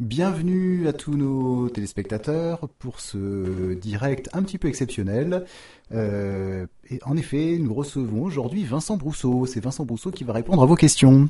Bienvenue 0.00 0.88
à 0.88 0.92
tous 0.92 1.16
nos 1.16 1.68
téléspectateurs 1.68 2.68
pour 2.80 2.98
ce 2.98 3.74
direct 3.74 4.28
un 4.32 4.42
petit 4.42 4.58
peu 4.58 4.66
exceptionnel. 4.66 5.44
Euh, 5.94 6.66
et 6.90 6.98
en 7.06 7.16
effet, 7.16 7.58
nous 7.60 7.72
recevons 7.72 8.24
aujourd'hui 8.24 8.64
Vincent 8.64 8.96
Brousseau. 8.96 9.46
C'est 9.46 9.60
Vincent 9.60 9.84
Brousseau 9.84 10.10
qui 10.10 10.24
va 10.24 10.32
répondre 10.32 10.64
à 10.64 10.66
vos 10.66 10.74
questions. 10.74 11.28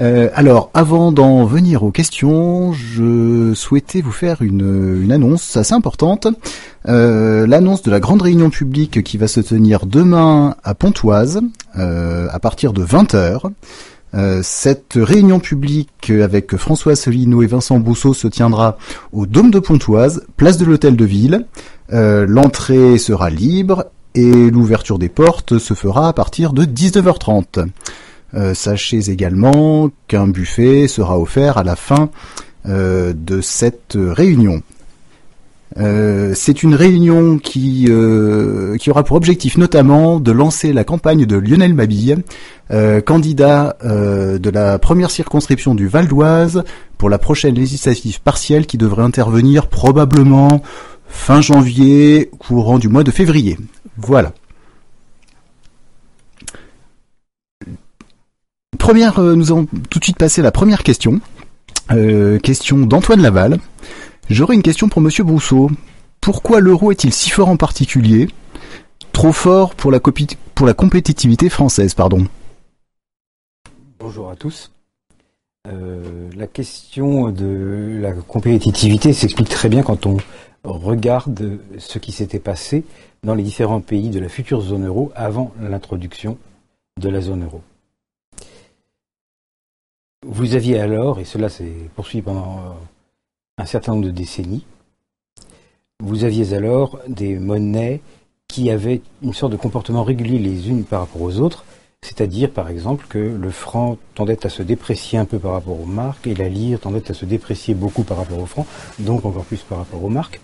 Euh, 0.00 0.28
alors, 0.34 0.70
avant 0.74 1.12
d'en 1.12 1.46
venir 1.46 1.82
aux 1.82 1.90
questions, 1.90 2.74
je 2.74 3.54
souhaitais 3.54 4.02
vous 4.02 4.12
faire 4.12 4.42
une, 4.42 5.00
une 5.02 5.10
annonce 5.10 5.56
assez 5.56 5.72
importante. 5.72 6.28
Euh, 6.88 7.46
L'annonce 7.46 7.80
de 7.80 7.90
la 7.90 8.00
grande 8.00 8.20
réunion 8.20 8.50
publique 8.50 9.02
qui 9.02 9.16
va 9.16 9.28
se 9.28 9.40
tenir 9.40 9.86
demain 9.86 10.56
à 10.62 10.74
Pontoise, 10.74 11.40
à 11.72 12.38
partir 12.38 12.74
de 12.74 12.84
20h. 12.84 13.50
Euh, 14.14 14.40
cette 14.42 14.94
réunion 14.96 15.38
publique 15.38 16.10
avec 16.10 16.56
François 16.56 16.96
Solino 16.96 17.42
et 17.42 17.46
Vincent 17.46 17.78
Bousseau 17.78 18.14
se 18.14 18.26
tiendra 18.26 18.78
au 19.12 19.26
Dôme 19.26 19.50
de 19.50 19.58
Pontoise, 19.58 20.24
place 20.36 20.56
de 20.56 20.64
l'Hôtel 20.64 20.96
de 20.96 21.04
Ville. 21.04 21.46
Euh, 21.92 22.26
L'entrée 22.28 22.98
sera 22.98 23.30
libre 23.30 23.86
et 24.14 24.50
l'ouverture 24.50 24.98
des 24.98 25.08
portes 25.08 25.58
se 25.58 25.74
fera 25.74 26.08
à 26.08 26.12
partir 26.12 26.52
de 26.52 26.64
19h30. 26.64 27.68
Euh, 28.34 28.54
sachez 28.54 29.10
également 29.10 29.90
qu'un 30.06 30.28
buffet 30.28 30.86
sera 30.86 31.18
offert 31.18 31.56
à 31.56 31.64
la 31.64 31.76
fin 31.76 32.10
euh, 32.66 33.14
de 33.16 33.40
cette 33.40 33.96
réunion. 33.96 34.62
Euh, 35.76 36.32
c'est 36.34 36.62
une 36.62 36.74
réunion 36.74 37.38
qui, 37.38 37.86
euh, 37.88 38.76
qui 38.76 38.90
aura 38.90 39.04
pour 39.04 39.16
objectif 39.16 39.58
notamment 39.58 40.18
de 40.18 40.32
lancer 40.32 40.72
la 40.72 40.84
campagne 40.84 41.26
de 41.26 41.36
Lionel 41.36 41.74
Mabille, 41.74 42.22
euh, 42.70 43.00
candidat 43.00 43.76
de 43.82 44.50
la 44.50 44.78
première 44.78 45.10
circonscription 45.10 45.74
du 45.74 45.88
Val 45.88 46.08
d'Oise 46.08 46.64
pour 46.96 47.10
la 47.10 47.18
prochaine 47.18 47.54
législative 47.54 48.20
partielle 48.20 48.66
qui 48.66 48.78
devrait 48.78 49.02
intervenir 49.02 49.68
probablement 49.68 50.62
fin 51.08 51.40
janvier, 51.40 52.30
courant 52.38 52.78
du 52.78 52.88
mois 52.88 53.04
de 53.04 53.10
février. 53.10 53.58
Voilà. 53.96 54.32
Première, 58.78 59.20
nous 59.20 59.52
allons 59.52 59.66
tout 59.90 59.98
de 59.98 60.04
suite 60.04 60.18
passer 60.18 60.40
à 60.40 60.44
la 60.44 60.52
première 60.52 60.82
question. 60.82 61.20
Question 62.42 62.78
d'Antoine 62.78 63.22
Laval. 63.22 63.58
J'aurais 64.30 64.56
une 64.56 64.62
question 64.62 64.90
pour 64.90 65.00
Monsieur 65.00 65.24
Brousseau. 65.24 65.70
Pourquoi 66.20 66.60
l'euro 66.60 66.92
est-il 66.92 67.14
si 67.14 67.30
fort 67.30 67.48
en 67.48 67.56
particulier? 67.56 68.28
Trop 69.12 69.32
fort 69.32 69.74
pour 69.74 69.90
la, 69.90 70.00
compétitivité 70.00 71.48
française, 71.48 71.94
pardon. 71.94 72.26
Bonjour 73.98 74.30
à 74.30 74.36
tous. 74.36 74.70
Euh, 75.66 76.28
la 76.36 76.46
question 76.46 77.30
de 77.30 78.00
la 78.02 78.12
compétitivité 78.12 79.14
s'explique 79.14 79.48
très 79.48 79.70
bien 79.70 79.82
quand 79.82 80.04
on 80.04 80.18
regarde 80.62 81.58
ce 81.78 81.98
qui 81.98 82.12
s'était 82.12 82.38
passé 82.38 82.84
dans 83.24 83.34
les 83.34 83.42
différents 83.42 83.80
pays 83.80 84.10
de 84.10 84.20
la 84.20 84.28
future 84.28 84.60
zone 84.60 84.86
euro 84.86 85.10
avant 85.14 85.54
l'introduction 85.58 86.36
de 87.00 87.08
la 87.08 87.22
zone 87.22 87.44
euro. 87.44 87.62
Vous 90.26 90.54
aviez 90.54 90.78
alors, 90.78 91.18
et 91.18 91.24
cela 91.24 91.48
s'est 91.48 91.72
poursuivi 91.96 92.20
pendant 92.20 92.76
un 93.58 93.66
certain 93.66 93.92
nombre 93.92 94.06
de 94.06 94.10
décennies, 94.10 94.64
vous 96.00 96.24
aviez 96.24 96.54
alors 96.54 96.98
des 97.08 97.34
monnaies 97.38 98.00
qui 98.46 98.70
avaient 98.70 99.02
une 99.22 99.34
sorte 99.34 99.52
de 99.52 99.56
comportement 99.56 100.04
régulier 100.04 100.38
les 100.38 100.68
unes 100.68 100.84
par 100.84 101.00
rapport 101.00 101.22
aux 101.22 101.38
autres, 101.38 101.64
c'est-à-dire 102.02 102.50
par 102.50 102.70
exemple 102.70 103.06
que 103.08 103.18
le 103.18 103.50
franc 103.50 103.98
tendait 104.14 104.46
à 104.46 104.48
se 104.48 104.62
déprécier 104.62 105.18
un 105.18 105.24
peu 105.24 105.38
par 105.38 105.52
rapport 105.52 105.80
aux 105.80 105.86
marques 105.86 106.26
et 106.28 106.34
la 106.34 106.48
lire 106.48 106.78
tendait 106.78 107.10
à 107.10 107.14
se 107.14 107.24
déprécier 107.24 107.74
beaucoup 107.74 108.04
par 108.04 108.16
rapport 108.16 108.38
au 108.38 108.46
franc, 108.46 108.66
donc 109.00 109.24
encore 109.24 109.44
plus 109.44 109.62
par 109.62 109.78
rapport 109.78 110.02
aux 110.02 110.08
marques. 110.08 110.40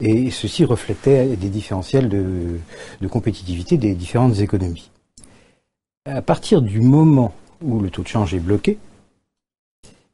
Et 0.00 0.30
ceci 0.30 0.64
reflétait 0.64 1.36
des 1.36 1.48
différentiels 1.50 2.08
de, 2.08 2.58
de 3.00 3.08
compétitivité 3.08 3.76
des 3.76 3.94
différentes 3.94 4.40
économies. 4.40 4.90
À 6.06 6.22
partir 6.22 6.62
du 6.62 6.80
moment 6.80 7.32
où 7.62 7.80
le 7.80 7.90
taux 7.90 8.02
de 8.02 8.08
change 8.08 8.34
est 8.34 8.40
bloqué, 8.40 8.78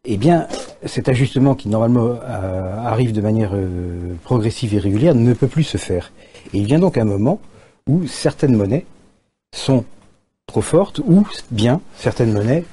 eh 0.07 0.17
bien, 0.17 0.47
cet 0.85 1.09
ajustement 1.09 1.55
qui 1.55 1.69
normalement 1.69 2.19
euh, 2.23 2.77
arrive 2.79 3.13
de 3.13 3.21
manière 3.21 3.51
euh, 3.55 4.15
progressive 4.23 4.75
et 4.75 4.79
régulière 4.79 5.15
ne 5.15 5.33
peut 5.35 5.49
plus 5.49 5.65
se 5.65 5.79
faire. 5.79 6.13
Et 6.53 6.59
il 6.59 6.67
vient 6.67 6.79
donc 6.79 6.97
un 6.97 7.05
moment 7.05 7.41
où 7.89 8.07
certaines 8.07 8.57
monnaies 8.57 8.87
sont 9.55 9.85
trop 10.47 10.63
fortes 10.63 11.01
ou 11.01 11.27
bien 11.51 11.81
certaines 11.97 12.33
monnaies 12.33 12.65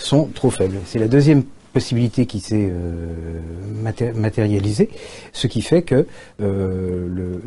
sont 0.00 0.26
trop 0.34 0.50
faibles. 0.50 0.78
C'est 0.84 0.98
la 0.98 1.08
deuxième 1.08 1.44
possibilité 1.74 2.24
qui 2.24 2.40
s'est 2.40 2.68
euh, 2.70 3.40
maté- 3.82 4.14
matérialisée, 4.14 4.88
ce 5.32 5.46
qui 5.46 5.60
fait 5.60 5.82
que 5.82 6.06
euh, 6.40 7.38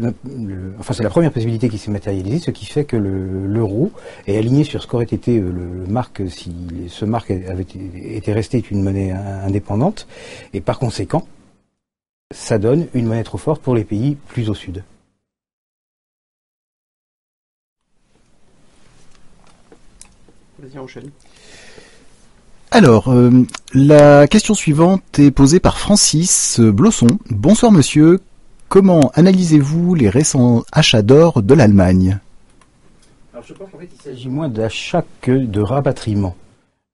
enfin 0.79 0.93
c'est 0.93 1.01
la 1.03 1.09
première 1.09 1.31
possibilité 1.31 1.69
qui 1.69 1.79
s'est 1.79 1.89
matérialisée, 1.89 2.37
ce 2.39 2.51
qui 2.51 2.66
fait 2.66 2.85
que 2.85 2.97
le- 2.97 3.47
l'euro 3.47 3.91
est 4.27 4.37
aligné 4.37 4.63
sur 4.63 4.83
ce 4.83 4.87
qu'aurait 4.87 5.05
été 5.05 5.39
euh, 5.39 5.49
le, 5.49 5.87
marque 5.91 6.21
si 6.29 6.51
ce 6.89 7.05
marque 7.05 7.31
avait 7.31 7.63
été, 7.63 8.31
resté 8.33 8.63
une 8.69 8.83
monnaie 8.83 9.11
in- 9.11 9.45
indépendante, 9.47 10.07
et 10.53 10.61
par 10.61 10.77
conséquent, 10.77 11.25
ça 12.33 12.57
donne 12.59 12.87
une 12.93 13.07
monnaie 13.07 13.23
trop 13.23 13.37
forte 13.39 13.61
pour 13.63 13.73
les 13.73 13.85
pays 13.85 14.16
plus 14.27 14.49
au 14.49 14.53
sud. 14.53 14.83
Vas-y, 20.59 20.79
enchaîne. 20.79 21.09
Alors, 22.69 23.07
euh, 23.07 23.31
la 23.73 24.28
question 24.28 24.53
suivante 24.53 25.19
est 25.19 25.31
posée 25.31 25.59
par 25.59 25.78
Francis 25.78 26.59
Blosson. 26.59 27.07
Bonsoir 27.29 27.72
monsieur, 27.72 28.19
comment 28.67 29.09
analysez-vous 29.16 29.95
les 29.95 30.09
récents 30.09 30.63
achats 30.73 31.01
d'or 31.01 31.41
de 31.41 31.53
l'Allemagne? 31.53 32.19
Alors 33.33 33.45
je 33.47 33.53
pense 33.53 33.69
qu'en 33.72 33.79
fait 33.79 33.89
il 33.97 34.01
s'agit 34.01 34.28
moins 34.28 34.50
d'achat 34.50 35.05
que 35.22 35.31
de 35.31 35.61
rapatriement. 35.61 36.35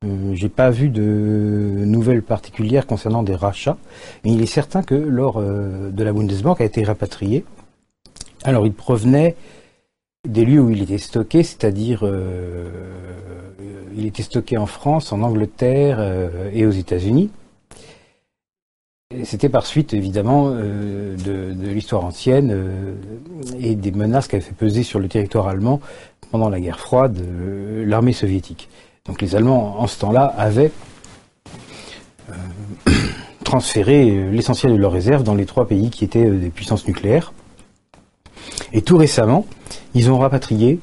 Euh, 0.06 0.36
J'ai 0.36 0.50
pas 0.50 0.70
vu 0.70 0.90
de 0.90 1.84
nouvelles 1.86 2.22
particulières 2.22 2.86
concernant 2.86 3.24
des 3.24 3.36
rachats, 3.36 3.78
mais 4.24 4.32
il 4.32 4.42
est 4.44 4.46
certain 4.46 4.84
que 4.84 4.96
l'or 4.96 5.38
euh, 5.38 5.90
de 5.90 6.04
la 6.04 6.14
Bundesbank 6.14 6.62
a 6.62 6.66
été 6.66 6.84
rapatrié. 6.84 7.46
Alors 8.44 8.68
il 8.68 8.74
provenait 8.74 9.36
des 10.28 10.46
lieux 10.46 10.62
où 10.62 10.70
il 10.70 10.82
était 10.82 10.98
stocké, 10.98 11.44
c'est-à-dire 11.44 12.02
euh, 12.04 12.70
il 13.96 14.06
était 14.06 14.24
stocké 14.24 14.58
en 14.58 14.66
France, 14.66 15.12
en 15.12 15.22
Angleterre 15.22 15.98
euh, 16.00 16.50
et 16.54 16.66
aux 16.66 16.72
États-Unis. 16.72 17.30
C'était 19.24 19.50
par 19.50 19.66
suite, 19.66 19.94
évidemment, 19.94 20.50
euh, 20.50 21.16
de, 21.18 21.54
de 21.54 21.70
l'histoire 21.70 22.04
ancienne 22.04 22.50
euh, 22.52 22.96
et 23.60 23.76
des 23.76 23.92
menaces 23.92 24.28
qu'avait 24.28 24.42
fait 24.42 24.56
peser 24.56 24.82
sur 24.84 25.00
le 25.00 25.08
territoire 25.08 25.48
allemand 25.48 25.82
pendant 26.32 26.50
la 26.50 26.60
guerre 26.60 26.80
froide 26.80 27.20
euh, 27.20 27.86
l'armée 27.86 28.14
soviétique. 28.14 28.70
Donc 29.06 29.22
les 29.22 29.36
Allemands, 29.36 29.80
en 29.80 29.86
ce 29.86 30.00
temps-là, 30.00 30.34
avaient 30.38 30.72
euh, 32.30 32.34
transféré 33.44 34.10
euh, 34.10 34.32
l'essentiel 34.32 34.72
de 34.72 34.78
leurs 34.78 34.94
réserves 34.94 35.24
dans 35.24 35.36
les 35.36 35.46
trois 35.46 35.68
pays 35.68 35.90
qui 35.90 36.06
étaient 36.06 36.26
euh, 36.26 36.40
des 36.40 36.50
puissances 36.50 36.88
nucléaires. 36.88 37.34
Et 38.74 38.82
tout 38.82 38.98
récemment, 38.98 39.46
ils 39.94 40.12
ont 40.12 40.18
rapatrié 40.18 40.80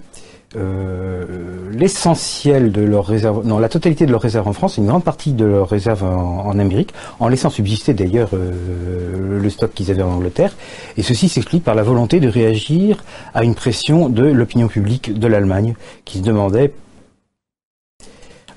euh, 0.56 1.24
l'essentiel 1.70 2.72
de 2.72 2.82
leurs 2.82 3.06
réserves, 3.06 3.46
non, 3.46 3.60
la 3.60 3.68
totalité 3.68 4.04
de 4.04 4.10
leurs 4.10 4.20
réserves 4.20 4.48
en 4.48 4.52
France, 4.52 4.78
une 4.78 4.86
grande 4.86 5.04
partie 5.04 5.32
de 5.32 5.44
leurs 5.44 5.68
réserves 5.68 6.02
en, 6.02 6.46
en 6.46 6.58
Amérique, 6.58 6.92
en 7.20 7.28
laissant 7.28 7.50
subsister 7.50 7.94
d'ailleurs 7.94 8.30
euh, 8.32 9.40
le 9.40 9.50
stock 9.50 9.72
qu'ils 9.72 9.92
avaient 9.92 10.02
en 10.02 10.14
Angleterre. 10.14 10.56
Et 10.96 11.02
ceci 11.02 11.28
s'explique 11.28 11.62
par 11.62 11.76
la 11.76 11.84
volonté 11.84 12.18
de 12.18 12.28
réagir 12.28 13.04
à 13.32 13.44
une 13.44 13.54
pression 13.54 14.08
de 14.08 14.24
l'opinion 14.24 14.66
publique 14.66 15.16
de 15.16 15.26
l'Allemagne, 15.28 15.74
qui 16.04 16.18
se 16.18 16.24
demandait, 16.24 16.72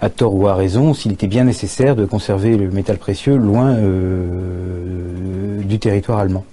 à 0.02 0.10
tort 0.10 0.34
ou 0.34 0.48
à 0.48 0.56
raison, 0.56 0.96
s'il 0.96 1.12
était 1.12 1.28
bien 1.28 1.44
nécessaire 1.44 1.96
de 1.96 2.06
conserver 2.06 2.58
le 2.58 2.72
métal 2.72 2.98
précieux 2.98 3.38
loin 3.38 3.70
euh, 3.70 5.62
du 5.62 5.78
territoire 5.78 6.18
allemand. 6.18 6.44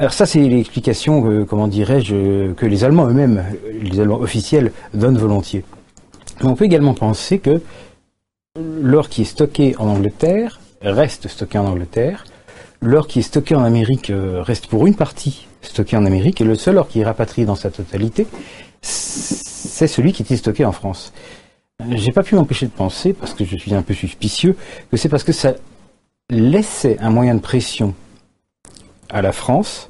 Alors 0.00 0.14
ça, 0.14 0.24
c'est 0.24 0.40
l'explication, 0.40 1.44
comment 1.44 1.68
dirais-je, 1.68 2.52
que 2.52 2.64
les 2.64 2.84
Allemands 2.84 3.06
eux-mêmes, 3.06 3.44
les 3.82 4.00
Allemands 4.00 4.18
officiels, 4.18 4.72
donnent 4.94 5.18
volontiers. 5.18 5.62
Mais 6.40 6.48
on 6.48 6.54
peut 6.54 6.64
également 6.64 6.94
penser 6.94 7.38
que 7.38 7.60
l'or 8.56 9.10
qui 9.10 9.20
est 9.20 9.26
stocké 9.26 9.76
en 9.76 9.88
Angleterre 9.88 10.58
reste 10.80 11.28
stocké 11.28 11.58
en 11.58 11.66
Angleterre, 11.66 12.24
l'or 12.80 13.08
qui 13.08 13.18
est 13.18 13.22
stocké 13.22 13.54
en 13.54 13.62
Amérique 13.62 14.08
euh, 14.08 14.40
reste 14.40 14.68
pour 14.68 14.86
une 14.86 14.94
partie 14.94 15.46
stocké 15.60 15.98
en 15.98 16.06
Amérique, 16.06 16.40
et 16.40 16.44
le 16.44 16.54
seul 16.54 16.78
or 16.78 16.88
qui 16.88 17.00
est 17.00 17.04
rapatrié 17.04 17.44
dans 17.44 17.54
sa 17.54 17.70
totalité, 17.70 18.26
c'est 18.80 19.86
celui 19.86 20.14
qui 20.14 20.22
était 20.22 20.38
stocké 20.38 20.64
en 20.64 20.72
France. 20.72 21.12
J'ai 21.90 22.12
pas 22.12 22.22
pu 22.22 22.36
m'empêcher 22.36 22.64
de 22.64 22.72
penser, 22.72 23.12
parce 23.12 23.34
que 23.34 23.44
je 23.44 23.54
suis 23.54 23.74
un 23.74 23.82
peu 23.82 23.92
suspicieux, 23.92 24.56
que 24.90 24.96
c'est 24.96 25.10
parce 25.10 25.24
que 25.24 25.32
ça 25.32 25.56
laissait 26.30 26.96
un 27.00 27.10
moyen 27.10 27.34
de 27.34 27.40
pression 27.40 27.94
à 29.10 29.20
la 29.20 29.32
France 29.32 29.89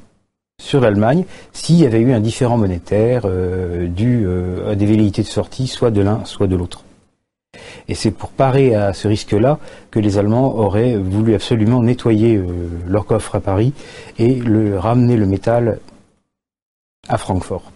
sur 0.60 0.80
l'Allemagne 0.80 1.24
s'il 1.52 1.76
y 1.76 1.86
avait 1.86 2.00
eu 2.00 2.12
un 2.12 2.20
différent 2.20 2.58
monétaire 2.58 3.22
euh, 3.24 3.88
dû 3.88 4.24
euh, 4.24 4.70
à 4.70 4.74
des 4.76 4.86
velléités 4.86 5.22
de 5.22 5.26
sortie, 5.26 5.66
soit 5.66 5.90
de 5.90 6.02
l'un, 6.02 6.24
soit 6.24 6.46
de 6.46 6.54
l'autre. 6.54 6.84
Et 7.88 7.94
c'est 7.94 8.12
pour 8.12 8.30
parer 8.30 8.74
à 8.74 8.92
ce 8.92 9.08
risque-là 9.08 9.58
que 9.90 9.98
les 9.98 10.18
Allemands 10.18 10.54
auraient 10.54 10.96
voulu 10.96 11.34
absolument 11.34 11.82
nettoyer 11.82 12.36
euh, 12.36 12.44
leur 12.86 13.06
coffre 13.06 13.34
à 13.34 13.40
Paris 13.40 13.72
et 14.18 14.40
ramener 14.76 15.16
le 15.16 15.26
métal 15.26 15.80
à 17.08 17.18
Francfort. 17.18 17.72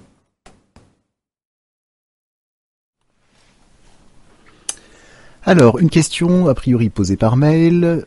Alors, 5.46 5.78
une 5.78 5.90
question 5.90 6.48
a 6.48 6.54
priori 6.54 6.88
posée 6.88 7.16
par 7.16 7.36
mail. 7.36 8.06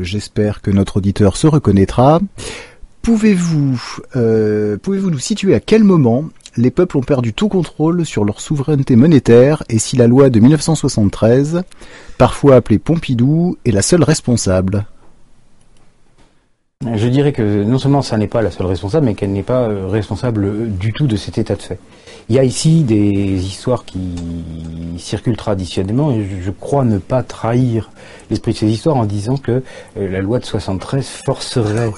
J'espère 0.00 0.62
que 0.62 0.70
notre 0.70 0.98
auditeur 0.98 1.36
se 1.36 1.46
reconnaîtra. 1.46 2.20
Pouvez-vous 3.06 3.80
euh, 4.16 4.78
pouvez-vous 4.82 5.12
nous 5.12 5.20
situer 5.20 5.54
à 5.54 5.60
quel 5.60 5.84
moment 5.84 6.24
les 6.56 6.72
peuples 6.72 6.96
ont 6.96 7.02
perdu 7.02 7.32
tout 7.32 7.48
contrôle 7.48 8.04
sur 8.04 8.24
leur 8.24 8.40
souveraineté 8.40 8.96
monétaire 8.96 9.62
et 9.68 9.78
si 9.78 9.94
la 9.94 10.08
loi 10.08 10.28
de 10.28 10.40
1973, 10.40 11.62
parfois 12.18 12.56
appelée 12.56 12.80
Pompidou, 12.80 13.58
est 13.64 13.70
la 13.70 13.82
seule 13.82 14.02
responsable? 14.02 14.86
Je 16.96 17.06
dirais 17.06 17.32
que 17.32 17.62
non 17.62 17.78
seulement 17.78 18.02
ça 18.02 18.18
n'est 18.18 18.26
pas 18.26 18.42
la 18.42 18.50
seule 18.50 18.66
responsable, 18.66 19.06
mais 19.06 19.14
qu'elle 19.14 19.30
n'est 19.30 19.44
pas 19.44 19.68
euh, 19.68 19.86
responsable 19.86 20.76
du 20.76 20.92
tout 20.92 21.06
de 21.06 21.14
cet 21.14 21.38
état 21.38 21.54
de 21.54 21.62
fait. 21.62 21.78
Il 22.28 22.34
y 22.34 22.40
a 22.40 22.44
ici 22.44 22.82
des 22.82 23.46
histoires 23.46 23.84
qui 23.84 24.16
circulent 24.98 25.36
traditionnellement 25.36 26.10
et 26.10 26.26
je 26.42 26.50
crois 26.50 26.84
ne 26.84 26.98
pas 26.98 27.22
trahir 27.22 27.88
l'esprit 28.30 28.50
de 28.52 28.58
ces 28.58 28.66
histoires 28.66 28.96
en 28.96 29.04
disant 29.04 29.36
que 29.36 29.62
euh, 29.96 30.10
la 30.10 30.20
loi 30.20 30.40
de 30.40 30.44
73 30.44 31.06
forcerait 31.24 31.92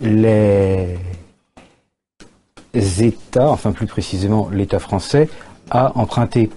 les 0.00 0.98
États, 2.74 3.48
enfin 3.50 3.72
plus 3.72 3.86
précisément 3.86 4.48
l'État 4.52 4.78
français, 4.78 5.28
à 5.70 5.96
emprunter 5.98 6.50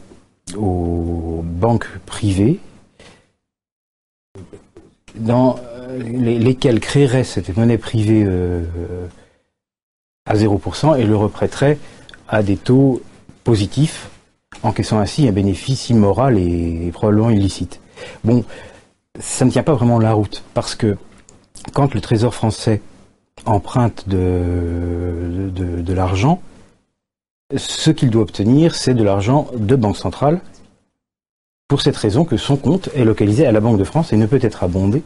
aux 0.58 1.42
banques 1.44 1.90
privées 2.06 2.60
dans 5.16 5.58
euh, 5.90 5.98
lesquelles 6.00 6.80
créerait 6.80 7.24
cette 7.24 7.56
monnaie 7.56 7.78
privée 7.78 8.24
euh, 8.26 8.64
à 10.26 10.36
0% 10.36 11.00
et 11.00 11.04
le 11.04 11.16
reprêterait 11.16 11.78
à 12.28 12.44
des 12.44 12.58
taux 12.58 13.02
positifs, 13.44 14.10
encaissant 14.64 15.00
ainsi 15.00 15.28
un 15.28 15.32
bénéfice 15.32 15.90
immoral 15.90 16.38
et, 16.38 16.92
probablement 16.94 17.30
illicite. 17.32 17.80
Bon, 18.24 18.44
ça 19.20 19.46
ne 19.46 19.52
tient 19.52 19.64
pas 19.64 19.74
vraiment 19.74 20.00
la 20.00 20.14
route, 20.14 20.44
parce 20.54 20.76
que 20.76 20.98
quand 21.74 21.94
le 21.94 22.02
Trésor 22.02 22.34
français 22.34 22.82
emprunte 23.46 24.08
de, 24.08 25.52
de, 25.54 25.94
l'argent, 25.94 26.42
ce 27.56 27.92
qu'il 27.92 28.10
doit 28.10 28.22
obtenir, 28.22 28.76
c'est 28.76 28.94
de 28.94 29.04
l'argent 29.04 29.48
de 29.56 29.76
Banque 29.76 29.98
centrale, 29.98 30.42
pour 31.68 31.82
cette 31.82 31.98
raison 31.98 32.26
que 32.26 32.38
son 32.38 32.58
compte 32.58 32.90
est 32.96 33.06
localisé 33.06 33.46
à 33.46 33.52
la 33.52 33.60
Banque 33.60 33.78
de 33.78 33.84
France 33.84 34.12
et 34.12 34.18
ne 34.18 34.26
peut 34.26 34.40
être 34.42 34.64
abondé 34.64 35.04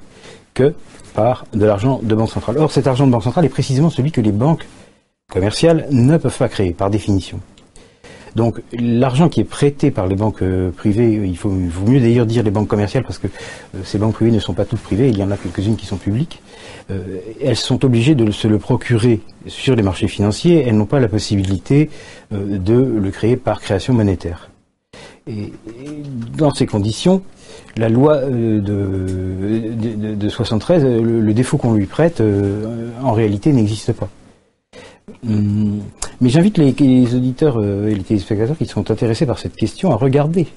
que 0.53 0.73
par 1.13 1.45
de 1.53 1.65
l'argent 1.65 1.99
de 2.01 2.15
Banque 2.15 2.31
centrale. 2.31 2.57
Or, 2.57 2.71
cet 2.71 2.87
argent 2.87 3.05
de 3.05 3.11
Banque 3.11 3.23
centrale 3.23 3.45
est 3.45 3.49
précisément 3.49 3.89
celui 3.89 4.11
que 4.11 4.21
les 4.21 4.31
banques 4.31 4.67
commerciales 5.31 5.87
ne 5.91 6.17
peuvent 6.17 6.37
pas 6.37 6.49
créer, 6.49 6.71
par 6.71 6.89
définition. 6.89 7.39
Donc 8.35 8.61
l'argent 8.73 9.29
qui 9.29 9.41
est 9.41 9.45
prêté 9.45 9.91
par 9.91 10.07
les 10.07 10.15
banques 10.15 10.41
euh, 10.41 10.71
privées, 10.71 11.21
il 11.23 11.37
faut, 11.37 11.49
vaut 11.49 11.87
mieux 11.87 11.99
d'ailleurs 11.99 12.25
dire 12.25 12.43
les 12.43 12.51
banques 12.51 12.67
commerciales 12.67 13.03
parce 13.03 13.19
que 13.19 13.27
euh, 13.27 13.81
ces 13.83 13.99
banques 13.99 14.15
privées 14.15 14.31
ne 14.31 14.39
sont 14.39 14.53
pas 14.53 14.65
toutes 14.65 14.79
privées, 14.79 15.09
il 15.09 15.17
y 15.17 15.23
en 15.23 15.29
a 15.29 15.37
quelques-unes 15.37 15.75
qui 15.75 15.85
sont 15.85 15.97
publiques. 15.97 16.41
Euh, 16.89 17.19
elles 17.41 17.55
sont 17.55 17.85
obligées 17.85 18.15
de 18.15 18.31
se 18.31 18.47
le 18.47 18.57
procurer 18.57 19.21
sur 19.47 19.75
les 19.75 19.83
marchés 19.83 20.07
financiers, 20.07 20.63
elles 20.67 20.75
n'ont 20.75 20.85
pas 20.85 20.99
la 20.99 21.07
possibilité 21.07 21.89
de 22.31 22.73
le 22.73 23.11
créer 23.11 23.37
par 23.37 23.61
création 23.61 23.93
monétaire. 23.93 24.49
Et, 25.27 25.53
dans 26.37 26.53
ces 26.53 26.65
conditions, 26.65 27.21
la 27.77 27.89
loi 27.89 28.21
de, 28.25 28.59
de, 28.59 30.29
73, 30.29 30.83
le 30.83 31.33
défaut 31.33 31.57
qu'on 31.57 31.73
lui 31.73 31.85
prête, 31.85 32.21
en 33.01 33.11
réalité 33.11 33.53
n'existe 33.53 33.93
pas. 33.93 34.09
Hum, 35.27 35.81
mais 36.21 36.29
j'invite 36.29 36.57
les, 36.57 37.15
auditeurs 37.15 37.57
euh, 37.59 37.87
et 37.87 37.95
les 37.95 38.03
téléspectateurs 38.03 38.57
qui 38.57 38.65
sont 38.65 38.89
intéressés 38.91 39.25
par 39.25 39.39
cette 39.39 39.55
question 39.55 39.91
à 39.91 39.95
regarder 39.95 40.47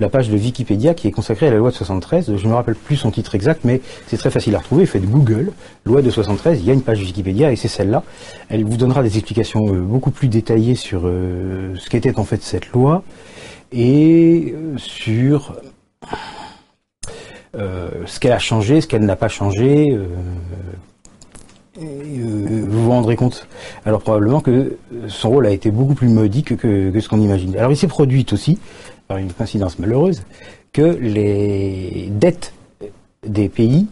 la 0.00 0.08
page 0.08 0.28
de 0.28 0.36
Wikipédia 0.36 0.94
qui 0.94 1.08
est 1.08 1.10
consacrée 1.10 1.48
à 1.48 1.50
la 1.50 1.56
loi 1.56 1.70
de 1.70 1.74
73. 1.74 2.36
Je 2.36 2.44
ne 2.44 2.50
me 2.50 2.54
rappelle 2.54 2.74
plus 2.74 2.96
son 2.96 3.10
titre 3.10 3.34
exact, 3.34 3.62
mais 3.64 3.80
c'est 4.06 4.16
très 4.16 4.30
facile 4.30 4.54
à 4.54 4.58
retrouver. 4.58 4.86
Faites 4.86 5.08
Google, 5.08 5.52
loi 5.84 6.02
de 6.02 6.10
73, 6.10 6.60
il 6.60 6.66
y 6.66 6.70
a 6.70 6.74
une 6.74 6.82
page 6.82 7.00
Wikipédia 7.00 7.52
et 7.52 7.56
c'est 7.56 7.68
celle-là. 7.68 8.02
Elle 8.48 8.64
vous 8.64 8.76
donnera 8.76 9.02
des 9.02 9.16
explications 9.16 9.66
euh, 9.68 9.80
beaucoup 9.80 10.10
plus 10.10 10.28
détaillées 10.28 10.74
sur 10.74 11.02
euh, 11.04 11.74
ce 11.76 11.88
qu'était 11.88 12.18
en 12.18 12.24
fait 12.24 12.42
cette 12.42 12.70
loi 12.72 13.02
et 13.72 14.54
sur 14.76 15.56
ce 17.54 18.20
qu'elle 18.20 18.32
a 18.32 18.38
changé, 18.38 18.80
ce 18.80 18.86
qu'elle 18.86 19.04
n'a 19.04 19.16
pas 19.16 19.28
changé, 19.28 19.88
euh, 21.80 22.64
vous 22.66 22.84
vous 22.84 22.90
rendrez 22.90 23.16
compte 23.16 23.46
alors 23.84 24.00
probablement 24.00 24.40
que 24.40 24.76
son 25.06 25.30
rôle 25.30 25.46
a 25.46 25.50
été 25.50 25.70
beaucoup 25.70 25.94
plus 25.94 26.08
modique 26.08 26.56
que, 26.56 26.92
ce 26.98 27.08
qu'on 27.08 27.20
imagine. 27.20 27.56
Alors 27.56 27.70
il 27.70 27.76
s'est 27.76 27.88
produit 27.88 28.26
aussi, 28.32 28.58
par 29.06 29.18
une 29.18 29.32
coïncidence 29.32 29.78
malheureuse, 29.78 30.22
que 30.72 30.82
les 30.82 32.08
dettes 32.10 32.52
des 33.26 33.48
pays 33.48 33.86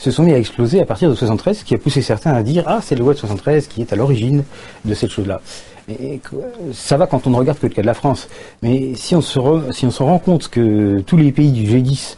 se 0.00 0.10
sont 0.10 0.24
mis 0.24 0.32
à 0.32 0.38
exploser 0.38 0.80
à 0.80 0.86
partir 0.86 1.08
de 1.08 1.14
73, 1.14 1.58
ce 1.58 1.64
qui 1.64 1.74
a 1.74 1.78
poussé 1.78 2.02
certains 2.02 2.32
à 2.32 2.42
dire 2.42 2.64
ah 2.66 2.80
c'est 2.82 2.94
le 2.94 3.02
loi 3.02 3.14
de 3.14 3.18
73 3.18 3.68
qui 3.68 3.80
est 3.80 3.92
à 3.92 3.96
l'origine 3.96 4.44
de 4.84 4.94
cette 4.94 5.10
chose-là. 5.10 5.40
Ça 6.72 6.96
va 6.96 7.06
quand 7.06 7.26
on 7.26 7.30
ne 7.30 7.36
regarde 7.36 7.58
que 7.58 7.66
le 7.66 7.74
cas 7.74 7.82
de 7.82 7.86
la 7.86 7.94
France, 7.94 8.28
mais 8.62 8.94
si 8.94 9.14
on 9.14 9.20
se 9.20 9.38
si 9.70 9.86
on 9.86 9.90
se 9.90 10.02
rend 10.02 10.18
compte 10.18 10.48
que 10.48 11.00
tous 11.00 11.16
les 11.16 11.30
pays 11.30 11.52
du 11.52 11.64
G10 11.64 12.16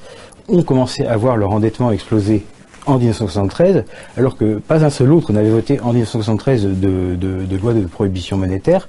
ont 0.49 0.63
commencé 0.63 1.05
à 1.05 1.17
voir 1.17 1.37
leur 1.37 1.51
endettement 1.51 1.91
exploser 1.91 2.45
en 2.87 2.99
1973, 2.99 3.85
alors 4.17 4.37
que 4.37 4.59
pas 4.59 4.85
un 4.85 4.91
seul 4.91 5.13
autre 5.13 5.33
n'avait 5.33 5.51
voté 5.51 5.81
en 5.81 5.93
1973 5.93 6.65
de, 6.65 7.17
de, 7.17 7.57
loi 7.57 7.75
de 7.75 7.83
prohibition 7.83 8.37
monétaire, 8.37 8.89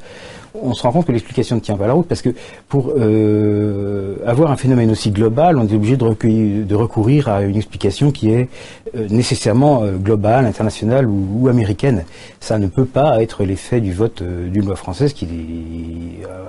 on 0.60 0.74
se 0.74 0.82
rend 0.82 0.92
compte 0.92 1.06
que 1.06 1.12
l'explication 1.12 1.56
ne 1.58 1.62
tient 1.62 1.78
pas 1.78 1.88
la 1.88 1.94
route 1.94 2.08
parce 2.08 2.22
que 2.22 2.30
pour 2.68 2.94
euh, 2.98 4.16
avoir 4.26 4.52
un 4.52 4.56
phénomène 4.56 4.90
aussi 4.92 5.12
global, 5.12 5.58
on 5.58 5.68
est 5.68 5.74
obligé 5.74 5.98
de, 5.98 6.64
de 6.64 6.76
recourir 6.76 7.28
à 7.28 7.44
une 7.44 7.56
explication 7.56 8.12
qui 8.12 8.32
est 8.32 8.50
euh, 8.96 9.08
nécessairement 9.10 9.84
euh, 9.84 9.92
globale, 9.94 10.46
internationale 10.46 11.08
ou, 11.08 11.48
américaine. 11.48 12.06
Ça 12.40 12.58
ne 12.58 12.68
peut 12.68 12.86
pas 12.86 13.22
être 13.22 13.44
l'effet 13.44 13.82
du 13.82 13.94
vote 13.94 14.24
d'une 14.24 14.66
loi 14.66 14.76
française 14.76 15.14
qui, 15.14 15.28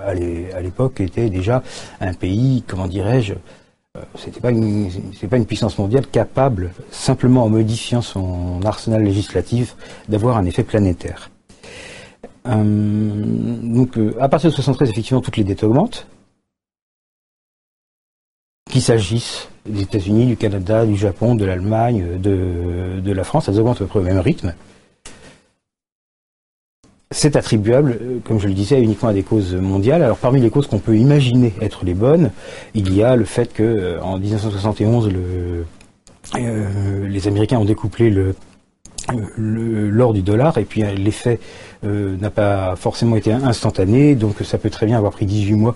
à 0.06 0.60
l'époque, 0.60 1.00
était 1.00 1.28
déjà 1.28 1.62
un 2.00 2.14
pays, 2.14 2.64
comment 2.66 2.86
dirais-je, 2.86 3.34
euh, 3.34 3.36
c'était 4.16 4.40
pas 4.40 4.50
une, 4.50 4.90
pas 5.30 5.36
une 5.36 5.46
puissance 5.46 5.78
mondiale 5.78 6.06
capable, 6.06 6.72
simplement 6.90 7.44
en 7.44 7.48
modifiant 7.48 8.02
son 8.02 8.60
arsenal 8.64 9.02
législatif, 9.02 9.76
d'avoir 10.08 10.36
un 10.36 10.44
effet 10.44 10.62
planétaire. 10.62 11.30
Euh, 12.46 12.54
donc, 13.62 13.98
euh, 13.98 14.14
à 14.20 14.28
partir 14.28 14.50
de 14.50 14.54
73, 14.54 14.90
effectivement, 14.90 15.20
toutes 15.20 15.36
les 15.36 15.44
dettes 15.44 15.64
augmentent. 15.64 16.06
Qu'il 18.70 18.82
s'agisse 18.82 19.48
des 19.66 19.82
États-Unis, 19.82 20.26
du 20.26 20.36
Canada, 20.36 20.84
du 20.84 20.96
Japon, 20.96 21.34
de 21.34 21.44
l'Allemagne, 21.44 22.18
de, 22.18 23.00
de, 23.00 23.12
la 23.12 23.24
France, 23.24 23.48
elles 23.48 23.58
augmentent 23.58 23.78
à 23.78 23.80
peu 23.80 23.86
près 23.86 23.98
au 24.00 24.02
même 24.02 24.18
rythme 24.18 24.54
c'est 27.10 27.36
attribuable, 27.36 27.98
euh, 28.00 28.18
comme 28.24 28.38
je 28.38 28.48
le 28.48 28.54
disais, 28.54 28.80
uniquement 28.80 29.08
à 29.08 29.12
des 29.12 29.22
causes 29.22 29.54
mondiales. 29.54 30.02
Alors 30.02 30.18
parmi 30.18 30.40
les 30.40 30.50
causes 30.50 30.66
qu'on 30.66 30.78
peut 30.78 30.96
imaginer 30.96 31.54
être 31.60 31.84
les 31.84 31.94
bonnes, 31.94 32.30
il 32.74 32.94
y 32.94 33.02
a 33.02 33.16
le 33.16 33.24
fait 33.24 33.52
que 33.52 33.62
euh, 33.62 34.02
en 34.02 34.18
1971, 34.18 35.10
euh, 36.34 37.08
les 37.08 37.28
Américains 37.28 37.58
ont 37.58 37.64
découplé 37.64 38.14
l'or 39.38 40.12
du 40.12 40.20
dollar 40.20 40.58
et 40.58 40.64
puis 40.64 40.82
l'effet 40.82 41.40
n'a 41.82 42.28
pas 42.28 42.76
forcément 42.76 43.16
été 43.16 43.32
instantané 43.32 44.14
donc 44.14 44.36
ça 44.44 44.58
peut 44.58 44.68
très 44.68 44.84
bien 44.84 44.98
avoir 44.98 45.12
pris 45.12 45.24
18 45.24 45.54
mois 45.54 45.74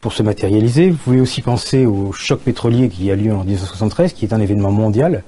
pour 0.00 0.14
se 0.14 0.22
matérialiser. 0.22 0.88
Vous 0.88 0.96
pouvez 0.96 1.20
aussi 1.20 1.42
penser 1.42 1.84
au 1.84 2.12
choc 2.12 2.40
pétrolier 2.40 2.88
qui 2.88 3.10
a 3.10 3.16
lieu 3.16 3.34
en 3.34 3.44
1973 3.44 4.14
qui 4.14 4.24
est 4.24 4.32
un 4.32 4.40
événement 4.40 4.70
mondial 4.70 5.22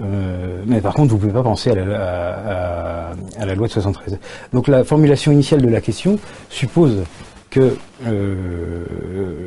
euh, 0.00 0.62
mais 0.66 0.80
par 0.80 0.94
contre, 0.94 1.10
vous 1.10 1.16
ne 1.16 1.20
pouvez 1.20 1.32
pas 1.32 1.42
penser 1.42 1.70
à 1.70 1.74
la, 1.74 3.54
loi 3.54 3.66
de 3.66 3.72
73. 3.72 4.18
Donc 4.52 4.68
la 4.68 4.84
formulation 4.84 5.32
initiale 5.32 5.62
de 5.62 5.68
la 5.68 5.80
question 5.80 6.18
suppose 6.50 7.04
que 7.50 7.76
euh, 8.06 8.84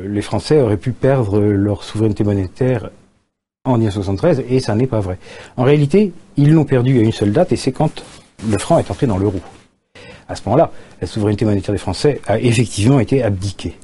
les 0.08 0.22
Français 0.22 0.60
auraient 0.60 0.76
pu 0.76 0.92
perdre 0.92 1.40
leur 1.40 1.84
souveraineté 1.84 2.24
monétaire 2.24 2.90
en 3.64 3.78
1973, 3.78 4.42
et 4.48 4.58
ça 4.58 4.74
n'est 4.74 4.88
pas 4.88 5.00
vrai. 5.00 5.18
En 5.56 5.62
réalité, 5.62 6.12
ils 6.36 6.52
l'ont 6.52 6.64
perdu 6.64 6.98
à 6.98 7.02
une 7.02 7.12
seule 7.12 7.32
date, 7.32 7.52
et 7.52 7.56
c'est 7.56 7.70
quand 7.70 8.02
le 8.48 8.58
franc 8.58 8.78
est 8.78 8.90
entré 8.90 9.06
dans 9.06 9.18
l'euro. 9.18 9.40
À 10.28 10.34
ce 10.34 10.42
moment-là, 10.46 10.72
la 11.00 11.06
souveraineté 11.06 11.44
monétaire 11.44 11.72
des 11.72 11.78
Français 11.78 12.20
a 12.26 12.40
effectivement 12.40 12.98
été 12.98 13.22
abdiquée. 13.22 13.76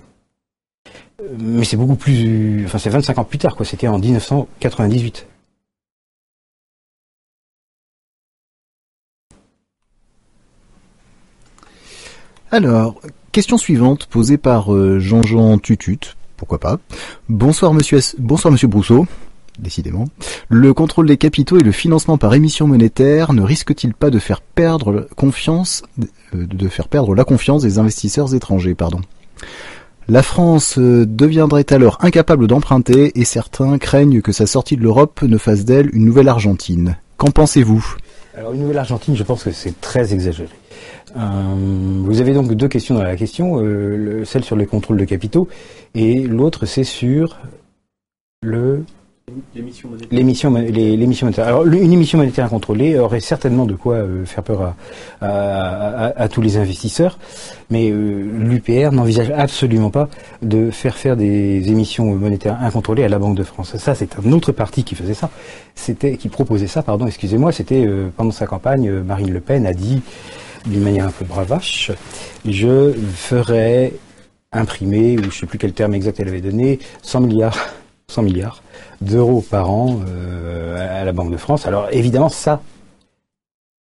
Mais 1.39 1.65
c'est 1.65 1.77
beaucoup 1.77 1.95
plus... 1.95 2.65
Enfin, 2.67 2.79
c'est 2.79 2.91
25 2.91 3.19
ans 3.19 3.25
plus 3.25 3.39
tard, 3.39 3.55
quoi. 3.55 3.67
C'était 3.67 3.87
en 3.87 3.99
1998. 3.99 5.27
Alors, 12.50 13.00
question 13.33 13.59
suivante 13.59 14.07
posée 14.07 14.38
par 14.38 14.69
Jean-Jean 14.99 15.59
Tutut, 15.59 16.17
pourquoi 16.37 16.59
pas. 16.59 16.78
Bonsoir 17.28 17.75
monsieur, 17.75 17.99
bonsoir 18.19 18.50
monsieur 18.52 18.69
Brousseau 18.69 19.07
décidément. 19.59 20.07
Le 20.49 20.73
contrôle 20.73 21.07
des 21.07 21.17
capitaux 21.17 21.59
et 21.59 21.62
le 21.62 21.73
financement 21.73 22.19
par 22.19 22.35
émission 22.35 22.67
monétaire 22.67 23.33
ne 23.33 23.43
risque-t-il 23.43 23.95
pas 23.95 24.11
de 24.11 24.19
faire 24.19 24.40
perdre 24.40 25.09
confiance, 25.17 25.83
euh, 26.35 26.47
de 26.47 26.69
faire 26.69 26.88
perdre 26.88 27.14
la 27.14 27.25
confiance 27.25 27.62
des 27.62 27.78
investisseurs 27.78 28.35
étrangers, 28.35 28.75
pardon. 28.75 29.00
La 30.09 30.23
France 30.23 30.78
euh, 30.78 31.05
deviendrait 31.07 31.71
alors 31.73 31.99
incapable 32.00 32.47
d'emprunter 32.47 33.19
et 33.19 33.25
certains 33.25 33.78
craignent 33.78 34.23
que 34.23 34.33
sa 34.33 34.47
sortie 34.47 34.76
de 34.76 34.83
l'Europe 34.83 35.23
ne 35.23 35.38
fasse 35.38 35.64
d'elle 35.64 35.90
une 35.95 36.05
nouvelle 36.05 36.28
Argentine. 36.28 36.97
Qu'en 37.17 37.31
pensez-vous? 37.31 37.97
Alors 38.37 38.52
une 38.52 38.62
nouvelle 38.62 38.78
Argentine, 38.78 39.17
je 39.17 39.25
pense 39.25 39.43
que 39.43 39.50
c'est 39.50 39.81
très 39.81 40.14
exagéré. 40.14 40.50
Euh, 41.16 41.20
vous 42.02 42.20
avez 42.20 42.35
donc 42.35 42.52
deux 42.52 42.68
questions 42.68 42.94
dans 42.94 43.02
la 43.02 43.16
question, 43.16 43.62
celle 44.25 44.44
sur 44.44 44.56
les 44.56 44.66
contrôles 44.66 44.99
de 44.99 45.04
capitaux 45.04 45.49
et 45.94 46.23
l'autre 46.23 46.66
c'est 46.66 46.85
sur 46.85 47.38
le 48.42 48.85
L'émission 49.54 49.90
monétaire. 49.90 51.47
Alors, 51.47 51.66
une 51.66 51.92
émission 51.92 52.18
monétaire 52.18 52.47
incontrôlée 52.47 52.99
aurait 52.99 53.20
certainement 53.20 53.66
de 53.66 53.75
quoi 53.75 53.97
euh, 53.97 54.25
faire 54.25 54.42
peur 54.42 54.75
à, 55.20 56.28
tous 56.28 56.40
les 56.40 56.56
investisseurs, 56.56 57.18
mais 57.70 57.90
euh, 57.90 58.26
l'UPR 58.38 58.92
n'envisage 58.92 59.30
absolument 59.30 59.90
pas 59.90 60.08
de 60.42 60.70
faire 60.70 60.97
faire 60.97 61.16
des 61.16 61.70
émissions 61.70 62.14
monétaires 62.14 62.58
incontrôlées 62.62 63.04
à 63.04 63.08
la 63.08 63.18
Banque 63.18 63.37
de 63.37 63.42
France. 63.42 63.76
Ça, 63.76 63.94
c'est 63.94 64.18
un 64.18 64.32
autre 64.32 64.52
parti 64.52 64.85
qui 64.85 64.94
faisait 64.94 65.14
ça, 65.14 65.30
c'était 65.75 66.16
qui 66.16 66.28
proposait 66.28 66.66
ça. 66.66 66.82
Pardon, 66.82 67.06
excusez-moi. 67.06 67.52
C'était 67.52 67.87
euh, 67.87 68.08
pendant 68.16 68.30
sa 68.30 68.47
campagne, 68.47 68.90
Marine 68.90 69.32
Le 69.32 69.40
Pen 69.40 69.66
a 69.66 69.75
dit 69.75 70.02
d'une 70.67 70.83
manière 70.83 71.07
un 71.07 71.11
peu 71.11 71.25
bravache, 71.25 71.93
je 72.45 72.93
ferai 73.15 73.95
imprimer, 74.53 75.19
ou 75.19 75.23
je 75.23 75.27
ne 75.27 75.33
sais 75.33 75.47
plus 75.47 75.59
quel 75.59 75.73
terme 75.73 75.95
exact 75.95 76.21
elle 76.21 76.29
avait 76.29 76.41
donné, 76.41 76.79
100 77.03 77.21
milliards, 77.21 77.59
100 78.09 78.23
milliards 78.23 78.62
d'euros 79.00 79.45
par 79.49 79.71
an 79.71 80.00
euh, 80.09 81.00
à 81.00 81.05
la 81.05 81.12
Banque 81.12 81.31
de 81.31 81.37
France. 81.37 81.67
Alors 81.67 81.88
évidemment, 81.93 82.29
ça, 82.29 82.62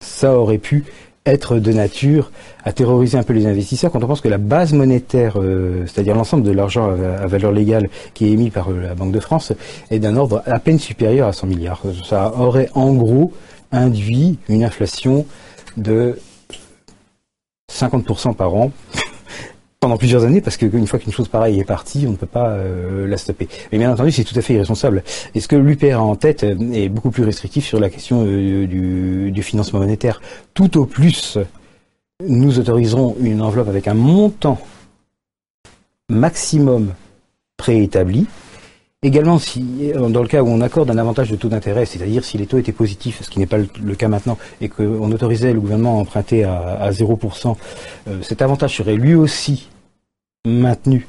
ça 0.02 0.34
aurait 0.34 0.58
pu 0.58 0.86
être 1.26 1.60
de 1.60 1.74
nature 1.74 2.32
à 2.64 2.72
terroriser 2.72 3.18
un 3.18 3.24
peu 3.24 3.34
les 3.34 3.46
investisseurs 3.46 3.92
quand 3.92 4.04
on 4.04 4.08
pense 4.08 4.22
que 4.22 4.30
la 4.30 4.38
base 4.38 4.74
monétaire, 4.74 5.34
euh, 5.38 5.86
c'est-à-dire 5.86 6.16
l'ensemble 6.16 6.44
de 6.44 6.52
l'argent 6.52 6.90
à, 6.90 7.28
valeur 7.28 7.52
légale 7.52 7.90
qui 8.14 8.28
est 8.28 8.32
émis 8.32 8.50
par 8.50 8.70
euh, 8.70 8.82
la 8.82 8.96
Banque 8.96 9.12
de 9.12 9.20
France, 9.20 9.52
est 9.92 10.00
d'un 10.00 10.16
ordre 10.16 10.42
à 10.46 10.60
peine 10.60 10.80
supérieur 10.80 11.28
à 11.28 11.34
100 11.34 11.48
milliards. 11.48 11.82
Ça 12.08 12.34
aurait 12.38 12.70
en 12.74 12.94
gros 12.94 13.34
induit 13.72 14.40
une 14.48 14.64
inflation 14.64 15.26
de 15.76 16.18
50% 17.72 18.36
par 18.36 18.56
an 18.56 18.72
pendant 19.80 19.98
plusieurs 19.98 20.24
années 20.24 20.42
parce 20.42 20.58
qu'une 20.58 20.88
fois 20.88 21.00
qu'une 21.00 21.12
chose 21.12 21.28
pareille 21.28 21.60
est 21.60 21.66
partie, 21.66 22.06
on 22.08 22.12
ne 22.12 22.16
peut 22.16 22.26
pas 22.26 22.50
euh, 22.50 23.08
la 23.08 23.18
stopper. 23.18 23.48
Mais 23.72 23.78
bien 23.78 23.92
entendu, 23.92 24.12
c'est 24.12 24.24
tout 24.24 24.38
à 24.38 24.42
fait 24.42 24.54
irresponsable. 24.56 25.04
Et 25.36 25.40
ce 25.40 25.48
que 25.48 25.56
l'UPR 25.56 25.96
a 25.96 26.02
en 26.02 26.16
tête 26.16 26.44
est 26.44 26.90
beaucoup 26.90 27.12
plus 27.12 27.24
restrictif 27.24 27.66
sur 27.66 27.80
la 27.80 27.90
question 27.90 28.24
euh, 28.26 28.68
du, 28.68 29.32
du, 29.32 29.44
financement 29.44 29.80
monétaire? 29.80 30.22
Tout 30.54 30.78
au 30.78 30.86
plus, 30.86 31.38
nous 32.26 32.60
autoriserons 32.60 33.16
une 33.20 33.42
enveloppe 33.42 33.70
avec 33.70 33.88
un 33.88 33.94
montant 33.94 34.60
maximum 36.10 36.94
préétabli. 37.58 38.28
Également, 39.04 39.38
si, 39.38 39.92
dans 39.94 40.24
le 40.24 40.28
cas 40.28 40.42
où 40.42 40.48
on 40.48 40.60
accorde 40.60 40.90
un 40.90 40.98
avantage 40.98 41.30
de 41.30 41.36
taux 41.36 41.50
d'intérêt, 41.50 41.86
c'est-à-dire 41.86 42.26
si 42.26 42.40
les 42.40 42.48
taux 42.48 42.58
étaient 42.58 42.72
positifs, 42.72 43.22
ce 43.22 43.30
qui 43.30 43.38
n'est 43.38 43.46
pas 43.46 43.58
le, 43.58 43.96
cas 43.96 44.08
maintenant, 44.08 44.40
et 44.60 44.70
qu'on 44.70 45.12
autorisait 45.12 45.54
le 45.54 45.60
gouvernement 45.60 46.00
à 46.00 46.02
emprunter 46.02 46.44
à, 46.44 46.90
0%, 46.90 47.56
euh, 48.08 48.22
cet 48.24 48.42
avantage 48.42 48.78
serait 48.78 48.96
lui 48.96 49.14
aussi 49.14 49.70
maintenu 50.46 51.06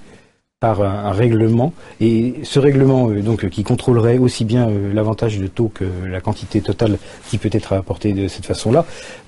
par 0.60 0.82
un, 0.82 1.12
règlement 1.12 1.72
et 2.00 2.34
ce 2.42 2.58
règlement 2.58 3.10
euh, 3.10 3.22
donc 3.22 3.48
qui 3.48 3.62
contrôlerait 3.62 4.18
aussi 4.18 4.44
bien 4.44 4.68
euh, 4.68 4.92
l'avantage 4.92 5.38
de 5.38 5.46
taux 5.46 5.70
que 5.72 5.84
la 6.04 6.20
quantité 6.20 6.60
totale 6.60 6.98
qui 7.30 7.38
peut 7.38 7.50
être 7.52 7.74
apportée 7.74 8.12
de 8.12 8.26
cette 8.26 8.44
façon-là 8.44 8.84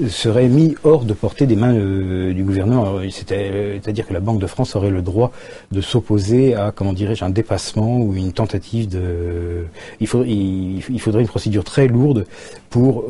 serait 0.08 0.48
mis 0.48 0.74
hors 0.82 1.04
de 1.04 1.12
portée 1.12 1.46
des 1.46 1.54
mains 1.54 1.72
euh, 1.72 2.34
du 2.34 2.42
gouvernement. 2.42 2.98
C'est-à-dire 3.10 4.08
que 4.08 4.12
la 4.12 4.18
Banque 4.18 4.40
de 4.40 4.48
France 4.48 4.74
aurait 4.74 4.90
le 4.90 5.02
droit 5.02 5.30
de 5.70 5.80
s'opposer 5.80 6.56
à 6.56 6.72
comment 6.72 6.92
dirais-je 6.92 7.24
un 7.24 7.30
dépassement 7.30 7.98
ou 7.98 8.16
une 8.16 8.32
tentative 8.32 8.88
de. 8.88 9.66
Il, 10.00 10.08
faudrait 10.08 11.22
une 11.22 11.28
procédure 11.28 11.62
très 11.62 11.86
lourde 11.86 12.26
pour 12.70 13.04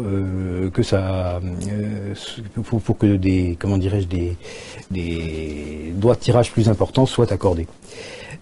que 0.73 0.83
ça 0.83 1.41
pour, 2.55 2.83
pour, 2.83 2.99
que 2.99 3.17
des 3.17 3.57
comment 3.59 3.79
dirais-je 3.79 4.07
des 4.07 4.37
des 4.91 5.93
droits 5.95 6.15
de 6.15 6.21
tirage 6.21 6.53
plus 6.53 6.69
importants 6.69 7.07
soient 7.07 7.33
accordés. 7.33 7.67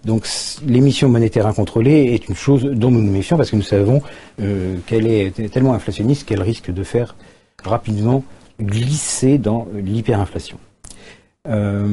Donc 0.05 0.27
l'émission 0.67 1.09
monétaire 1.09 1.47
incontrôlée 1.47 2.15
est 2.15 2.29
une 2.29 2.35
chose 2.35 2.65
dont 2.65 2.91
nous 2.91 3.03
nous 3.03 3.13
méfions 3.13 3.37
parce 3.37 3.51
que 3.51 3.57
nous 3.57 3.63
savons 3.63 4.03
euh, 4.41 4.77
qu'elle 4.87 5.07
est 5.07 5.51
tellement 5.51 5.75
inflationniste 5.75 6.27
qu'elle 6.27 6.43
risque 6.43 6.71
de 6.71 6.83
faire 6.83 7.17
rapidement 7.65 8.25
glisser 8.61 9.39
dans 9.39 9.67
l'hyperinflation. 9.75 10.59
Euh, 11.49 11.87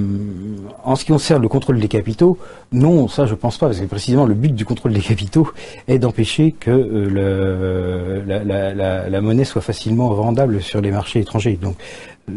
en 0.83 0.95
ce 0.95 1.05
qui 1.05 1.11
concerne 1.11 1.41
le 1.41 1.47
contrôle 1.47 1.79
des 1.79 1.87
capitaux, 1.87 2.37
non, 2.71 3.07
ça 3.07 3.25
je 3.25 3.33
pense 3.35 3.57
pas, 3.57 3.67
parce 3.67 3.79
que 3.79 3.85
précisément 3.85 4.25
le 4.25 4.33
but 4.33 4.53
du 4.53 4.65
contrôle 4.65 4.91
des 4.91 5.01
capitaux 5.01 5.49
est 5.87 5.99
d'empêcher 5.99 6.51
que 6.51 6.71
euh, 6.71 8.23
la, 9.09 9.21
monnaie 9.21 9.45
soit 9.45 9.61
facilement 9.61 10.13
vendable 10.13 10.61
sur 10.61 10.81
les 10.81 10.91
marchés 10.91 11.21
étrangers. 11.21 11.57
Donc, 11.61 11.77
le 12.27 12.33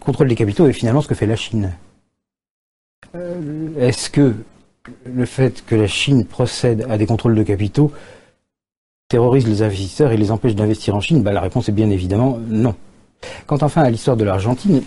contrôle 0.00 0.28
des 0.28 0.34
capitaux 0.34 0.66
est 0.66 0.72
finalement 0.72 1.02
ce 1.02 1.08
que 1.08 1.14
fait 1.14 1.26
la 1.26 1.36
Chine. 1.36 1.72
Euh, 3.14 3.68
est-ce 3.78 4.10
que 4.10 4.34
le 5.04 5.26
fait 5.26 5.64
que 5.66 5.74
la 5.74 5.86
Chine 5.86 6.24
procède 6.24 6.86
à 6.88 6.98
des 6.98 7.06
contrôles 7.06 7.34
de 7.34 7.42
capitaux 7.42 7.92
terrorise 9.08 9.46
les 9.46 9.62
investisseurs 9.62 10.12
et 10.12 10.16
les 10.16 10.30
empêche 10.30 10.54
d'investir 10.54 10.94
en 10.94 11.00
Chine? 11.00 11.22
Bah, 11.22 11.32
La 11.32 11.40
réponse 11.40 11.68
est 11.68 11.72
bien 11.72 11.90
évidemment 11.90 12.38
non. 12.48 12.74
Quant 13.46 13.58
enfin 13.60 13.82
à 13.82 13.90
l'histoire 13.90 14.16
de 14.16 14.24
l'Argentine, 14.24 14.82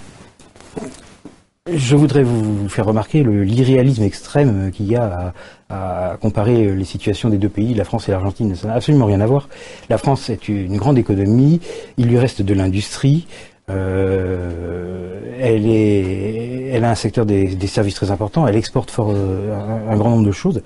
je 1.72 1.96
voudrais 1.96 2.24
vous 2.24 2.67
faire 2.67 2.86
remarquer 2.86 3.24
l'irréalisme 3.24 4.03
extrême 4.03 4.72
qu'il 4.72 4.88
y 4.88 4.96
a 4.96 5.34
à, 5.70 6.12
à, 6.12 6.17
comparer 6.17 6.75
les 6.75 6.84
situations 6.84 7.29
des 7.29 7.38
deux 7.38 7.50
pays, 7.50 7.74
la 7.74 7.86
France 7.86 8.10
et 8.10 8.12
l'Argentine. 8.12 8.53
Ça 8.55 8.67
n'a 8.67 8.75
absolument 8.75 9.05
rien 9.05 9.22
à 9.22 9.25
voir. 9.25 9.50
La 9.89 9.98
France 9.98 10.29
est 10.29 10.50
une 10.50 10.77
grande 10.77 10.98
économie, 10.98 11.62
il 11.98 12.08
lui 12.08 12.20
reste 12.20 12.41
de 12.41 12.53
l'industrie, 12.53 13.25
elle, 13.67 15.67
est, 15.67 16.69
elle 16.72 16.84
a 16.84 16.91
un 16.91 16.95
secteur 16.95 17.25
des, 17.25 17.67
services 17.67 17.95
très 17.95 18.12
important. 18.12 18.48
Elle 18.48 18.55
exporte 18.55 18.91
fort, 18.91 19.12
euh, 19.12 19.53
un, 19.89 19.98
grand 19.98 20.12
nombre 20.12 20.25
de 20.25 20.31
choses. 20.31 20.62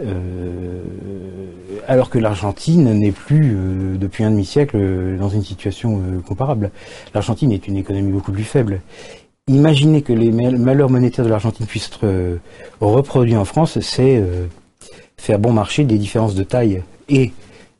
Euh, 0.00 0.82
alors 1.88 2.10
que 2.10 2.18
l'Argentine 2.18 2.92
n'est 2.92 3.12
plus, 3.12 3.56
depuis 3.98 4.24
un 4.24 4.30
demi-siècle, 4.30 5.16
dans 5.18 5.28
une 5.28 5.42
situation 5.42 6.00
comparable. 6.26 6.70
L'Argentine 7.14 7.52
est 7.52 7.66
une 7.68 7.76
économie 7.76 8.12
beaucoup 8.12 8.32
plus 8.32 8.44
faible. 8.44 8.80
Imaginez 9.48 10.02
que 10.02 10.12
les 10.12 10.30
malheurs 10.30 10.88
monétaires 10.88 11.24
de 11.24 11.30
l'Argentine 11.30 11.66
puissent 11.66 11.88
être 11.88 12.38
reproduits 12.80 13.36
en 13.36 13.44
France, 13.44 13.78
c'est 13.80 14.22
faire 15.18 15.38
bon 15.38 15.52
marché 15.52 15.84
des 15.84 15.98
différences 15.98 16.34
de 16.34 16.42
taille 16.42 16.82
et 17.08 17.32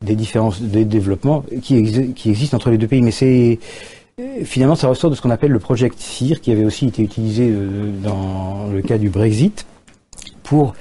des 0.02 0.14
différences 0.14 0.60
de 0.60 0.82
développement 0.82 1.44
qui, 1.62 2.12
qui 2.12 2.30
existent 2.30 2.56
entre 2.56 2.70
les 2.70 2.78
deux 2.78 2.88
pays. 2.88 3.02
Mais 3.02 3.10
c'est 3.10 3.58
finalement, 4.44 4.76
ça 4.76 4.88
ressort 4.88 5.10
de 5.10 5.16
ce 5.16 5.22
qu'on 5.22 5.30
appelle 5.30 5.50
le 5.50 5.58
Project 5.58 6.00
FIR, 6.00 6.40
qui 6.40 6.52
avait 6.52 6.64
aussi 6.64 6.86
été 6.86 7.02
utilisé 7.02 7.50
euh, 7.50 7.90
dans 8.02 8.68
le 8.72 8.82
cas 8.82 8.98
du 8.98 9.10
Brexit, 9.10 9.66
pour 10.42 10.74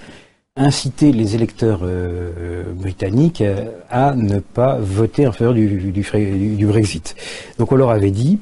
inciter 0.55 1.11
les 1.11 1.35
électeurs 1.35 1.79
euh, 1.83 2.63
britanniques 2.73 3.43
à 3.89 4.13
ne 4.13 4.39
pas 4.39 4.77
voter 4.77 5.25
en 5.25 5.31
faveur 5.31 5.53
du, 5.53 5.91
du, 5.91 6.65
Brexit. 6.67 7.15
Donc 7.57 7.71
on 7.71 7.75
leur 7.75 7.89
avait 7.89 8.11
dit, 8.11 8.39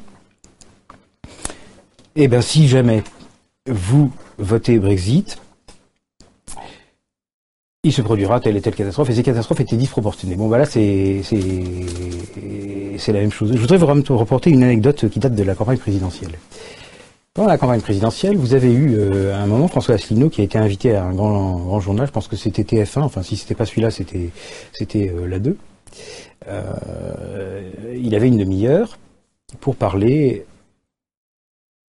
eh 2.15 2.27
bien 2.27 2.41
si 2.41 2.67
jamais 2.67 3.03
vous 3.67 4.11
votez 4.37 4.77
Brexit, 4.77 5.39
il 7.83 7.91
se 7.91 8.01
produira 8.01 8.39
telle 8.39 8.57
et 8.57 8.61
telle 8.61 8.75
catastrophe, 8.75 9.09
et 9.09 9.15
ces 9.15 9.23
catastrophes 9.23 9.61
étaient 9.61 9.75
disproportionnées. 9.75 10.35
Bon, 10.35 10.47
voilà, 10.47 10.65
c'est 10.65 11.21
c'est 11.23 13.11
la 13.11 13.19
même 13.19 13.31
chose. 13.31 13.51
Je 13.53 13.57
voudrais 13.57 13.77
vous 13.77 14.17
reporter 14.17 14.51
une 14.51 14.63
anecdote 14.63 15.09
qui 15.09 15.19
date 15.19 15.33
de 15.33 15.43
la 15.43 15.55
campagne 15.55 15.79
présidentielle. 15.79 16.37
Pendant 17.33 17.47
la 17.47 17.57
campagne 17.57 17.81
présidentielle, 17.81 18.37
vous 18.37 18.53
avez 18.53 18.71
eu 18.71 18.95
euh, 18.95 19.33
à 19.33 19.37
un 19.37 19.45
moment 19.47 19.69
François 19.69 19.95
Asselineau 19.95 20.29
qui 20.29 20.41
a 20.41 20.43
été 20.43 20.57
invité 20.57 20.95
à 20.95 21.05
un 21.05 21.13
grand, 21.13 21.59
grand 21.59 21.79
journal, 21.79 22.05
je 22.05 22.11
pense 22.11 22.27
que 22.27 22.35
c'était 22.35 22.63
TF1, 22.63 23.03
enfin 23.03 23.23
si 23.23 23.37
c'était 23.37 23.55
pas 23.55 23.65
celui-là, 23.65 23.89
c'était 23.89 24.29
euh, 25.09 25.27
la 25.27 25.39
2. 25.39 25.57
Euh, 26.47 27.71
il 27.95 28.13
avait 28.15 28.27
une 28.27 28.37
demi-heure 28.37 28.99
pour 29.61 29.77
parler. 29.77 30.45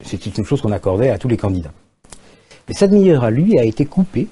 C'était 0.06 0.30
une 0.30 0.46
chose 0.46 0.62
qu'on 0.62 0.72
accordait 0.72 1.10
à 1.10 1.18
tous 1.18 1.28
les 1.28 1.38
candidats. 1.38 1.74
Et 2.70 2.74
cette 2.74 2.92
demi-heure 2.92 3.24
à 3.24 3.32
lui 3.32 3.58
a 3.58 3.64
été 3.64 3.86
coupée 3.86 4.28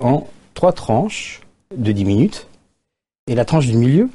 en 0.00 0.26
trois 0.54 0.72
tranches 0.72 1.40
de 1.76 1.92
10 1.92 2.04
minutes. 2.04 2.48
Et 3.26 3.34
la 3.34 3.44
tranche 3.44 3.66
du 3.66 3.76
milieu 3.76 4.08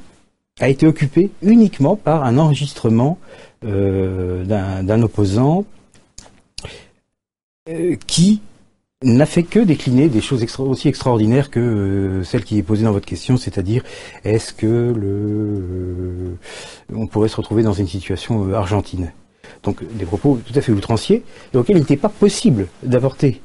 a 0.60 0.68
été 0.68 0.86
occupée 0.86 1.30
uniquement 1.42 1.96
par 1.96 2.24
un 2.24 2.38
enregistrement 2.38 3.18
euh, 3.64 4.44
d'un 4.44 5.02
opposant 5.02 5.64
qui 8.06 8.40
n'a 9.02 9.26
fait 9.26 9.44
que 9.44 9.60
décliner 9.60 10.08
des 10.08 10.20
choses 10.20 10.44
aussi 10.58 10.88
extraordinaires 10.88 11.50
que 11.50 12.22
celles 12.24 12.44
qui 12.44 12.58
est 12.58 12.62
posée 12.62 12.84
dans 12.84 12.92
votre 12.92 13.06
question, 13.06 13.36
c'est-à-dire 13.36 13.82
est-ce 14.24 14.52
que 14.52 14.92
le 14.94 16.36
on 16.94 17.06
pourrait 17.06 17.28
se 17.28 17.36
retrouver 17.36 17.62
dans 17.62 17.72
une 17.72 17.86
situation 17.86 18.52
argentine? 18.52 19.12
Donc 19.62 19.82
des 19.94 20.04
propos 20.04 20.38
tout 20.44 20.52
à 20.58 20.60
fait 20.60 20.72
outranciers 20.72 21.22
auxquels 21.54 21.76
il 21.76 21.80
n'était 21.80 21.96
pas 21.96 22.08
possible 22.08 22.66
d'apporter 22.82 23.40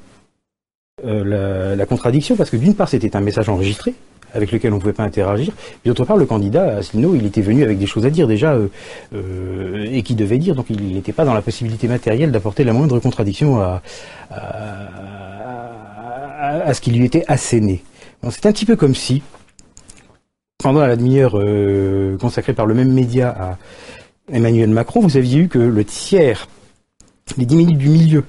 la, 1.03 1.85
contradiction 1.85 2.35
parce 2.35 2.49
que 2.49 2.57
d'une 2.57 2.73
part 2.73 2.87
c'était 2.89 3.15
un 3.15 3.21
message 3.21 3.49
enregistré 3.49 3.93
avec 4.33 4.51
lequel 4.51 4.73
on 4.73 4.75
ne 4.75 4.81
pouvait 4.81 4.93
pas 4.93 5.03
interagir. 5.03 5.53
Et 5.85 5.89
d'autre 5.89 6.03
part, 6.03 6.17
le 6.17 6.25
candidat, 6.25 6.77
Asselineau, 6.77 7.15
il 7.15 7.25
était 7.25 7.41
venu 7.41 7.63
avec 7.63 7.77
des 7.77 7.85
choses 7.85 8.05
à 8.05 8.09
dire 8.09 8.27
déjà 8.27 8.53
euh, 8.53 8.67
euh, 9.13 9.87
et 9.89 10.03
qui 10.03 10.13
devait 10.13 10.37
dire, 10.37 10.55
donc 10.55 10.65
il 10.69 10.93
n'était 10.93 11.13
pas 11.13 11.23
dans 11.23 11.33
la 11.33 11.41
possibilité 11.41 11.87
matérielle 11.87 12.31
d'apporter 12.33 12.65
la 12.65 12.73
moindre 12.73 12.99
contradiction 12.99 13.61
à, 13.61 13.81
à, 16.39 16.73
ce 16.73 16.81
qui 16.81 16.91
lui 16.91 17.05
était 17.05 17.23
asséné. 17.29 17.81
c'est 18.29 18.45
un 18.45 18.51
petit 18.51 18.65
peu 18.65 18.75
comme 18.75 18.93
si, 18.93 19.23
pendant 20.57 20.85
la 20.85 20.97
demi-heure 20.97 21.39
euh, 21.39 22.17
consacrée 22.17 22.53
par 22.53 22.65
le 22.65 22.73
même 22.73 22.91
média 22.91 23.29
à 23.29 23.57
Emmanuel 24.33 24.69
Macron, 24.69 24.99
vous 24.99 25.15
aviez 25.15 25.39
eu 25.39 25.47
que 25.47 25.59
le 25.59 25.85
tiers, 25.85 26.47
les 27.37 27.45
dix 27.45 27.55
minutes 27.55 27.77
du 27.77 27.87
milieu 27.89 28.25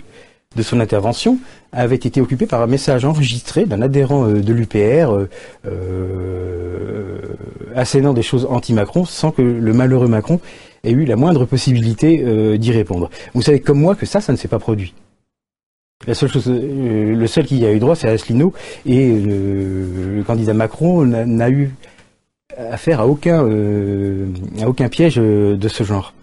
de 0.56 0.62
son 0.62 0.80
intervention 0.80 1.38
avait 1.72 1.96
été 1.96 2.20
occupé 2.20 2.46
par 2.46 2.62
un 2.62 2.66
message 2.66 3.04
enregistré 3.04 3.66
d'un 3.66 3.82
adhérent 3.82 4.28
euh, 4.28 4.40
de 4.40 4.52
l'UPR 4.52 5.12
euh, 5.12 5.28
euh, 5.66 7.18
assénant 7.74 8.14
des 8.14 8.22
choses 8.22 8.46
anti-Macron 8.48 9.04
sans 9.04 9.30
que 9.30 9.42
le 9.42 9.72
malheureux 9.72 10.08
Macron 10.08 10.40
ait 10.84 10.90
eu 10.90 11.04
la 11.04 11.16
moindre 11.16 11.44
possibilité 11.44 12.58
d'y 12.58 12.70
répondre. 12.70 13.10
Vous 13.34 13.42
savez 13.42 13.60
comme 13.60 13.80
moi 13.80 13.96
que 13.96 14.06
ça, 14.06 14.20
ça 14.20 14.32
ne 14.32 14.36
s'est 14.36 14.46
pas 14.46 14.60
produit. 14.60 14.94
La 16.06 16.14
seule 16.14 16.30
chose, 16.30 16.46
le 16.48 17.26
seul 17.26 17.44
qui 17.44 17.58
y 17.58 17.66
a 17.66 17.72
eu 17.72 17.80
droit, 17.80 17.96
c'est 17.96 18.08
Asselineau, 18.08 18.52
et 18.86 19.12
le 19.18 20.22
candidat 20.24 20.54
Macron 20.54 21.04
n'a 21.04 21.50
eu 21.50 21.74
affaire 22.56 23.00
à 23.00 23.08
aucun 23.08 24.88
piège 24.88 25.16
de 25.16 25.68
ce 25.68 25.82
genre 25.82 26.14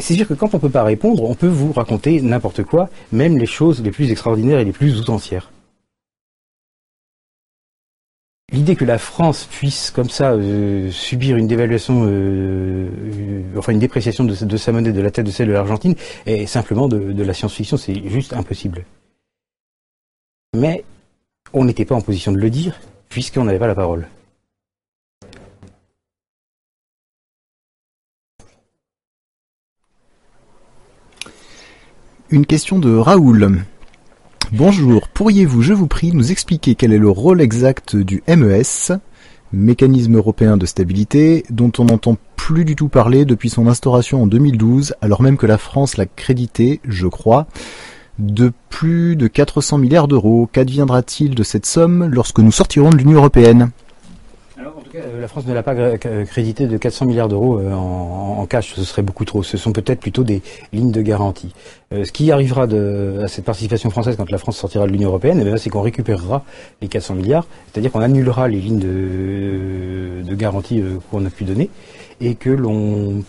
c'est 0.00 0.14
sûr 0.14 0.26
que 0.26 0.34
quand 0.34 0.54
on 0.54 0.56
ne 0.56 0.62
peut 0.62 0.70
pas 0.70 0.82
répondre, 0.82 1.24
on 1.24 1.34
peut 1.34 1.46
vous 1.46 1.72
raconter 1.72 2.20
n'importe 2.20 2.62
quoi, 2.64 2.88
même 3.12 3.38
les 3.38 3.46
choses 3.46 3.82
les 3.82 3.90
plus 3.90 4.10
extraordinaires 4.10 4.58
et 4.58 4.64
les 4.64 4.72
plus 4.72 4.98
outrancières. 4.98 5.50
L'idée 8.52 8.74
que 8.74 8.84
la 8.84 8.98
France 8.98 9.46
puisse 9.48 9.92
comme 9.92 10.10
ça 10.10 10.32
euh, 10.32 10.90
subir 10.90 11.36
une 11.36 11.46
dévaluation, 11.46 12.04
euh, 12.04 12.88
euh, 12.90 13.42
enfin 13.56 13.72
une 13.72 13.78
dépréciation 13.78 14.24
de, 14.24 14.56
sa 14.56 14.72
monnaie 14.72 14.90
de 14.90 15.00
la 15.00 15.12
tête 15.12 15.26
de 15.26 15.30
celle 15.30 15.48
de 15.48 15.52
l'Argentine 15.52 15.94
est 16.26 16.46
simplement 16.46 16.88
de 16.88 17.22
la 17.22 17.32
science-fiction, 17.32 17.76
c'est 17.76 18.08
juste 18.08 18.32
impossible. 18.32 18.84
Mais 20.56 20.84
on 21.52 21.64
n'était 21.64 21.84
pas 21.84 21.94
en 21.94 22.00
position 22.00 22.32
de 22.32 22.38
le 22.38 22.50
dire 22.50 22.80
puisqu'on 23.08 23.44
n'avait 23.44 23.58
pas 23.58 23.68
la 23.68 23.76
parole. 23.76 24.08
Une 32.32 32.46
question 32.46 32.78
de 32.78 32.94
Raoul. 32.94 33.64
Bonjour, 34.52 35.08
pourriez-vous, 35.08 35.62
je 35.62 35.72
vous 35.72 35.88
prie, 35.88 36.12
nous 36.12 36.30
expliquer 36.30 36.76
quel 36.76 36.92
est 36.92 36.98
le 36.98 37.10
rôle 37.10 37.40
exact 37.40 37.96
du 37.96 38.22
MES, 38.28 38.92
mécanisme 39.52 40.16
européen 40.16 40.56
de 40.56 40.64
stabilité, 40.64 41.44
dont 41.50 41.72
on 41.78 41.86
n'entend 41.86 42.16
plus 42.36 42.64
du 42.64 42.76
tout 42.76 42.86
parler 42.86 43.24
depuis 43.24 43.50
son 43.50 43.66
instauration 43.66 44.22
en 44.22 44.26
2012, 44.28 44.94
alors 45.00 45.22
même 45.22 45.38
que 45.38 45.46
la 45.46 45.58
France 45.58 45.96
l'a 45.96 46.06
crédité, 46.06 46.80
je 46.84 47.08
crois, 47.08 47.48
de 48.20 48.52
plus 48.68 49.16
de 49.16 49.26
400 49.26 49.78
milliards 49.78 50.06
d'euros? 50.06 50.48
Qu'adviendra-t-il 50.52 51.34
de 51.34 51.42
cette 51.42 51.66
somme 51.66 52.06
lorsque 52.06 52.38
nous 52.38 52.52
sortirons 52.52 52.90
de 52.90 52.98
l'Union 52.98 53.18
européenne? 53.18 53.72
La 54.94 55.28
France 55.28 55.46
ne 55.46 55.54
l'a 55.54 55.62
pas 55.62 55.74
crédité 56.26 56.66
de 56.66 56.76
400 56.76 57.06
milliards 57.06 57.28
d'euros 57.28 57.58
euh, 57.58 57.72
en, 57.72 58.46
cash, 58.46 58.74
ce 58.74 58.82
serait 58.84 59.02
beaucoup 59.02 59.24
trop. 59.24 59.42
Ce 59.42 59.56
sont 59.56 59.72
peut-être 59.72 60.00
plutôt 60.00 60.24
des 60.24 60.42
lignes 60.72 60.90
de 60.90 61.02
garantie. 61.02 61.54
Euh, 61.92 62.04
ce 62.04 62.12
qui 62.12 62.32
arrivera 62.32 62.64
à 62.64 63.28
cette 63.28 63.44
participation 63.44 63.90
française 63.90 64.16
quand 64.16 64.30
la 64.30 64.38
France 64.38 64.56
sortira 64.56 64.86
de 64.86 64.92
l'Union 64.92 65.08
européenne, 65.08 65.42
eh 65.46 65.58
c'est 65.58 65.70
qu'on 65.70 65.82
récupérera 65.82 66.44
les 66.80 66.88
400 66.88 67.14
milliards, 67.14 67.46
c'est-à-dire 67.72 67.92
qu'on 67.92 68.00
annulera 68.00 68.48
les 68.48 68.60
lignes 68.60 68.78
de, 68.78 70.34
garantie 70.34 70.82
qu'on 71.10 71.24
a 71.26 71.30
pu 71.30 71.44
donner 71.44 71.68
et 72.20 72.34
que 72.34 72.50
l'on 72.50 73.22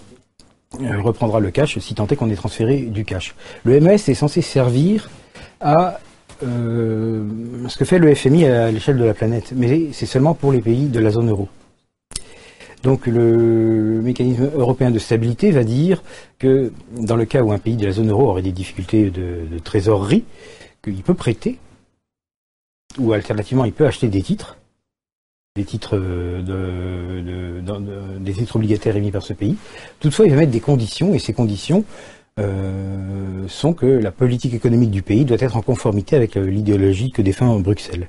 reprendra 1.03 1.41
le 1.41 1.51
cash 1.51 1.77
si 1.79 1.93
tant 1.93 2.07
est 2.07 2.15
qu'on 2.15 2.29
ait 2.29 2.35
transféré 2.35 2.77
du 2.83 3.03
cash. 3.03 3.35
Le 3.65 3.79
MES 3.81 3.95
est 3.95 4.13
censé 4.13 4.41
servir 4.41 5.09
à 5.59 5.99
euh, 6.43 7.27
ce 7.67 7.77
que 7.77 7.85
fait 7.85 7.99
le 7.99 8.13
FMI 8.13 8.45
à 8.45 8.71
l'échelle 8.71 8.97
de 8.97 9.03
la 9.03 9.13
planète, 9.13 9.53
mais 9.55 9.89
c'est 9.91 10.05
seulement 10.05 10.33
pour 10.33 10.51
les 10.51 10.61
pays 10.61 10.87
de 10.87 10.99
la 10.99 11.09
zone 11.09 11.29
euro. 11.29 11.47
Donc 12.83 13.05
le 13.05 14.01
mécanisme 14.01 14.49
européen 14.55 14.89
de 14.89 14.97
stabilité 14.97 15.51
va 15.51 15.63
dire 15.63 16.01
que 16.39 16.71
dans 16.97 17.15
le 17.15 17.25
cas 17.25 17.43
où 17.43 17.51
un 17.51 17.59
pays 17.59 17.75
de 17.75 17.85
la 17.85 17.91
zone 17.91 18.09
euro 18.09 18.29
aurait 18.29 18.41
des 18.41 18.51
difficultés 18.51 19.11
de, 19.11 19.59
trésorerie, 19.59 20.23
qu'il 20.83 21.03
peut 21.03 21.13
prêter, 21.13 21.59
ou 22.97 23.13
alternativement 23.13 23.65
il 23.65 23.73
peut 23.73 23.85
acheter 23.85 24.07
des 24.07 24.23
titres, 24.23 24.57
des 25.55 25.63
titres, 25.63 25.97
de, 25.97 27.61
des 28.19 28.33
titres 28.33 28.55
obligataires 28.55 28.95
émis 28.95 29.11
par 29.11 29.21
ce 29.21 29.33
pays. 29.33 29.57
Toutefois, 29.99 30.25
il 30.25 30.31
va 30.31 30.37
mettre 30.37 30.51
des 30.51 30.59
conditions, 30.59 31.13
et 31.13 31.19
ces 31.19 31.33
conditions 31.33 31.85
euh, 32.39 33.47
sont 33.47 33.73
que 33.73 33.85
la 33.85 34.11
politique 34.11 34.53
économique 34.53 34.91
du 34.91 35.01
pays 35.01 35.25
doit 35.25 35.37
être 35.39 35.57
en 35.57 35.61
conformité 35.61 36.15
avec 36.15 36.37
euh, 36.37 36.45
l'idéologie 36.45 37.11
que 37.11 37.21
défend 37.21 37.59
Bruxelles. 37.59 38.07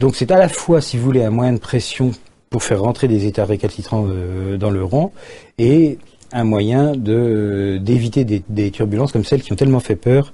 Donc 0.00 0.16
c'est 0.16 0.30
à 0.32 0.38
la 0.38 0.48
fois, 0.48 0.80
si 0.80 0.96
vous 0.96 1.04
voulez, 1.04 1.22
un 1.22 1.30
moyen 1.30 1.52
de 1.52 1.58
pression 1.58 2.10
pour 2.50 2.62
faire 2.62 2.82
rentrer 2.82 3.08
des 3.08 3.26
États 3.26 3.44
récalcitrants 3.44 4.06
euh, 4.08 4.56
dans 4.56 4.70
le 4.70 4.84
rang 4.84 5.12
et 5.58 5.98
un 6.32 6.44
moyen 6.44 6.92
de 6.92 7.78
d'éviter 7.80 8.24
des, 8.24 8.70
turbulences 8.70 9.12
comme 9.12 9.24
celles 9.24 9.42
qui 9.42 9.52
ont 9.52 9.56
tellement 9.56 9.80
fait 9.80 9.96
peur 9.96 10.32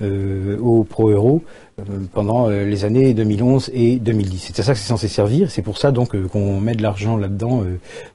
aux 0.00 0.84
pro-euro 0.84 1.42
euh, 1.80 2.00
pendant 2.12 2.48
euh, 2.48 2.64
les 2.64 2.84
années 2.84 3.14
2011 3.14 3.70
et 3.72 3.96
2010. 3.96 4.38
C'est 4.38 4.60
à 4.60 4.62
ça 4.62 4.72
que 4.72 4.78
c'est 4.78 4.88
censé 4.88 5.08
servir. 5.08 5.50
C'est 5.50 5.62
pour 5.62 5.78
ça 5.78 5.92
donc 5.92 6.14
euh, 6.14 6.26
qu'on 6.28 6.60
met 6.60 6.74
de 6.74 6.82
l'argent 6.82 7.16
là-dedans 7.16 7.64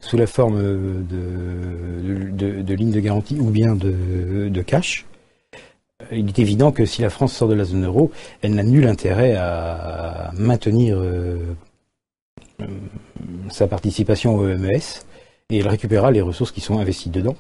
sous 0.02 0.18
la 0.18 0.28
forme 0.28 0.60
de, 1.04 2.62
de, 2.62 2.74
lignes 2.74 2.92
de 2.92 3.00
garantie 3.00 3.38
ou 3.40 3.50
bien 3.50 3.76
de, 3.76 4.62
cash. 4.62 5.06
Il 6.12 6.28
est 6.28 6.40
évident 6.40 6.72
que 6.72 6.86
si 6.86 7.02
la 7.02 7.10
France 7.10 7.34
sort 7.34 7.48
de 7.48 7.54
la 7.54 7.64
zone 7.64 7.86
euro, 7.86 8.12
elle 8.42 8.56
n'a 8.56 8.64
nul 8.64 8.88
intérêt 8.88 9.36
à 9.36 10.32
maintenir 10.38 11.02
sa 13.50 13.68
participation 13.68 14.36
au 14.36 14.44
MES 14.44 14.82
et 15.50 15.60
elle 15.60 15.68
récupérera 15.68 16.12
les 16.12 16.22
ressources 16.22 16.52
qui 16.52 16.62
sont 16.62 16.80
investies 16.80 17.10
dedans. 17.10 17.36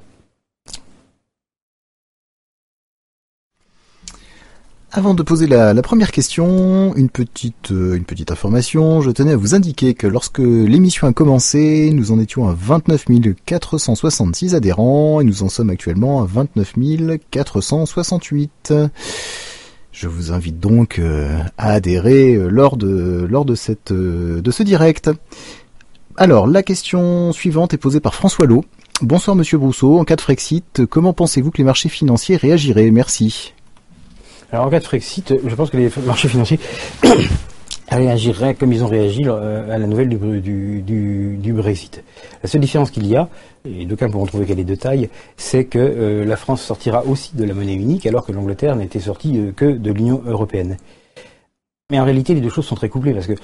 Avant 4.98 5.13
de 5.13 5.24
poser 5.24 5.46
la, 5.46 5.74
première 5.82 6.12
question, 6.12 6.96
une 6.96 7.10
petite, 7.10 7.72
euh, 7.74 7.98
une 7.98 8.06
petite 8.06 8.32
information. 8.32 9.02
Je 9.02 9.12
tenais 9.12 9.34
à 9.34 9.36
vous 9.36 9.54
indiquer 9.54 9.94
que 9.94 10.08
lorsque 10.08 10.39
l'émission 10.39 11.06
a 11.06 11.12
commencé, 11.12 11.91
nous 11.91 12.13
en 12.13 12.20
étions 12.20 12.48
à 12.48 12.56
29 12.58 13.06
466 13.46 14.56
adhérents 14.56 15.20
et 15.20 15.26
nous 15.26 15.44
en 15.44 15.50
sommes 15.50 15.70
actuellement 15.70 16.22
à 16.22 16.26
29 16.26 16.76
468. 17.30 18.74
Je 19.91 20.08
vous 20.08 20.32
invite 20.32 20.62
donc 20.62 21.00
euh, 21.00 21.39
à 21.58 21.72
adhérer 21.72 22.36
euh, 22.36 22.48
lors 22.48 22.78
de, 22.78 23.28
lors 23.30 23.44
de, 23.44 23.56
cette, 23.56 23.91
de 23.91 24.52
ce 24.52 24.63
direct. 24.63 25.10
Alors, 26.17 26.47
la 26.47 26.63
question 26.63 27.34
suivante 27.34 27.73
est 27.73 27.78
posée 27.78 27.99
par 27.99 28.15
François 28.15 28.45
Lowe. 28.45 28.63
Bonsoir 29.01 29.36
Monsieur 29.36 29.58
Brousseau, 29.58 29.99
en 29.99 30.06
cas 30.06 30.15
de 30.15 30.21
Frexit, 30.21 30.86
comment 30.86 31.12
pensez-vous 31.12 31.51
que 31.51 31.58
les 31.58 31.65
marchés 31.65 31.89
financiers 31.89 32.38
réagiraient? 32.38 32.89
Merci. 32.89 33.54
Alors 34.49 34.67
en 34.67 34.69
cas 34.69 34.80
de 34.80 34.86
Frexit, 34.86 35.34
je 35.45 35.56
pense 35.56 35.69
que 35.69 35.75
les 35.75 35.89
marchés 36.06 36.30
financiers 36.30 36.58
réagiraient 37.91 38.56
comme 38.56 38.71
ils 38.71 38.82
ont 38.82 38.88
réagi 38.88 39.23
euh, 39.25 39.69
à 39.69 39.78
la 39.78 39.88
nouvelle 39.88 40.08
du, 40.08 40.82
du, 40.82 41.54
Brexit. 41.54 42.01
La 42.41 42.47
seule 42.47 42.62
différence 42.62 42.91
qu'il 42.91 43.06
y 43.08 43.17
a, 43.17 43.28
et 43.65 43.86
d'aucuns 43.86 44.10
pourront 44.10 44.25
trouver 44.25 44.45
qu'elle 44.45 44.60
est 44.62 44.63
de 44.63 44.75
taille, 44.75 45.10
c'est 45.36 45.65
que 45.65 45.80
euh, 45.80 46.23
la 46.23 46.38
France 46.38 46.62
sortira 46.62 47.04
aussi 47.06 47.36
de 47.36 47.43
la 47.43 47.54
monnaie 47.54 47.73
unique 47.73 48.06
alors 48.06 48.25
que 48.25 48.32
l'Angleterre 48.32 48.78
n'était 48.78 49.01
sortie 49.01 49.38
euh, 49.38 49.51
que 49.51 49.65
de 49.65 49.91
l'Union 49.91 50.23
européenne. 50.25 50.78
Mais 51.91 52.00
en 52.00 52.04
réalité, 52.04 52.34
les 52.34 52.41
deux 52.41 52.50
choses 52.50 52.65
sont 52.65 52.74
très 52.74 52.89
couplées 52.89 53.13
parce 53.13 53.28
que 53.28 53.36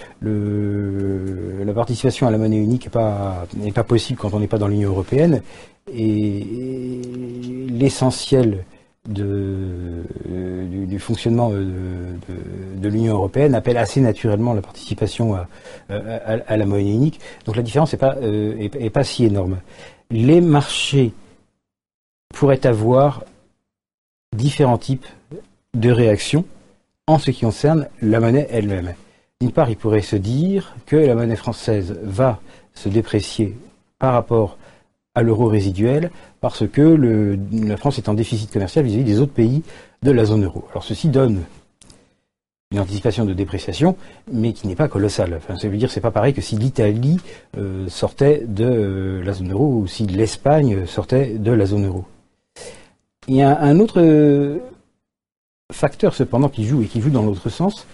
la 1.64 1.74
participation 1.74 2.26
à 2.26 2.32
la 2.32 2.40
monnaie 2.40 2.58
unique 2.58 2.86
n'est 2.86 2.92
pas, 2.92 3.46
pas 3.76 3.84
possible 3.84 4.18
quand 4.20 4.34
on 4.34 4.40
n'est 4.40 4.48
pas 4.48 4.58
dans 4.58 4.68
l'Union 4.68 4.90
européenne. 4.90 5.44
Et 5.94 6.44
l'essentiel 7.70 8.66
du, 9.08 10.98
fonctionnement 10.98 11.52
euh, 11.54 12.16
de, 12.78 12.90
l'Union 12.90 13.14
européenne 13.14 13.54
appelle 13.54 13.78
assez 13.78 14.02
naturellement 14.02 14.54
la 14.54 14.64
participation 14.64 15.36
à, 15.90 16.58
la 16.58 16.66
monnaie 16.66 16.94
unique. 16.94 17.20
Donc 17.46 17.56
la 17.56 17.62
différence 17.62 17.94
n'est 17.94 18.00
euh, 18.04 18.90
pas 18.90 19.04
si 19.04 19.26
énorme. 19.26 19.60
Les 20.10 20.42
marchés 20.42 21.14
pourraient 22.34 22.66
avoir 22.66 23.24
différents 24.36 24.80
types 24.80 25.06
de 25.76 25.92
réactions 25.92 26.44
en 27.12 27.20
ce 27.20 27.32
qui 27.32 27.42
concerne 27.42 27.88
la 28.02 28.20
monnaie 28.20 28.48
elle-même. 28.52 28.94
D'une 29.42 29.52
part, 29.52 29.70
il 29.70 29.76
pourrait 29.76 30.02
se 30.02 30.16
dire 30.16 30.76
que 30.86 30.96
la 30.96 31.16
monnaie 31.16 31.36
française 31.36 32.00
va 32.04 32.40
se 32.74 32.90
déprécier 32.90 33.58
par 34.00 34.14
rapport 34.14 34.58
à 35.14 35.24
l'euro 35.24 35.48
résiduel 35.48 36.10
parce 36.40 36.68
que 36.68 37.38
la 37.52 37.78
France 37.78 37.98
est 37.98 38.08
en 38.08 38.14
déficit 38.14 38.52
commercial 38.52 38.86
vis-à-vis 38.86 39.04
des 39.04 39.20
autres 39.20 39.34
pays 39.34 39.64
de 40.04 40.12
la 40.12 40.26
zone 40.26 40.46
euro. 40.46 40.64
Alors 40.72 40.84
ceci 40.84 41.10
donne 41.10 41.42
une 42.72 42.80
anticipation 42.80 43.26
de 43.26 43.34
dépréciation, 43.34 43.98
mais 44.32 44.54
qui 44.54 44.68
n'est 44.68 44.76
pas 44.76 44.88
colossale. 44.88 45.34
Enfin, 45.36 45.58
ça 45.58 45.68
veut 45.68 45.76
dire 45.76 45.90
que 45.90 45.94
c'est 45.94 46.00
pas 46.00 46.12
pareil 46.12 46.34
que 46.34 46.40
si 46.40 46.56
l'Italie 46.56 47.18
euh, 47.58 47.90
sortait 47.90 48.46
de 48.48 48.64
euh, 48.64 49.24
la 49.24 49.34
zone 49.34 49.52
euro 49.52 49.80
ou 49.80 49.88
si 49.88 50.08
l'Espagne 50.08 50.86
sortait 50.86 51.34
de 51.38 51.52
la 51.52 51.66
zone 51.66 51.88
euro. 51.88 52.06
Il 53.28 53.36
y 53.36 53.42
a 53.42 53.60
un 53.60 53.80
autre 53.80 54.02
facteur 55.72 56.14
cependant 56.14 56.50
qui 56.50 56.66
joue 56.66 56.82
et 56.82 56.86
qui 56.86 57.02
joue 57.02 57.10
dans 57.10 57.24
l'autre 57.24 57.50
sens. 57.50 57.88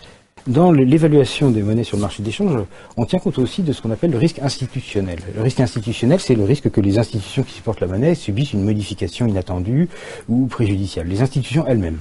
Dans 0.45 0.71
l'évaluation 0.71 1.51
des 1.51 1.61
monnaies 1.61 1.83
sur 1.83 1.97
le 1.97 2.01
marché 2.01 2.23
d'échange, 2.23 2.63
on 2.95 3.05
tient 3.05 3.19
compte 3.19 3.37
aussi 3.37 3.63
de 3.63 3.73
ce 3.73 3.81
qu'on 3.81 3.91
appelle 3.91 4.11
le 4.11 4.17
risque 4.17 4.39
institutionnel. 4.39 5.19
Le 5.35 5.41
risque 5.41 5.59
institutionnel, 5.59 6.21
c'est 6.21 6.35
le 6.35 6.43
risque 6.45 6.69
que 6.69 6.79
les 6.79 6.99
institutions 6.99 7.43
qui 7.43 7.53
supportent 7.53 7.81
la 7.81 7.87
monnaie 7.87 8.15
subissent 8.15 8.53
une 8.53 8.63
modification 8.63 9.27
inattendue 9.27 9.89
ou 10.29 10.47
préjudiciable, 10.47 11.09
les 11.09 11.21
institutions 11.21 11.65
elles-mêmes. 11.67 11.99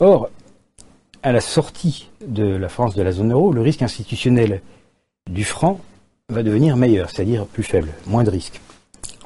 Or, 0.00 0.28
à 1.22 1.32
la 1.32 1.40
sortie 1.40 2.10
de 2.26 2.44
la 2.44 2.68
France 2.68 2.94
de 2.96 3.02
la 3.02 3.12
zone 3.12 3.32
euro, 3.32 3.50
le 3.52 3.62
risque 3.62 3.80
institutionnel 3.80 4.60
du 5.30 5.44
franc 5.44 5.80
va 6.28 6.42
devenir 6.42 6.76
meilleur, 6.76 7.08
c'est-à-dire 7.08 7.46
plus 7.46 7.62
faible, 7.62 7.88
moins 8.06 8.24
de 8.24 8.30
risques. 8.30 8.60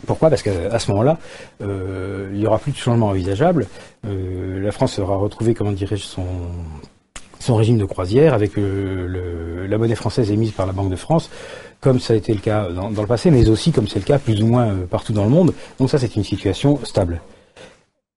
Pourquoi? 0.06 0.30
Parce 0.30 0.42
qu'à 0.42 0.78
ce 0.78 0.90
moment-là, 0.90 1.18
euh, 1.62 2.28
il 2.32 2.38
n'y 2.38 2.46
aura 2.46 2.58
plus 2.58 2.72
de 2.72 2.76
changement 2.76 3.08
envisageable. 3.08 3.66
Euh, 4.06 4.60
la 4.60 4.72
France 4.72 4.92
sera 4.92 5.16
retrouvée, 5.16 5.54
comment 5.54 5.72
dirais-je, 5.72 6.02
son, 6.02 6.24
son 7.40 7.56
régime 7.56 7.78
de 7.78 7.84
croisière 7.84 8.34
avec 8.34 8.56
euh, 8.58 9.66
la 9.68 9.78
monnaie 9.78 9.94
française 9.94 10.30
émise 10.30 10.52
par 10.52 10.66
la 10.66 10.72
Banque 10.72 10.90
de 10.90 10.96
France, 10.96 11.30
comme 11.80 12.00
ça 12.00 12.14
a 12.14 12.16
été 12.16 12.32
le 12.32 12.40
cas 12.40 12.68
dans, 12.70 12.88
le 12.88 13.06
passé, 13.06 13.30
mais 13.30 13.48
aussi 13.48 13.72
comme 13.72 13.88
c'est 13.88 13.98
le 13.98 14.04
cas 14.04 14.18
plus 14.18 14.42
ou 14.42 14.46
moins 14.46 14.74
partout 14.90 15.12
dans 15.12 15.24
le 15.24 15.30
monde. 15.30 15.52
Donc 15.78 15.90
ça, 15.90 15.98
c'est 15.98 16.16
une 16.16 16.24
situation 16.24 16.78
stable. 16.84 17.20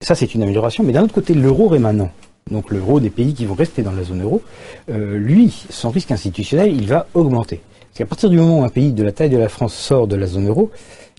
Ça, 0.01 0.15
c'est 0.15 0.33
une 0.33 0.43
amélioration. 0.43 0.83
Mais 0.83 0.93
d'un 0.93 1.03
autre 1.03 1.13
côté, 1.13 1.33
l'euro 1.33 1.67
rémanent, 1.67 2.09
donc 2.49 2.71
l'euro 2.71 2.99
des 2.99 3.11
pays 3.11 3.33
qui 3.33 3.45
vont 3.45 3.53
rester 3.53 3.83
dans 3.83 3.91
la 3.91 4.03
zone 4.03 4.23
euro, 4.23 4.41
lui, 4.87 5.65
son 5.69 5.91
risque 5.91 6.11
institutionnel, 6.11 6.73
il 6.75 6.87
va 6.87 7.05
augmenter. 7.13 7.61
Parce 7.91 7.97
qu'à 7.97 8.05
partir 8.05 8.29
du 8.29 8.37
moment 8.37 8.61
où 8.61 8.63
un 8.63 8.69
pays 8.69 8.93
de 8.93 9.03
la 9.03 9.11
taille 9.11 9.29
de 9.29 9.37
la 9.37 9.49
France 9.49 9.73
sort 9.73 10.07
de 10.07 10.15
la 10.15 10.25
zone 10.25 10.47
euro, 10.47 10.71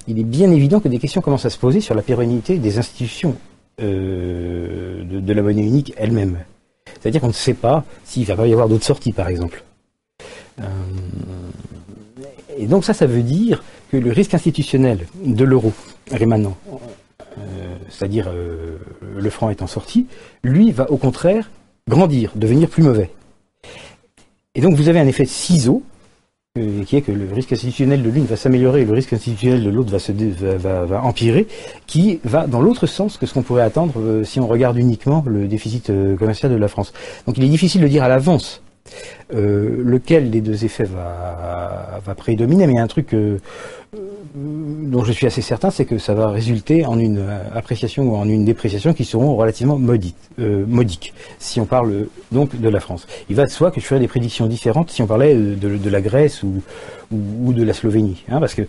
il 0.08 0.18
est 0.18 0.24
bien 0.24 0.50
évident 0.50 0.80
que 0.80 0.88
des 0.88 0.98
questions 0.98 1.20
commencent 1.20 1.46
à 1.46 1.50
se 1.50 1.58
poser 1.58 1.80
sur 1.80 1.94
la 1.94 2.02
pérennité 2.02 2.58
des 2.58 2.78
institutions 2.78 3.36
euh, 3.80 5.02
de, 5.04 5.32
la 5.32 5.42
monnaie 5.42 5.62
unique 5.62 5.94
elle-même. 5.96 6.38
C'est-à-dire 7.00 7.20
qu'on 7.20 7.28
ne 7.28 7.32
sait 7.32 7.54
pas 7.54 7.84
s'il 8.04 8.26
va 8.26 8.36
pas 8.36 8.46
y 8.46 8.52
avoir 8.52 8.68
d'autres 8.68 8.84
sorties, 8.84 9.12
par 9.12 9.28
exemple. 9.28 9.64
Euh, 10.60 10.64
et 12.58 12.66
donc 12.66 12.84
ça, 12.84 12.92
ça 12.92 13.06
veut 13.06 13.22
dire 13.22 13.62
que 13.90 13.96
le 13.96 14.12
risque 14.12 14.34
institutionnel 14.34 15.06
de 15.24 15.44
l'euro 15.44 15.72
rémanent 16.10 16.56
euh, 17.38 17.76
c'est-à-dire 17.88 18.30
le 19.00 19.30
franc 19.30 19.48
étant 19.48 19.66
sorti, 19.66 20.06
lui 20.44 20.70
va 20.70 20.90
au 20.90 20.98
contraire 20.98 21.50
grandir, 21.88 22.32
devenir 22.34 22.68
plus 22.68 22.82
mauvais. 22.82 23.10
Et 24.54 24.60
donc 24.60 24.74
vous 24.74 24.88
avez 24.88 25.00
un 25.00 25.06
effet 25.06 25.24
de 25.24 25.28
ciseau, 25.28 25.82
qui 26.86 26.96
est 26.96 27.00
que 27.00 27.12
le 27.12 27.32
risque 27.32 27.52
institutionnel 27.52 28.02
de 28.02 28.10
l'une 28.10 28.26
va 28.26 28.36
s'améliorer 28.36 28.82
et 28.82 28.84
le 28.84 28.92
risque 28.92 29.14
institutionnel 29.14 29.64
de 29.64 29.70
l'autre 29.70 29.96
va, 30.58 30.84
va, 30.84 31.02
empirer, 31.02 31.46
qui 31.86 32.20
va 32.24 32.46
dans 32.46 32.60
l'autre 32.60 32.86
sens 32.86 33.16
que 33.16 33.24
ce 33.24 33.32
qu'on 33.32 33.40
pourrait 33.40 33.62
attendre 33.62 34.22
si 34.22 34.38
on 34.38 34.46
regarde 34.46 34.76
uniquement 34.76 35.24
le 35.26 35.48
déficit 35.48 35.90
commercial 36.18 36.52
de 36.52 36.58
la 36.58 36.68
France. 36.68 36.92
Donc 37.26 37.38
il 37.38 37.44
est 37.44 37.48
difficile 37.48 37.80
de 37.80 37.88
dire 37.88 38.02
à 38.02 38.08
l'avance 38.08 38.61
lequel 39.30 40.30
des 40.30 40.40
deux 40.40 40.64
effets 40.64 40.84
va, 40.84 42.00
prédominer, 42.16 42.66
mais 42.66 42.74
il 42.74 42.76
y 42.76 42.78
a 42.78 42.82
un 42.82 42.88
truc 42.88 43.14
dont 44.34 45.04
je 45.04 45.12
suis 45.12 45.26
assez 45.26 45.42
certain, 45.42 45.70
c'est 45.70 45.84
que 45.84 45.98
ça 45.98 46.14
va 46.14 46.28
résulter 46.28 46.86
en 46.86 46.98
une 46.98 47.18
euh, 47.18 47.38
appréciation 47.54 48.04
ou 48.04 48.16
en 48.16 48.26
une 48.28 48.44
dépréciation 48.44 48.94
qui 48.94 49.04
seront 49.04 49.36
relativement 49.36 49.78
euh, 50.38 50.64
modiques, 50.66 51.12
si 51.38 51.60
on 51.60 51.66
parle 51.66 52.06
donc 52.30 52.58
de 52.58 52.68
la 52.68 52.80
France. 52.80 53.06
Il 53.28 53.36
va 53.36 53.44
de 53.44 53.50
soi 53.50 53.70
que 53.70 53.80
je 53.80 53.86
ferais 53.86 54.00
des 54.00 54.08
prédictions 54.08 54.46
différentes 54.46 54.90
si 54.90 55.02
on 55.02 55.06
parlait 55.06 55.34
de, 55.34 55.90
la 55.90 56.00
Grèce 56.00 56.42
ou, 56.42 56.62
de 57.10 57.62
la 57.62 57.74
Slovénie, 57.74 58.24
hein, 58.28 58.40
parce 58.40 58.54
que 58.54 58.62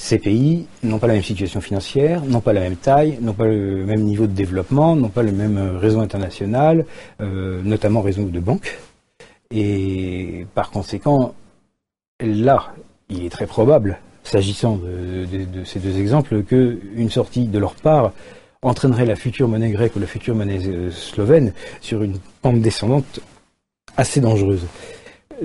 ces 0.00 0.18
pays 0.18 0.66
n'ont 0.82 0.98
pas 0.98 1.06
la 1.06 1.14
même 1.14 1.22
situation 1.22 1.60
financière, 1.60 2.24
n'ont 2.24 2.40
pas 2.40 2.52
la 2.52 2.60
même 2.60 2.76
taille, 2.76 3.18
n'ont 3.20 3.34
pas 3.34 3.46
le 3.46 3.84
même 3.84 4.00
niveau 4.00 4.26
de 4.26 4.32
développement, 4.32 4.96
n'ont 4.96 5.10
pas 5.10 5.22
le 5.22 5.32
même 5.32 5.58
euh, 5.58 5.78
réseau 5.78 6.00
international, 6.00 6.86
notamment 7.20 8.00
réseau 8.00 8.24
de 8.24 8.40
banques. 8.40 8.76
Et 9.52 10.46
par 10.54 10.70
conséquent, 10.70 11.34
là, 12.20 12.72
il 13.08 13.24
est 13.24 13.30
très 13.30 13.46
probable, 13.46 13.98
s'agissant 14.22 14.76
de, 14.76 15.64
ces 15.64 15.80
deux 15.80 15.98
exemples, 15.98 16.42
qu'une 16.42 17.10
sortie 17.10 17.46
de 17.46 17.58
leur 17.58 17.74
part 17.74 18.12
entraînerait 18.62 19.06
la 19.06 19.16
future 19.16 19.48
monnaie 19.48 19.70
grecque 19.70 19.96
ou 19.96 20.00
la 20.00 20.06
future 20.06 20.34
monnaie 20.34 20.66
euh, 20.66 20.90
slovène 20.90 21.54
sur 21.80 22.02
une 22.02 22.18
pente 22.42 22.60
descendante 22.60 23.20
assez 23.96 24.20
dangereuse. 24.20 24.66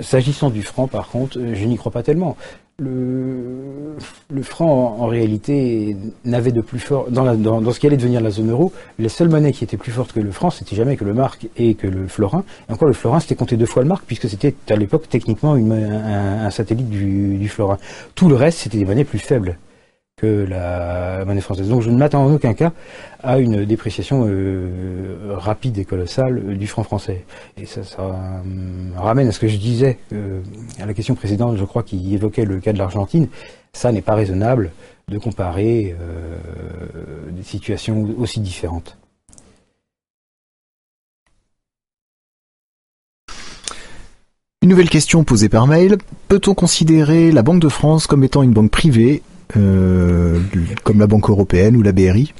S'agissant 0.00 0.50
du 0.50 0.62
franc, 0.62 0.86
par 0.86 1.08
contre, 1.08 1.40
je 1.40 1.64
n'y 1.64 1.76
crois 1.76 1.90
pas 1.90 2.02
tellement 2.02 2.36
le, 2.78 3.96
franc, 4.42 4.96
en, 5.00 5.06
réalité, 5.06 5.96
n'avait 6.26 6.52
de 6.52 6.60
plus 6.60 6.78
fort. 6.78 7.06
Dans, 7.10 7.34
dans, 7.34 7.72
ce 7.72 7.80
qui 7.80 7.86
allait 7.86 7.96
devenir 7.96 8.20
la 8.20 8.30
zone 8.30 8.50
euro, 8.50 8.72
les 8.98 9.08
seules 9.08 9.30
monnaies 9.30 9.52
qui 9.52 9.64
étaient 9.64 9.78
plus 9.78 9.92
fortes 9.92 10.12
que 10.12 10.20
le 10.20 10.30
franc, 10.30 10.50
c'était 10.50 10.76
jamais 10.76 10.96
que 10.96 11.04
le 11.04 11.14
marque 11.14 11.48
et 11.56 11.74
que 11.74 11.86
le 11.86 12.06
florin. 12.06 12.44
Et 12.68 12.72
encore, 12.72 12.88
le 12.88 12.94
florin, 12.94 13.20
c'était 13.20 13.34
compté 13.34 13.56
deux 13.56 13.66
fois 13.66 13.82
le 13.82 13.88
marque, 13.88 14.04
puisque 14.06 14.28
c'était 14.28 14.54
à 14.68 14.76
l'époque 14.76 15.08
techniquement 15.08 15.54
un, 15.54 16.50
satellite 16.50 16.90
du, 16.90 17.38
du 17.38 17.48
florin. 17.48 17.78
Tout 18.14 18.28
le 18.28 18.34
reste, 18.34 18.58
c'était 18.58 18.78
des 18.78 18.84
monnaies 18.84 19.04
plus 19.04 19.18
faibles 19.18 19.56
que 20.16 20.46
la 20.48 21.26
monnaie 21.26 21.42
française. 21.42 21.68
Donc 21.68 21.82
je 21.82 21.90
ne 21.90 21.98
m'attends 21.98 22.24
en 22.24 22.32
aucun 22.32 22.54
cas 22.54 22.72
à 23.22 23.38
une 23.38 23.66
dépréciation 23.66 24.24
euh, 24.26 25.34
rapide 25.36 25.76
et 25.76 25.84
colossale 25.84 26.56
du 26.56 26.66
franc 26.66 26.84
français. 26.84 27.26
Et 27.58 27.66
ça, 27.66 27.84
ça 27.84 28.00
euh, 28.00 28.40
ramène 28.96 29.28
à 29.28 29.32
ce 29.32 29.38
que 29.38 29.46
je 29.46 29.58
disais, 29.58 29.98
euh, 30.14 30.40
à 30.80 30.86
la 30.86 30.94
question 30.94 31.14
précédente, 31.14 31.58
je 31.58 31.64
crois, 31.64 31.82
qui 31.82 32.14
évoquait 32.14 32.46
le 32.46 32.60
cas 32.60 32.72
de 32.72 32.78
l'Argentine. 32.78 33.28
Ça 33.74 33.92
n'est 33.92 34.00
pas 34.00 34.14
raisonnable 34.14 34.70
de 35.08 35.18
comparer 35.18 35.94
des 37.30 37.42
situations 37.42 38.08
aussi 38.16 38.40
différentes. 38.40 38.96
Une 44.62 44.70
nouvelle 44.70 44.88
question 44.88 45.24
posée 45.24 45.50
par 45.50 45.66
mail. 45.66 45.98
Peut-on 46.28 46.54
considérer 46.54 47.30
la 47.32 47.42
Banque 47.42 47.60
de 47.60 47.68
France 47.68 48.06
comme 48.06 48.24
étant 48.24 48.42
une 48.42 48.52
banque 48.52 48.70
privée 48.70 49.22
euh, 49.56 50.40
comme 50.82 50.98
la 50.98 51.06
Banque 51.06 51.30
européenne 51.30 51.76
ou 51.76 51.82
la 51.82 51.92
BRI 51.92 52.32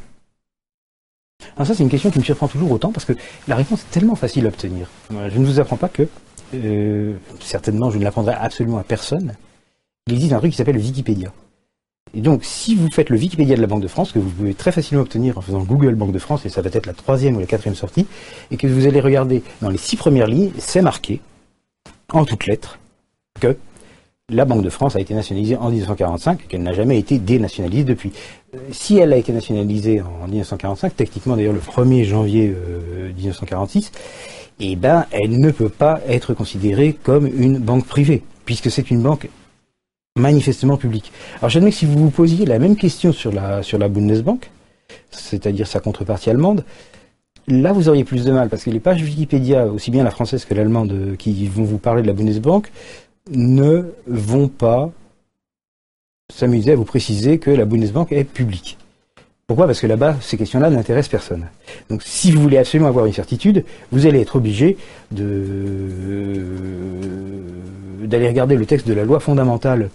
Alors 1.57 1.67
ça, 1.67 1.75
c'est 1.75 1.83
une 1.83 1.89
question 1.89 2.11
qui 2.11 2.19
me 2.19 2.25
surprend 2.25 2.49
toujours 2.49 2.71
autant 2.71 2.93
parce 2.93 3.05
que 3.05 3.13
la 3.47 3.57
réponse 3.57 3.83
est 3.83 3.91
tellement 3.91 4.17
facile 4.17 4.47
à 4.47 4.49
obtenir. 4.49 4.89
Je 5.11 5.39
ne 5.39 5.45
vous 5.45 5.61
apprends 5.61 5.77
pas 5.77 5.89
que, 5.89 6.09
euh, 6.55 7.15
certainement, 7.41 7.91
je 7.91 7.99
ne 7.99 8.05
l'apprendrai 8.05 8.35
absolument 8.35 8.79
à 8.79 8.85
personne. 8.85 9.35
Il 10.07 10.15
existe 10.15 10.33
un 10.33 10.39
truc 10.39 10.53
qui 10.53 10.57
s'appelle 10.57 10.79
Wikipédia. 10.79 11.33
Et 12.15 12.21
donc, 12.21 12.45
si 12.45 12.75
vous 12.75 12.89
faites 12.91 13.11
le 13.11 13.19
Wikipédia 13.19 13.57
de 13.57 13.61
la 13.61 13.67
Banque 13.67 13.83
de 13.83 13.89
France, 13.89 14.13
que 14.13 14.19
vous 14.19 14.31
pouvez 14.31 14.55
très 14.55 14.73
facilement 14.73 15.03
obtenir 15.03 15.37
en 15.37 15.41
faisant 15.41 15.63
Google 15.63 15.95
Banque 15.95 16.13
de 16.13 16.19
France, 16.19 16.47
et 16.47 16.49
ça 16.49 16.63
va 16.63 16.71
être 16.73 16.87
la 16.87 16.95
troisième 16.95 17.37
ou 17.37 17.41
la 17.41 17.47
quatrième 17.47 17.75
sortie, 17.75 18.07
et 18.51 18.57
que 18.57 18.67
vous 18.67 18.87
allez 18.87 19.01
regarder 19.01 19.43
dans 19.61 19.69
les 19.69 19.79
six 19.79 19.97
premières 19.97 20.27
lignes, 20.27 20.53
c'est 20.59 20.83
marqué, 20.83 21.21
en 22.13 22.25
toutes 22.25 22.47
lettres, 22.47 22.79
que 23.41 23.57
la 24.29 24.45
Banque 24.45 24.63
de 24.63 24.71
France 24.71 24.97
a 24.97 25.01
été 25.01 25.15
nationalisée 25.15 25.57
en 25.57 25.71
1945, 25.71 26.49
qu'elle 26.49 26.63
n'a 26.65 26.73
jamais 26.73 26.99
été 26.99 27.19
dénationalisée 27.19 27.85
depuis. 27.85 28.13
Euh, 28.55 28.59
si 28.73 28.99
elle 28.99 29.13
a 29.13 29.17
été 29.17 29.33
nationalisée 29.33 30.01
en 30.01 30.27
1945, 30.27 30.97
techniquement 30.97 31.37
d'ailleurs 31.37 31.53
le 31.53 31.61
1er 31.61 32.05
janvier 32.05 32.53
1946, 33.17 33.93
euh, 33.95 33.99
eh 34.59 34.75
ben, 34.75 35.07
elle 35.13 35.39
ne 35.39 35.51
peut 35.53 35.69
pas 35.69 36.01
être 36.09 36.35
considérée 36.35 36.97
comme 37.01 37.27
une 37.27 37.59
banque 37.59 37.87
privée, 37.87 38.25
puisque 38.45 38.69
c'est 38.69 38.91
une 38.91 39.01
banque 39.01 39.29
manifestement 40.19 40.77
publique. 40.77 41.13
Alors 41.39 41.51
j'admets 41.51 41.71
que 41.71 41.77
si 41.77 41.87
vous 41.87 41.99
vous 41.99 42.11
posiez 42.11 42.47
la 42.47 42.59
même 42.59 42.75
question 42.75 43.13
sur 43.13 43.31
la, 43.31 43.63
sur 43.63 43.79
la 43.79 43.89
Bundesbank, 43.89 44.51
c'est-à-dire 45.11 45.69
sa 45.69 45.79
contrepartie 45.79 46.31
allemande, 46.31 46.65
là 47.47 47.73
vous 47.73 47.89
auriez 47.89 48.03
plus 48.03 48.25
de 48.25 48.33
mal, 48.33 48.49
parce 48.49 48.65
que 48.65 48.71
les 48.71 48.81
pages 48.81 49.03
Wikipédia, 49.03 49.67
aussi 49.67 49.93
bien 49.93 50.03
la 50.03 50.11
française 50.11 50.45
que 50.45 50.55
l'allemande, 50.55 51.15
qui 51.17 51.47
vont 51.47 51.65
vous 51.65 51.79
parler 51.79 52.03
de 52.03 52.09
la 52.09 52.13
Bundesbank, 52.13 52.73
ne 53.31 53.93
vont 54.07 54.49
pas 54.49 54.91
s'amuser 56.33 56.73
à 56.73 56.77
vous 56.77 56.85
préciser 56.85 57.39
que 57.39 57.51
la 57.51 57.65
Bundesbank 57.65 58.13
est 58.13 58.25
publique. 58.25 58.79
Pourquoi? 59.47 59.67
Parce 59.67 59.81
que 59.81 59.87
là-bas, 59.87 60.17
ces 60.21 60.37
questions-là 60.37 60.71
n'intéressent 60.71 61.11
personne. 61.11 61.47
Donc 61.89 62.03
si 62.03 62.33
vous 62.33 62.43
voulez 62.43 62.59
absolument 62.59 62.89
avoir 62.89 63.07
une 63.07 63.13
certitude, 63.13 63.65
vous 63.93 64.07
allez 64.07 64.21
être 64.21 64.35
obligé 64.35 64.77
d'aller 65.13 65.47
regarder 68.29 68.57
le 68.57 68.67
texte 68.67 68.89
de 68.89 68.93
la 68.93 69.05
loi 69.05 69.21
fondamentale 69.21 69.91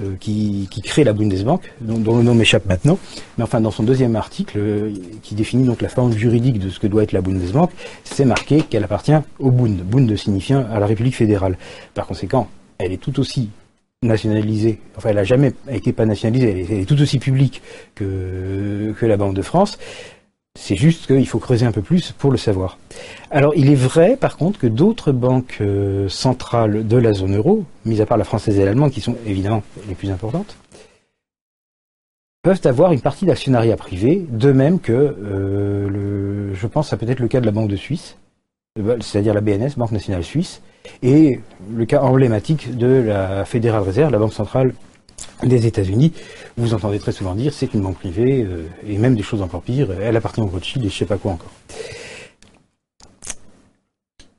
euh, 0.00 0.14
qui, 0.20 0.68
crée 0.84 1.02
la 1.02 1.12
Bundesbank, 1.12 1.72
dont, 1.80 2.16
le 2.16 2.22
nom 2.22 2.34
m'échappe 2.34 2.66
maintenant, 2.66 2.98
mais 3.36 3.44
enfin 3.44 3.60
dans 3.60 3.72
son 3.72 3.82
deuxième 3.82 4.14
article, 4.14 4.58
euh, 4.58 4.92
qui 5.22 5.34
définit 5.34 5.64
donc 5.64 5.82
la 5.82 5.88
forme 5.88 6.12
juridique 6.12 6.60
de 6.60 6.68
ce 6.68 6.78
que 6.78 6.86
doit 6.86 7.02
être 7.02 7.12
la 7.12 7.20
Bundesbank, 7.20 7.70
c'est 8.04 8.24
marqué 8.24 8.62
qu'elle 8.62 8.84
appartient 8.84 9.12
au 9.40 9.50
Bund, 9.50 9.80
Bund 9.82 10.16
signifiant 10.16 10.64
à 10.72 10.78
la 10.78 10.86
République 10.86 11.16
fédérale. 11.16 11.58
Par 11.94 12.06
conséquent, 12.06 12.48
elle 12.78 12.92
est 12.92 12.98
tout 12.98 13.18
aussi 13.20 13.50
nationalisée, 14.02 14.80
enfin 14.96 15.10
elle 15.10 15.16
n'a 15.16 15.24
jamais 15.24 15.52
été 15.68 15.92
pas 15.92 16.06
nationalisée, 16.06 16.66
elle 16.70 16.80
est, 16.80 16.84
tout 16.84 17.00
aussi 17.00 17.18
publique 17.18 17.62
que, 17.94 18.94
la 19.02 19.16
Banque 19.16 19.34
de 19.34 19.42
France, 19.42 19.78
c'est 20.58 20.76
juste 20.76 21.06
qu'il 21.06 21.26
faut 21.26 21.38
creuser 21.38 21.66
un 21.66 21.72
peu 21.72 21.82
plus 21.82 22.12
pour 22.12 22.30
le 22.30 22.36
savoir. 22.36 22.78
Alors 23.30 23.54
il 23.56 23.70
est 23.70 23.74
vrai 23.74 24.16
par 24.16 24.36
contre 24.36 24.58
que 24.58 24.66
d'autres 24.66 25.12
banques 25.12 25.58
euh, 25.60 26.08
centrales 26.08 26.86
de 26.86 26.96
la 26.96 27.12
zone 27.12 27.36
euro, 27.36 27.64
mis 27.84 28.00
à 28.00 28.06
part 28.06 28.16
la 28.16 28.24
française 28.24 28.58
et 28.58 28.64
l'allemande 28.64 28.92
qui 28.92 29.00
sont 29.00 29.16
évidemment 29.26 29.62
les 29.88 29.94
plus 29.94 30.10
importantes, 30.10 30.56
peuvent 32.42 32.60
avoir 32.64 32.92
une 32.92 33.00
partie 33.00 33.24
d'actionnariat 33.24 33.76
privé, 33.76 34.24
de 34.28 34.52
même 34.52 34.78
que 34.78 34.92
euh, 34.92 35.88
le, 35.88 36.54
je 36.54 36.66
pense 36.66 36.88
ça 36.88 36.96
peut 36.96 37.08
être 37.08 37.20
le 37.20 37.28
cas 37.28 37.40
de 37.40 37.46
la 37.46 37.52
Banque 37.52 37.70
de 37.70 37.76
Suisse, 37.76 38.16
c'est-à-dire 38.76 39.34
la 39.34 39.40
BNS, 39.40 39.76
Banque 39.76 39.92
nationale 39.92 40.24
suisse, 40.24 40.60
et 41.00 41.38
le 41.72 41.86
cas 41.86 42.00
emblématique 42.00 42.76
de 42.76 43.04
la 43.06 43.44
Fédérale 43.44 43.84
Réserve, 43.84 44.10
la 44.10 44.18
Banque 44.18 44.32
centrale 44.32 44.74
des 45.44 45.66
États-Unis, 45.66 46.12
vous 46.56 46.74
entendez 46.74 46.98
très 46.98 47.12
souvent 47.12 47.36
dire 47.36 47.52
c'est 47.52 47.72
une 47.72 47.82
banque 47.82 47.98
privée, 47.98 48.42
euh, 48.42 48.66
et 48.84 48.98
même 48.98 49.14
des 49.14 49.22
choses 49.22 49.42
encore 49.42 49.62
pires, 49.62 49.92
elle 50.02 50.16
appartient 50.16 50.40
au 50.40 50.46
Rothschild 50.46 50.84
et 50.84 50.88
je 50.88 50.96
sais 50.96 51.06
pas 51.06 51.18
quoi 51.18 51.32
encore. 51.32 51.52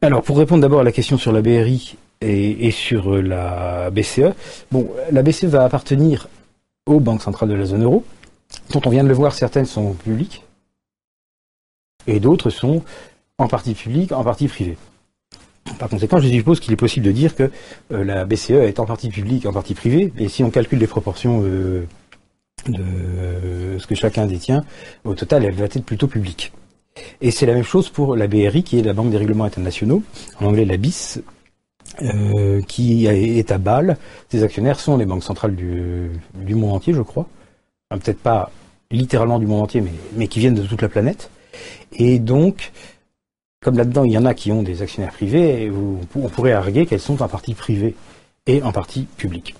Alors, 0.02 0.21
pour 0.21 0.38
répondre 0.38 0.62
d'abord 0.62 0.82
à 0.82 0.84
la 0.84 0.91
question 0.91 1.17
sur 1.17 1.32
la 1.32 1.41
BRI 1.41 1.95
et, 2.19 2.71
sur 2.71 3.13
la 3.13 3.89
BCE, 3.89 4.34
bon, 4.69 4.91
la 5.12 5.24
BCE 5.24 5.45
va 5.45 5.63
appartenir 5.63 6.28
aux 6.86 7.00
banques 7.00 7.21
centrales 7.21 7.50
de 7.50 7.56
la 7.56 7.65
zone 7.65 7.84
euro, 7.84 8.04
dont 8.71 8.82
on 8.86 8.89
vient 8.89 9.04
de 9.04 9.10
le 9.10 9.15
voir, 9.15 9.34
certaines 9.34 9.65
sont 9.65 9.93
publiques, 9.93 10.43
et 12.06 12.19
d'autres 12.19 12.50
sont 12.50 12.84
en 13.38 13.48
partie 13.48 13.74
publiques, 13.74 14.12
en 14.12 14.24
partie 14.24 14.48
privées. 14.48 14.78
Par 15.80 15.89
conséquent, 15.89 16.19
je 16.19 16.28
suppose 16.30 16.60
qu'il 16.60 16.71
est 16.74 16.78
possible 16.78 17.06
de 17.06 17.12
dire 17.12 17.36
que 17.36 17.52
euh, 17.91 18.04
la 18.04 18.26
BCE 18.26 18.52
est 18.52 18.80
en 18.80 18.86
partie 18.86 19.10
publique, 19.10 19.45
en 19.45 19.54
partie 19.54 19.74
privée, 19.74 20.13
et 20.17 20.30
si 20.30 20.43
on 20.43 20.52
calcule 20.52 20.80
les 20.80 20.88
proportions 20.88 21.41
euh, 21.43 21.86
de 22.67 23.78
ce 23.80 23.88
que 23.88 23.95
chacun 23.95 24.26
détient, 24.26 24.63
au 25.04 25.15
total, 25.15 25.43
elle 25.43 25.56
va 25.56 25.65
être 25.65 25.84
plutôt 25.84 26.08
publique. 26.08 26.54
Et 27.19 27.32
c'est 27.32 27.45
la 27.45 27.54
même 27.54 27.63
chose 27.63 27.89
pour 27.89 28.15
la 28.15 28.28
BRI, 28.28 28.63
qui 28.63 28.80
est 28.80 28.84
la 28.84 28.93
Banque 28.93 29.10
des 29.10 29.17
règlements 29.17 29.43
internationaux, 29.43 30.04
en 30.39 30.45
anglais 30.45 30.65
la 30.65 30.78
BIS, 30.78 31.21
euh, 32.02 32.62
qui 32.62 33.08
est 33.08 33.52
à 33.52 33.58
Bâle. 33.58 33.98
Ses 34.30 34.43
actionnaires 34.43 34.80
sont 34.80 34.98
les 34.98 35.06
banques 35.06 35.24
centrales 35.24 35.56
du, 35.56 36.56
monde 36.56 36.74
entier, 36.74 36.93
je 36.93 37.02
crois. 37.02 37.28
Peut-être 37.89 38.19
pas 38.19 38.52
littéralement 38.91 39.39
du 39.39 39.45
monde 39.45 39.63
entier, 39.63 39.84
mais 40.15 40.28
qui 40.28 40.39
viennent 40.39 40.56
de 40.56 40.63
toute 40.63 40.82
la 40.82 40.89
planète. 40.89 41.30
Et 41.93 42.19
donc, 42.19 42.71
comme 43.65 43.78
là-dedans, 43.80 44.04
il 44.04 44.12
y 44.12 44.17
en 44.19 44.25
a 44.25 44.36
qui 44.36 44.51
ont 44.51 44.62
des 44.62 44.84
actionnaires 44.84 45.12
privés, 45.12 45.71
on 46.15 46.30
pourrait 46.30 46.51
arguer 46.51 46.86
qu'elles 46.86 46.99
sont 46.99 47.23
en 47.23 47.28
partie 47.28 47.56
privées 47.56 47.95
et 48.45 48.62
en 48.62 48.71
partie 48.71 49.08
publiques. 49.17 49.56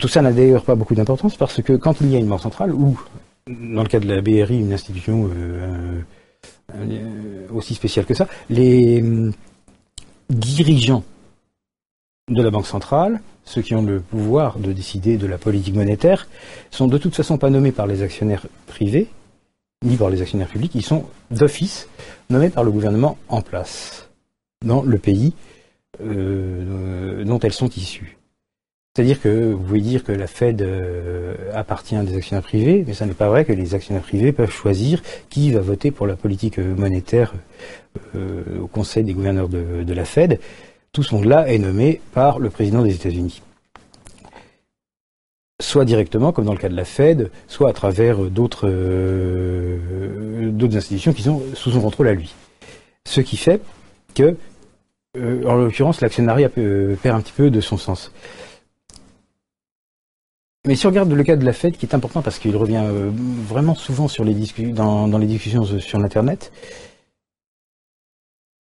Tout 0.00 0.08
ça 0.08 0.20
n'a 0.20 0.32
d'ailleurs 0.32 0.64
pas 0.64 0.74
beaucoup 0.74 0.96
d'importance 0.96 1.36
parce 1.36 1.62
que 1.62 1.74
quand 1.74 2.00
il 2.00 2.10
y 2.10 2.16
a 2.16 2.18
une 2.18 2.26
banque 2.26 2.40
centrale, 2.40 2.74
ou 2.74 3.00
dans 3.46 3.84
le 3.84 3.88
cas 3.88 4.00
de 4.00 4.08
la 4.08 4.20
BRI, 4.20 4.58
une 4.58 4.72
institution 4.72 5.30
euh, 5.32 6.00
euh, 6.74 7.46
aussi 7.54 7.74
spéciale 7.74 8.04
que 8.04 8.14
ça, 8.14 8.26
les 8.50 9.00
hum, 9.00 9.32
dirigeants 10.28 11.04
de 12.28 12.42
la 12.42 12.50
Banque 12.50 12.66
centrale, 12.66 13.20
ceux 13.44 13.62
qui 13.62 13.76
ont 13.76 13.82
le 13.82 14.00
pouvoir 14.00 14.58
de 14.58 14.72
décider 14.72 15.18
de 15.18 15.28
la 15.28 15.38
politique 15.38 15.76
monétaire, 15.76 16.26
sont 16.72 16.88
de 16.88 16.98
toute 16.98 17.14
façon 17.14 17.38
pas 17.38 17.48
nommés 17.48 17.70
par 17.70 17.86
les 17.86 18.02
actionnaires 18.02 18.46
privés, 18.66 19.06
ni 19.82 19.96
par 19.96 20.10
les 20.10 20.22
actionnaires 20.22 20.48
publics, 20.48 20.74
ils 20.74 20.84
sont 20.84 21.04
d'office 21.30 21.88
nommés 22.30 22.50
par 22.50 22.64
le 22.64 22.70
gouvernement 22.70 23.18
en 23.28 23.42
place 23.42 24.08
dans 24.64 24.82
le 24.82 24.98
pays 24.98 25.34
euh, 26.00 27.24
dont 27.24 27.38
elles 27.40 27.52
sont 27.52 27.68
issues. 27.68 28.18
C'est-à-dire 28.94 29.20
que 29.20 29.52
vous 29.52 29.62
pouvez 29.62 29.80
dire 29.80 30.04
que 30.04 30.12
la 30.12 30.26
Fed 30.26 30.60
euh, 30.60 31.34
appartient 31.54 31.96
à 31.96 32.02
des 32.02 32.14
actionnaires 32.16 32.44
privés, 32.44 32.84
mais 32.86 32.92
ça 32.92 33.06
n'est 33.06 33.14
pas 33.14 33.28
vrai 33.28 33.44
que 33.44 33.52
les 33.52 33.74
actionnaires 33.74 34.02
privés 34.02 34.32
peuvent 34.32 34.50
choisir 34.50 35.02
qui 35.30 35.50
va 35.50 35.60
voter 35.60 35.90
pour 35.90 36.06
la 36.06 36.14
politique 36.14 36.58
monétaire 36.58 37.32
euh, 38.14 38.60
au 38.60 38.66
Conseil 38.66 39.04
des 39.04 39.14
gouverneurs 39.14 39.48
de, 39.48 39.82
de 39.82 39.94
la 39.94 40.04
Fed. 40.04 40.38
Tout 40.92 41.02
ce 41.02 41.14
monde-là 41.14 41.48
est 41.48 41.58
nommé 41.58 42.02
par 42.12 42.38
le 42.38 42.50
président 42.50 42.82
des 42.82 42.94
États-Unis 42.94 43.42
soit 45.62 45.84
directement, 45.84 46.32
comme 46.32 46.44
dans 46.44 46.52
le 46.52 46.58
cas 46.58 46.68
de 46.68 46.76
la 46.76 46.84
Fed, 46.84 47.30
soit 47.46 47.70
à 47.70 47.72
travers 47.72 48.18
d'autres 48.18 48.68
euh, 48.68 50.50
d'autres 50.50 50.76
institutions 50.76 51.12
qui 51.12 51.22
sont 51.22 51.42
sous 51.54 51.70
son 51.70 51.80
contrôle 51.80 52.08
à 52.08 52.14
lui. 52.14 52.34
Ce 53.06 53.20
qui 53.20 53.36
fait 53.36 53.60
que, 54.14 54.36
euh, 55.16 55.44
en 55.46 55.54
l'occurrence, 55.54 56.00
l'actionnariat 56.00 56.48
perd 56.48 57.16
un 57.16 57.20
petit 57.20 57.32
peu 57.32 57.50
de 57.50 57.60
son 57.60 57.76
sens. 57.76 58.12
Mais 60.66 60.76
si 60.76 60.86
on 60.86 60.90
regarde 60.90 61.10
le 61.10 61.24
cas 61.24 61.36
de 61.36 61.44
la 61.44 61.52
Fed, 61.52 61.76
qui 61.76 61.86
est 61.86 61.94
important 61.94 62.22
parce 62.22 62.38
qu'il 62.38 62.56
revient 62.56 62.84
euh, 62.84 63.10
vraiment 63.48 63.74
souvent 63.74 64.06
dans, 64.06 65.08
dans 65.08 65.18
les 65.18 65.26
discussions 65.26 65.64
sur 65.64 65.98
l'Internet, 65.98 66.52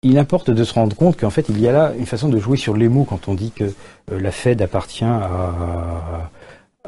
il 0.02 0.16
importe 0.16 0.50
de 0.50 0.64
se 0.64 0.72
rendre 0.72 0.96
compte 0.96 1.18
qu'en 1.18 1.28
fait, 1.28 1.50
il 1.50 1.60
y 1.60 1.68
a 1.68 1.72
là 1.72 1.92
une 1.98 2.06
façon 2.06 2.30
de 2.30 2.38
jouer 2.38 2.56
sur 2.56 2.74
les 2.74 2.88
mots 2.88 3.04
quand 3.04 3.28
on 3.28 3.34
dit 3.34 3.52
que 3.52 3.74
la 4.10 4.30
Fed 4.30 4.62
appartient 4.62 5.04
à, 5.04 6.30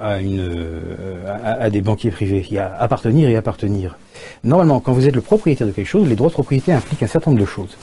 euh, 0.01 1.37
à, 1.45 1.69
des 1.69 1.83
banquiers 1.83 2.11
privés. 2.11 2.47
Il 2.49 2.55
y 2.55 2.59
a 2.59 2.75
appartenir 2.77 3.29
et 3.29 3.37
appartenir. 3.37 3.99
Normalement, 4.43 4.81
quand 4.81 4.93
vous 4.93 5.07
êtes 5.07 5.15
le 5.15 5.21
propriétaire 5.21 5.67
de 5.67 5.73
quelque 5.73 5.87
chose, 5.87 6.09
les 6.09 6.17
droits 6.17 6.29
de 6.29 6.33
propriété 6.33 6.73
impliquent 6.73 7.03
un 7.03 7.07
certain 7.07 7.31
nombre 7.31 7.43
de 7.43 7.47
choses. 7.47 7.77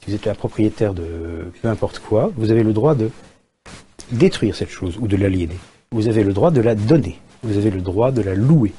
Si 0.00 0.10
vous 0.10 0.16
êtes 0.16 0.24
la 0.24 0.34
propriétaire 0.34 0.94
de 0.94 1.50
peu 1.60 1.68
importe 1.68 1.98
quoi, 1.98 2.30
vous 2.36 2.50
avez 2.50 2.62
le 2.62 2.72
droit 2.72 2.94
de 2.94 3.10
détruire 4.10 4.54
cette 4.56 4.70
chose 4.70 4.96
ou 4.98 5.06
de 5.06 5.16
l'aliéner. 5.16 5.56
Vous 5.92 6.08
avez 6.08 6.24
le 6.24 6.32
droit 6.32 6.50
de 6.50 6.60
la 6.60 6.74
donner. 6.74 7.18
Vous 7.42 7.58
avez 7.58 7.70
le 7.70 7.82
droit 7.82 8.10
de 8.10 8.22
la 8.22 8.34
louer. 8.34 8.72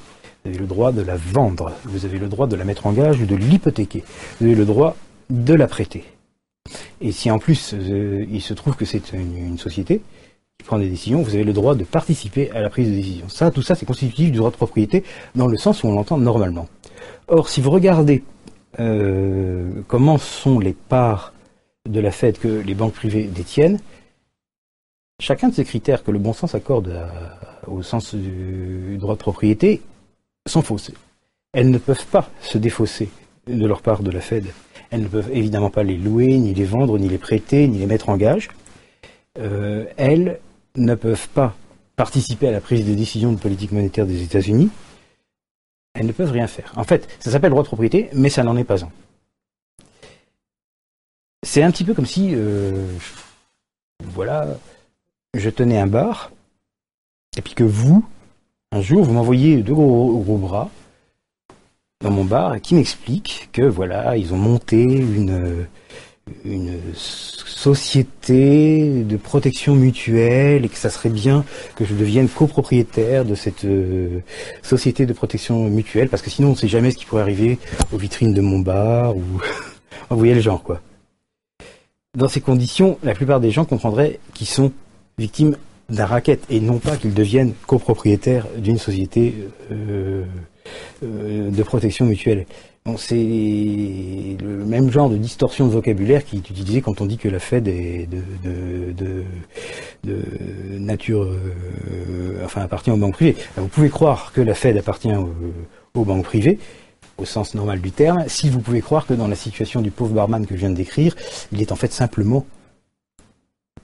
Vous 0.44 0.50
avez 0.50 0.60
le 0.60 0.68
droit 0.68 0.92
de 0.92 1.02
la 1.02 1.18
vendre. 1.18 1.72
Vous 1.84 2.06
avez 2.06 2.18
le 2.18 2.28
droit 2.28 2.48
de 2.48 2.56
la 2.56 2.66
mettre 2.66 2.88
en 2.88 2.94
gage 2.94 3.22
ou 3.22 3.26
de 3.26 3.36
l'hypothéquer. 3.36 4.04
Vous 4.40 4.48
avez 4.48 4.56
le 4.56 4.66
droit 4.66 4.96
de 5.30 5.54
la 5.54 5.68
prêter. 5.68 6.04
Et 7.00 7.12
si 7.12 7.30
en 7.30 7.38
plus 7.38 7.74
euh, 7.74 8.26
il 8.32 8.42
se 8.42 8.54
trouve 8.56 8.76
que 8.76 8.86
c'est 8.86 9.14
une 9.14 9.58
société, 9.60 10.02
prendre 10.64 10.84
des 10.84 10.90
décisions, 10.90 11.22
vous 11.22 11.36
avez 11.36 11.44
le 11.44 11.54
droit 11.54 11.76
de 11.76 11.84
participer 11.84 12.52
à 12.52 12.62
la 12.62 12.70
prise 12.70 12.90
de 12.90 12.96
décision. 12.96 13.30
Ça, 13.30 13.52
tout 13.52 13.62
ça, 13.62 13.76
c'est 13.76 13.86
constitutif 13.86 14.32
du 14.32 14.38
droit 14.38 14.52
de 14.52 14.56
propriété 14.56 15.04
dans 15.36 15.48
le 15.48 15.58
sens 15.58 15.84
où 15.84 15.88
on 15.88 15.94
l'entend 15.94 16.18
normalement. 16.18 16.68
Or, 17.28 17.50
si 17.50 17.62
vous 17.62 17.72
regardez 17.72 18.24
euh, 18.80 19.70
comment 19.88 20.18
sont 20.18 20.60
les 20.60 20.74
parts 20.74 21.34
de 21.88 22.00
la 22.00 22.12
Fed 22.12 22.40
que 22.40 22.48
les 22.48 22.74
banques 22.74 22.94
privées 22.94 23.26
détiennent, 23.26 23.80
chacun 25.20 25.50
de 25.50 25.54
ces 25.54 25.66
critères 25.66 26.04
que 26.04 26.12
le 26.12 26.20
bon 26.20 26.34
sens 26.34 26.56
accorde 26.56 26.94
au 27.68 27.84
sens 27.84 28.16
du 28.16 28.98
droit 28.98 29.16
de 29.16 29.20
propriété 29.20 29.82
sont 30.48 30.62
faussés. 30.62 30.94
Elles 31.54 31.70
ne 31.70 31.78
peuvent 31.78 32.06
pas 32.08 32.30
se 32.42 32.58
défausser 32.58 33.10
de 33.48 33.66
leur 33.66 33.82
part 33.82 34.04
de 34.04 34.12
la 34.12 34.22
Fed. 34.22 34.48
Elles 34.92 35.02
ne 35.02 35.08
peuvent 35.08 35.32
évidemment 35.32 35.70
pas 35.70 35.84
les 35.84 35.98
louer, 35.98 36.38
ni 36.38 36.54
les 36.54 36.66
vendre, 36.66 36.98
ni 36.98 37.08
les 37.08 37.18
prêter, 37.18 37.68
ni 37.68 37.78
les 37.78 37.86
mettre 37.86 38.10
en 38.10 38.18
gage. 38.18 38.50
Euh, 39.38 39.86
elles 39.98 40.40
ne 40.78 40.96
peuvent 40.96 41.28
pas 41.30 41.56
participer 41.96 42.48
à 42.50 42.52
la 42.52 42.62
prise 42.62 42.86
de 42.86 42.94
décision 42.94 43.32
de 43.32 43.38
politique 43.38 43.72
monétaire 43.72 44.06
des 44.06 44.24
États-Unis, 44.24 44.70
elles 45.94 46.06
ne 46.06 46.12
peuvent 46.12 46.32
rien 46.32 46.48
faire. 46.48 46.74
En 46.76 46.84
fait, 46.84 47.08
ça 47.20 47.32
s'appelle 47.32 47.52
droit 47.52 47.64
de 47.64 47.68
propriété, 47.68 48.10
mais 48.14 48.30
ça 48.30 48.44
n'en 48.44 48.58
est 48.58 48.66
pas 48.66 48.84
un. 48.84 48.90
C'est 51.44 51.64
un 51.64 51.72
petit 51.72 51.86
peu 51.86 51.94
comme 51.94 52.06
si, 52.06 52.32
euh, 52.34 52.86
voilà, 54.04 54.48
je 55.34 55.50
tenais 55.50 55.80
un 55.80 55.88
bar, 55.88 56.32
et 57.38 57.42
puis 57.42 57.54
que 57.54 57.64
vous, 57.64 58.06
un 58.72 58.82
jour, 58.82 59.04
vous 59.04 59.14
m'envoyez 59.14 59.62
deux 59.62 59.74
gros, 59.74 60.20
gros 60.20 60.38
bras 60.38 60.70
dans 62.02 62.12
mon 62.12 62.26
bar 62.26 62.60
qui 62.60 62.76
m'expliquent 62.76 63.50
que, 63.54 63.62
voilà, 63.62 64.18
ils 64.18 64.34
ont 64.34 64.38
monté 64.38 64.82
une 64.84 65.68
une 66.44 66.80
société 66.94 69.04
de 69.04 69.18
protection 69.18 69.76
mutuelle 69.76 70.66
et 70.66 70.70
que 70.70 70.78
ça 70.78 70.90
serait 70.90 71.10
bien 71.10 71.46
que 71.76 71.86
je 71.86 71.94
devienne 71.94 72.28
copropriétaire 72.28 73.26
de 73.26 73.36
cette 73.36 73.66
euh, 73.66 74.22
société 74.64 75.06
de 75.06 75.14
protection 75.14 75.70
mutuelle 75.70 76.10
parce 76.10 76.24
que 76.24 76.30
sinon 76.30 76.50
on 76.50 76.52
ne 76.52 76.58
sait 76.58 76.68
jamais 76.68 76.92
ce 76.92 76.98
qui 76.98 77.06
pourrait 77.06 77.22
arriver 77.22 77.60
aux 77.92 77.98
vitrines 77.98 78.34
de 78.34 78.42
mon 78.42 78.60
bar 78.60 79.16
ou 79.16 79.22
vous 80.10 80.18
voyez 80.18 80.34
le 80.34 80.42
genre 80.42 80.64
quoi. 80.64 80.82
Dans 82.16 82.30
ces 82.30 82.42
conditions, 82.42 82.98
la 83.04 83.14
plupart 83.14 83.40
des 83.40 83.52
gens 83.52 83.66
comprendraient 83.66 84.20
qu'ils 84.34 84.48
sont 84.48 84.72
victimes 85.18 85.58
d'un 85.90 86.06
racket 86.06 86.44
et 86.50 86.60
non 86.60 86.80
pas 86.80 86.98
qu'ils 86.98 87.14
deviennent 87.14 87.54
copropriétaires 87.68 88.48
d'une 88.58 88.78
société 88.78 89.36
euh, 89.72 90.24
euh, 91.04 91.52
de 91.52 91.64
protection 91.64 92.06
mutuelle. 92.06 92.46
C'est 92.98 93.16
le 93.16 94.64
même 94.64 94.92
genre 94.92 95.10
de 95.10 95.18
distorsion 95.18 95.66
de 95.66 95.72
vocabulaire 95.72 96.24
qui 96.24 96.38
est 96.38 96.50
utilisé 96.50 96.82
quand 96.82 97.02
on 97.02 97.08
dit 97.08 97.18
que 97.18 97.28
la 97.28 97.40
Fed 97.40 97.68
est 97.68 98.08
de, 98.08 99.24
nature, 100.78 101.24
euh, 101.24 102.46
enfin 102.46 102.62
appartient 102.62 102.92
aux 102.92 102.98
banques 102.98 103.16
privées. 103.16 103.36
Vous 103.58 103.68
pouvez 103.68 103.90
croire 103.90 104.32
que 104.34 104.42
la 104.42 104.54
Fed 104.54 104.78
appartient 104.78 105.12
aux, 105.96 106.06
banques 106.06 106.26
privées, 106.26 106.60
au 107.18 107.26
sens 107.26 107.56
normal 107.56 107.82
du 107.82 107.92
terme, 107.92 108.26
si 108.28 108.50
vous 108.50 108.60
pouvez 108.60 108.82
croire 108.82 109.08
que 109.08 109.16
dans 109.16 109.28
la 109.28 109.36
situation 109.36 109.82
du 109.82 109.90
pauvre 109.90 110.14
barman 110.14 110.46
que 110.46 110.54
je 110.54 110.60
viens 110.60 110.70
de 110.70 110.76
décrire, 110.76 111.16
il 111.52 111.62
est 111.62 111.72
en 111.72 111.76
fait 111.76 111.92
simplement 111.92 112.46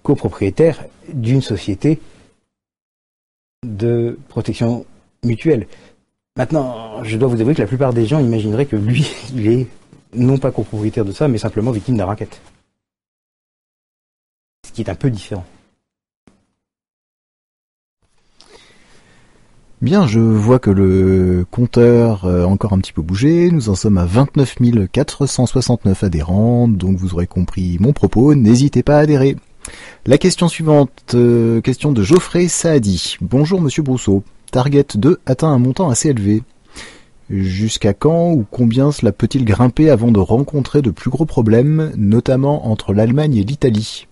copropriétaire 0.03 0.85
d'une 1.11 1.41
société 1.41 1.99
de 3.65 4.19
protection 4.29 4.85
mutuelle. 5.23 5.65
Maintenant, 6.37 7.03
je 7.03 7.17
dois 7.17 7.27
vous 7.27 7.41
avouer 7.41 7.53
que 7.53 7.61
la 7.61 7.67
plupart 7.67 7.93
des 7.93 8.05
gens 8.05 8.19
imagineraient 8.19 8.65
que 8.65 8.77
lui, 8.77 9.05
il 9.35 9.47
est 9.47 9.67
non 10.13 10.37
pas 10.37 10.51
copropriétaire 10.51 11.05
de 11.05 11.11
ça, 11.11 11.27
mais 11.27 11.37
simplement 11.37 11.71
victime 11.71 11.97
d'un 11.97 12.05
racket. 12.05 12.41
Ce 14.65 14.71
qui 14.71 14.81
est 14.81 14.89
un 14.89 14.95
peu 14.95 15.09
différent. 15.09 15.45
Bien, 19.81 20.05
je 20.05 20.19
vois 20.19 20.59
que 20.59 20.69
le 20.69 21.43
compteur 21.49 22.25
a 22.27 22.45
encore 22.45 22.71
un 22.73 22.77
petit 22.77 22.93
peu 22.93 23.01
bougé. 23.01 23.49
Nous 23.49 23.69
en 23.69 23.75
sommes 23.75 23.97
à 23.97 24.05
29 24.05 24.57
469 24.91 26.03
adhérents, 26.03 26.67
donc 26.67 26.97
vous 26.97 27.15
aurez 27.15 27.25
compris 27.25 27.77
mon 27.79 27.91
propos. 27.91 28.35
N'hésitez 28.35 28.83
pas 28.83 28.97
à 28.97 28.99
adhérer. 28.99 29.35
La 30.05 30.19
question 30.19 30.47
suivante, 30.47 31.15
euh, 31.15 31.61
question 31.61 31.91
de 31.91 32.03
Geoffrey 32.03 32.47
Saadi. 32.47 33.17
Bonjour 33.21 33.59
Monsieur 33.59 33.81
Brousseau. 33.81 34.23
Target 34.51 34.85
2 34.95 35.21
atteint 35.25 35.47
un 35.47 35.59
montant 35.59 35.89
assez 35.89 36.09
élevé. 36.09 36.43
Jusqu'à 37.29 37.93
quand 37.93 38.31
ou 38.31 38.45
combien 38.51 38.91
cela 38.91 39.13
peut-il 39.13 39.45
grimper 39.45 39.89
avant 39.89 40.11
de 40.11 40.19
rencontrer 40.19 40.81
de 40.81 40.91
plus 40.91 41.09
gros 41.09 41.25
problèmes, 41.25 41.93
notamment 41.95 42.67
entre 42.67 42.93
l'Allemagne 42.93 43.37
et 43.37 43.43
l'Italie? 43.45 44.07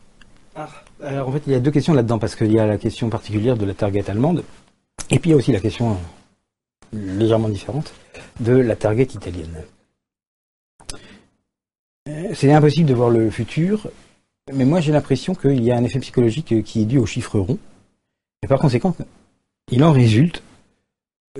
Ah, 0.55 0.69
Alors 1.03 1.27
en 1.27 1.31
fait, 1.33 1.43
il 1.45 1.51
y 1.51 1.55
a 1.55 1.59
deux 1.59 1.71
questions 1.71 1.93
là-dedans, 1.93 2.19
parce 2.19 2.37
qu'il 2.37 2.53
y 2.53 2.59
a 2.59 2.65
la 2.65 2.77
question 2.77 3.09
particulière 3.09 3.57
de 3.57 3.65
la 3.65 3.73
target 3.73 4.09
allemande, 4.09 4.45
et 5.09 5.19
puis 5.19 5.29
il 5.29 5.31
y 5.31 5.33
a 5.33 5.37
aussi 5.37 5.51
la 5.51 5.59
question 5.59 5.97
légèrement 6.93 7.49
différente 7.49 7.93
de 8.39 8.53
la 8.53 8.77
target 8.77 9.03
italienne. 9.13 9.63
Euh, 12.07 12.31
c'est 12.33 12.53
impossible 12.53 12.87
de 12.87 12.93
voir 12.93 13.09
le 13.09 13.29
futur, 13.29 13.89
mais 14.53 14.63
moi 14.63 14.79
j'ai 14.79 14.93
l'impression 14.93 15.35
qu'il 15.35 15.61
y 15.61 15.71
a 15.71 15.75
un 15.75 15.83
effet 15.83 15.99
psychologique 15.99 16.63
qui 16.63 16.81
est 16.81 16.85
dû 16.85 16.97
aux 16.97 17.05
chiffres 17.05 17.39
ronds. 17.39 17.59
Et 18.41 18.47
par 18.47 18.59
conséquent, 18.59 18.95
il 19.71 19.83
en 19.83 19.91
résulte 19.91 20.43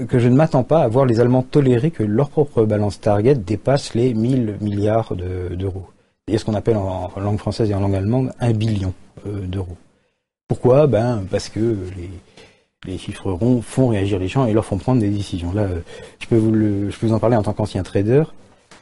que 0.08 0.20
je 0.20 0.28
ne 0.28 0.36
m'attends 0.36 0.64
pas 0.64 0.82
à 0.82 0.88
voir 0.88 1.06
les 1.06 1.20
Allemands 1.20 1.44
tolérer 1.44 1.92
que 1.92 2.04
leur 2.04 2.30
propre 2.30 2.64
balance 2.64 3.02
target 3.02 3.36
dépasse 3.36 3.94
les 3.96 4.14
1000 4.14 4.58
milliards 4.62 5.16
d'euros. 5.16 5.88
C'est 6.28 6.38
ce 6.38 6.46
qu'on 6.46 6.54
appelle 6.54 6.78
en, 6.78 7.12
langue 7.18 7.40
française 7.40 7.72
et 7.72 7.74
en 7.74 7.80
langue 7.80 7.96
allemande 7.96 8.34
un 8.40 8.52
billion 8.52 8.94
euh, 9.26 9.46
d'euros. 9.48 9.78
Pourquoi? 10.48 10.88
Ben 10.88 11.26
parce 11.30 11.50
que 11.50 11.78
les, 12.86 12.98
chiffres 12.98 13.32
ronds 13.32 13.62
font 13.62 13.90
réagir 13.90 14.20
les 14.20 14.28
gens 14.28 14.46
et 14.46 14.54
leur 14.54 14.66
font 14.66 14.78
prendre 14.78 15.02
des 15.02 15.10
décisions. 15.10 15.52
Là, 15.54 15.64
euh, 15.64 15.80
je 16.20 16.28
peux 16.28 16.38
vous 16.38 17.14
en 17.14 17.20
parler 17.20 17.36
en 17.36 17.44
tant 17.44 17.54
qu'ancien 17.54 17.84
trader 17.84 18.24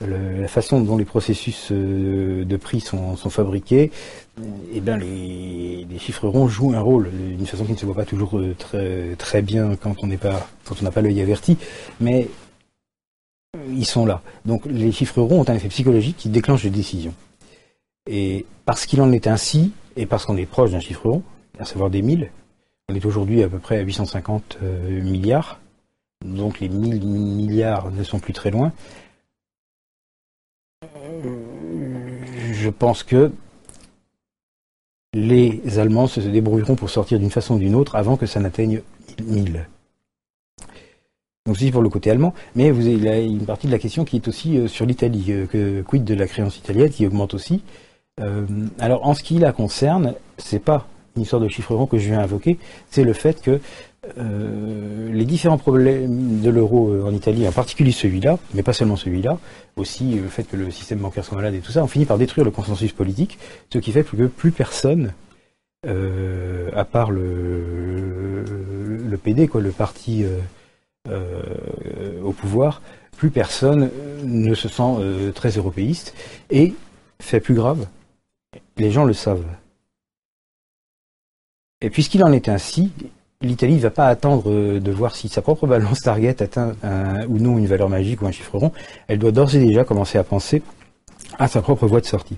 la 0.01 0.47
façon 0.47 0.81
dont 0.81 0.97
les 0.97 1.05
processus 1.05 1.69
euh, 1.71 2.45
de 2.45 2.57
prix 2.57 2.81
sont, 2.81 3.15
fabriqués, 3.15 3.91
eh 4.71 4.79
bien 4.79 4.97
les, 4.97 5.85
chiffres 5.97 6.27
ronds 6.27 6.47
jouent 6.47 6.73
un 6.73 6.79
rôle 6.79 7.09
d'une 7.11 7.47
façon 7.47 7.65
qui 7.65 7.71
ne 7.71 7.77
se 7.77 7.85
voit 7.85 7.95
pas 7.95 8.05
toujours 8.05 8.37
euh, 8.37 9.15
très, 9.17 9.41
bien 9.41 9.75
quand 9.75 9.95
on 10.03 10.09
quand 10.09 10.81
on 10.81 10.83
n'a 10.83 10.91
pas 10.91 11.01
l'œil 11.01 11.21
averti, 11.21 11.57
mais 11.99 12.27
ils 13.69 13.85
sont 13.85 14.05
là. 14.05 14.21
Donc 14.45 14.65
les 14.65 14.91
chiffres 14.91 15.21
ronds 15.21 15.41
ont 15.41 15.49
un 15.49 15.55
effet 15.55 15.69
psychologique 15.69 16.17
qui 16.17 16.29
déclenche 16.29 16.63
des 16.63 16.69
décisions. 16.69 17.13
Et 18.09 18.45
parce 18.65 18.85
qu'il 18.85 19.01
en 19.01 19.11
est 19.11 19.27
ainsi, 19.27 19.71
et 19.95 20.05
parce 20.05 20.25
qu'on 20.25 20.37
est 20.37 20.45
proche 20.45 20.71
d'un 20.71 20.79
chiffre 20.79 21.09
rond, 21.09 21.23
à 21.59 21.65
savoir 21.65 21.89
des 21.89 22.01
1000, 22.01 22.29
on 22.89 22.95
est 22.95 23.05
aujourd'hui 23.05 23.43
à 23.43 23.49
peu 23.49 23.59
près 23.59 23.79
à 23.79 23.81
850 23.81 24.59
euh, 24.61 25.01
milliards, 25.01 25.59
donc 26.23 26.59
les 26.59 26.69
1000 26.69 27.05
milliards 27.05 27.91
ne 27.91 28.03
sont 28.03 28.19
plus 28.19 28.33
très 28.33 28.51
loin, 28.51 28.71
je 32.57 32.69
pense 32.69 33.03
que 33.03 33.31
les 35.13 35.79
Allemands 35.79 36.07
se 36.07 36.19
débrouilleront 36.19 36.75
pour 36.75 36.89
sortir 36.89 37.19
d'une 37.19 37.31
façon 37.31 37.55
ou 37.55 37.59
d'une 37.59 37.75
autre 37.75 37.95
avant 37.95 38.17
que 38.17 38.25
ça 38.25 38.39
n'atteigne 38.39 38.81
1000. 39.25 39.67
Donc 41.45 41.57
c'est 41.57 41.71
pour 41.71 41.81
le 41.81 41.89
côté 41.89 42.11
allemand, 42.11 42.33
mais 42.55 42.71
vous 42.71 42.87
avez, 42.87 43.09
a 43.09 43.19
une 43.19 43.45
partie 43.45 43.67
de 43.67 43.71
la 43.71 43.79
question 43.79 44.03
qui 44.03 44.17
est 44.17 44.27
aussi 44.27 44.57
euh, 44.57 44.67
sur 44.67 44.85
l'Italie, 44.85 45.27
euh, 45.29 45.81
quid 45.81 46.03
de 46.03 46.13
la 46.13 46.27
créance 46.27 46.57
italienne 46.57 46.89
qui 46.89 47.07
augmente 47.07 47.33
aussi. 47.33 47.63
Euh, 48.19 48.45
alors 48.79 49.07
en 49.07 49.13
ce 49.13 49.23
qui 49.23 49.37
la 49.39 49.53
concerne, 49.53 50.15
c'est 50.37 50.59
pas 50.59 50.87
une 51.15 51.21
histoire 51.21 51.41
de 51.41 51.47
chiffre 51.47 51.73
rond 51.73 51.85
que 51.85 51.97
je 51.97 52.09
viens 52.09 52.19
invoquer, 52.19 52.59
c'est 52.89 53.05
le 53.05 53.13
fait 53.13 53.41
que 53.41 53.61
euh, 54.17 55.11
les 55.11 55.25
différents 55.25 55.57
problèmes 55.57 56.41
de 56.41 56.49
l'euro 56.49 56.89
euh, 56.89 57.03
en 57.03 57.13
Italie, 57.13 57.47
en 57.47 57.51
particulier 57.51 57.91
celui-là, 57.91 58.37
mais 58.53 58.63
pas 58.63 58.73
seulement 58.73 58.95
celui-là, 58.95 59.37
aussi 59.75 60.15
le 60.15 60.27
fait 60.27 60.43
que 60.43 60.55
le 60.55 60.71
système 60.71 60.99
bancaire 60.99 61.25
soit 61.25 61.35
malade 61.35 61.53
et 61.55 61.59
tout 61.59 61.71
ça, 61.71 61.83
ont 61.83 61.87
fini 61.87 62.05
par 62.05 62.17
détruire 62.17 62.45
le 62.45 62.51
consensus 62.51 62.93
politique, 62.93 63.37
ce 63.71 63.79
qui 63.79 63.91
fait 63.91 64.03
que 64.03 64.27
plus 64.27 64.51
personne, 64.51 65.13
euh, 65.85 66.69
à 66.75 66.85
part 66.85 67.11
le, 67.11 68.43
le, 68.43 69.17
PD, 69.17 69.47
quoi, 69.47 69.61
le 69.61 69.71
parti 69.71 70.25
au 72.23 72.33
pouvoir, 72.33 72.81
plus 73.15 73.29
personne 73.29 73.89
ne 74.23 74.53
se 74.53 74.67
sent 74.67 75.31
très 75.33 75.51
européiste. 75.51 76.13
Et, 76.49 76.73
fait 77.19 77.39
plus 77.39 77.55
grave, 77.55 77.87
les 78.77 78.91
gens 78.91 79.05
le 79.05 79.13
savent. 79.13 79.45
Et 81.81 81.89
puisqu'il 81.89 82.23
en 82.23 82.31
est 82.31 82.49
ainsi, 82.49 82.91
l'Italie 83.41 83.75
ne 83.75 83.79
va 83.79 83.91
pas 83.91 84.07
attendre 84.07 84.49
euh, 84.49 84.79
de 84.79 84.91
voir 84.91 85.15
si 85.15 85.29
sa 85.29 85.41
propre 85.41 85.67
balance 85.67 86.01
target 86.01 86.41
atteint 86.41 86.73
ou 87.27 87.37
non 87.37 87.57
une 87.57 87.67
valeur 87.67 87.89
magique 87.89 88.21
ou 88.21 88.27
un 88.27 88.31
chiffre 88.31 88.57
rond. 88.57 88.71
Elle 89.07 89.19
doit 89.19 89.31
d'ores 89.31 89.55
et 89.55 89.65
déjà 89.65 89.83
commencer 89.83 90.17
à 90.17 90.23
penser 90.23 90.61
à 91.37 91.47
sa 91.47 91.61
propre 91.61 91.87
voie 91.87 92.01
de 92.01 92.05
sortie. 92.05 92.37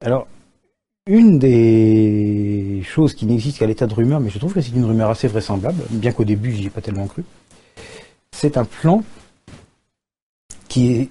Alors, 0.00 0.26
une 1.06 1.38
des 1.38 2.82
choses 2.84 3.14
qui 3.14 3.26
n'existe 3.26 3.58
qu'à 3.58 3.66
l'état 3.66 3.86
de 3.86 3.94
rumeur, 3.94 4.20
mais 4.20 4.30
je 4.30 4.38
trouve 4.38 4.54
que 4.54 4.60
c'est 4.60 4.72
une 4.72 4.84
rumeur 4.84 5.10
assez 5.10 5.28
vraisemblable, 5.28 5.82
bien 5.90 6.12
qu'au 6.12 6.24
début 6.24 6.52
j'y 6.52 6.66
ai 6.66 6.70
pas 6.70 6.80
tellement 6.80 7.06
cru, 7.06 7.24
c'est 8.32 8.56
un 8.56 8.64
plan 8.64 9.02
qui 10.68 10.92
est 10.92 11.08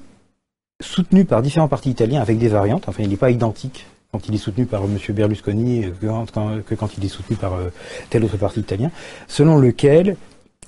soutenu 0.81 1.25
par 1.25 1.41
différents 1.41 1.67
partis 1.67 1.89
italiens 1.89 2.21
avec 2.21 2.37
des 2.37 2.47
variantes, 2.47 2.87
enfin 2.87 3.03
il 3.03 3.09
n'est 3.09 3.17
pas 3.17 3.31
identique 3.31 3.85
quand 4.11 4.27
il 4.27 4.35
est 4.35 4.39
soutenu 4.39 4.65
par 4.65 4.83
M. 4.83 4.97
Berlusconi 5.09 5.85
que 6.01 6.75
quand, 6.75 6.97
il 6.97 7.05
est 7.05 7.09
soutenu 7.09 7.37
par 7.37 7.53
euh, 7.53 7.69
tel 8.09 8.23
autre 8.23 8.37
parti 8.37 8.59
italien, 8.59 8.91
selon 9.27 9.57
lequel 9.57 10.15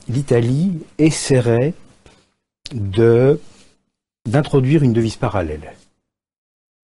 l'Italie 0.09 0.79
essaierait 0.97 1.73
de 2.73 3.39
d'introduire 4.29 4.83
une 4.83 4.93
devise 4.93 5.15
parallèle. 5.15 5.73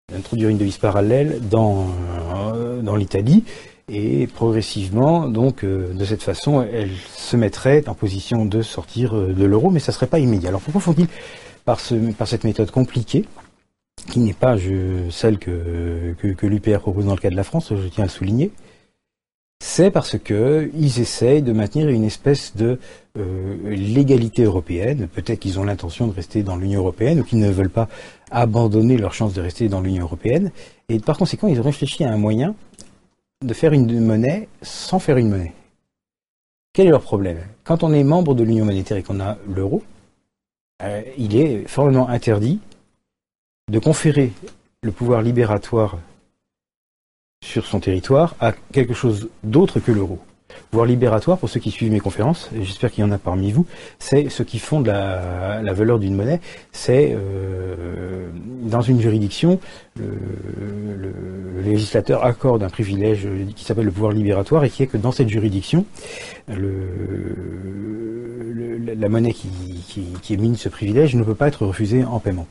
D'introduire 0.09 0.47
une 0.47 0.57
devise 0.57 0.77
parallèle 0.77 1.41
dans, 1.49 1.87
euh, 2.55 2.81
dans 2.81 2.95
l'Italie 2.95 3.43
et 3.89 4.25
progressivement, 4.27 5.27
donc, 5.27 5.65
euh, 5.65 5.93
de 5.93 6.05
cette 6.05 6.23
façon, 6.23 6.61
elle 6.61 6.91
se 7.13 7.35
mettrait 7.35 7.89
en 7.89 7.93
position 7.93 8.45
de 8.45 8.61
sortir 8.61 9.13
de 9.13 9.43
l'euro, 9.43 9.69
mais 9.69 9.81
ça 9.81 9.91
ne 9.91 9.95
serait 9.95 10.07
pas 10.07 10.19
immédiat. 10.19 10.47
Alors 10.47 10.61
pourquoi 10.61 10.79
font-ils 10.79 11.07
par, 11.65 11.81
ce, 11.81 11.95
par 12.13 12.27
cette 12.27 12.45
méthode 12.45 12.71
compliquée 12.71 13.25
qui 14.11 14.19
n'est 14.19 14.33
pas 14.33 14.55
celle 15.09 15.39
que, 15.39 16.15
l'UPR 16.43 16.79
propose 16.79 17.05
dans 17.05 17.15
le 17.15 17.19
cas 17.19 17.29
de 17.29 17.35
la 17.35 17.43
France, 17.43 17.73
je 17.75 17.87
tiens 17.87 18.03
à 18.03 18.07
le 18.07 18.11
souligner, 18.11 18.51
c'est 19.63 19.89
parce 19.89 20.17
que 20.17 20.69
ils 20.75 20.99
essayent 20.99 21.41
de 21.41 21.53
maintenir 21.53 21.89
une 21.89 22.03
espèce 22.03 22.55
de 22.55 22.77
euh, 23.17 23.75
légalité 23.75 24.43
européenne. 24.43 25.07
Peut-être 25.07 25.39
qu'ils 25.39 25.59
ont 25.59 25.63
l'intention 25.63 26.07
de 26.07 26.13
rester 26.13 26.43
dans 26.43 26.55
l'Union 26.55 26.81
européenne 26.81 27.21
ou 27.21 27.23
qu'ils 27.23 27.39
ne 27.39 27.49
veulent 27.49 27.69
pas 27.69 27.87
abandonner 28.31 28.97
leur 28.97 29.13
chance 29.13 29.33
de 29.33 29.41
rester 29.41 29.67
dans 29.69 29.81
l'Union 29.81 30.03
européenne. 30.03 30.51
Et 30.89 30.99
par 30.99 31.17
conséquent, 31.17 31.47
ils 31.47 31.59
ont 31.59 31.63
réfléchi 31.63 32.03
à 32.03 32.11
un 32.11 32.17
moyen 32.17 32.53
de 33.43 33.53
faire 33.53 33.73
une 33.73 33.99
monnaie 34.01 34.47
sans 34.61 34.99
faire 34.99 35.17
une 35.17 35.29
monnaie. 35.29 35.53
Quel 36.73 36.87
est 36.87 36.91
leur 36.91 37.01
problème? 37.01 37.39
Quand 37.63 37.83
on 37.83 37.93
est 37.93 38.03
membre 38.03 38.35
de 38.35 38.43
l'Union 38.43 38.65
monétaire 38.65 38.97
et 38.97 39.03
qu'on 39.03 39.21
a 39.21 39.37
l'euro, 39.47 39.81
euh, 40.83 41.01
il 41.17 41.37
est 41.37 41.67
formellement 41.67 42.09
interdit 42.09 42.59
de 43.71 43.79
conférer 43.79 44.31
le 44.83 44.91
pouvoir 44.91 45.23
libératoire 45.23 45.97
sur 47.43 47.65
son 47.65 47.79
territoire 47.79 48.35
à 48.39 48.53
quelque 48.71 48.93
chose 48.93 49.29
d'autre 49.43 49.79
que 49.79 49.91
l'euro. 49.91 50.19
Pouvoir 50.69 50.85
libératoire, 50.85 51.39
pour 51.39 51.49
ceux 51.49 51.59
qui 51.59 51.71
suivent 51.71 51.91
mes 51.91 51.99
conférences, 51.99 52.51
et 52.55 52.63
j'espère 52.63 52.91
qu'il 52.91 53.03
y 53.03 53.07
en 53.07 53.11
a 53.11 53.17
parmi 53.17 53.51
vous, 53.51 53.65
c'est 53.97 54.29
ce 54.29 54.43
qui 54.43 54.59
fonde 54.59 54.85
la, 54.85 55.73
valeur 55.73 55.97
d'une 55.99 56.15
monnaie. 56.15 56.39
C'est 56.71 57.13
euh, 57.13 58.29
dans 58.61 58.81
une 58.81 59.01
juridiction, 59.01 59.59
le, 59.97 61.61
législateur 61.61 62.23
accorde 62.23 62.61
un 62.61 62.69
privilège 62.69 63.27
qui 63.55 63.65
s'appelle 63.65 63.85
le 63.85 63.91
pouvoir 63.91 64.11
libératoire 64.11 64.63
et 64.63 64.69
qui 64.69 64.83
est 64.83 64.87
que 64.87 64.97
dans 64.97 65.11
cette 65.11 65.29
juridiction, 65.29 65.85
la 66.47 66.59
monnaie 69.09 69.33
qui, 69.33 69.49
qui, 69.87 70.05
qui 70.21 70.35
émine 70.35 70.55
ce 70.55 70.69
privilège 70.69 71.15
ne 71.15 71.23
peut 71.23 71.33
pas 71.33 71.47
être 71.47 71.65
refusée 71.65 72.03
en 72.03 72.19
paiement. 72.19 72.45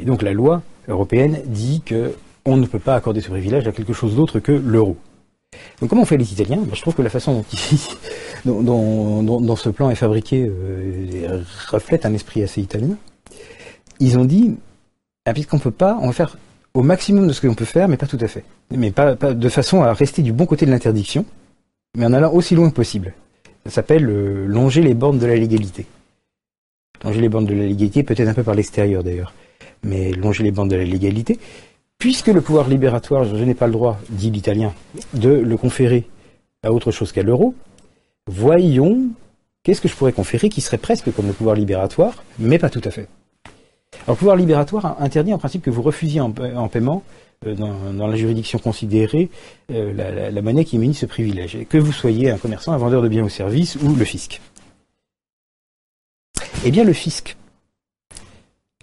Et 0.00 0.04
donc 0.04 0.22
la 0.22 0.32
loi 0.32 0.62
européenne 0.88 1.40
dit 1.46 1.82
que 1.84 2.14
on 2.44 2.56
ne 2.56 2.66
peut 2.66 2.78
pas 2.78 2.94
accorder 2.94 3.20
ce 3.20 3.28
privilège 3.28 3.66
à 3.66 3.72
quelque 3.72 3.92
chose 3.92 4.16
d'autre 4.16 4.40
que 4.40 4.52
l'euro. 4.52 4.96
Donc 5.80 5.90
comment 5.90 6.02
on 6.02 6.06
fait 6.06 6.16
les 6.16 6.32
Italiens? 6.32 6.58
Ben, 6.58 6.74
Je 6.74 6.80
trouve 6.80 6.94
que 6.94 7.02
la 7.02 7.10
façon 7.10 7.44
dont, 8.44 9.56
ce 9.56 9.68
plan 9.68 9.90
est 9.90 9.94
fabriqué 9.94 10.46
euh, 10.48 11.42
reflète 11.68 12.06
un 12.06 12.14
esprit 12.14 12.42
assez 12.42 12.60
italien. 12.60 12.96
Ils 14.00 14.18
ont 14.18 14.24
dit, 14.24 14.56
ah, 15.26 15.32
puisqu'on 15.32 15.56
ne 15.56 15.62
peut 15.62 15.70
pas, 15.70 15.98
on 16.00 16.06
va 16.06 16.12
faire 16.12 16.38
au 16.74 16.82
maximum 16.82 17.26
de 17.26 17.32
ce 17.32 17.40
qu'on 17.40 17.54
peut 17.54 17.64
faire, 17.64 17.88
mais 17.88 17.96
pas 17.96 18.06
tout 18.06 18.18
à 18.20 18.28
fait. 18.28 18.44
Mais 18.70 18.90
pas, 18.90 19.14
de 19.14 19.48
façon 19.48 19.82
à 19.82 19.92
rester 19.92 20.22
du 20.22 20.32
bon 20.32 20.46
côté 20.46 20.66
de 20.66 20.70
l'interdiction, 20.70 21.24
mais 21.96 22.06
en 22.06 22.12
allant 22.12 22.32
aussi 22.32 22.54
loin 22.54 22.70
que 22.70 22.74
possible. 22.74 23.14
Ça 23.64 23.72
s'appelle 23.72 24.08
euh, 24.08 24.46
longer 24.46 24.82
les 24.82 24.94
bornes 24.94 25.18
de 25.18 25.26
la 25.26 25.36
légalité. 25.36 25.86
Longer 27.04 27.20
les 27.20 27.28
bornes 27.28 27.46
de 27.46 27.54
la 27.54 27.66
légalité, 27.66 28.02
peut-être 28.02 28.28
un 28.28 28.34
peu 28.34 28.42
par 28.42 28.54
l'extérieur 28.54 29.02
d'ailleurs, 29.02 29.32
mais 29.82 30.12
longer 30.12 30.44
les 30.44 30.50
bornes 30.50 30.68
de 30.68 30.76
la 30.76 30.84
légalité, 30.84 31.38
puisque 31.98 32.28
le 32.28 32.40
pouvoir 32.40 32.68
libératoire, 32.68 33.24
je 33.24 33.44
n'ai 33.44 33.54
pas 33.54 33.66
le 33.66 33.72
droit, 33.72 33.98
dit 34.10 34.30
l'italien, 34.30 34.72
de 35.14 35.30
le 35.30 35.56
conférer 35.56 36.06
à 36.62 36.72
autre 36.72 36.90
chose 36.90 37.12
qu'à 37.12 37.22
l'euro, 37.22 37.54
voyons 38.26 39.08
qu'est-ce 39.62 39.80
que 39.80 39.88
je 39.88 39.94
pourrais 39.94 40.12
conférer 40.12 40.48
qui 40.48 40.60
serait 40.60 40.78
presque 40.78 41.12
comme 41.12 41.26
le 41.26 41.32
pouvoir 41.32 41.56
libératoire, 41.56 42.22
mais 42.38 42.58
pas 42.58 42.70
tout 42.70 42.82
à 42.84 42.90
fait. 42.90 43.08
Alors, 44.04 44.14
le 44.14 44.16
pouvoir 44.16 44.36
libératoire 44.36 44.96
interdit 45.00 45.32
en 45.32 45.38
principe 45.38 45.62
que 45.62 45.70
vous 45.70 45.82
refusiez 45.82 46.20
en, 46.20 46.30
paiement, 46.30 47.02
euh, 47.46 47.54
dans, 47.54 48.06
la 48.06 48.16
juridiction 48.16 48.58
considérée, 48.58 49.30
euh, 49.70 50.30
la, 50.30 50.42
monnaie 50.42 50.64
qui 50.64 50.78
munit 50.78 50.94
ce 50.94 51.06
privilège, 51.06 51.58
que 51.68 51.78
vous 51.78 51.92
soyez 51.92 52.30
un 52.30 52.38
commerçant, 52.38 52.72
un 52.72 52.78
vendeur 52.78 53.02
de 53.02 53.08
biens 53.08 53.24
ou 53.24 53.28
services 53.28 53.76
ou 53.76 53.94
le 53.94 54.04
fisc. 54.04 54.40
Eh 56.64 56.70
bien, 56.70 56.84
le 56.84 56.92
fisc, 56.92 57.36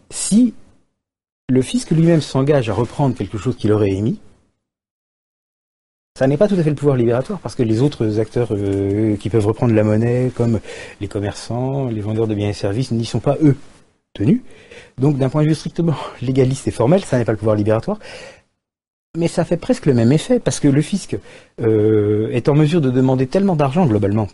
si 0.10 0.54
le 1.50 1.62
fisc 1.62 1.91
lui-même 1.91 2.22
s'engage 2.22 2.70
à 2.70 2.74
reprendre 2.74 3.16
quelque 3.16 3.38
chose 3.38 3.56
qu'il 3.56 3.72
aurait 3.72 3.91
émis, 3.91 4.20
ça 6.18 6.28
n'est 6.28 6.38
pas 6.38 6.48
tout 6.48 6.56
à 6.56 6.64
fait 6.64 6.70
le 6.70 6.76
pouvoir 6.76 6.96
libératoire 6.96 7.39
parce 7.39 7.56
que 7.56 7.64
les 7.64 7.82
autres 7.82 8.20
acteurs 8.20 8.48
euh, 8.52 9.18
qui 9.18 9.30
peuvent 9.30 9.46
reprendre 9.46 9.74
la 9.74 9.84
monnaie, 9.84 10.32
comme 10.34 10.60
les 11.02 11.08
commerçants, 11.08 11.88
les 11.88 12.02
vendeurs 12.02 12.28
de 12.28 12.36
biens 12.36 12.50
et 12.50 12.54
services, 12.54 12.91
n'y 12.91 13.06
sont 13.06 13.20
pas 13.20 13.38
eux 13.43 13.58
tenus. 14.14 14.41
Donc 14.98 15.18
d'un 15.18 15.30
point 15.30 15.43
de 15.43 15.50
vue 15.50 15.56
strictement 15.56 15.96
légaliste 16.22 16.68
et 16.68 16.72
formel, 16.72 17.04
ça 17.04 17.18
n'est 17.18 17.26
pas 17.26 17.34
le 17.34 17.38
pouvoir 17.38 17.58
libératoire. 17.58 18.00
Mais 19.18 19.28
ça 19.28 19.46
fait 19.46 19.58
presque 19.58 19.86
le 19.86 19.93
même 19.93 20.12
effet 20.12 20.39
parce 20.39 20.60
que 20.60 20.68
le 20.68 20.82
fisc 20.82 21.18
euh, 21.62 22.30
est 22.32 22.50
en 22.50 22.56
mesure 22.56 22.82
de 22.82 22.89
demander 22.89 23.28
tellement 23.28 23.56
d'argent 23.56 23.86
globalement 23.86 24.28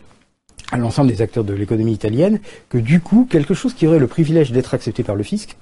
à 0.70 0.78
l'ensemble 0.78 1.10
des 1.10 1.20
acteurs 1.20 1.44
de 1.44 1.52
l'économie 1.52 1.92
italienne 1.92 2.40
que 2.68 2.78
du 2.78 3.00
coup 3.00 3.26
quelque 3.28 3.54
chose 3.54 3.74
qui 3.74 3.86
aurait 3.86 3.98
le 3.98 4.06
privilège 4.06 4.52
d'être 4.52 4.72
accepté 4.74 5.02
par 5.02 5.16
le 5.16 5.22
fisc 5.22 5.56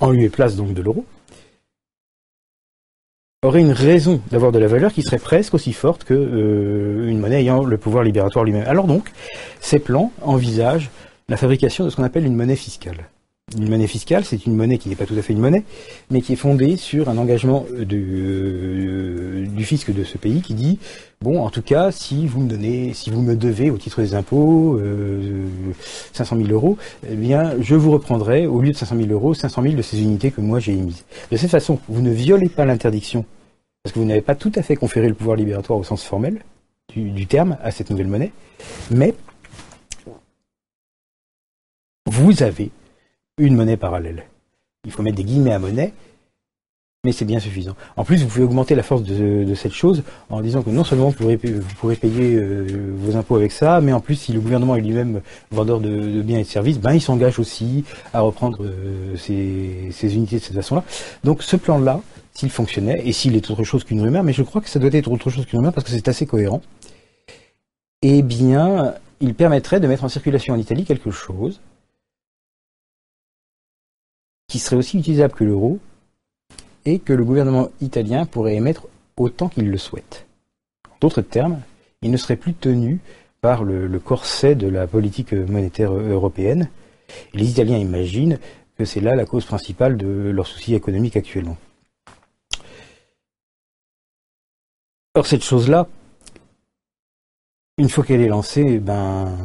en 0.00 0.10
lieu 0.10 0.22
et 0.22 0.28
place 0.28 0.56
donc 0.56 0.74
de 0.74 0.82
l'euro, 0.82 1.04
aurait 3.42 3.60
une 3.60 3.72
raison 3.72 4.20
d'avoir 4.30 4.52
de 4.52 4.58
la 4.58 4.66
valeur 4.66 4.92
qui 4.92 5.02
serait 5.02 5.18
presque 5.18 5.54
aussi 5.54 5.72
forte 5.72 6.04
qu'une 6.04 6.16
euh, 6.18 7.14
monnaie 7.14 7.40
ayant 7.40 7.64
le 7.64 7.76
pouvoir 7.76 8.02
libératoire 8.02 8.44
lui-même. 8.44 8.66
Alors 8.66 8.86
donc, 8.86 9.12
ces 9.60 9.78
plans 9.78 10.12
envisagent 10.22 10.90
la 11.28 11.36
fabrication 11.36 11.84
de 11.84 11.90
ce 11.90 11.96
qu'on 11.96 12.04
appelle 12.04 12.24
une 12.24 12.36
monnaie 12.36 12.56
fiscale. 12.56 13.08
Une 13.56 13.68
monnaie 13.68 13.86
fiscale, 13.86 14.24
c'est 14.24 14.46
une 14.46 14.56
monnaie 14.56 14.78
qui 14.78 14.88
n'est 14.88 14.96
pas 14.96 15.06
tout 15.06 15.14
à 15.14 15.22
fait 15.22 15.32
une 15.32 15.38
monnaie, 15.38 15.64
mais 16.10 16.22
qui 16.22 16.32
est 16.32 16.36
fondée 16.36 16.76
sur 16.76 17.08
un 17.08 17.18
engagement 17.18 17.66
euh, 17.72 19.46
du 19.46 19.64
fisc 19.64 19.92
de 19.92 20.02
ce 20.02 20.18
pays 20.18 20.40
qui 20.40 20.54
dit 20.54 20.78
bon, 21.20 21.40
en 21.40 21.50
tout 21.50 21.62
cas, 21.62 21.92
si 21.92 22.26
vous 22.26 22.40
me 22.40 22.48
donnez, 22.48 22.94
si 22.94 23.10
vous 23.10 23.22
me 23.22 23.36
devez 23.36 23.70
au 23.70 23.78
titre 23.78 24.00
des 24.00 24.14
impôts 24.14 24.80
500 26.14 26.36
euh, 26.36 26.44
000 26.46 26.52
euros, 26.52 26.78
eh 27.08 27.14
bien, 27.14 27.54
je 27.60 27.76
vous 27.76 27.92
reprendrai 27.92 28.46
au 28.46 28.60
lieu 28.60 28.72
de 28.72 28.76
500 28.76 28.96
000 28.96 29.08
euros 29.10 29.34
500 29.34 29.62
000 29.62 29.74
de 29.74 29.82
ces 29.82 30.02
unités 30.02 30.30
que 30.32 30.40
moi 30.40 30.58
j'ai 30.58 30.72
émises. 30.72 31.04
De 31.30 31.36
cette 31.36 31.50
façon, 31.50 31.78
vous 31.88 32.02
ne 32.02 32.10
violez 32.10 32.48
pas 32.48 32.64
l'interdiction 32.64 33.24
parce 33.82 33.92
que 33.92 34.00
vous 34.00 34.06
n'avez 34.06 34.22
pas 34.22 34.34
tout 34.34 34.52
à 34.56 34.62
fait 34.62 34.74
conféré 34.74 35.06
le 35.06 35.14
pouvoir 35.14 35.36
libératoire 35.36 35.78
au 35.78 35.84
sens 35.84 36.02
formel 36.02 36.42
du 36.96 37.26
terme 37.26 37.56
à 37.62 37.70
cette 37.70 37.90
nouvelle 37.90 38.08
monnaie, 38.08 38.32
mais 38.90 39.14
vous 42.06 42.42
avez 42.42 42.70
une 43.38 43.56
monnaie 43.56 43.76
parallèle. 43.76 44.24
Il 44.84 44.92
faut 44.92 45.02
mettre 45.02 45.16
des 45.16 45.24
guillemets 45.24 45.52
à 45.52 45.58
monnaie, 45.58 45.92
mais 47.04 47.12
c'est 47.12 47.24
bien 47.24 47.40
suffisant. 47.40 47.74
En 47.96 48.04
plus, 48.04 48.22
vous 48.22 48.28
pouvez 48.28 48.44
augmenter 48.44 48.74
la 48.74 48.82
force 48.82 49.02
de, 49.02 49.54
cette 49.54 49.72
chose 49.72 50.02
en 50.30 50.40
disant 50.40 50.62
que 50.62 50.70
non 50.70 50.84
seulement 50.84 51.10
vous 51.10 51.36
pourrez, 51.76 51.96
payer 51.96 52.36
euh, 52.36 52.94
vos 52.96 53.16
impôts 53.16 53.36
avec 53.36 53.52
ça, 53.52 53.80
mais 53.80 53.92
en 53.92 54.00
plus, 54.00 54.14
si 54.14 54.32
le 54.32 54.40
gouvernement 54.40 54.76
est 54.76 54.80
lui-même 54.80 55.20
vendeur 55.50 55.80
de, 55.80 56.22
biens 56.22 56.38
et 56.38 56.44
de 56.44 56.48
services, 56.48 56.78
ben, 56.78 56.94
il 56.94 57.00
s'engage 57.00 57.38
aussi 57.38 57.84
à 58.12 58.20
reprendre 58.20 58.64
euh, 58.64 59.16
ces, 59.16 60.14
unités 60.14 60.36
de 60.36 60.42
cette 60.42 60.56
façon-là. 60.56 60.84
Donc 61.24 61.42
ce 61.42 61.56
plan-là, 61.56 62.00
s'il 62.32 62.50
fonctionnait, 62.50 63.02
et 63.04 63.12
s'il 63.12 63.36
est 63.36 63.50
autre 63.50 63.64
chose 63.64 63.84
qu'une 63.84 64.00
rumeur, 64.00 64.22
mais 64.22 64.32
je 64.32 64.42
crois 64.42 64.60
que 64.60 64.68
ça 64.68 64.78
doit 64.78 64.90
être 64.92 65.10
autre 65.10 65.30
chose 65.30 65.44
qu'une 65.46 65.58
rumeur 65.58 65.72
parce 65.72 65.84
que 65.84 65.90
c'est 65.90 66.08
assez 66.08 66.26
cohérent, 66.26 66.62
eh 68.02 68.22
bien, 68.22 68.94
il 69.20 69.34
permettrait 69.34 69.80
de 69.80 69.86
mettre 69.86 70.04
en 70.04 70.08
circulation 70.08 70.54
en 70.54 70.58
Italie 70.58 70.84
quelque 70.84 71.10
chose 71.10 71.60
qui 74.46 74.58
serait 74.58 74.76
aussi 74.76 74.98
utilisable 74.98 75.34
que 75.34 75.44
l'euro 75.44 75.78
et 76.84 76.98
que 76.98 77.12
le 77.12 77.24
gouvernement 77.24 77.70
italien 77.80 78.26
pourrait 78.26 78.56
émettre 78.56 78.86
autant 79.16 79.48
qu'il 79.48 79.70
le 79.70 79.78
souhaite. 79.78 80.26
En 80.90 80.96
d'autres 81.00 81.22
termes, 81.22 81.60
il 82.02 82.10
ne 82.10 82.16
serait 82.16 82.36
plus 82.36 82.54
tenu 82.54 83.00
par 83.40 83.64
le, 83.64 83.98
corset 83.98 84.54
de 84.54 84.68
la 84.68 84.86
politique 84.86 85.32
monétaire 85.32 85.92
européenne. 85.92 86.68
les 87.34 87.50
Italiens 87.50 87.78
imaginent 87.78 88.38
que 88.76 88.84
c'est 88.84 89.00
là 89.00 89.14
la 89.14 89.26
cause 89.26 89.44
principale 89.44 89.96
de 89.96 90.30
leurs 90.30 90.46
soucis 90.46 90.74
économiques 90.74 91.16
actuellement. 91.16 91.56
Or, 95.14 95.26
cette 95.26 95.44
chose-là, 95.44 95.86
une 97.78 97.88
fois 97.88 98.04
qu'elle 98.04 98.20
est 98.20 98.28
lancée, 98.28 98.78
ben, 98.78 99.36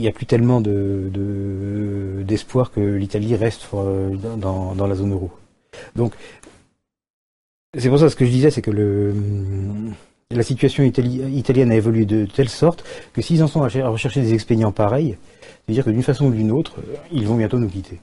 il 0.00 0.04
n'y 0.04 0.08
a 0.08 0.12
plus 0.12 0.24
tellement 0.24 0.62
d'espoir 0.62 2.70
que 2.70 2.80
l'Italie 2.80 3.36
reste 3.36 3.68
euh, 3.74 4.16
dans, 4.16 4.86
la 4.86 4.94
zone 4.94 5.12
euro. 5.12 5.30
Donc, 5.94 6.14
c'est 7.76 7.90
pour 7.90 7.98
ça 7.98 8.08
ce 8.08 8.16
que 8.16 8.24
je 8.24 8.30
disais, 8.30 8.50
c'est 8.50 8.62
que 8.62 8.70
le, 8.70 9.14
la 10.30 10.42
situation 10.42 10.82
italienne 10.84 11.70
a 11.70 11.76
évolué 11.76 12.06
de 12.06 12.24
telle 12.24 12.48
sorte 12.48 12.82
que 13.12 13.20
s'ils 13.20 13.42
en 13.42 13.46
sont 13.46 13.62
à 13.62 13.88
rechercher 13.88 14.22
des 14.22 14.32
expédients 14.32 14.72
pareils, 14.72 15.18
c'est-à-dire 15.66 15.84
que 15.84 15.90
d'une 15.90 16.02
façon 16.02 16.28
ou 16.28 16.32
d'une 16.32 16.50
autre, 16.50 16.76
ils 17.12 17.26
vont 17.26 17.36
bientôt 17.36 17.58
nous 17.58 17.68
quitter. 17.68 18.00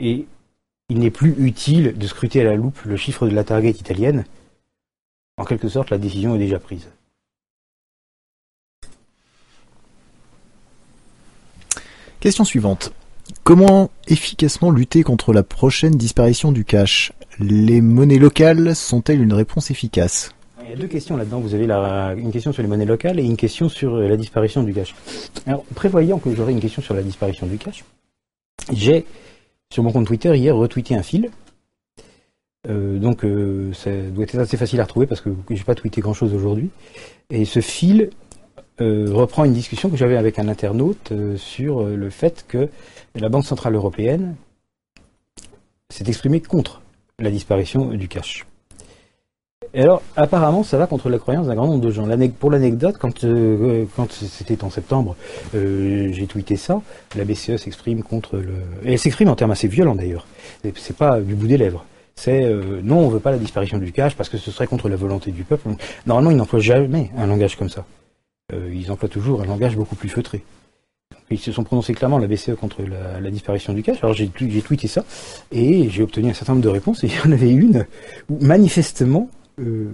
Et 0.00 0.26
il 0.88 0.98
n'est 0.98 1.12
plus 1.12 1.36
utile 1.38 1.96
de 1.96 2.06
scruter 2.08 2.40
à 2.40 2.44
la 2.44 2.56
loupe 2.56 2.82
le 2.82 2.96
chiffre 2.96 3.28
de 3.28 3.34
la 3.36 3.44
target 3.44 3.70
italienne. 3.70 4.24
En 5.36 5.44
quelque 5.44 5.68
sorte, 5.68 5.90
la 5.90 5.98
décision 5.98 6.34
est 6.34 6.40
déjà 6.40 6.58
prise. 6.58 6.88
Question 12.20 12.44
suivante. 12.44 12.92
Comment 13.44 13.90
efficacement 14.08 14.70
lutter 14.70 15.02
contre 15.02 15.32
la 15.32 15.42
prochaine 15.42 15.94
disparition 15.94 16.50
du 16.50 16.64
cash? 16.64 17.12
Les 17.38 17.80
monnaies 17.80 18.18
locales 18.18 18.74
sont-elles 18.74 19.20
une 19.20 19.34
réponse 19.34 19.70
efficace? 19.70 20.30
Il 20.64 20.70
y 20.70 20.72
a 20.72 20.76
deux 20.76 20.88
questions 20.88 21.16
là-dedans. 21.16 21.40
Vous 21.40 21.54
avez 21.54 21.66
une 22.20 22.32
question 22.32 22.52
sur 22.52 22.62
les 22.62 22.68
monnaies 22.68 22.86
locales 22.86 23.20
et 23.20 23.22
une 23.22 23.36
question 23.36 23.68
sur 23.68 23.94
euh, 23.94 24.08
la 24.08 24.16
disparition 24.16 24.62
du 24.62 24.72
cash. 24.72 24.94
Alors, 25.46 25.64
prévoyant 25.74 26.18
que 26.18 26.34
j'aurai 26.34 26.52
une 26.52 26.60
question 26.60 26.82
sur 26.82 26.94
la 26.94 27.02
disparition 27.02 27.46
du 27.46 27.58
cash, 27.58 27.84
j'ai 28.72 29.04
sur 29.72 29.82
mon 29.82 29.92
compte 29.92 30.06
Twitter 30.06 30.34
hier 30.36 30.56
retweeté 30.56 30.94
un 30.94 31.02
fil. 31.02 31.30
Euh, 32.68 32.98
donc 32.98 33.24
euh, 33.24 33.72
ça 33.74 33.90
doit 33.92 34.24
être 34.24 34.38
assez 34.38 34.56
facile 34.56 34.80
à 34.80 34.84
retrouver 34.84 35.06
parce 35.06 35.20
que 35.20 35.30
j'ai 35.50 35.62
pas 35.62 35.74
tweeté 35.74 36.00
grand 36.00 36.14
chose 36.14 36.34
aujourd'hui. 36.34 36.70
Et 37.30 37.44
ce 37.44 37.60
fil 37.60 38.10
euh, 38.80 39.06
reprend 39.10 39.44
une 39.44 39.54
discussion 39.54 39.88
que 39.88 39.96
j'avais 39.96 40.18
avec 40.18 40.38
un 40.38 40.48
internaute 40.48 41.10
euh, 41.10 41.38
sur 41.38 41.80
euh, 41.80 41.96
le 41.96 42.10
fait 42.10 42.44
que 42.46 42.68
la 43.14 43.30
Banque 43.30 43.46
Centrale 43.46 43.74
Européenne 43.74 44.36
s'est 45.88 46.04
exprimée 46.06 46.40
contre 46.40 46.82
la 47.18 47.30
disparition 47.30 47.86
du 47.86 48.06
cash. 48.06 48.44
Et 49.72 49.80
alors, 49.80 50.02
apparemment, 50.14 50.62
ça 50.62 50.76
va 50.76 50.86
contre 50.86 51.08
la 51.08 51.18
croyance 51.18 51.46
d'un 51.46 51.54
grand 51.54 51.66
nombre 51.66 51.84
de 51.84 51.90
gens. 51.90 52.06
Pour 52.38 52.50
l'anecdote, 52.50 52.96
quand, 52.98 53.18
c'était 54.10 54.62
en 54.62 54.70
septembre, 54.70 55.16
j'ai 55.52 56.26
tweeté 56.28 56.56
ça, 56.56 56.80
la 57.14 57.24
BCE 57.24 57.56
s'exprime 57.56 58.02
contre 58.02 58.36
le... 58.36 58.54
Elle 58.84 58.98
s'exprime 58.98 59.28
en 59.28 59.34
termes 59.34 59.50
assez 59.50 59.68
violents 59.68 59.94
d'ailleurs. 59.94 60.26
C'est 60.76 60.96
pas 60.96 61.20
du 61.20 61.34
bout 61.34 61.46
des 61.46 61.58
lèvres. 61.58 61.84
C'est 62.14 62.48
non, 62.82 63.00
on 63.00 63.08
veut 63.08 63.20
pas 63.20 63.32
la 63.32 63.38
disparition 63.38 63.76
du 63.78 63.92
cash 63.92 64.14
parce 64.14 64.28
que 64.28 64.38
ce 64.38 64.50
serait 64.50 64.66
contre 64.66 64.88
la 64.88 64.96
volonté 64.96 65.30
du 65.30 65.44
peuple. 65.44 65.68
Normalement, 66.06 66.30
ils 66.30 66.36
n'emploient 66.36 66.60
jamais 66.60 67.10
un 67.18 67.26
langage 67.26 67.56
comme 67.56 67.68
ça. 67.68 67.84
Euh, 68.52 68.72
ils 68.72 68.92
emploient 68.92 69.08
toujours 69.08 69.42
un 69.42 69.44
langage 69.44 69.76
beaucoup 69.76 69.96
plus 69.96 70.08
feutré. 70.08 70.44
Ils 71.30 71.38
se 71.38 71.50
sont 71.50 71.64
prononcés 71.64 71.94
clairement, 71.94 72.18
la 72.18 72.28
BCE, 72.28 72.54
contre 72.54 72.82
la, 72.82 73.30
disparition 73.30 73.72
du 73.72 73.82
cash. 73.82 73.98
Alors 74.02 74.14
j'ai 74.14 74.28
tweeté 74.28 74.86
ça, 74.86 75.04
et 75.50 75.88
j'ai 75.90 76.02
obtenu 76.02 76.30
un 76.30 76.34
certain 76.34 76.52
nombre 76.52 76.64
de 76.64 76.68
réponses, 76.68 77.02
et 77.02 77.08
il 77.08 77.14
y 77.14 77.20
en 77.20 77.32
avait 77.32 77.50
une 77.50 77.86
où, 78.30 78.38
manifestement, 78.44 79.28
euh, 79.58 79.90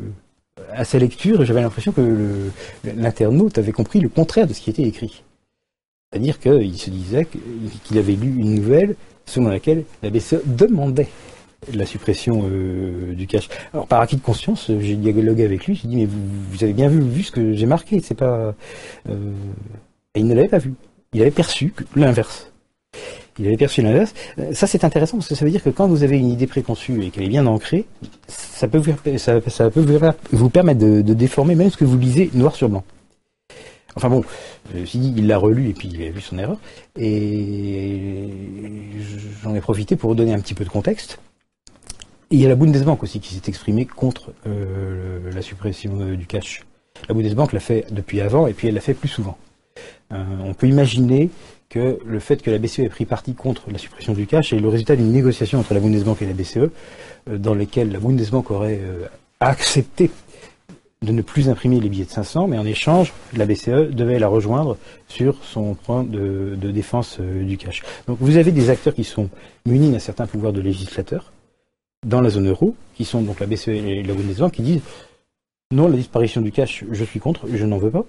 à 0.71 0.85
sa 0.85 0.99
lecture, 0.99 1.45
j'avais 1.45 1.63
l'impression 1.63 1.93
que 1.93 2.51
l'internaute 2.85 3.57
avait 3.57 3.73
compris 3.73 4.01
le 4.01 4.11
contraire 4.11 4.47
de 4.47 4.53
ce 4.53 4.61
qui 4.61 4.69
était 4.69 4.83
écrit. 4.83 5.23
C'est-à-dire 6.11 6.39
qu'il 6.39 6.79
se 6.79 6.91
disait 6.91 7.27
qu'il 7.85 7.97
avait 7.97 8.13
lu 8.13 8.37
une 8.39 8.55
nouvelle 8.57 8.97
selon 9.25 9.49
laquelle 9.49 9.85
la 10.03 10.11
BCE 10.11 10.43
demandait 10.45 11.09
la 11.73 11.87
suppression 11.87 12.43
euh, 12.45 13.15
du 13.15 13.27
cash. 13.27 13.49
Alors 13.73 13.87
par 13.87 14.01
acquis 14.01 14.17
de 14.17 14.23
conscience, 14.23 14.71
j'ai 14.81 14.97
dialogué 14.97 15.45
avec 15.45 15.67
lui, 15.67 15.79
j'ai 15.81 15.89
dit 15.89 15.97
mais 15.97 16.07
vous, 16.07 16.65
avez 16.65 16.73
bien 16.73 16.89
vu, 16.89 17.23
ce 17.23 17.31
que 17.31 17.53
j'ai 17.53 17.67
marqué, 17.67 18.01
c'est 18.01 18.15
pas. 18.15 18.55
Euh... 19.09 19.33
Et 20.15 20.21
il 20.21 20.27
ne 20.27 20.35
l'avait 20.35 20.49
pas 20.49 20.59
vu. 20.59 20.75
Il 21.13 21.23
avait 21.23 21.31
perçu 21.31 21.73
l'inverse. 21.95 22.51
Il 23.39 23.47
avait 23.47 23.57
perçu 23.57 23.81
l'inverse. 23.81 24.13
Euh, 24.39 24.53
ça 24.53 24.67
c'est 24.67 24.85
intéressant 24.85 25.17
parce 25.17 25.29
que 25.29 25.35
ça 25.35 25.45
veut 25.45 25.51
dire 25.51 25.63
que 25.63 25.71
quand 25.71 25.87
vous 25.87 26.03
avez 26.03 26.19
une 26.19 26.31
idée 26.31 26.47
préconçue 26.47 27.03
et 27.03 27.11
qu'elle 27.11 27.25
est 27.25 27.29
bien 27.29 27.47
ancrée, 27.47 27.87
ça 28.29 28.69
peut 28.69 28.79
vous, 28.79 30.51
permettre 30.51 30.81
de, 30.81 31.01
déformer 31.15 31.55
même 31.55 31.71
ce 31.71 31.77
que 31.77 31.85
vous 31.85 31.99
lisez 31.99 32.31
noir 32.35 32.55
sur 32.55 32.69
blanc. 32.69 32.85
Enfin 33.95 34.09
bon, 34.09 34.25
dit, 34.75 35.15
il 35.17 35.27
l'a 35.27 35.37
relu 35.37 35.69
et 35.69 35.75
puis 35.75 35.89
il 35.93 36.03
a 36.03 36.11
vu 36.11 36.21
son 36.21 36.39
erreur. 36.39 36.57
Et 36.99 38.29
j'en 39.43 39.55
ai 39.55 39.61
profité 39.61 39.97
pour 39.97 40.15
donner 40.15 40.33
un 40.33 40.41
petit 40.41 40.55
peu 40.55 40.65
de 40.65 40.71
contexte. 40.71 41.19
Et 42.33 42.37
il 42.37 42.41
y 42.41 42.47
a 42.47 42.49
la 42.49 42.55
Bundesbank 42.55 43.03
aussi 43.03 43.21
qui 43.21 43.35
s'est 43.35 43.43
exprimée 43.47 43.85
contre 43.85 44.33
euh, 44.47 45.31
la 45.35 45.43
suppression 45.43 46.01
euh, 46.01 46.17
du 46.17 46.25
cash. 46.25 46.63
La 47.07 47.15
Bundesbank 47.15 47.53
l'a 47.53 47.61
fait 47.61 47.85
depuis 47.91 48.23
avant 48.23 48.47
et 48.47 48.55
puis 48.55 48.69
elle 48.69 48.75
l'a 48.75 48.81
fait 48.81 48.95
plus 48.95 49.11
souvent. 49.11 49.37
Euh, 50.15 50.25
on 50.43 50.55
peut 50.55 50.67
imaginer 50.67 51.29
que 51.69 51.99
le 52.07 52.21
fait 52.21 52.41
que 52.41 52.51
la 52.51 52.57
BCE 52.57 52.79
ait 52.79 52.89
pris 52.89 53.05
parti 53.05 53.35
contre 53.35 53.71
la 53.71 53.77
suppression 53.77 54.15
du 54.15 54.27
cash 54.27 54.55
est 54.55 54.61
le 54.61 54.69
résultat 54.71 54.97
d'une 54.97 55.13
négociation 55.13 55.59
entre 55.59 55.75
la 55.75 55.81
Bundesbank 55.81 56.23
et 56.23 56.27
la 56.27 56.33
BCE, 56.33 56.71
dans 57.27 57.55
laquelle 57.55 57.93
la 57.93 57.99
Bundesbank 57.99 58.51
aurait 58.51 58.81
accepté 59.41 60.11
de 61.03 61.13
ne 61.13 61.21
plus 61.21 61.51
imprimer 61.51 61.81
les 61.81 61.91
billets 61.91 62.05
de 62.05 62.11
500, 62.11 62.49
mais 62.49 62.59
en 62.59 62.65
échange, 62.65 63.13
la 63.37 63.45
BCE 63.45 63.91
devait 63.91 64.19
la 64.19 64.29
rejoindre 64.29 64.79
sur 65.09 65.37
son 65.45 65.75
point 65.75 66.03
de, 66.03 66.57
défense 66.57 67.21
du 67.21 67.59
cash. 67.59 67.83
Donc 68.07 68.19
vous 68.21 68.37
avez 68.37 68.53
des 68.53 68.71
acteurs 68.71 68.95
qui 68.95 69.05
sont 69.05 69.29
munis 69.67 69.91
d'un 69.91 69.99
certain 69.99 70.27
pouvoir 70.27 70.53
de 70.53 70.61
législateur, 70.61 71.32
dans 72.07 72.21
la 72.21 72.31
zone 72.31 72.49
euro, 72.49 72.75
qui 72.95 73.05
sont 73.05 73.23
donc 73.23 73.41
la 73.41 73.47
BCE 73.47 73.69
et 73.69 74.03
la 74.03 74.15
Bundesbank, 74.15 74.53
qui 74.53 74.63
disent 74.63 74.83
non, 75.73 75.89
la 75.89 75.97
disparition 75.97 76.41
du 76.41 76.53
cash, 76.53 76.85
je 76.91 77.05
suis 77.05 77.19
contre, 77.19 77.47
je 77.53 77.65
n'en 77.65 77.79
veux 77.79 77.91
pas. 77.91 78.05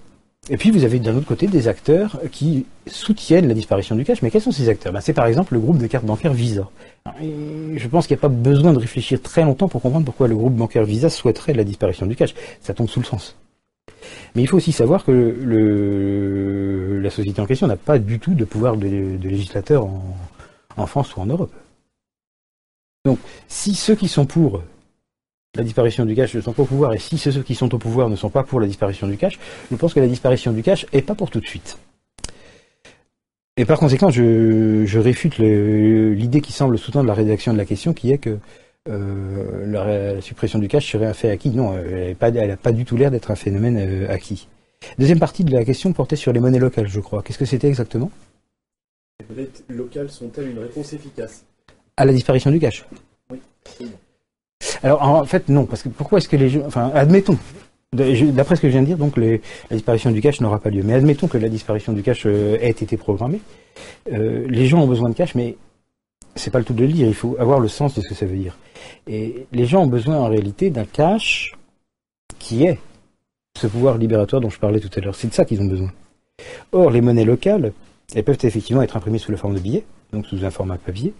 Et 0.49 0.57
puis 0.57 0.71
vous 0.71 0.83
avez 0.83 0.99
d'un 0.99 1.15
autre 1.15 1.25
côté 1.25 1.47
des 1.47 1.69
acteurs 1.69 2.19
qui 2.29 2.65
soutiennent 2.85 3.47
la 3.47 3.53
disparition 3.53 3.95
du 3.95 4.03
cash. 4.03 4.21
Mais 4.21 4.29
quels 4.29 4.41
sont 4.41 4.51
ces 4.51 4.67
acteurs? 4.67 4.91
Ben, 4.91 4.99
C'est 4.99 5.13
par 5.13 5.25
exemple 5.25 5.53
le 5.53 5.61
groupe 5.61 5.77
de 5.77 5.87
cartes 5.87 6.03
bancaires 6.03 6.33
Visa. 6.33 6.69
je 7.21 7.87
pense 7.87 8.07
qu'il 8.07 8.15
n'y 8.15 8.19
a 8.19 8.21
pas 8.21 8.27
besoin 8.27 8.73
de 8.73 8.79
réfléchir 8.79 9.21
très 9.21 9.43
longtemps 9.43 9.69
pour 9.69 9.81
comprendre 9.81 10.03
pourquoi 10.03 10.27
le 10.27 10.35
groupe 10.35 10.53
bancaire 10.53 10.83
Visa 10.83 11.09
souhaiterait 11.09 11.53
la 11.53 11.63
disparition 11.63 12.05
du 12.05 12.17
cash. 12.17 12.35
Ça 12.59 12.73
tombe 12.73 12.89
sous 12.89 12.99
le 12.99 13.05
sens. 13.05 13.37
Mais 14.35 14.41
il 14.41 14.47
faut 14.47 14.57
aussi 14.57 14.73
savoir 14.73 15.05
que 15.05 15.11
le, 15.11 16.99
la 16.99 17.09
société 17.09 17.39
en 17.39 17.45
question 17.45 17.67
n'a 17.67 17.77
pas 17.77 17.97
du 17.97 18.19
tout 18.19 18.33
de 18.33 18.43
pouvoir 18.43 18.75
de, 18.75 18.87
législateur 19.21 19.87
en 20.75 20.85
France 20.87 21.15
ou 21.15 21.21
en 21.21 21.25
Europe. 21.25 21.53
Donc, 23.05 23.19
si 23.49 23.75
ceux 23.75 23.95
qui 23.95 24.07
sont 24.07 24.25
pour 24.25 24.63
la 25.55 25.63
disparition 25.63 26.05
du 26.05 26.15
cash 26.15 26.33
ne 26.35 26.41
sont 26.41 26.53
pas 26.53 26.63
au 26.63 26.65
pouvoir, 26.65 26.93
et 26.93 26.99
si 26.99 27.17
ceux 27.17 27.43
qui 27.43 27.53
sont 27.53 27.73
au 27.75 27.77
pouvoir 27.77 28.09
ne 28.09 28.15
sont 28.15 28.29
pas 28.29 28.43
pour 28.43 28.61
la 28.61 28.67
disparition 28.67 29.07
du 29.07 29.17
cash, 29.17 29.39
je 29.69 29.75
pense 29.75 29.93
que 29.93 29.99
la 29.99 30.07
disparition 30.07 30.53
du 30.53 30.63
cash 30.63 30.85
n'est 30.93 31.01
pas 31.01 31.13
pour 31.13 31.29
tout 31.29 31.41
de 31.41 31.45
suite. 31.45 31.77
Et 33.57 33.65
par 33.65 33.77
conséquent, 33.77 34.09
je, 34.09 34.97
réfute 34.97 35.37
l'idée 35.37 36.41
qui 36.41 36.53
semble 36.53 36.77
sous-tendre 36.77 37.07
la 37.07 37.13
rédaction 37.13 37.51
de 37.51 37.57
la 37.57 37.65
question, 37.65 37.93
qui 37.93 38.11
est 38.11 38.17
que 38.17 38.39
euh, 38.89 39.65
la, 39.67 40.21
suppression 40.21 40.57
du 40.57 40.69
cash 40.69 40.89
serait 40.91 41.05
un 41.05 41.13
fait 41.13 41.29
acquis. 41.29 41.49
Non, 41.49 41.77
elle 41.77 42.15
n'a 42.47 42.57
pas, 42.57 42.71
du 42.71 42.85
tout 42.85 42.95
l'air 42.95 43.11
d'être 43.11 43.31
un 43.31 43.35
phénomène 43.35 43.77
euh, 43.77 44.09
acquis. 44.09 44.47
Deuxième 44.97 45.19
partie 45.19 45.43
de 45.43 45.51
la 45.51 45.65
question 45.65 45.91
portait 45.91 46.15
sur 46.15 46.31
les 46.31 46.39
monnaies 46.39 46.59
locales, 46.59 46.87
je 46.87 46.99
crois. 47.01 47.21
Qu'est-ce 47.21 47.37
que 47.37 47.45
c'était 47.45 47.67
exactement? 47.67 48.11
Les 49.19 49.35
monnaies 49.35 49.49
locales 49.69 50.09
sont-elles 50.09 50.49
une 50.49 50.59
réponse 50.59 50.93
efficace? 50.93 51.45
À 51.97 52.05
la 52.05 52.13
disparition 52.13 52.51
du 52.51 52.59
cash. 52.59 52.85
Oui. 53.29 53.39
Alors 54.81 55.01
en 55.01 55.25
fait 55.25 55.49
non, 55.49 55.65
parce 55.65 55.83
que 55.83 55.89
pourquoi 55.89 56.17
est-ce 56.17 56.29
que 56.29 56.35
les 56.35 56.49
gens, 56.49 56.63
enfin 56.65 56.91
admettons, 56.93 57.37
d'après 57.93 58.55
ce 58.55 58.61
que 58.61 58.67
je 58.67 58.73
viens 58.73 58.81
de 58.81 58.87
dire, 58.87 58.97
donc 58.97 59.17
la 59.17 59.37
disparition 59.71 60.11
du 60.11 60.21
cash 60.21 60.41
n'aura 60.41 60.59
pas 60.59 60.69
lieu. 60.69 60.83
Mais 60.83 60.93
admettons 60.93 61.27
que 61.27 61.37
la 61.37 61.49
disparition 61.49 61.93
du 61.93 62.03
cash 62.03 62.25
euh, 62.25 62.57
ait 62.59 62.69
été 62.69 62.97
programmée. 62.97 63.39
Euh, 64.11 64.45
les 64.49 64.67
gens 64.67 64.81
ont 64.81 64.87
besoin 64.87 65.09
de 65.09 65.15
cash, 65.15 65.35
mais 65.35 65.55
c'est 66.35 66.51
pas 66.51 66.59
le 66.59 66.65
tout 66.65 66.73
de 66.73 66.85
le 66.85 66.91
dire. 66.91 67.07
Il 67.07 67.13
faut 67.13 67.35
avoir 67.39 67.59
le 67.59 67.67
sens 67.67 67.95
de 67.95 68.01
ce 68.01 68.09
que 68.09 68.15
ça 68.15 68.25
veut 68.25 68.37
dire. 68.37 68.57
Et 69.07 69.45
les 69.51 69.65
gens 69.65 69.83
ont 69.83 69.87
besoin 69.87 70.17
en 70.17 70.27
réalité 70.27 70.69
d'un 70.69 70.85
cash 70.85 71.53
qui 72.39 72.65
est 72.65 72.79
ce 73.57 73.67
pouvoir 73.67 73.97
libératoire 73.97 74.41
dont 74.41 74.49
je 74.49 74.59
parlais 74.59 74.79
tout 74.79 74.89
à 74.95 74.99
l'heure. 74.99 75.15
C'est 75.15 75.27
de 75.27 75.33
ça 75.33 75.45
qu'ils 75.45 75.61
ont 75.61 75.67
besoin. 75.67 75.91
Or, 76.71 76.89
les 76.89 77.01
monnaies 77.01 77.25
locales, 77.25 77.71
elles 78.15 78.23
peuvent 78.23 78.37
effectivement 78.41 78.81
être 78.81 78.97
imprimées 78.97 79.19
sous 79.19 79.31
la 79.31 79.37
forme 79.37 79.53
de 79.53 79.59
billets, 79.59 79.85
donc 80.11 80.25
sous 80.25 80.43
un 80.43 80.49
format 80.49 80.77
papier, 80.77 81.13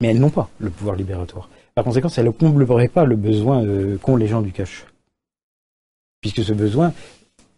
mais 0.00 0.08
elles 0.08 0.20
n'ont 0.20 0.30
pas 0.30 0.48
le 0.58 0.70
pouvoir 0.70 0.96
libératoire. 0.96 1.48
Par 1.74 1.84
conséquent, 1.84 2.08
ça 2.08 2.22
ne 2.22 2.30
comblerait 2.30 2.88
pas 2.88 3.04
le 3.04 3.16
besoin 3.16 3.64
euh, 3.64 3.96
qu'ont 3.98 4.16
les 4.16 4.26
gens 4.26 4.42
du 4.42 4.52
cash. 4.52 4.84
Puisque 6.20 6.42
ce 6.44 6.52
besoin, 6.52 6.92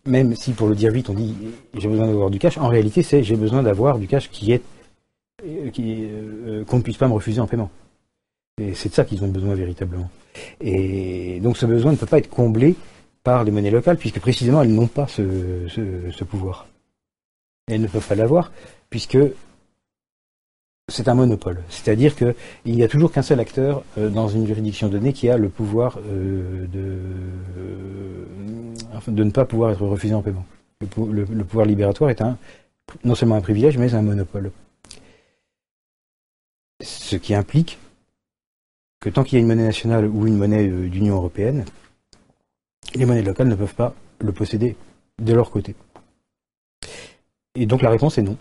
même 0.07 0.35
si 0.37 0.53
pour 0.53 0.69
le 0.69 0.75
dire 0.75 0.93
vite 0.93 1.11
on 1.11 1.15
dit 1.15 1.35
j'ai 1.75 1.89
besoin 1.89 2.07
d'avoir 2.07 2.31
du 2.31 2.39
cash, 2.39 2.57
en 2.59 2.69
réalité 2.69 3.03
c'est 3.03 3.23
j'ai 3.23 3.37
besoin 3.37 3.63
d'avoir 3.63 3.99
du 3.99 4.07
cash 4.07 4.31
qui 4.31 4.53
est 4.53 4.63
euh, 5.45 5.71
euh, 5.79 6.65
qu'on 6.65 6.79
ne 6.79 6.83
puisse 6.83 6.97
pas 6.97 7.09
me 7.09 7.13
refuser 7.13 7.41
en 7.41 7.47
paiement. 7.47 7.71
Et 8.61 8.73
c'est 8.75 8.89
de 8.89 8.95
ça 8.95 9.05
qu'ils 9.05 9.23
ont 9.25 9.29
besoin 9.29 9.55
véritablement. 9.55 10.09
Et 10.61 11.41
donc 11.41 11.57
ce 11.57 11.67
besoin 11.67 11.93
ne 11.93 11.97
peut 11.97 12.07
pas 12.07 12.19
être 12.19 12.31
comblé 12.31 12.77
par 13.23 13.45
les 13.45 13.51
monnaies 13.51 13.71
locales, 13.71 13.97
puisque 13.97 14.21
précisément 14.21 14.63
elles 14.63 14.73
n'ont 14.73 14.87
pas 14.87 15.09
ce 15.09 16.25
pouvoir. 16.25 16.67
Elles 17.67 17.81
ne 17.81 17.87
peuvent 17.87 18.07
pas 18.07 18.15
l'avoir, 18.15 18.53
puisque 18.91 19.19
c'est 20.89 21.09
un 21.09 21.15
monopole. 21.15 21.63
C'est-à-dire 21.69 22.15
qu'il 22.15 22.35
n'y 22.67 22.83
a 22.83 22.89
toujours 22.89 23.11
qu'un 23.11 23.23
seul 23.23 23.41
acteur 23.41 23.83
euh, 23.99 24.11
dans 24.11 24.29
une 24.29 24.47
juridiction 24.47 24.89
donnée 24.89 25.13
qui 25.13 25.29
a 25.31 25.39
le 25.39 25.49
pouvoir 25.49 25.99
euh, 26.07 26.67
de, 26.67 26.99
de 29.09 29.25
ne 29.25 29.31
pas 29.31 29.45
pouvoir 29.45 29.71
être 29.71 29.87
refusé 29.87 30.15
en 30.15 30.23
paiement. 30.23 30.45
Le, 30.81 31.25
pouvoir 31.45 31.67
libératoire 31.67 32.11
est 32.11 32.23
non 33.05 33.15
seulement 33.15 33.37
un 33.37 33.41
privilège, 33.41 33.79
mais 33.79 33.95
un 33.95 34.03
monopole. 34.03 34.53
Ce 36.83 37.17
qui 37.17 37.35
implique 37.35 37.79
que 39.01 39.09
tant 39.09 39.25
qu'il 39.25 39.39
y 39.39 39.39
a 39.39 39.41
une 39.41 39.47
monnaie 39.47 39.65
nationale 39.65 40.07
ou 40.07 40.27
une 40.27 40.37
monnaie 40.37 40.69
euh, 40.69 40.89
d'Union 40.89 41.17
européenne, 41.17 41.65
les 42.95 43.07
monnaies 43.07 43.23
locales 43.23 43.49
ne 43.49 43.55
peuvent 43.55 43.75
pas 43.75 43.95
le 44.19 44.33
posséder 44.33 44.77
de 45.19 45.33
leur 45.33 45.51
côté. 45.51 45.75
Et 47.55 47.67
donc 47.67 47.81
la 47.83 47.91
réponse 47.91 48.19
est 48.19 48.23
non. 48.23 48.37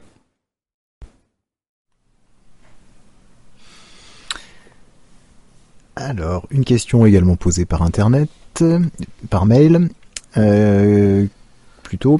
Alors, 6.03 6.47
une 6.51 6.65
question 6.65 7.05
également 7.05 7.37
posée 7.37 7.63
par 7.63 7.81
Internet, 7.81 8.29
par 9.29 9.45
mail, 9.45 9.87
euh, 10.35 11.25
plutôt. 11.81 12.19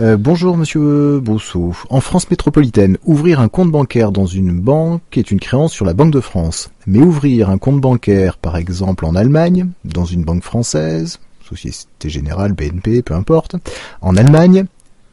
Euh, 0.00 0.16
bonjour 0.16 0.56
Monsieur 0.56 1.20
Brousseau. 1.20 1.72
En 1.88 2.00
France 2.00 2.28
métropolitaine, 2.30 2.98
ouvrir 3.04 3.38
un 3.38 3.46
compte 3.46 3.70
bancaire 3.70 4.10
dans 4.10 4.26
une 4.26 4.58
banque 4.58 5.02
est 5.16 5.30
une 5.30 5.38
créance 5.38 5.72
sur 5.72 5.84
la 5.84 5.94
Banque 5.94 6.12
de 6.12 6.18
France. 6.18 6.72
Mais 6.88 6.98
ouvrir 6.98 7.48
un 7.48 7.58
compte 7.58 7.80
bancaire, 7.80 8.38
par 8.38 8.56
exemple 8.56 9.04
en 9.04 9.14
Allemagne, 9.14 9.68
dans 9.84 10.04
une 10.04 10.24
banque 10.24 10.42
française, 10.42 11.20
Société 11.48 12.10
Générale, 12.10 12.54
BNP, 12.54 13.02
peu 13.02 13.14
importe, 13.14 13.54
en 14.00 14.16
Allemagne, 14.16 14.64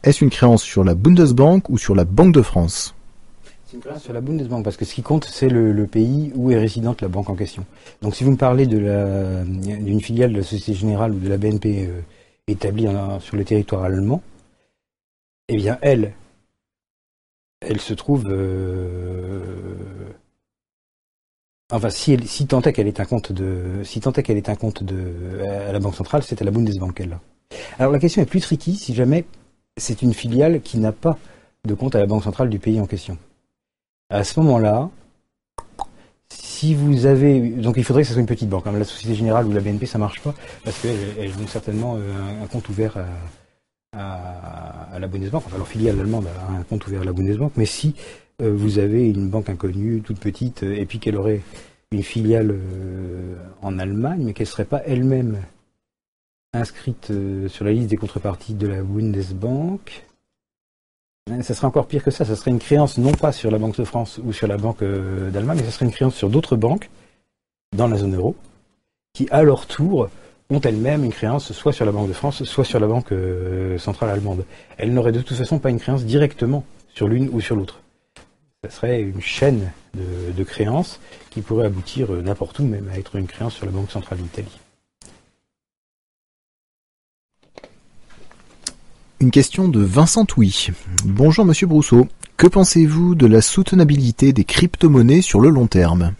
est-ce 0.02 0.24
une 0.24 0.30
créance 0.30 0.64
sur 0.64 0.82
la 0.82 0.96
Bundesbank 0.96 1.70
ou 1.70 1.78
sur 1.78 1.94
la 1.94 2.04
Banque 2.04 2.34
de 2.34 2.42
France? 2.42 2.92
Sur 3.98 4.12
la 4.12 4.20
Bundesbank, 4.20 4.64
parce 4.64 4.76
que 4.76 4.84
ce 4.84 4.94
qui 4.94 5.02
compte, 5.02 5.24
c'est 5.24 5.48
le, 5.48 5.86
pays 5.86 6.32
où 6.34 6.50
est 6.50 6.58
résidente 6.58 7.02
la 7.02 7.08
banque 7.08 7.30
en 7.30 7.36
question. 7.36 7.64
Donc 8.02 8.14
si 8.14 8.24
vous 8.24 8.32
me 8.32 8.36
parlez 8.36 8.66
d'une 8.66 10.00
filiale 10.00 10.32
de 10.32 10.38
la 10.38 10.42
Société 10.42 10.74
Générale 10.74 11.12
ou 11.12 11.18
de 11.18 11.28
la 11.28 11.36
BNP 11.36 11.86
euh, 11.86 12.00
établie 12.46 12.86
sur 13.20 13.36
le 13.36 13.44
territoire 13.44 13.84
allemand, 13.84 14.22
eh 15.48 15.56
bien 15.56 15.78
elle, 15.82 16.12
elle 17.60 17.80
se 17.80 17.94
trouve... 17.94 18.26
Euh, 18.28 19.42
enfin, 21.70 21.90
si, 21.90 22.18
si 22.26 22.46
tant 22.46 22.62
est 22.62 22.72
qu'elle 22.72 22.88
est 22.88 23.00
un 23.00 23.04
compte 23.04 23.32
de, 23.32 23.82
si 23.84 24.00
tant 24.00 24.12
est 24.12 24.22
qu'elle 24.22 24.36
est 24.36 24.48
un 24.48 24.56
compte 24.56 24.82
de 24.82 25.42
à 25.68 25.72
la 25.72 25.78
banque 25.78 25.94
centrale, 25.94 26.22
c'est 26.22 26.42
à 26.42 26.44
la 26.44 26.50
Bundesbank 26.50 26.94
qu'elle 26.94 27.12
a. 27.12 27.20
Alors 27.78 27.92
la 27.92 27.98
question 27.98 28.22
est 28.22 28.26
plus 28.26 28.40
tricky 28.40 28.74
si 28.74 28.94
jamais 28.94 29.24
c'est 29.76 30.02
une 30.02 30.14
filiale 30.14 30.60
qui 30.60 30.78
n'a 30.78 30.92
pas 30.92 31.18
de 31.64 31.74
compte 31.74 31.94
à 31.94 32.00
la 32.00 32.06
banque 32.06 32.24
centrale 32.24 32.48
du 32.48 32.58
pays 32.58 32.80
en 32.80 32.86
question 32.86 33.18
à 34.10 34.24
ce 34.24 34.40
moment-là, 34.40 34.90
si 36.28 36.74
vous 36.74 37.06
avez, 37.06 37.40
donc 37.40 37.76
il 37.76 37.84
faudrait 37.84 38.02
que 38.02 38.08
ce 38.08 38.12
soit 38.12 38.20
une 38.20 38.26
petite 38.26 38.48
banque. 38.48 38.66
Hein. 38.66 38.72
La 38.72 38.84
Société 38.84 39.14
Générale 39.14 39.46
ou 39.46 39.52
la 39.52 39.60
BNP, 39.60 39.86
ça 39.86 39.98
marche 39.98 40.20
pas 40.20 40.34
parce 40.64 40.78
qu'elles 40.80 41.32
ont 41.42 41.46
certainement 41.46 41.96
euh, 41.96 42.42
un, 42.42 42.46
compte 42.46 42.68
ouvert 42.68 42.98
à, 43.96 44.98
la 44.98 45.06
Bundesbank, 45.06 45.44
enfin 45.46 45.56
leur 45.56 45.66
filiale 45.66 45.98
allemande 45.98 46.26
a 46.26 46.52
un 46.52 46.62
compte 46.64 46.86
ouvert 46.86 47.02
à 47.02 47.04
la 47.04 47.12
Bundesbank. 47.12 47.52
Mais 47.56 47.64
si 47.64 47.94
euh, 48.42 48.52
vous 48.54 48.78
avez 48.78 49.08
une 49.08 49.28
banque 49.28 49.48
inconnue, 49.48 50.02
toute 50.02 50.18
petite, 50.18 50.62
et 50.62 50.84
puis 50.84 50.98
qu'elle 50.98 51.16
aurait 51.16 51.40
une 51.92 52.02
filiale 52.02 52.50
euh, 52.50 53.36
en 53.62 53.78
Allemagne, 53.78 54.22
mais 54.24 54.32
qu'elle 54.32 54.46
serait 54.46 54.64
pas 54.64 54.82
elle-même 54.84 55.38
inscrite 56.52 57.12
sur 57.46 57.64
la 57.64 57.72
liste 57.72 57.88
des 57.88 57.96
contreparties 57.96 58.54
de 58.54 58.66
la 58.66 58.82
Bundesbank, 58.82 60.04
Ça 61.42 61.54
serait 61.54 61.66
encore 61.66 61.86
pire 61.86 62.02
que 62.02 62.10
ça. 62.10 62.24
Ça 62.24 62.36
serait 62.36 62.50
une 62.50 62.58
créance 62.58 62.98
non 62.98 63.12
pas 63.12 63.32
sur 63.32 63.50
la 63.50 63.58
Banque 63.58 63.76
de 63.76 63.84
France 63.84 64.20
ou 64.24 64.32
sur 64.32 64.46
la 64.46 64.56
Banque 64.56 64.82
d'Allemagne, 64.82 65.58
mais 65.60 65.64
ça 65.64 65.70
serait 65.70 65.86
une 65.86 65.92
créance 65.92 66.14
sur 66.14 66.28
d'autres 66.28 66.56
banques 66.56 66.90
dans 67.76 67.88
la 67.88 67.96
zone 67.96 68.16
euro 68.16 68.34
qui, 69.12 69.28
à 69.30 69.42
leur 69.42 69.66
tour, 69.66 70.08
ont 70.50 70.60
elles-mêmes 70.60 71.04
une 71.04 71.12
créance 71.12 71.52
soit 71.52 71.72
sur 71.72 71.84
la 71.84 71.92
Banque 71.92 72.08
de 72.08 72.12
France, 72.12 72.42
soit 72.44 72.64
sur 72.64 72.80
la 72.80 72.86
Banque 72.88 73.12
centrale 73.78 74.10
allemande. 74.10 74.44
Elles 74.76 74.92
n'auraient 74.92 75.12
de 75.12 75.20
toute 75.20 75.36
façon 75.36 75.58
pas 75.58 75.70
une 75.70 75.78
créance 75.78 76.04
directement 76.04 76.64
sur 76.94 77.08
l'une 77.08 77.28
ou 77.32 77.40
sur 77.40 77.56
l'autre. 77.56 77.80
Ça 78.64 78.70
serait 78.70 79.00
une 79.00 79.22
chaîne 79.22 79.72
de, 79.94 80.44
créances 80.44 81.00
qui 81.30 81.40
pourrait 81.40 81.66
aboutir 81.66 82.10
n'importe 82.10 82.58
où, 82.58 82.64
même 82.64 82.88
à 82.92 82.98
être 82.98 83.16
une 83.16 83.26
créance 83.26 83.54
sur 83.54 83.66
la 83.66 83.72
Banque 83.72 83.90
centrale 83.90 84.18
d'Italie. 84.18 84.58
Une 89.22 89.30
question 89.30 89.68
de 89.68 89.80
Vincent 89.80 90.24
Touy. 90.24 90.68
Bonjour 91.04 91.44
Monsieur 91.44 91.66
Brousseau. 91.66 92.08
Que 92.38 92.46
pensez-vous 92.46 93.14
de 93.14 93.26
la 93.26 93.42
soutenabilité 93.42 94.32
des 94.32 94.44
crypto-monnaies 94.44 95.20
sur 95.20 95.40
le 95.40 95.50
long 95.50 95.66
terme 95.66 96.14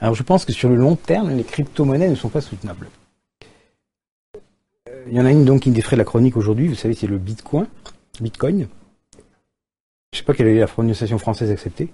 Alors 0.00 0.14
je 0.14 0.22
pense 0.22 0.44
que 0.44 0.52
sur 0.52 0.68
le 0.68 0.76
long 0.76 0.94
terme, 0.94 1.30
les 1.30 1.42
crypto-monnaies 1.42 2.08
ne 2.08 2.14
sont 2.14 2.28
pas 2.28 2.40
soutenables. 2.40 2.86
Il 5.08 5.14
y 5.14 5.20
en 5.20 5.26
a 5.26 5.32
une 5.32 5.44
donc 5.44 5.62
qui 5.62 5.72
défrait 5.72 5.96
la 5.96 6.04
chronique 6.04 6.36
aujourd'hui, 6.36 6.68
vous 6.68 6.76
savez, 6.76 6.94
c'est 6.94 7.08
le 7.08 7.18
Bitcoin. 7.18 7.66
Bitcoin. 8.20 8.68
Je 10.12 10.18
sais 10.18 10.24
pas 10.24 10.34
quelle 10.34 10.46
est 10.46 10.60
la 10.60 10.68
prononciation 10.68 11.18
française 11.18 11.50
acceptée. 11.50 11.88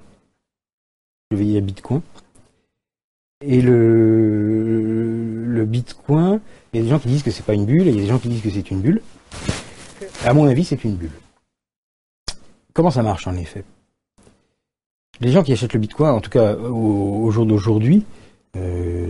Je 1.30 1.38
vais 1.38 1.46
y 1.46 1.56
à 1.56 1.62
Bitcoin. 1.62 2.02
Et 3.40 3.62
le 3.62 4.26
Bitcoin, 5.66 6.40
il 6.76 6.80
y 6.80 6.82
a 6.82 6.84
des 6.84 6.90
gens 6.90 6.98
qui 6.98 7.08
disent 7.08 7.22
que 7.22 7.30
c'est 7.30 7.44
pas 7.44 7.54
une 7.54 7.64
bulle, 7.64 7.88
et 7.88 7.90
il 7.90 7.96
y 7.96 7.98
a 7.98 8.02
des 8.02 8.08
gens 8.08 8.18
qui 8.18 8.28
disent 8.28 8.42
que 8.42 8.50
c'est 8.50 8.70
une 8.70 8.80
bulle. 8.80 9.00
À 10.26 10.34
mon 10.34 10.46
avis, 10.46 10.62
c'est 10.62 10.84
une 10.84 10.94
bulle. 10.94 11.12
Comment 12.74 12.90
ça 12.90 13.02
marche 13.02 13.26
en 13.26 13.34
effet? 13.36 13.64
Les 15.20 15.32
gens 15.32 15.42
qui 15.42 15.54
achètent 15.54 15.72
le 15.72 15.80
Bitcoin, 15.80 16.10
en 16.10 16.20
tout 16.20 16.28
cas 16.28 16.54
au, 16.54 17.30
jour 17.30 17.46
d'aujourd'hui, 17.46 18.04
euh, 18.56 19.08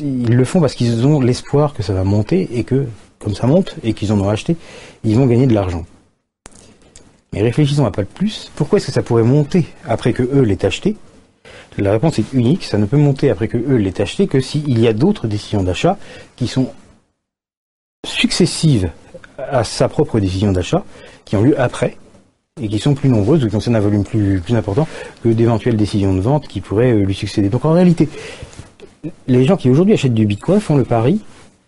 ils 0.00 0.34
le 0.34 0.44
font 0.44 0.60
parce 0.60 0.74
qu'ils 0.74 1.06
ont 1.06 1.20
l'espoir 1.20 1.74
que 1.74 1.84
ça 1.84 1.94
va 1.94 2.02
monter 2.02 2.58
et 2.58 2.64
que, 2.64 2.88
comme 3.20 3.34
ça 3.34 3.46
monte 3.46 3.76
et 3.84 3.92
qu'ils 3.92 4.12
en 4.12 4.20
ont 4.20 4.28
acheté, 4.28 4.56
ils 5.04 5.14
vont 5.14 5.26
gagner 5.26 5.46
de 5.46 5.54
l'argent. 5.54 5.86
Mais 7.32 7.42
réfléchissons 7.42 7.86
un 7.86 7.92
peu 7.92 8.04
plus. 8.04 8.50
Pourquoi 8.56 8.78
est-ce 8.78 8.86
que 8.86 8.92
ça 8.92 9.02
pourrait 9.02 9.22
monter 9.22 9.66
après 9.86 10.12
que 10.12 10.24
eux 10.24 10.42
l'aient 10.42 10.64
acheté? 10.64 10.96
La 11.78 11.92
réponse 11.92 12.18
est 12.18 12.32
unique. 12.32 12.64
Ça 12.64 12.78
ne 12.78 12.86
peut 12.86 12.96
monter 12.96 13.30
après 13.30 13.48
que 13.48 13.58
eux 13.58 13.76
l'aient 13.76 14.00
acheté 14.00 14.26
que 14.26 14.40
s'il 14.40 14.78
y 14.78 14.86
a 14.86 14.92
d'autres 14.92 15.26
décisions 15.26 15.62
d'achat 15.62 15.98
qui 16.36 16.46
sont 16.46 16.70
successives 18.06 18.90
à 19.38 19.64
sa 19.64 19.88
propre 19.88 20.20
décision 20.20 20.52
d'achat, 20.52 20.84
qui 21.24 21.36
ont 21.36 21.42
lieu 21.42 21.58
après, 21.60 21.96
et 22.60 22.68
qui 22.68 22.78
sont 22.78 22.94
plus 22.94 23.08
nombreuses 23.08 23.42
ou 23.42 23.46
qui 23.46 23.52
concernent 23.52 23.76
un 23.76 23.80
volume 23.80 24.04
plus, 24.04 24.40
plus 24.40 24.54
important 24.54 24.86
que 25.22 25.28
d'éventuelles 25.28 25.76
décisions 25.76 26.14
de 26.14 26.20
vente 26.20 26.46
qui 26.46 26.60
pourraient 26.60 26.92
euh, 26.92 27.04
lui 27.04 27.14
succéder. 27.14 27.48
Donc 27.48 27.64
en 27.64 27.72
réalité, 27.72 28.08
les 29.26 29.44
gens 29.44 29.56
qui 29.56 29.68
aujourd'hui 29.68 29.94
achètent 29.94 30.14
du 30.14 30.26
Bitcoin 30.26 30.60
font 30.60 30.76
le 30.76 30.84
pari 30.84 31.20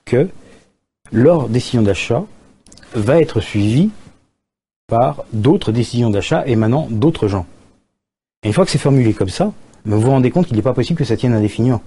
que 0.04 0.28
leur 1.10 1.48
décision 1.48 1.82
d'achat 1.82 2.24
va 2.94 3.20
être 3.20 3.40
suivie 3.40 3.90
par 4.86 5.24
d'autres 5.32 5.72
décisions 5.72 6.10
d'achat 6.10 6.46
émanant 6.46 6.86
d'autres 6.90 7.26
gens. 7.26 7.46
Et 8.44 8.48
une 8.48 8.54
fois 8.54 8.64
que 8.64 8.70
c'est 8.70 8.78
formulé 8.78 9.12
comme 9.12 9.28
ça, 9.28 9.52
vous 9.94 10.00
vous 10.00 10.10
rendez 10.10 10.30
compte 10.30 10.46
qu'il 10.46 10.56
n'est 10.56 10.62
pas 10.62 10.74
possible 10.74 10.98
que 10.98 11.04
ça 11.04 11.16
tienne 11.16 11.32
indéfiniment. 11.32 11.80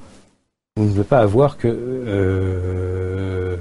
Vous 0.78 0.86
ne 0.86 0.90
pouvez 0.90 1.04
pas 1.04 1.20
avoir 1.20 1.58
que 1.58 1.68
euh, 1.68 3.58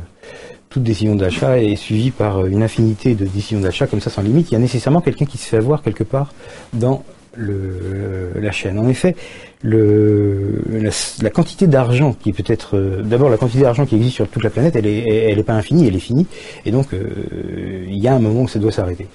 toute 0.68 0.84
décision 0.84 1.16
d'achat 1.16 1.59
est 1.61 1.76
suivie 1.76 2.12
par 2.12 2.47
une 2.47 2.62
infinité 2.62 3.14
de 3.14 3.24
décisions 3.24 3.61
d'achat 3.61 3.86
comme 3.86 4.01
ça 4.01 4.11
sans 4.11 4.22
limite. 4.22 4.51
Il 4.51 4.55
y 4.55 4.57
a 4.57 4.61
nécessairement 4.61 5.01
quelqu'un 5.01 5.24
qui 5.24 5.39
se 5.39 5.49
fait 5.49 5.57
avoir 5.57 5.82
quelque 5.82 6.05
part 6.05 6.32
dans 6.72 7.03
le, 7.34 8.32
la 8.36 8.53
chaîne. 8.53 8.78
En 8.78 8.89
effet, 8.89 9.16
la, 9.62 11.30
quantité 11.30 11.66
d'argent 11.66 12.12
qui 12.12 12.32
peut 12.32 12.45
être 12.47 12.76
euh, 12.76 13.03
d'abord 13.03 13.30
la 13.30 13.36
quantité 13.36 13.62
d'argent 13.62 13.86
qui 13.86 13.97
existe 13.97 14.16
sur 14.16 14.28
toute 14.28 14.45
la 14.45 14.51
planète, 14.51 14.76
elle 14.76 14.86
est, 14.86 15.30
elle 15.30 15.43
pas 15.45 15.55
infinie, 15.55 15.89
elle 15.89 15.97
est 15.97 16.01
finie, 16.01 16.26
et 16.64 16.70
donc 16.70 16.93
euh, 16.93 17.84
il 17.89 17.99
y 17.99 18.09
a 18.09 18.14
un 18.14 18.18
moment 18.18 18.43
où 18.43 18.49
ça 18.49 18.59
doit 18.59 18.72
s'arrêter. 18.72 19.07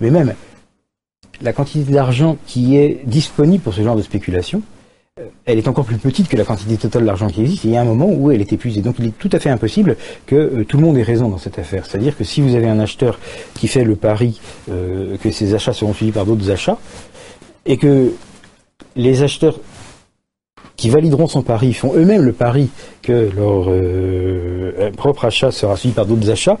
Mais 0.00 0.10
même 0.10 0.34
la 1.42 1.52
quantité 1.52 1.92
d'argent 1.92 2.36
qui 2.46 2.76
est 2.76 3.00
disponible 3.04 3.62
pour 3.62 3.74
ce 3.74 3.82
genre 3.82 3.96
de 3.96 4.02
spéculation, 4.02 4.62
euh, 5.20 5.24
elle 5.44 5.58
est 5.58 5.68
encore 5.68 5.84
plus 5.84 5.98
petite 5.98 6.28
que 6.28 6.36
la 6.36 6.44
quantité 6.44 6.76
totale 6.76 7.04
d'argent 7.04 7.28
qui 7.28 7.42
existe. 7.42 7.64
il 7.64 7.70
y 7.70 7.76
a 7.76 7.80
un 7.80 7.84
moment 7.84 8.08
où 8.08 8.30
elle 8.30 8.40
est 8.40 8.52
épuisée. 8.52 8.80
Donc 8.80 8.96
il 8.98 9.06
est 9.06 9.18
tout 9.18 9.30
à 9.32 9.38
fait 9.38 9.50
impossible 9.50 9.96
que 10.26 10.62
tout 10.62 10.78
le 10.78 10.84
monde 10.84 10.96
ait 10.96 11.02
raison 11.02 11.28
dans 11.28 11.38
cette 11.38 11.58
affaire. 11.58 11.84
C'est-à-dire 11.86 12.16
que 12.16 12.24
si 12.24 12.40
vous 12.40 12.54
avez 12.54 12.68
un 12.68 12.78
acheteur 12.78 13.18
qui 13.54 13.68
fait 13.68 13.84
le 13.84 13.96
pari 13.96 14.40
que 14.68 15.30
ses 15.30 15.54
achats 15.54 15.74
seront 15.74 15.92
suivis 15.92 16.12
par 16.12 16.24
d'autres 16.24 16.50
achats, 16.50 16.78
et 17.66 17.76
que 17.76 18.12
les 18.96 19.22
acheteurs 19.22 19.58
qui 20.76 20.90
valideront 20.90 21.28
son 21.28 21.42
pari 21.42 21.72
font 21.74 21.94
eux-mêmes 21.94 22.22
le 22.22 22.32
pari 22.32 22.68
que 23.02 23.30
leur 23.36 23.66
euh, 23.68 24.90
propre 24.96 25.26
achat 25.26 25.50
sera 25.50 25.76
suivi 25.76 25.94
par 25.94 26.06
d'autres 26.06 26.30
achats, 26.30 26.58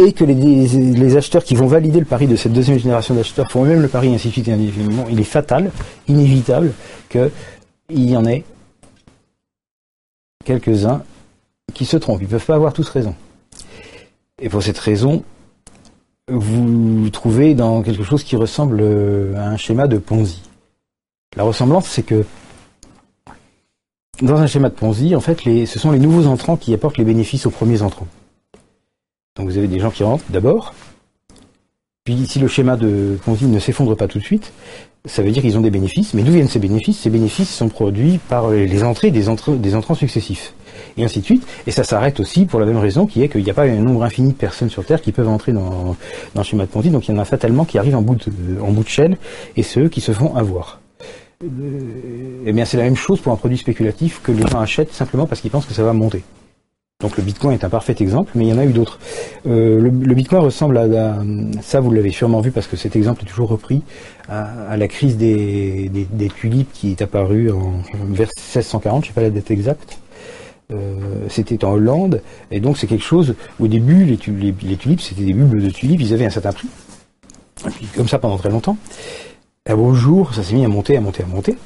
et 0.00 0.12
que 0.12 0.24
les, 0.24 1.16
acheteurs 1.16 1.44
qui 1.44 1.54
vont 1.54 1.66
valider 1.66 2.00
le 2.00 2.06
pari 2.06 2.26
de 2.26 2.34
cette 2.34 2.52
deuxième 2.52 2.78
génération 2.78 3.14
d'acheteurs 3.14 3.50
font 3.50 3.64
eux-mêmes 3.64 3.82
le 3.82 3.88
pari, 3.88 4.12
ainsi 4.14 4.28
de 4.28 4.32
suite, 4.32 4.48
il 4.48 5.20
est 5.20 5.24
fatal, 5.24 5.70
inévitable, 6.08 6.72
qu'il 7.10 7.30
y 7.90 8.16
en 8.16 8.24
ait 8.24 8.44
quelques-uns 10.44 11.02
qui 11.74 11.84
se 11.84 11.98
trompent. 11.98 12.22
Ils 12.22 12.24
ne 12.24 12.30
peuvent 12.30 12.46
pas 12.46 12.54
avoir 12.54 12.72
tous 12.72 12.88
raison. 12.88 13.14
Et 14.40 14.48
pour 14.48 14.62
cette 14.62 14.78
raison, 14.78 15.22
vous 16.28 17.02
vous 17.02 17.10
trouvez 17.10 17.54
dans 17.54 17.82
quelque 17.82 18.02
chose 18.02 18.24
qui 18.24 18.36
ressemble 18.36 18.82
à 19.36 19.48
un 19.48 19.56
schéma 19.58 19.86
de 19.86 19.98
Ponzi. 19.98 20.42
La 21.36 21.42
ressemblance, 21.42 21.86
c'est 21.86 22.02
que 22.02 22.24
dans 24.22 24.36
un 24.36 24.46
schéma 24.46 24.70
de 24.70 24.74
Ponzi, 24.74 25.14
en 25.14 25.20
fait, 25.20 25.40
ce 25.66 25.78
sont 25.78 25.90
les 25.90 25.98
nouveaux 25.98 26.26
entrants 26.26 26.56
qui 26.56 26.72
apportent 26.72 26.96
les 26.96 27.04
bénéfices 27.04 27.44
aux 27.44 27.50
premiers 27.50 27.82
entrants. 27.82 28.08
Donc 29.40 29.48
vous 29.48 29.56
avez 29.56 29.68
des 29.68 29.78
gens 29.78 29.90
qui 29.90 30.04
rentrent 30.04 30.24
d'abord, 30.28 30.74
puis 32.04 32.26
si 32.26 32.38
le 32.38 32.46
schéma 32.46 32.76
de 32.76 33.16
Ponzi 33.24 33.46
ne 33.46 33.58
s'effondre 33.58 33.96
pas 33.96 34.06
tout 34.06 34.18
de 34.18 34.24
suite, 34.24 34.52
ça 35.06 35.22
veut 35.22 35.30
dire 35.30 35.40
qu'ils 35.40 35.56
ont 35.56 35.62
des 35.62 35.70
bénéfices. 35.70 36.12
Mais 36.12 36.22
d'où 36.22 36.32
viennent 36.32 36.46
ces 36.46 36.58
bénéfices? 36.58 36.98
Ces 36.98 37.08
bénéfices 37.08 37.48
sont 37.48 37.70
produits 37.70 38.18
par 38.28 38.50
les 38.50 38.84
entrées 38.84 39.10
des, 39.10 39.24
des 39.56 39.74
entrants 39.74 39.94
successifs. 39.94 40.52
Et 40.98 41.04
ainsi 41.04 41.20
de 41.20 41.24
suite. 41.24 41.46
Et 41.66 41.70
ça 41.70 41.84
s'arrête 41.84 42.20
aussi 42.20 42.44
pour 42.44 42.60
la 42.60 42.66
même 42.66 42.76
raison 42.76 43.06
qui 43.06 43.22
est 43.22 43.30
qu'il 43.30 43.42
n'y 43.42 43.50
a 43.50 43.54
pas 43.54 43.62
un 43.62 43.76
nombre 43.76 44.04
infini 44.04 44.32
de 44.32 44.36
personnes 44.36 44.68
sur 44.68 44.84
Terre 44.84 45.00
qui 45.00 45.10
peuvent 45.10 45.28
entrer 45.28 45.52
dans, 45.52 45.96
dans 46.34 46.42
le 46.42 46.42
schéma 46.42 46.64
de 46.64 46.70
Ponzi. 46.70 46.90
Donc 46.90 47.08
il 47.08 47.12
y 47.12 47.14
en 47.14 47.18
a 47.18 47.24
fatalement 47.24 47.64
qui 47.64 47.78
arrivent 47.78 47.96
en 47.96 48.02
bout 48.02 48.16
de, 48.16 48.60
en 48.60 48.72
bout 48.72 48.84
de 48.84 48.88
chaîne 48.88 49.16
et 49.56 49.62
ceux 49.62 49.88
qui 49.88 50.02
se 50.02 50.12
font 50.12 50.36
avoir. 50.36 50.80
Euh, 51.42 51.48
eh 52.44 52.52
bien, 52.52 52.66
c'est 52.66 52.76
la 52.76 52.84
même 52.84 52.96
chose 52.96 53.20
pour 53.20 53.32
un 53.32 53.36
produit 53.36 53.56
spéculatif 53.56 54.20
que 54.22 54.32
les 54.32 54.46
gens 54.46 54.60
achètent 54.60 54.92
simplement 54.92 55.24
parce 55.24 55.40
qu'ils 55.40 55.50
pensent 55.50 55.64
que 55.64 55.72
ça 55.72 55.82
va 55.82 55.94
monter. 55.94 56.22
Donc 57.00 57.16
le 57.16 57.22
Bitcoin 57.22 57.54
est 57.54 57.64
un 57.64 57.70
parfait 57.70 57.96
exemple, 57.98 58.30
mais 58.34 58.44
il 58.44 58.50
y 58.50 58.52
en 58.52 58.58
a 58.58 58.64
eu 58.64 58.72
d'autres. 58.72 58.98
Euh, 59.46 59.80
le, 59.80 60.14
Bitcoin 60.14 60.42
ressemble 60.42 60.76
à, 60.76 61.16
ça, 61.62 61.80
vous 61.80 61.90
l'avez 61.90 62.10
sûrement 62.10 62.40
vu 62.40 62.50
parce 62.50 62.66
que 62.66 62.76
cet 62.76 62.94
exemple 62.94 63.22
est 63.22 63.26
toujours 63.26 63.48
repris 63.48 63.82
à, 64.28 64.76
la 64.76 64.86
crise 64.86 65.16
des, 65.16 65.90
tulipes 66.36 66.72
qui 66.72 66.90
est 66.90 67.02
apparue 67.02 67.50
en 67.50 67.72
vers 68.10 68.28
1640, 68.28 69.04
je 69.04 69.08
sais 69.08 69.14
pas 69.14 69.22
la 69.22 69.30
date 69.30 69.50
exacte. 69.50 69.98
Euh, 70.72 71.26
c'était 71.28 71.64
en 71.64 71.72
Hollande, 71.72 72.22
et 72.52 72.60
donc 72.60 72.76
c'est 72.76 72.86
quelque 72.86 73.04
chose. 73.04 73.34
Au 73.58 73.66
début, 73.66 74.04
les, 74.04 74.16
tulipes, 74.16 75.00
c'était 75.00 75.24
des 75.24 75.32
bulbes 75.32 75.60
de 75.60 75.70
tulipes, 75.70 76.00
ils 76.00 76.14
avaient 76.14 76.26
un 76.26 76.30
certain 76.30 76.52
prix, 76.52 76.68
et 77.66 77.70
puis, 77.70 77.86
comme 77.96 78.08
ça 78.08 78.18
pendant 78.18 78.36
très 78.36 78.50
longtemps. 78.50 78.76
Un 79.66 79.74
beau 79.74 79.94
jour, 79.94 80.34
ça 80.34 80.42
s'est 80.42 80.54
mis 80.54 80.64
à 80.64 80.68
monter, 80.68 80.96
à 80.96 81.00
monter, 81.00 81.22
à 81.22 81.26
monter. 81.26 81.56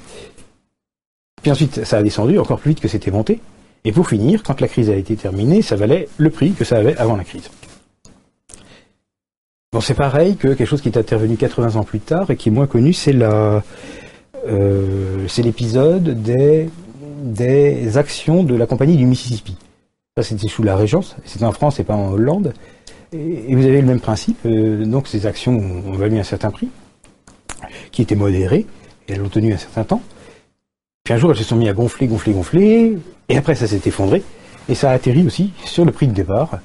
Puis 1.43 1.51
ensuite, 1.51 1.85
ça 1.85 1.99
a 1.99 2.03
descendu 2.03 2.39
encore 2.39 2.59
plus 2.59 2.71
vite 2.71 2.81
que 2.81 2.89
c'était 2.89 3.11
monté. 3.11 3.41
Et 3.85 3.93
pour 3.93 4.09
finir, 4.09 4.43
quand 4.43 4.61
la 4.61 4.69
crise 4.69 4.89
a 4.91 4.97
été 4.97 5.15
terminée, 5.15 5.61
ça 5.61 5.77
valait 5.77 6.09
le 6.17 6.31
prix 6.31 6.53
que 6.53 6.65
ça 6.65 6.77
avait 6.77 6.97
avant 6.97 7.17
la 7.17 7.25
crise. 7.25 7.51
Bon, 9.73 9.81
c'est 9.81 9.95
pareil 9.95 10.37
que 10.37 10.49
quelque 10.49 10.67
chose 10.67 10.81
qui 10.81 10.89
est 10.89 10.97
intervenu 10.97 11.37
80 11.37 11.77
ans 11.77 11.85
plus 11.85 12.01
tard 12.01 12.31
et 12.31 12.37
qui 12.37 12.49
est 12.49 12.53
moins 12.53 12.67
connu, 12.67 12.93
c'est 12.93 13.15
euh, 13.21 13.61
l'épisode 15.39 16.23
des, 16.23 16.71
actions 17.97 18.45
de 18.45 18.55
la 18.55 18.67
compagnie 18.67 18.97
du 18.97 19.05
Mississippi. 19.05 19.57
Ça, 20.17 20.23
c'était 20.23 20.49
sous 20.49 20.63
la 20.63 20.77
Régence, 20.77 21.17
c'était 21.25 21.45
en 21.45 21.53
France 21.53 21.81
et 21.81 21.85
pas 21.85 21.97
en 21.97 22.13
Hollande. 22.13 22.55
Et, 23.13 23.55
vous 23.55 23.67
avez 23.67 23.81
le 23.81 23.87
même 23.87 24.01
principe, 24.01 24.39
euh, 24.47 24.85
donc 24.85 25.09
ces 25.09 25.27
actions 25.27 25.57
ont 25.57 25.93
valu 25.93 26.19
un 26.19 26.25
certain 26.25 26.51
prix 26.51 26.69
qui 27.91 28.03
était 28.03 28.15
modérée, 28.15 28.67
et 29.09 29.13
elles 29.13 29.21
l'ont 29.21 29.29
tenu 29.29 29.53
un 29.53 29.59
certain 29.59 29.85
temps. 29.85 30.03
Puis 31.05 31.13
un 31.13 31.19
jour, 31.19 31.33
elles 31.33 31.37
se 31.37 31.45
sont 31.45 31.57
mis 31.57 31.69
à 31.69 31.75
gonfler, 31.75 32.07
gonfler, 32.07 32.33
gonfler, 32.33 32.99
et 33.29 33.37
après 33.37 33.55
ça 33.55 33.67
s'est 33.67 33.83
effondré, 33.85 34.23
et 34.71 34.75
ça 34.75 34.91
a 34.91 34.95
atterri 34.95 35.27
aussi 35.27 35.53
sur 35.67 35.85
le 35.85 35.93
prix 35.93 36.09
de 36.09 36.15
départ, 36.15 36.61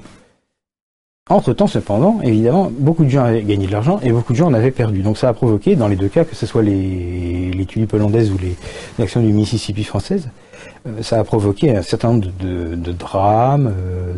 Entre-temps, 1.28 1.66
cependant, 1.66 2.22
évidemment, 2.22 2.72
beaucoup 2.74 3.04
de 3.04 3.10
gens 3.10 3.24
avaient 3.24 3.42
gagné 3.42 3.66
de 3.66 3.72
l'argent 3.72 4.00
et 4.02 4.10
beaucoup 4.12 4.32
de 4.32 4.38
gens 4.38 4.46
en 4.46 4.54
avaient 4.54 4.70
perdu. 4.70 5.02
Donc 5.02 5.18
ça 5.18 5.28
a 5.28 5.34
provoqué, 5.34 5.76
dans 5.76 5.88
les 5.88 5.96
deux 5.96 6.08
cas, 6.08 6.24
que 6.24 6.34
ce 6.34 6.46
soit 6.46 6.62
les, 6.62 7.50
les 7.50 7.66
tulipes 7.66 7.92
hollandaises 7.92 8.32
ou 8.32 8.38
les 8.38 8.56
actions 8.98 9.20
du 9.20 9.30
Mississippi 9.30 9.84
française, 9.84 10.30
ça 11.02 11.18
a 11.18 11.24
provoqué 11.24 11.76
un 11.76 11.82
certain 11.82 12.12
nombre 12.12 12.28
de, 12.40 12.92
drames, 12.92 13.72
euh, 13.76 14.14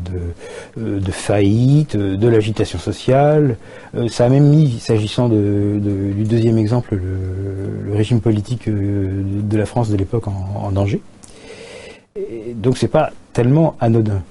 de, 0.76 0.99
de 1.01 1.11
faillites, 1.11 1.97
de 1.97 2.28
l'agitation 2.28 2.78
sociale. 2.78 3.57
ça 4.09 4.26
a 4.26 4.28
même 4.28 4.49
mis, 4.49 4.78
s'agissant 4.78 5.28
du 5.28 6.24
deuxième 6.24 6.59
exemple, 6.59 6.95
le, 6.97 7.93
régime 7.93 8.20
politique 8.20 8.68
de 8.68 9.57
la 9.57 9.66
France 9.66 9.90
de 9.90 9.97
l'époque 9.97 10.28
en, 10.28 10.64
en, 10.64 10.72
danger. 10.72 11.03
Et 12.16 12.55
donc 12.55 12.78
c'est 12.78 12.88
pas 12.88 13.11
tellement 13.32 13.76
anodin. 13.80 14.22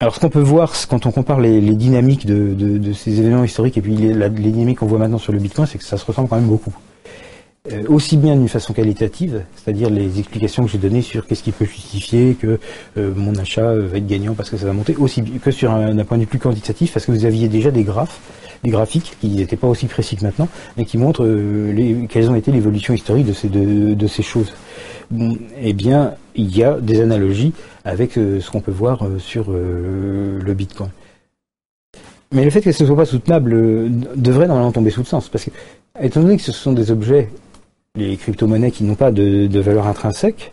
Alors 0.00 0.14
ce 0.14 0.20
qu'on 0.20 0.30
peut 0.30 0.38
voir 0.38 0.72
quand 0.88 1.06
on 1.06 1.10
compare 1.10 1.40
les, 1.40 1.60
dynamiques 1.60 2.24
de, 2.24 2.92
ces 2.92 3.18
événements 3.18 3.42
historiques 3.42 3.78
et 3.78 3.82
puis 3.82 3.96
les, 3.96 4.30
dynamiques 4.30 4.78
qu'on 4.78 4.86
voit 4.86 5.00
maintenant 5.00 5.18
sur 5.18 5.32
le 5.32 5.40
Bitcoin, 5.40 5.66
c'est 5.66 5.78
que 5.78 5.82
ça 5.82 5.96
se 5.96 6.04
ressemble 6.04 6.28
quand 6.28 6.36
même 6.36 6.46
beaucoup. 6.46 6.72
Euh, 7.72 7.84
aussi 7.88 8.16
bien 8.16 8.36
d'une 8.36 8.48
façon 8.48 8.72
qualitative, 8.72 9.42
c'est-à-dire 9.56 9.90
les 9.90 10.20
explications 10.20 10.64
que 10.64 10.70
j'ai 10.70 10.78
données 10.78 11.02
sur 11.02 11.26
qu'est-ce 11.26 11.42
qui 11.42 11.50
peut 11.50 11.64
justifier 11.64 12.34
que 12.34 12.58
euh, 12.96 13.12
mon 13.14 13.34
achat 13.34 13.62
euh, 13.62 13.88
va 13.88 13.98
être 13.98 14.06
gagnant 14.06 14.34
parce 14.34 14.48
que 14.48 14.56
ça 14.56 14.64
va 14.64 14.72
monter, 14.72 14.96
aussi 14.96 15.22
que 15.22 15.50
sur 15.50 15.72
un, 15.72 15.92
point 16.04 16.16
de 16.16 16.22
vue 16.22 16.28
plus 16.28 16.38
quantitatif, 16.38 16.92
parce 16.92 17.04
que 17.04 17.12
vous 17.12 17.24
aviez 17.24 17.48
déjà 17.48 17.70
des 17.70 17.82
graphes, 17.82 18.20
des 18.62 18.70
graphiques 18.70 19.16
qui 19.20 19.28
n'étaient 19.30 19.56
pas 19.56 19.66
aussi 19.66 19.86
précis 19.86 20.16
que 20.16 20.24
maintenant, 20.24 20.48
mais 20.76 20.84
qui 20.84 20.98
montrent 20.98 21.26
quelles 22.08 22.30
ont 22.30 22.36
été 22.36 22.52
l'évolution 22.52 22.94
historique 22.94 23.26
de 23.26 24.06
ces, 24.06 24.22
choses 24.22 24.52
eh 25.60 25.72
bien, 25.72 26.14
il 26.36 26.56
y 26.56 26.62
a 26.62 26.80
des 26.80 27.00
analogies 27.00 27.52
avec 27.84 28.12
ce 28.14 28.50
qu'on 28.50 28.60
peut 28.60 28.72
voir 28.72 29.06
sur 29.18 29.50
le 29.50 30.54
Bitcoin. 30.54 30.90
Mais 32.32 32.44
le 32.44 32.50
fait 32.50 32.60
que 32.60 32.72
ce 32.72 32.82
ne 32.82 32.88
soit 32.88 32.96
pas 32.96 33.04
soutenable 33.04 33.50
devrait 34.16 34.48
normalement 34.48 34.72
tomber 34.72 34.90
sous 34.90 35.00
le 35.00 35.06
sens, 35.06 35.28
parce 35.28 35.44
que, 35.44 35.50
étant 36.00 36.20
donné 36.20 36.36
que 36.36 36.42
ce 36.42 36.52
sont 36.52 36.72
des 36.72 36.90
objets, 36.90 37.28
les 37.98 38.16
crypto-monnaies 38.16 38.70
qui 38.70 38.84
n'ont 38.84 38.94
pas 38.94 39.10
de, 39.10 39.60
valeur 39.60 39.86
intrinsèque, 39.86 40.52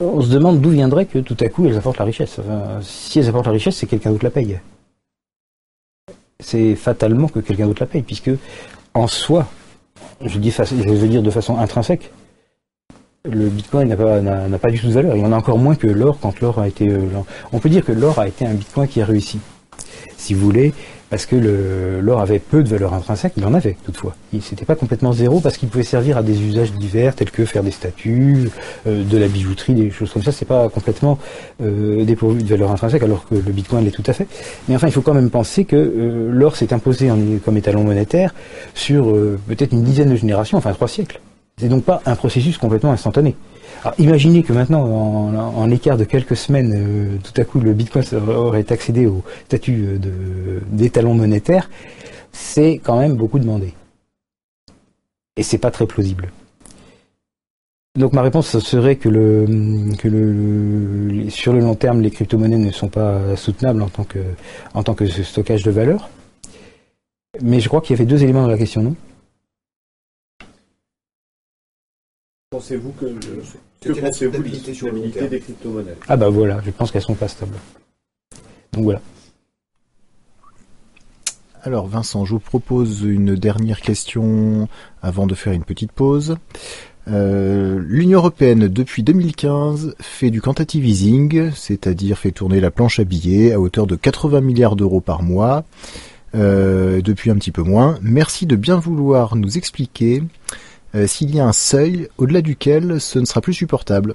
on 0.00 0.20
se 0.22 0.30
demande 0.30 0.60
d'où 0.60 0.70
viendrait 0.70 1.06
que 1.06 1.18
tout 1.18 1.36
à 1.40 1.48
coup 1.48 1.66
elles 1.66 1.76
apportent 1.76 1.98
la 1.98 2.06
richesse. 2.06 2.40
si 2.82 3.18
elles 3.18 3.28
apportent 3.28 3.46
la 3.46 3.52
richesse, 3.52 3.76
c'est 3.76 3.86
quelqu'un 3.86 4.10
d'autre 4.10 4.24
la 4.24 4.30
paye. 4.30 4.58
C'est 6.40 6.74
fatalement 6.74 7.28
que 7.28 7.40
quelqu'un 7.40 7.66
d'autre 7.66 7.82
la 7.82 7.86
paye, 7.86 8.02
puisque 8.02 8.30
en 8.94 9.06
soi, 9.06 9.46
je, 10.24 10.38
veux 10.38 11.08
dire 11.08 11.22
de 11.22 11.30
façon 11.30 11.58
intrinsèque, 11.58 12.10
le 13.24 13.48
Bitcoin 13.48 13.88
n'a 13.88 13.96
pas, 13.96 14.20
n'a, 14.20 14.58
pas 14.58 14.70
du 14.70 14.80
tout 14.80 14.86
de 14.86 14.92
valeur. 14.92 15.16
Il 15.16 15.22
y 15.22 15.26
en 15.26 15.32
a 15.32 15.36
encore 15.36 15.58
moins 15.58 15.74
que 15.74 15.86
l'or 15.86 16.18
quand 16.20 16.40
l'or 16.40 16.58
a 16.58 16.68
été. 16.68 16.88
Euh, 16.88 17.06
on 17.52 17.58
peut 17.58 17.68
dire 17.68 17.84
que 17.84 17.92
l'or 17.92 18.18
a 18.18 18.26
été 18.26 18.46
un 18.46 18.54
Bitcoin 18.54 18.88
qui 18.88 19.02
a 19.02 19.04
réussi, 19.04 19.40
si 20.16 20.32
vous 20.32 20.40
voulez, 20.40 20.72
parce 21.10 21.26
que 21.26 21.36
l'or 22.00 22.20
avait 22.20 22.38
peu 22.38 22.62
de 22.62 22.68
valeur 22.68 22.94
intrinsèque. 22.94 23.34
Il 23.36 23.44
en 23.44 23.52
avait 23.52 23.76
toutefois. 23.84 24.14
Il 24.32 24.38
n'était 24.38 24.64
pas 24.64 24.76
complètement 24.76 25.12
zéro 25.12 25.40
parce 25.40 25.56
qu'il 25.58 25.68
pouvait 25.68 25.84
servir 25.84 26.16
à 26.16 26.22
des 26.22 26.40
usages 26.40 26.72
divers 26.72 27.14
tels 27.16 27.30
que 27.30 27.44
faire 27.44 27.64
des 27.64 27.72
statues, 27.72 28.48
euh, 28.86 29.04
de 29.04 29.18
la 29.18 29.26
bijouterie, 29.26 29.74
des 29.74 29.90
choses 29.90 30.12
comme 30.12 30.22
ça. 30.22 30.32
C'est 30.32 30.44
pas 30.44 30.68
complètement 30.68 31.18
euh, 31.62 32.04
dépourvu 32.04 32.42
de 32.42 32.48
valeur 32.48 32.70
intrinsèque, 32.70 33.02
alors 33.02 33.26
que 33.28 33.34
le 33.34 33.52
Bitcoin 33.52 33.84
l'est 33.84 33.90
tout 33.90 34.04
à 34.06 34.12
fait. 34.12 34.28
Mais 34.68 34.76
enfin, 34.76 34.86
il 34.86 34.92
faut 34.92 35.02
quand 35.02 35.14
même 35.14 35.30
penser 35.30 35.64
que 35.64 36.28
l'or 36.30 36.56
s'est 36.56 36.72
imposé 36.72 37.10
comme 37.44 37.56
étalon 37.56 37.82
monétaire 37.82 38.34
sur 38.74 39.12
peut-être 39.48 39.72
une 39.72 39.82
dizaine 39.82 40.10
de 40.10 40.16
générations, 40.16 40.58
enfin 40.58 40.72
trois 40.72 40.88
siècles. 40.88 41.20
C'est 41.58 41.68
donc 41.68 41.84
pas 41.84 42.00
un 42.06 42.16
processus 42.16 42.56
complètement 42.56 42.92
instantané. 42.92 43.34
Alors 43.82 43.94
imaginez 43.98 44.42
que 44.42 44.52
maintenant, 44.52 44.82
en, 44.84 45.66
l'écart 45.66 45.96
de 45.96 46.04
quelques 46.04 46.36
semaines, 46.36 46.72
euh, 46.74 47.16
tout 47.22 47.38
à 47.40 47.44
coup 47.44 47.60
le 47.60 47.72
Bitcoin 47.72 48.04
aurait 48.28 48.70
accédé 48.70 49.06
au 49.06 49.22
statut 49.46 49.98
euh, 50.04 50.60
d'étalon 50.70 51.14
monétaire, 51.14 51.70
c'est 52.30 52.80
quand 52.82 52.98
même 52.98 53.14
beaucoup 53.14 53.38
demandé. 53.38 53.72
Et 55.36 55.42
c'est 55.42 55.58
pas 55.58 55.70
très 55.70 55.86
plausible. 55.86 56.30
Donc 57.98 58.12
ma 58.12 58.22
réponse 58.22 58.58
serait 58.58 58.96
que, 58.96 59.08
sur 61.30 61.52
le 61.52 61.60
long 61.60 61.74
terme, 61.74 62.02
les 62.02 62.10
crypto-monnaies 62.10 62.58
ne 62.58 62.70
sont 62.70 62.88
pas 62.88 63.34
soutenables 63.34 63.82
en 63.82 63.88
tant 63.88 64.04
que, 64.04 64.20
en 64.74 64.82
tant 64.82 64.94
que 64.94 65.06
stockage 65.06 65.62
de 65.64 65.70
valeur. 65.70 66.10
Mais 67.42 67.60
je 67.60 67.68
crois 67.68 67.80
qu'il 67.80 67.96
y 67.96 67.98
avait 67.98 68.06
deux 68.06 68.22
éléments 68.22 68.42
dans 68.42 68.48
la 68.48 68.58
question, 68.58 68.82
non? 68.82 68.94
Pensez-vous 72.52 72.90
que, 72.98 73.06
que 73.80 73.92
pensez-vous 73.92 74.42
de 74.42 74.42
la 74.42 74.74
stabilité 74.74 75.28
des 75.28 75.38
crypto-monnaies 75.38 75.94
Ah 76.08 76.16
bah 76.16 76.30
voilà, 76.30 76.60
je 76.66 76.72
pense 76.72 76.90
qu'elles 76.90 77.00
sont 77.00 77.14
pas 77.14 77.28
stables. 77.28 77.54
Donc 78.72 78.82
voilà. 78.82 79.00
Alors 81.62 81.86
Vincent, 81.86 82.24
je 82.24 82.32
vous 82.32 82.40
propose 82.40 83.02
une 83.02 83.36
dernière 83.36 83.80
question 83.80 84.66
avant 85.00 85.28
de 85.28 85.36
faire 85.36 85.52
une 85.52 85.62
petite 85.62 85.92
pause. 85.92 86.38
Euh, 87.06 87.78
L'Union 87.86 88.18
européenne, 88.18 88.66
depuis 88.66 89.04
2015, 89.04 89.94
fait 90.00 90.30
du 90.30 90.40
quantitative 90.42 90.84
easing, 90.84 91.52
c'est-à-dire 91.54 92.18
fait 92.18 92.32
tourner 92.32 92.60
la 92.60 92.72
planche 92.72 92.98
à 92.98 93.04
billets 93.04 93.52
à 93.52 93.60
hauteur 93.60 93.86
de 93.86 93.94
80 93.94 94.40
milliards 94.40 94.74
d'euros 94.74 95.00
par 95.00 95.22
mois, 95.22 95.62
euh, 96.34 97.00
depuis 97.00 97.30
un 97.30 97.36
petit 97.36 97.52
peu 97.52 97.62
moins. 97.62 97.96
Merci 98.02 98.46
de 98.46 98.56
bien 98.56 98.80
vouloir 98.80 99.36
nous 99.36 99.56
expliquer 99.56 100.24
euh, 100.24 100.24
s'il 101.06 101.34
y 101.34 101.40
a 101.40 101.46
un 101.46 101.52
seuil 101.52 102.08
au-delà 102.18 102.42
duquel 102.42 103.00
ce 103.00 103.18
ne 103.18 103.24
sera 103.24 103.40
plus 103.40 103.54
supportable. 103.54 104.14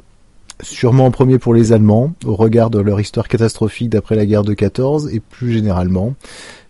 Sûrement 0.62 1.06
en 1.06 1.12
premier 1.12 1.38
pour 1.38 1.54
les 1.54 1.74
Allemands, 1.74 2.14
au 2.26 2.36
regard 2.36 2.70
de 2.70 2.80
leur 2.80 3.00
histoire 3.02 3.28
catastrophique 3.28 3.90
d'après 3.90 4.16
la 4.16 4.26
guerre 4.26 4.44
de 4.44 4.54
14, 4.54 5.14
et 5.14 5.20
plus 5.20 5.52
généralement, 5.52 6.16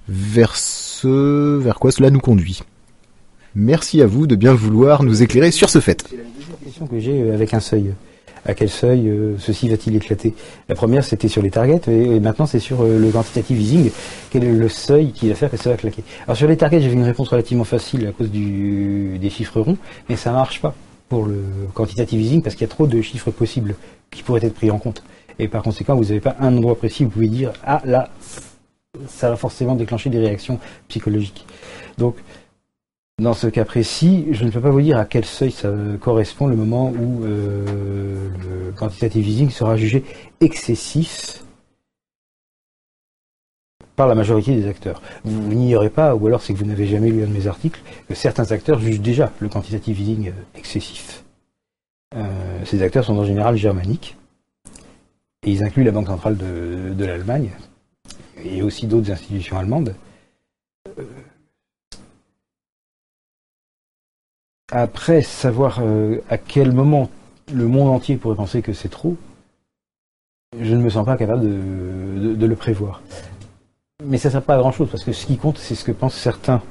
vers 0.07 0.55
ce 0.55 1.57
vers 1.57 1.79
quoi 1.79 1.91
cela 1.91 2.09
nous 2.09 2.19
conduit. 2.19 2.61
Merci 3.53 4.01
à 4.01 4.07
vous 4.07 4.27
de 4.27 4.35
bien 4.35 4.53
vouloir 4.53 5.03
nous 5.03 5.23
éclairer 5.23 5.51
sur 5.51 5.69
ce 5.69 5.79
fait. 5.79 6.03
Euh, 6.13 6.17
à 8.45 8.53
quel 8.53 8.69
seuil 8.69 9.07
euh, 9.07 9.35
ceci 9.39 9.69
va-t-il 9.69 9.95
éclater? 9.95 10.33
La 10.69 10.75
première, 10.75 11.03
c'était 11.03 11.27
sur 11.27 11.41
les 11.41 11.51
targets, 11.51 11.81
et, 11.87 12.19
maintenant 12.19 12.45
c'est 12.45 12.59
sur 12.59 12.83
euh, 12.83 12.99
le 12.99 13.09
quantitative 13.09 13.59
easing. 13.59 13.91
Quel 14.29 14.43
est 14.43 14.51
le 14.51 14.69
seuil 14.69 15.11
qui 15.11 15.29
va 15.29 15.35
faire 15.35 15.49
que 15.49 15.57
ça 15.57 15.71
va 15.71 15.77
claquer 15.77 16.03
Alors 16.27 16.37
sur 16.37 16.47
les 16.47 16.57
targets, 16.57 16.81
j'ai 16.81 16.91
une 16.91 17.03
réponse 17.03 17.29
relativement 17.29 17.63
facile 17.63 18.07
à 18.07 18.11
cause 18.11 18.29
du, 18.29 19.17
des 19.19 19.29
chiffres 19.29 19.59
ronds, 19.59 19.77
mais 20.09 20.15
ça 20.15 20.31
marche 20.31 20.61
pas 20.61 20.73
pour 21.09 21.25
le 21.25 21.43
quantitative 21.73 22.21
easing 22.21 22.41
parce 22.41 22.55
qu'il 22.55 22.65
y 22.67 22.69
a 22.69 22.73
trop 22.73 22.87
de 22.87 23.01
chiffres 23.01 23.31
possibles 23.31 23.75
qui 24.11 24.23
pourraient 24.23 24.45
être 24.45 24.55
pris 24.55 24.71
en 24.71 24.79
compte. 24.79 25.03
Et 25.37 25.47
par 25.47 25.63
conséquent, 25.63 25.95
vous 25.95 26.05
n'avez 26.05 26.21
pas 26.21 26.35
un 26.39 26.55
endroit 26.55 26.75
précis 26.75 27.03
où 27.03 27.07
vous 27.07 27.13
pouvez 27.13 27.27
dire 27.27 27.51
ah 27.65 27.81
là, 27.85 28.09
ça 29.07 29.29
va 29.29 29.35
forcément 29.35 29.75
déclencher 29.75 30.09
des 30.09 30.19
réactions 30.19 30.59
psychologiques. 30.87 31.45
Donc 31.97 32.15
dans 33.17 33.33
ce 33.33 33.47
cas 33.47 33.63
précis, 33.63 34.27
je 34.31 34.43
ne 34.43 34.51
peux 34.51 34.59
pas 34.59 34.71
vous 34.71 34.81
dire 34.81 34.97
à 34.97 35.05
quel 35.05 35.23
seuil 35.23 35.51
ça 35.51 35.71
correspond 36.01 36.47
le 36.47 36.55
moment 36.55 36.89
où 36.89 37.23
euh, 37.23 38.29
le 38.43 38.71
quantitative 38.73 39.27
easing 39.27 39.49
sera 39.49 39.77
jugé 39.77 40.03
excessif 40.41 41.43
par 43.95 44.07
la 44.07 44.15
majorité 44.15 44.53
des 44.53 44.67
acteurs. 44.67 45.01
Vous, 45.23 45.53
n'ignorez 45.53 45.89
pas, 45.89 46.13
ou 46.13 46.27
alors 46.27 46.41
c'est 46.41 46.53
que 46.53 46.59
vous 46.59 46.65
n'avez 46.65 46.87
jamais 46.87 47.09
lu 47.09 47.23
un 47.23 47.27
de 47.27 47.31
mes 47.31 47.47
articles, 47.47 47.81
que 48.09 48.15
certains 48.15 48.51
acteurs 48.51 48.79
jugent 48.79 48.99
déjà 48.99 49.31
le 49.39 49.47
quantitative 49.47 49.97
easing 49.99 50.33
excessif. 50.53 51.23
Euh, 52.15 52.25
ces 52.65 52.81
acteurs 52.83 53.05
sont 53.05 53.17
en 53.17 53.23
général 53.23 53.55
germaniques, 53.55 54.17
et 55.43 55.51
ils 55.51 55.63
incluent 55.63 55.85
la 55.85 55.91
Banque 55.91 56.07
centrale 56.07 56.35
de, 56.35 57.05
l'Allemagne, 57.05 57.51
et 58.43 58.61
aussi 58.61 58.87
d'autres 58.87 59.11
institutions 59.11 59.57
allemandes. 59.57 59.95
Euh, 60.99 61.03
Après, 64.71 65.21
savoir 65.21 65.79
euh, 65.81 66.21
à 66.29 66.37
quel 66.37 66.71
moment 66.71 67.09
le 67.53 67.67
monde 67.67 67.89
entier 67.89 68.15
pourrait 68.15 68.35
penser 68.35 68.63
que 68.63 68.73
c'est 68.73 68.89
trop, 68.89 69.15
je 70.59 70.73
ne 70.73 70.81
me 70.81 70.89
sens 70.89 71.05
pas 71.05 71.17
capable 71.17 71.41
de, 71.41 72.45
le 72.45 72.55
prévoir. 72.55 73.01
Mais 74.03 74.17
ça 74.17 74.29
ne 74.29 74.33
sert 74.33 74.41
pas 74.41 74.55
à 74.55 74.57
grand 74.57 74.71
chose, 74.71 74.89
parce 74.89 75.03
que 75.03 75.11
ce 75.11 75.25
qui 75.27 75.37
compte, 75.37 75.59
c'est 75.59 75.75
ce 75.75 75.83
que 75.83 75.91
pensent 75.91 76.15
certains 76.15 76.61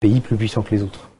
pays 0.00 0.20
plus 0.20 0.36
puissants 0.36 0.62
que 0.62 0.74
les 0.74 0.82
autres. 0.82 1.10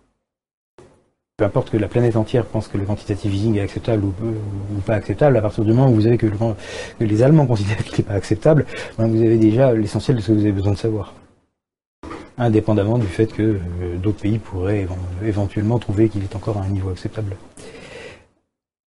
Peu 1.37 1.45
importe 1.45 1.69
que 1.69 1.77
la 1.77 1.89
planète 1.89 2.17
entière 2.17 2.47
pense 2.47 2.67
que 2.67 2.79
le 2.79 2.87
quantitative 2.87 3.35
easing 3.35 3.57
est 3.57 3.61
acceptable 3.61 4.05
ou, 4.05 4.81
pas 4.87 4.95
acceptable, 4.95 5.37
à 5.37 5.43
partir 5.43 5.65
du 5.65 5.73
moment 5.73 5.91
où 5.91 5.95
vous 5.95 6.07
avez 6.07 6.17
que, 6.17 6.27
les 7.01 7.23
Allemands 7.23 7.47
considèrent 7.47 7.85
qu'il 7.85 7.99
n'est 7.99 8.09
pas 8.09 8.15
acceptable, 8.15 8.65
ben, 8.97 9.09
vous 9.09 9.21
avez 9.21 9.37
déjà 9.37 9.75
l'essentiel 9.75 10.17
de 10.17 10.23
ce 10.23 10.29
que 10.29 10.33
vous 10.33 10.41
avez 10.41 10.53
besoin 10.53 10.73
de 10.73 10.79
savoir 10.79 11.13
indépendamment 12.39 12.99
du 12.99 13.07
fait 13.07 13.27
que 13.27 13.43
euh, 13.43 13.97
d'autres 13.97 14.21
pays 14.21 14.39
pourraient 14.39 14.87
éventuellement 15.25 15.79
trouver 15.79 16.09
qu'il 16.09 16.23
est 16.23 16.37
encore 16.37 16.59
à 16.59 16.63
un 16.63 16.69
niveau 16.69 16.91
acceptable. 16.91 17.37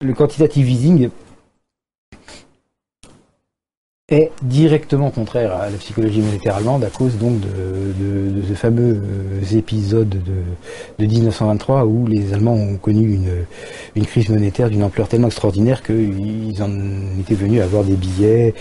Le 0.02 0.14
quantitative 0.14 0.70
easing, 0.70 1.10
est 4.12 4.32
directement 4.42 5.12
contraire 5.12 5.54
à 5.56 5.70
la 5.70 5.78
psychologie 5.78 6.22
monétaire 6.22 6.56
allemande 6.56 6.84
à 6.84 6.90
cause 6.90 7.18
donc 7.18 7.40
de, 7.40 8.42
ce 8.48 8.54
fameux 8.54 9.02
euh, 9.04 9.58
épisode 9.58 10.10
de, 10.10 11.06
1923 11.06 11.86
où 11.86 12.08
les 12.08 12.34
Allemands 12.34 12.56
ont 12.56 12.78
connu 12.78 13.14
une, 13.96 14.06
crise 14.06 14.30
monétaire 14.30 14.70
d'une 14.70 14.84
ampleur 14.84 15.08
tellement 15.08 15.28
extraordinaire 15.28 15.84
qu'ils 15.84 16.62
en 16.62 16.72
étaient 17.20 17.36
venus 17.36 17.62
avoir 17.62 17.84
des 17.84 17.96
billets 17.96 18.54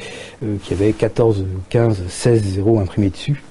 euh, 0.42 0.56
qui 0.62 0.74
avaient 0.74 0.92
14, 0.92 1.44
15, 1.70 2.02
16 2.08 2.42
zéros 2.42 2.78
imprimés 2.80 3.10
dessus. 3.10 3.42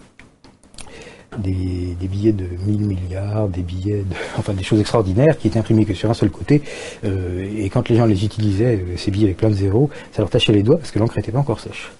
Des, 1.38 1.96
billets 2.02 2.32
de 2.32 2.46
1000 2.66 2.80
milliards, 2.80 3.48
des 3.48 3.62
billets, 3.62 4.00
de, 4.00 4.16
enfin 4.38 4.54
des 4.54 4.64
choses 4.64 4.80
extraordinaires 4.80 5.38
qui 5.38 5.48
étaient 5.48 5.60
imprimés 5.60 5.86
que 5.86 5.94
sur 5.94 6.10
un 6.10 6.14
seul 6.14 6.30
côté. 6.30 6.62
Euh, 7.06 7.46
et 7.58 7.70
quand 7.70 7.90
les 7.90 7.96
gens 7.96 8.06
les 8.06 8.26
utilisaient, 8.26 8.78
euh, 8.78 8.98
ces 8.98 9.12
billets 9.12 9.26
avec 9.26 9.38
plein 9.38 9.50
de 9.50 9.56
zéros, 9.56 9.90
ça 10.12 10.22
leur 10.22 10.30
tachait 10.30 10.54
les 10.54 10.64
doigts 10.64 10.78
parce 10.78 10.92
que 10.92 11.00
l'encre 11.00 11.18
n'était 11.18 11.32
pas 11.32 11.40
encore 11.40 11.60
sèche. 11.60 11.92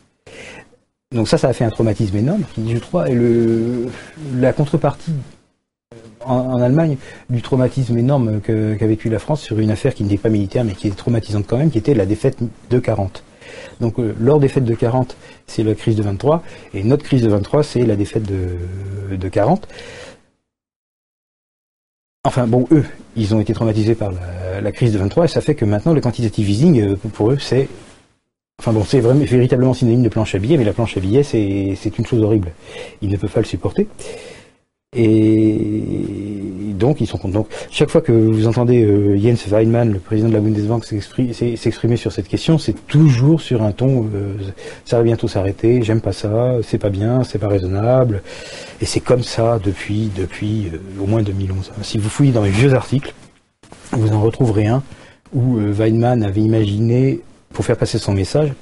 Donc 1.14 1.28
ça, 1.28 1.38
ça 1.38 1.48
a 1.48 1.54
fait 1.54 1.64
un 1.64 1.70
traumatisme 1.70 2.18
énorme 2.18 2.44
qui, 2.54 2.70
je 2.70 2.80
crois, 2.80 3.10
est 3.10 3.18
la 4.36 4.54
contrepartie 4.54 5.14
en, 6.28 6.62
Allemagne 6.62 6.98
du 7.30 7.42
traumatisme 7.42 7.98
énorme 7.98 8.42
qu'a 8.42 8.88
vécu 8.88 9.10
la 9.10 9.20
France 9.20 9.42
sur 9.42 9.60
une 9.60 9.72
affaire 9.72 9.94
qui 9.94 10.04
n'était 10.04 10.18
pas 10.18 10.30
militaire 10.30 10.64
mais 10.64 10.74
qui 10.74 10.88
est 10.88 10.96
traumatisante 10.96 11.46
quand 11.48 11.58
même, 11.58 11.72
qui 11.72 11.78
était 11.78 11.94
la 11.94 12.06
défaite 12.06 12.38
de 12.70 12.80
40. 12.80 13.24
Donc 13.80 14.00
euh, 14.00 14.16
leur 14.20 14.40
défaite 14.40 14.66
de 14.66 14.74
40, 14.74 15.16
c'est 15.46 15.64
la 15.64 15.76
crise 15.76 15.96
de 15.96 16.04
23, 16.04 16.44
et 16.74 16.84
notre 16.84 17.04
crise 17.04 17.24
de 17.24 17.30
23, 17.30 17.64
c'est 17.64 17.86
la 17.86 17.96
défaite 17.96 18.24
de, 18.24 19.16
de 19.16 19.30
40. 19.30 19.68
Enfin 22.24 22.46
bon, 22.48 22.68
eux, 22.72 22.84
ils 23.16 23.34
ont 23.34 23.40
été 23.40 23.54
traumatisés 23.54 23.96
par 23.96 24.12
la, 24.62 24.72
crise 24.72 24.92
de 24.92 24.98
23, 24.98 25.26
et 25.26 25.28
ça 25.28 25.42
fait 25.42 25.56
que 25.56 25.66
maintenant 25.66 25.94
le 25.94 26.02
quantitative 26.02 26.50
easing, 26.50 26.82
euh, 26.82 26.96
pour 27.14 27.32
eux, 27.32 27.38
c'est 27.40 27.70
Enfin 28.60 28.74
bon, 28.74 28.84
c'est 28.84 29.02
vraiment 29.02 29.24
véritablement 29.24 29.76
synonyme 29.76 30.02
de 30.02 30.10
planche 30.10 30.34
à 30.34 30.40
billets, 30.40 30.58
mais 30.58 30.64
la 30.64 30.74
planche 30.74 30.98
à 30.98 31.00
billets, 31.00 31.22
c'est 31.22 31.98
une 32.00 32.06
chose 32.08 32.24
horrible. 32.24 32.54
Ils 33.04 33.10
ne 33.10 33.16
peuvent 33.16 33.32
pas 33.32 33.42
le 33.42 33.46
supporter. 33.46 33.88
Et 34.96 36.74
donc, 36.74 37.02
ils 37.02 37.08
sont 37.08 37.18
contents. 37.18 37.40
Donc, 37.40 37.48
chaque 37.70 37.90
fois 37.90 38.00
que 38.00 38.14
vous 38.14 38.48
entendez 38.48 38.86
euh, 38.86 39.18
Jens 39.18 39.48
Weinmann, 39.50 39.92
le 39.92 40.00
président 40.00 40.30
de 40.30 40.34
la 40.34 40.40
Bundesbank, 40.40 40.86
s'exprimer 40.86 41.98
sur 41.98 42.14
cette 42.14 42.30
question, 42.30 42.58
c'est 42.58 42.88
toujours 42.88 43.42
sur 43.42 43.64
un 43.64 43.74
ton 43.74 44.10
euh, 44.14 44.38
ça 44.86 44.98
va 44.98 45.04
bientôt 45.04 45.28
s'arrêter, 45.28 45.84
j'aime 45.84 46.00
pas 46.00 46.14
ça, 46.14 46.56
c'est 46.64 46.78
pas 46.78 46.90
bien, 46.90 47.26
c'est 47.26 47.38
pas 47.38 47.50
raisonnable. 47.50 48.22
Et 48.80 48.86
c'est 48.86 49.02
comme 49.02 49.24
ça 49.24 49.60
depuis, 49.62 50.10
depuis 50.16 50.72
euh, 50.74 51.04
au 51.04 51.06
moins 51.06 51.22
2011. 51.22 51.74
Si 51.82 51.98
vous 51.98 52.10
fouillez 52.10 52.32
dans 52.32 52.44
les 52.44 52.50
vieux 52.50 52.74
articles, 52.74 53.14
vous 53.92 54.14
en 54.14 54.22
retrouverez 54.22 54.68
un 54.68 54.84
où 55.34 55.58
Weinmann 55.58 56.24
avait 56.24 56.40
imaginé, 56.40 57.20
pour 57.52 57.66
faire 57.66 57.76
passer 57.76 57.98
son 57.98 58.14
message, 58.14 58.54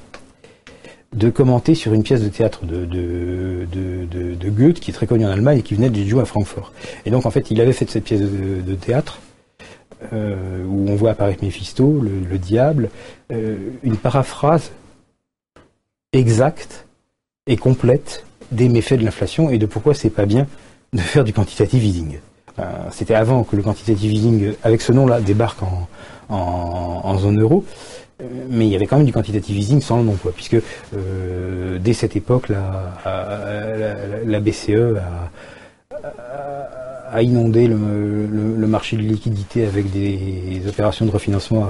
de 1.15 1.29
commenter 1.29 1.75
sur 1.75 1.93
une 1.93 2.03
pièce 2.03 2.21
de 2.21 2.27
théâtre 2.27 2.65
de, 2.65 2.85
de, 2.85 4.49
Goethe, 4.49 4.79
qui 4.79 4.91
est 4.91 4.93
très 4.93 5.07
connue 5.07 5.25
en 5.25 5.29
Allemagne 5.29 5.59
et 5.59 5.61
qui 5.61 5.73
venait 5.73 5.89
de 5.89 6.03
jouer 6.03 6.21
à 6.21 6.25
Francfort. 6.25 6.71
Et 7.05 7.09
donc, 7.09 7.25
en 7.25 7.31
fait, 7.31 7.51
il 7.51 7.59
avait 7.61 7.73
fait 7.73 7.89
cette 7.89 8.03
pièce 8.03 8.21
de, 8.21 8.75
théâtre, 8.75 9.19
euh, 10.13 10.63
où 10.65 10.89
on 10.89 10.95
voit 10.95 11.11
apparaître 11.11 11.43
Méphisto, 11.43 12.01
le, 12.01 12.37
diable, 12.37 12.89
euh, 13.31 13.55
une 13.83 13.97
paraphrase 13.97 14.71
exacte 16.13 16.85
et 17.47 17.57
complète 17.57 18.25
des 18.51 18.69
méfaits 18.69 18.95
de 18.99 19.05
l'inflation 19.05 19.49
et 19.49 19.57
de 19.57 19.65
pourquoi 19.65 19.93
c'est 19.93 20.09
pas 20.09 20.25
bien 20.25 20.47
de 20.93 20.99
faire 20.99 21.23
du 21.23 21.33
quantitative 21.33 21.83
easing. 21.83 22.19
Euh, 22.59 22.63
c'était 22.91 23.15
avant 23.15 23.43
que 23.43 23.55
le 23.55 23.63
quantitative 23.63 24.13
easing, 24.13 24.53
avec 24.63 24.81
ce 24.81 24.91
nom-là, 24.91 25.21
débarque 25.21 25.61
en, 25.63 25.87
en 26.29 27.17
zone 27.17 27.41
euro 27.41 27.65
mais 28.49 28.65
il 28.65 28.71
y 28.71 28.75
avait 28.75 28.87
quand 28.87 28.97
même 28.97 29.05
du 29.05 29.11
quantitative 29.11 29.57
easing 29.57 29.81
sans 29.81 29.97
le 29.97 30.03
nom, 30.03 30.15
quoi, 30.15 30.31
puisque 30.31 30.57
euh, 30.95 31.79
dès 31.79 31.93
cette 31.93 32.15
époque, 32.15 32.49
la, 32.49 32.93
la, 34.25 34.39
BCE 34.39 34.97
a, 37.11 37.21
inondé 37.21 37.67
le, 37.67 37.75
marché 38.67 38.95
de 38.97 39.01
liquidité 39.01 39.65
avec 39.65 39.91
des 39.91 40.61
opérations 40.67 41.05
de 41.05 41.11
refinancement 41.11 41.67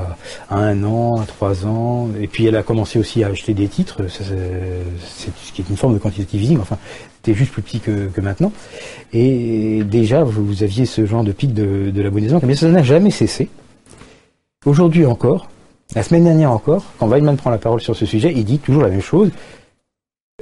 à, 0.49 0.57
un 0.57 0.83
an, 0.83 1.19
à 1.19 1.25
trois 1.25 1.65
ans, 1.65 2.09
et 2.19 2.27
puis 2.27 2.45
elle 2.45 2.55
a 2.55 2.63
commencé 2.63 2.99
aussi 2.99 3.23
à 3.23 3.27
acheter 3.27 3.53
des 3.53 3.67
titres, 3.67 4.07
ce 4.07 5.51
qui 5.53 5.61
est 5.61 5.69
une 5.69 5.77
forme 5.77 5.95
de 5.95 5.99
quantitative 5.99 6.43
easing, 6.43 6.59
enfin, 6.59 6.77
c'était 7.17 7.33
juste 7.33 7.51
plus 7.51 7.63
petit 7.63 7.79
que, 7.79 8.21
maintenant, 8.21 8.51
et 9.13 9.83
déjà 9.83 10.23
vous, 10.23 10.63
aviez 10.63 10.85
ce 10.85 11.05
genre 11.07 11.23
de 11.23 11.31
pic 11.31 11.53
de, 11.53 11.89
de 11.89 12.01
la 12.01 12.11
Bundesbank, 12.11 12.43
mais 12.43 12.55
ça 12.55 12.67
n'a 12.67 12.83
jamais 12.83 13.11
cessé. 13.11 13.49
Aujourd'hui 14.65 15.05
encore, 15.05 15.47
la 15.93 16.03
semaine 16.03 16.23
dernière 16.23 16.51
encore, 16.51 16.83
quand 16.97 17.07
Weidmann 17.07 17.37
prend 17.37 17.49
la 17.49 17.57
parole 17.57 17.81
sur 17.81 17.95
ce 17.95 18.05
sujet, 18.05 18.33
il 18.35 18.43
dit 18.43 18.59
toujours 18.59 18.81
la 18.81 18.89
même 18.89 19.01
chose. 19.01 19.29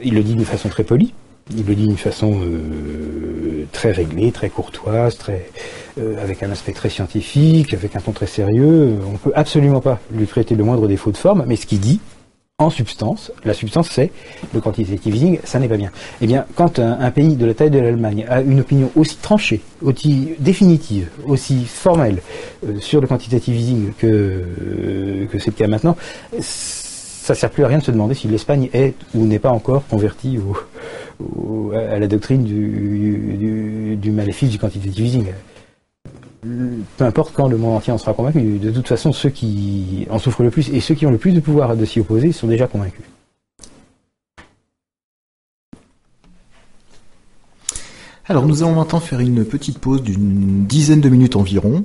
Il 0.01 0.15
le 0.15 0.23
dit 0.23 0.35
d'une 0.35 0.45
façon 0.45 0.69
très 0.69 0.83
polie, 0.83 1.13
il 1.51 1.65
le 1.65 1.75
dit 1.75 1.87
d'une 1.87 1.97
façon 1.97 2.39
euh, 2.41 3.65
très 3.71 3.91
réglée, 3.91 4.31
très 4.31 4.49
courtoise, 4.49 5.17
très 5.17 5.49
euh, 5.99 6.21
avec 6.23 6.41
un 6.41 6.51
aspect 6.51 6.71
très 6.71 6.89
scientifique, 6.89 7.73
avec 7.73 7.95
un 7.95 7.99
ton 7.99 8.11
très 8.13 8.25
sérieux. 8.25 8.97
On 9.07 9.11
ne 9.11 9.17
peut 9.17 9.33
absolument 9.35 9.81
pas 9.81 9.99
lui 10.11 10.25
traiter 10.25 10.55
le 10.55 10.63
moindre 10.63 10.87
défaut 10.87 11.11
de 11.11 11.17
forme, 11.17 11.43
mais 11.45 11.55
ce 11.55 11.65
qu'il 11.65 11.79
dit, 11.79 11.99
en 12.59 12.69
substance. 12.69 13.31
La 13.43 13.53
substance, 13.53 13.89
c'est 13.89 14.11
le 14.53 14.61
quantitative 14.61 15.15
easing, 15.15 15.39
ça 15.43 15.59
n'est 15.59 15.67
pas 15.67 15.77
bien. 15.77 15.91
Eh 16.21 16.27
bien, 16.27 16.45
quand 16.55 16.79
un, 16.79 17.11
pays 17.11 17.35
de 17.35 17.45
la 17.45 17.53
taille 17.53 17.71
de 17.71 17.79
l'Allemagne 17.79 18.25
a 18.29 18.41
une 18.41 18.59
opinion 18.59 18.91
aussi 18.95 19.17
tranchée, 19.17 19.61
aussi 19.81 20.29
définitive, 20.39 21.09
aussi 21.25 21.65
formelle 21.65 22.19
euh, 22.67 22.79
sur 22.79 23.01
le 23.01 23.07
quantitative 23.07 23.55
easing 23.55 23.93
que, 23.97 24.07
euh, 24.07 25.25
que 25.27 25.39
c'est 25.39 25.51
le 25.51 25.55
cas 25.55 25.67
maintenant, 25.67 25.97
ça 26.39 27.33
ne 27.33 27.37
sert 27.37 27.49
plus 27.49 27.63
à 27.63 27.67
rien 27.67 27.79
de 27.79 27.83
se 27.83 27.91
demander 27.91 28.13
si 28.13 28.27
l'Espagne 28.27 28.69
est 28.73 28.93
ou 29.15 29.25
n'est 29.25 29.39
pas 29.39 29.51
encore 29.51 29.85
convertie 29.87 30.37
à 31.73 31.99
la 31.99 32.07
doctrine 32.07 32.43
du, 32.43 33.37
du, 33.37 33.95
du 33.95 34.11
maléfice 34.11 34.49
du 34.49 34.59
quantitative 34.59 35.05
easing 35.05 35.25
peu 36.97 37.05
importe 37.05 37.33
quand 37.33 37.47
le 37.47 37.57
monde 37.57 37.77
entier 37.77 37.93
en 37.93 37.97
sera 37.97 38.13
convaincu, 38.13 38.59
de 38.59 38.71
toute 38.71 38.87
façon, 38.87 39.11
ceux 39.11 39.29
qui 39.29 40.07
en 40.09 40.19
souffrent 40.19 40.43
le 40.43 40.49
plus 40.49 40.69
et 40.69 40.79
ceux 40.79 40.95
qui 40.95 41.05
ont 41.05 41.11
le 41.11 41.17
plus 41.17 41.31
de 41.31 41.39
pouvoir 41.39 41.75
de 41.75 41.85
s'y 41.85 41.99
opposer 41.99 42.31
sont 42.31 42.47
déjà 42.47 42.67
convaincus. 42.67 43.05
Alors 48.25 48.47
nous 48.47 48.63
allons 48.63 48.75
maintenant 48.75 49.01
faire 49.01 49.19
une 49.19 49.43
petite 49.43 49.79
pause 49.79 50.01
d'une 50.01 50.65
dizaine 50.65 51.01
de 51.01 51.09
minutes 51.09 51.35
environ. 51.35 51.83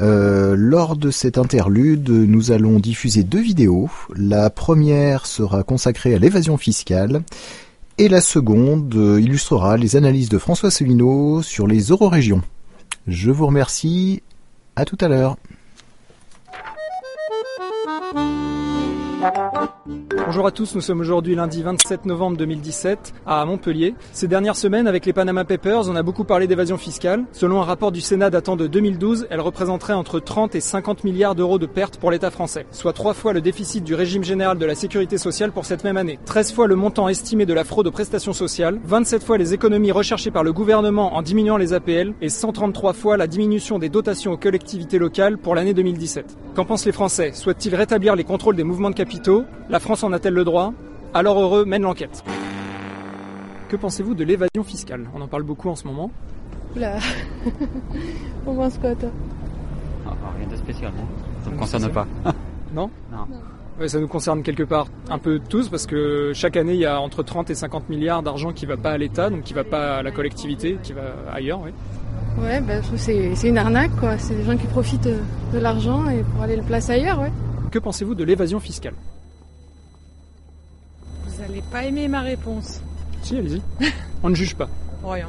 Euh, 0.00 0.54
lors 0.56 0.96
de 0.96 1.10
cette 1.10 1.36
interlude, 1.36 2.08
nous 2.08 2.50
allons 2.50 2.80
diffuser 2.80 3.24
deux 3.24 3.40
vidéos. 3.40 3.90
La 4.14 4.48
première 4.48 5.26
sera 5.26 5.64
consacrée 5.64 6.14
à 6.14 6.18
l'évasion 6.18 6.56
fiscale 6.56 7.22
et 7.98 8.08
la 8.08 8.22
seconde 8.22 8.94
illustrera 8.94 9.76
les 9.76 9.96
analyses 9.96 10.30
de 10.30 10.38
François 10.38 10.70
Célineau 10.70 11.42
sur 11.42 11.66
les 11.66 11.88
eurorégions. 11.88 12.42
Je 13.06 13.30
vous 13.30 13.46
remercie. 13.46 14.22
À 14.74 14.84
tout 14.84 14.98
à 15.00 15.08
l'heure. 15.08 15.36
Bonjour 20.26 20.46
à 20.46 20.50
tous, 20.50 20.74
nous 20.74 20.80
sommes 20.80 21.00
aujourd'hui 21.00 21.34
lundi 21.34 21.62
27 21.62 22.06
novembre 22.06 22.36
2017 22.36 23.14
à 23.26 23.44
Montpellier. 23.44 23.94
Ces 24.12 24.28
dernières 24.28 24.56
semaines, 24.56 24.86
avec 24.86 25.06
les 25.06 25.12
Panama 25.12 25.44
Papers, 25.44 25.88
on 25.88 25.96
a 25.96 26.02
beaucoup 26.02 26.24
parlé 26.24 26.46
d'évasion 26.46 26.76
fiscale. 26.76 27.24
Selon 27.32 27.60
un 27.60 27.64
rapport 27.64 27.92
du 27.92 28.00
Sénat 28.00 28.30
datant 28.30 28.56
de 28.56 28.66
2012, 28.66 29.26
elle 29.30 29.40
représenterait 29.40 29.94
entre 29.94 30.20
30 30.20 30.54
et 30.54 30.60
50 30.60 31.04
milliards 31.04 31.34
d'euros 31.34 31.58
de 31.58 31.66
pertes 31.66 31.96
pour 31.96 32.10
l'État 32.10 32.30
français, 32.30 32.66
soit 32.70 32.92
trois 32.92 33.14
fois 33.14 33.32
le 33.32 33.40
déficit 33.40 33.84
du 33.84 33.94
régime 33.94 34.24
général 34.24 34.58
de 34.58 34.66
la 34.66 34.74
sécurité 34.74 35.18
sociale 35.18 35.52
pour 35.52 35.64
cette 35.64 35.84
même 35.84 35.96
année, 35.96 36.18
13 36.24 36.52
fois 36.52 36.66
le 36.66 36.76
montant 36.76 37.08
estimé 37.08 37.46
de 37.46 37.54
la 37.54 37.64
fraude 37.64 37.86
aux 37.86 37.92
prestations 37.92 38.32
sociales, 38.32 38.80
27 38.84 39.24
fois 39.24 39.38
les 39.38 39.54
économies 39.54 39.92
recherchées 39.92 40.30
par 40.30 40.44
le 40.44 40.52
gouvernement 40.52 41.14
en 41.16 41.22
diminuant 41.22 41.56
les 41.56 41.72
APL 41.72 42.14
et 42.20 42.28
133 42.28 42.92
fois 42.92 43.16
la 43.16 43.26
diminution 43.26 43.78
des 43.78 43.88
dotations 43.88 44.32
aux 44.32 44.36
collectivités 44.36 44.98
locales 44.98 45.38
pour 45.38 45.54
l'année 45.54 45.74
2017. 45.74 46.36
Qu'en 46.54 46.64
pensent 46.64 46.86
les 46.86 46.92
Français? 46.92 47.32
Souhaitent-ils 47.34 47.74
rétablir 47.74 48.16
les 48.16 48.24
contrôles 48.24 48.56
des 48.56 48.64
mouvements 48.64 48.90
de 48.90 48.94
capitaux 48.94 49.15
La 49.68 49.80
France 49.80 50.02
en 50.04 50.12
a-t-elle 50.12 50.34
le 50.34 50.44
droit? 50.44 50.72
Alors 51.14 51.40
heureux 51.40 51.64
mène 51.64 51.82
l'enquête. 51.82 52.22
Que 53.68 53.76
pensez-vous 53.76 54.14
de 54.14 54.24
l'évasion 54.24 54.62
fiscale? 54.62 55.08
On 55.14 55.20
en 55.20 55.28
parle 55.28 55.42
beaucoup 55.42 55.68
en 55.68 55.74
ce 55.74 55.86
moment. 55.86 56.10
Oula 56.76 56.96
On 58.46 58.54
pense 58.54 58.78
quoi 58.78 58.94
toi 58.94 59.08
ah, 60.06 60.12
Rien 60.38 60.46
de 60.46 60.56
spécial, 60.56 60.92
non 60.96 61.06
Ça 61.42 61.50
ne 61.50 61.54
me 61.54 61.60
concerne 61.60 61.88
pas. 61.90 62.06
non? 62.74 62.90
Non. 63.10 63.88
ça 63.88 63.98
nous 63.98 64.08
concerne 64.08 64.42
quelque 64.42 64.62
part 64.62 64.86
un 65.10 65.18
peu 65.18 65.40
tous 65.40 65.68
parce 65.68 65.86
que 65.86 66.32
chaque 66.34 66.56
année 66.56 66.74
il 66.74 66.80
y 66.80 66.86
a 66.86 67.00
entre 67.00 67.22
30 67.22 67.50
et 67.50 67.54
50 67.54 67.88
milliards 67.88 68.22
d'argent 68.22 68.52
qui 68.52 68.66
va 68.66 68.76
pas 68.76 68.92
à 68.92 68.98
l'État, 68.98 69.30
donc 69.30 69.42
qui 69.42 69.54
va 69.54 69.64
pas 69.64 69.96
à 69.96 70.02
la 70.02 70.10
collectivité, 70.10 70.78
qui 70.82 70.92
va 70.92 71.14
ailleurs. 71.32 71.60
Oui. 71.64 71.70
Ouais, 72.40 72.60
bah, 72.60 72.74
c'est 72.96 73.48
une 73.48 73.58
arnaque 73.58 73.96
quoi. 73.98 74.18
C'est 74.18 74.34
des 74.34 74.44
gens 74.44 74.56
qui 74.56 74.66
profitent 74.66 75.08
de 75.08 75.58
l'argent 75.58 76.08
et 76.10 76.22
pour 76.22 76.42
aller 76.42 76.56
le 76.56 76.62
placer 76.62 76.92
ailleurs, 76.92 77.20
ouais. 77.20 77.32
Que 77.76 77.80
pensez-vous 77.82 78.14
de 78.14 78.24
l'évasion 78.24 78.58
fiscale 78.58 78.94
Vous 81.26 81.42
n'allez 81.42 81.60
pas 81.70 81.84
aimer 81.84 82.08
ma 82.08 82.22
réponse. 82.22 82.80
Si, 83.20 83.36
allez-y. 83.36 83.60
on 84.22 84.30
ne 84.30 84.34
juge 84.34 84.54
pas. 84.56 84.70
Rien. 85.04 85.28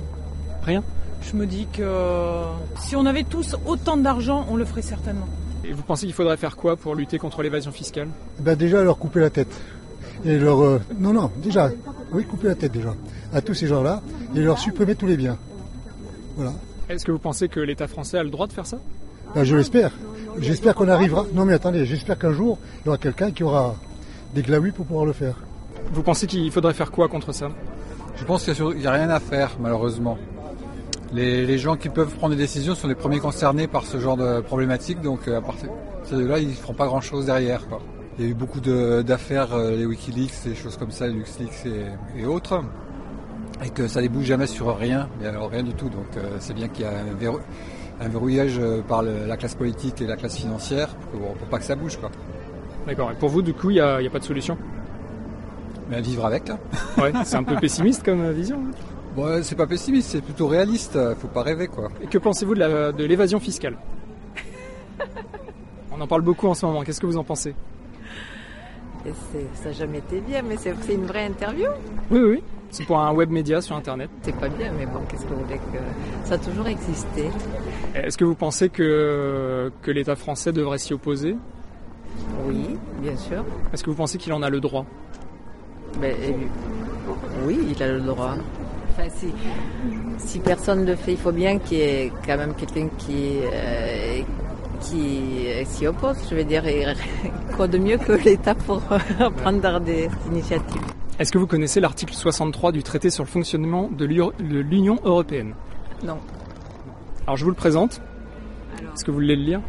Rien 0.64 0.82
Je 1.22 1.36
me 1.36 1.46
dis 1.46 1.68
que 1.74 2.46
si 2.80 2.96
on 2.96 3.06
avait 3.06 3.26
tous 3.26 3.58
autant 3.66 3.98
d'argent, 3.98 4.46
on 4.50 4.56
le 4.56 4.64
ferait 4.64 4.82
certainement. 4.82 5.28
Et 5.66 5.74
vous 5.74 5.84
pensez 5.84 6.06
qu'il 6.06 6.16
faudrait 6.16 6.38
faire 6.38 6.56
quoi 6.56 6.78
pour 6.78 6.96
lutter 6.96 7.18
contre 7.20 7.44
l'évasion 7.44 7.74
fiscale 7.74 8.08
bah 8.40 8.56
Déjà 8.56 8.82
leur 8.82 8.98
couper 8.98 9.20
la 9.20 9.30
tête. 9.30 9.54
et 10.24 10.40
leur... 10.40 10.64
Euh, 10.64 10.80
non, 10.98 11.12
non, 11.12 11.30
déjà, 11.44 11.70
oui, 12.14 12.24
couper 12.24 12.48
la 12.48 12.56
tête 12.56 12.72
déjà, 12.72 12.96
à 13.34 13.42
tous 13.42 13.56
ces 13.56 13.68
gens-là, 13.68 14.02
et 14.36 14.40
leur 14.40 14.58
supprimer 14.58 14.96
tous 14.96 15.08
les 15.08 15.18
biens. 15.18 15.38
Voilà. 16.38 16.54
Est-ce 16.88 17.04
que 17.04 17.12
vous 17.12 17.20
pensez 17.20 17.50
que 17.50 17.60
l'État 17.60 17.90
français 17.90 18.18
a 18.18 18.24
le 18.24 18.30
droit 18.30 18.48
de 18.48 18.54
faire 18.54 18.66
ça? 18.66 18.80
Ben, 19.36 19.44
Je 19.44 19.54
l'espère. 19.58 19.92
J'espère 20.40 20.76
qu'on 20.76 20.88
arrivera. 20.88 21.26
Non 21.34 21.46
mais 21.46 21.54
attendez, 21.54 21.86
j'espère 21.86 22.18
qu'un 22.18 22.32
jour, 22.32 22.58
il 22.82 22.86
y 22.86 22.90
aura 22.90 22.98
quelqu'un 22.98 23.32
qui 23.32 23.44
aura 23.44 23.76
des 24.34 24.42
glaouis 24.42 24.72
pour 24.72 24.86
pouvoir 24.86 25.06
le 25.06 25.14
faire. 25.14 25.36
Vous 25.92 26.04
pensez 26.04 26.28
qu'il 26.28 26.52
faudrait 26.52 26.74
faire 26.74 26.92
quoi 26.92 27.08
contre 27.08 27.32
ça? 27.32 27.50
Je 28.18 28.26
pense 28.26 28.44
qu'il 28.44 28.78
n'y 28.78 28.88
a, 28.88 28.92
rien 28.92 29.10
à 29.10 29.20
faire, 29.20 29.52
malheureusement. 29.60 30.18
Les, 31.14 31.58
gens 31.58 31.78
qui 31.78 31.90
peuvent 31.90 32.14
prendre 32.16 32.36
des 32.36 32.42
décisions 32.42 32.76
sont 32.76 32.88
les 32.88 32.96
premiers 32.96 33.20
concernés 33.20 33.68
par 33.68 33.86
ce 33.86 34.00
genre 34.00 34.18
de 34.18 34.42
problématique, 34.42 35.02
donc 35.02 35.28
euh, 35.28 35.38
à 35.38 35.42
partir 35.42 35.70
de 36.12 36.26
là, 36.26 36.40
ils 36.40 36.50
ne 36.50 36.54
feront 36.54 36.74
pas 36.74 36.88
grand-chose 36.88 37.28
derrière. 37.28 37.62
Il 38.18 38.26
y 38.26 38.28
a 38.28 38.32
eu 38.32 38.34
beaucoup 38.34 38.60
d'affaires, 38.60 39.54
euh, 39.54 39.76
les 39.76 39.86
Wikileaks, 39.86 40.44
des 40.46 40.56
choses 40.56 40.76
comme 40.78 40.92
ça, 40.92 41.08
les 41.08 41.14
LuxLeaks 41.14 41.68
et, 42.18 42.26
autres, 42.26 42.64
et 43.64 43.70
que 43.70 43.88
ça 43.88 44.02
ne 44.02 44.08
débouche 44.08 44.26
jamais 44.26 44.48
sur 44.48 44.76
rien, 44.76 45.08
mais 45.22 45.28
alors 45.28 45.50
rien 45.50 45.64
du 45.64 45.74
tout. 45.74 45.90
Donc 45.90 46.18
euh, 46.18 46.38
c'est 46.40 46.54
bien 46.54 46.68
qu'il 46.68 46.86
y 46.86 46.88
a 46.88 46.92
un, 46.92 47.14
verrouillage 48.00 48.60
par 48.88 49.02
la 49.02 49.38
classe 49.38 49.56
politique 49.56 50.02
et 50.02 50.08
la 50.08 50.16
classe 50.16 50.38
financière 50.38 50.90
pour, 51.12 51.34
pour 51.34 51.48
pas 51.48 51.60
que 51.60 51.66
ça 51.66 51.76
bouge. 51.76 51.98
Quoi. 51.98 52.12
D'accord. 52.86 53.12
Et 53.12 53.16
pour 53.16 53.30
vous, 53.30 53.42
du 53.42 53.54
coup, 53.54 53.70
il 53.70 53.76
n'y 53.76 53.82
a, 53.82 54.10
pas 54.10 54.20
de 54.20 54.24
solution? 54.24 54.58
Mais 55.90 56.02
vivre 56.02 56.26
avec. 56.26 56.44
Ouais, 56.98 57.12
c'est 57.26 57.36
un 57.36 57.44
peu 57.44 57.56
pessimiste 57.56 58.04
comme 58.04 58.32
vision. 58.32 58.58
Hein. 58.58 59.22
Ouais, 59.22 59.44
c'est 59.44 59.56
pas 59.56 59.68
pessimiste, 59.68 60.10
c'est 60.10 60.22
plutôt 60.22 60.48
réaliste. 60.48 60.98
Faut 61.16 61.28
pas 61.28 61.44
rêver, 61.44 61.68
quoi. 61.68 61.90
Et 62.02 62.08
que 62.08 62.18
pensez-vous 62.18 62.56
de 62.56 63.04
l'évasion 63.04 63.40
fiscale? 63.40 63.78
On 65.92 66.00
en 66.02 66.08
parle 66.08 66.22
beaucoup 66.22 66.48
en 66.48 66.54
ce 66.54 66.66
moment. 66.66 66.84
Qu'est-ce 66.84 67.02
que 67.02 67.06
vous 67.06 67.18
en 67.18 67.24
pensez? 67.24 67.56
Ça 69.56 69.70
n'a 69.70 69.72
jamais 69.72 70.00
été 70.00 70.20
bien, 70.22 70.42
mais 70.42 70.56
c'est 70.58 70.74
une 70.94 71.06
vraie 71.06 71.26
interview. 71.26 71.68
Oui, 72.12 72.20
oui. 72.20 72.44
C'est 72.70 72.86
pour 72.86 73.00
un 73.00 73.14
web 73.14 73.30
média 73.32 73.62
sur 73.62 73.76
Internet. 73.76 74.10
C'est 74.22 74.36
pas 74.36 74.50
bien, 74.50 74.72
mais 74.78 74.86
bon, 74.86 75.00
qu'est-ce 75.08 75.26
que 75.26 75.34
vous 75.34 75.44
voulez 75.44 75.58
que 75.58 75.78
ça 76.26 76.34
a 76.36 76.38
toujours 76.38 76.68
existé. 76.68 77.30
Est-ce 77.96 78.18
que 78.18 78.26
vous 78.26 78.36
pensez 78.36 78.70
que, 78.70 79.72
que 79.82 79.92
l'État 79.92 80.16
français 80.16 80.52
devrait 80.52 80.78
s'y 80.78 80.94
opposer? 80.94 81.36
Oui, 82.46 82.78
bien 83.02 83.16
sûr. 83.16 83.46
Est-ce 83.74 83.84
que 83.84 83.90
vous 83.90 83.96
pensez 83.96 84.18
qu'il 84.18 84.34
en 84.34 84.42
a 84.42 84.50
le 84.50 84.60
droit? 84.60 84.86
Ben, 86.02 86.14
Oui, 87.46 87.58
il 87.72 87.82
a 87.84 87.88
le 87.94 88.02
droit. 88.02 88.36
Enfin, 88.92 89.10
si, 89.16 89.28
si 90.18 90.40
personne 90.40 90.82
ne 90.82 90.88
le 90.88 90.96
fait, 90.96 91.12
il 91.14 91.18
faut 91.18 91.32
bien 91.32 91.60
qu'il 91.60 91.78
y 91.78 91.82
ait 91.82 92.12
quand 92.26 92.38
même 92.38 92.54
quelqu'un 92.56 92.90
qui, 92.98 93.40
euh, 93.44 94.22
qui 94.82 95.48
s'y 95.66 95.88
oppose. 95.88 96.18
Je 96.30 96.36
veux 96.36 96.44
dire, 96.44 96.64
quoi 97.56 97.68
de 97.68 97.78
mieux 97.78 97.98
que 97.98 98.14
l'État 98.14 98.56
pour 98.56 98.82
prendre 99.38 99.80
des 99.80 100.10
initiatives. 100.32 100.82
Est-ce 101.20 101.32
que 101.32 101.38
vous 101.40 101.48
connaissez 101.48 101.80
l'article 101.80 102.14
63 102.14 102.72
du 102.72 102.84
traité 102.84 103.10
sur 103.10 103.24
le 103.24 103.30
fonctionnement 103.30 103.90
de 103.92 104.06
l'Union 104.06 105.00
européenne? 105.04 105.56
Non. 106.04 106.20
Alors 107.26 107.38
je 107.38 107.44
vous 107.44 107.50
le 107.50 107.56
présente. 107.56 108.02
Est-ce 108.94 109.04
que 109.04 109.12
vous 109.12 109.18
voulez 109.18 109.36
le 109.36 109.44
lire? 109.44 109.62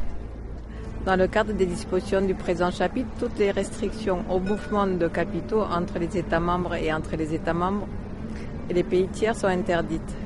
Dans 1.06 1.16
le 1.16 1.26
cadre 1.26 1.54
des 1.54 1.64
dispositions 1.64 2.20
du 2.20 2.34
présent 2.34 2.70
chapitre, 2.70 3.08
toutes 3.18 3.38
les 3.38 3.50
restrictions 3.50 4.24
au 4.28 4.40
mouvement 4.40 4.86
de 4.86 5.08
capitaux 5.08 5.62
entre 5.62 5.98
les 5.98 6.18
États 6.18 6.40
membres 6.40 6.74
et 6.74 6.92
entre 6.92 7.16
les 7.16 7.34
États 7.34 7.54
membres 7.54 7.86
et 8.68 8.74
les 8.74 8.82
pays 8.82 9.08
tiers 9.08 9.34
sont 9.34 9.46
interdites. 9.46 10.16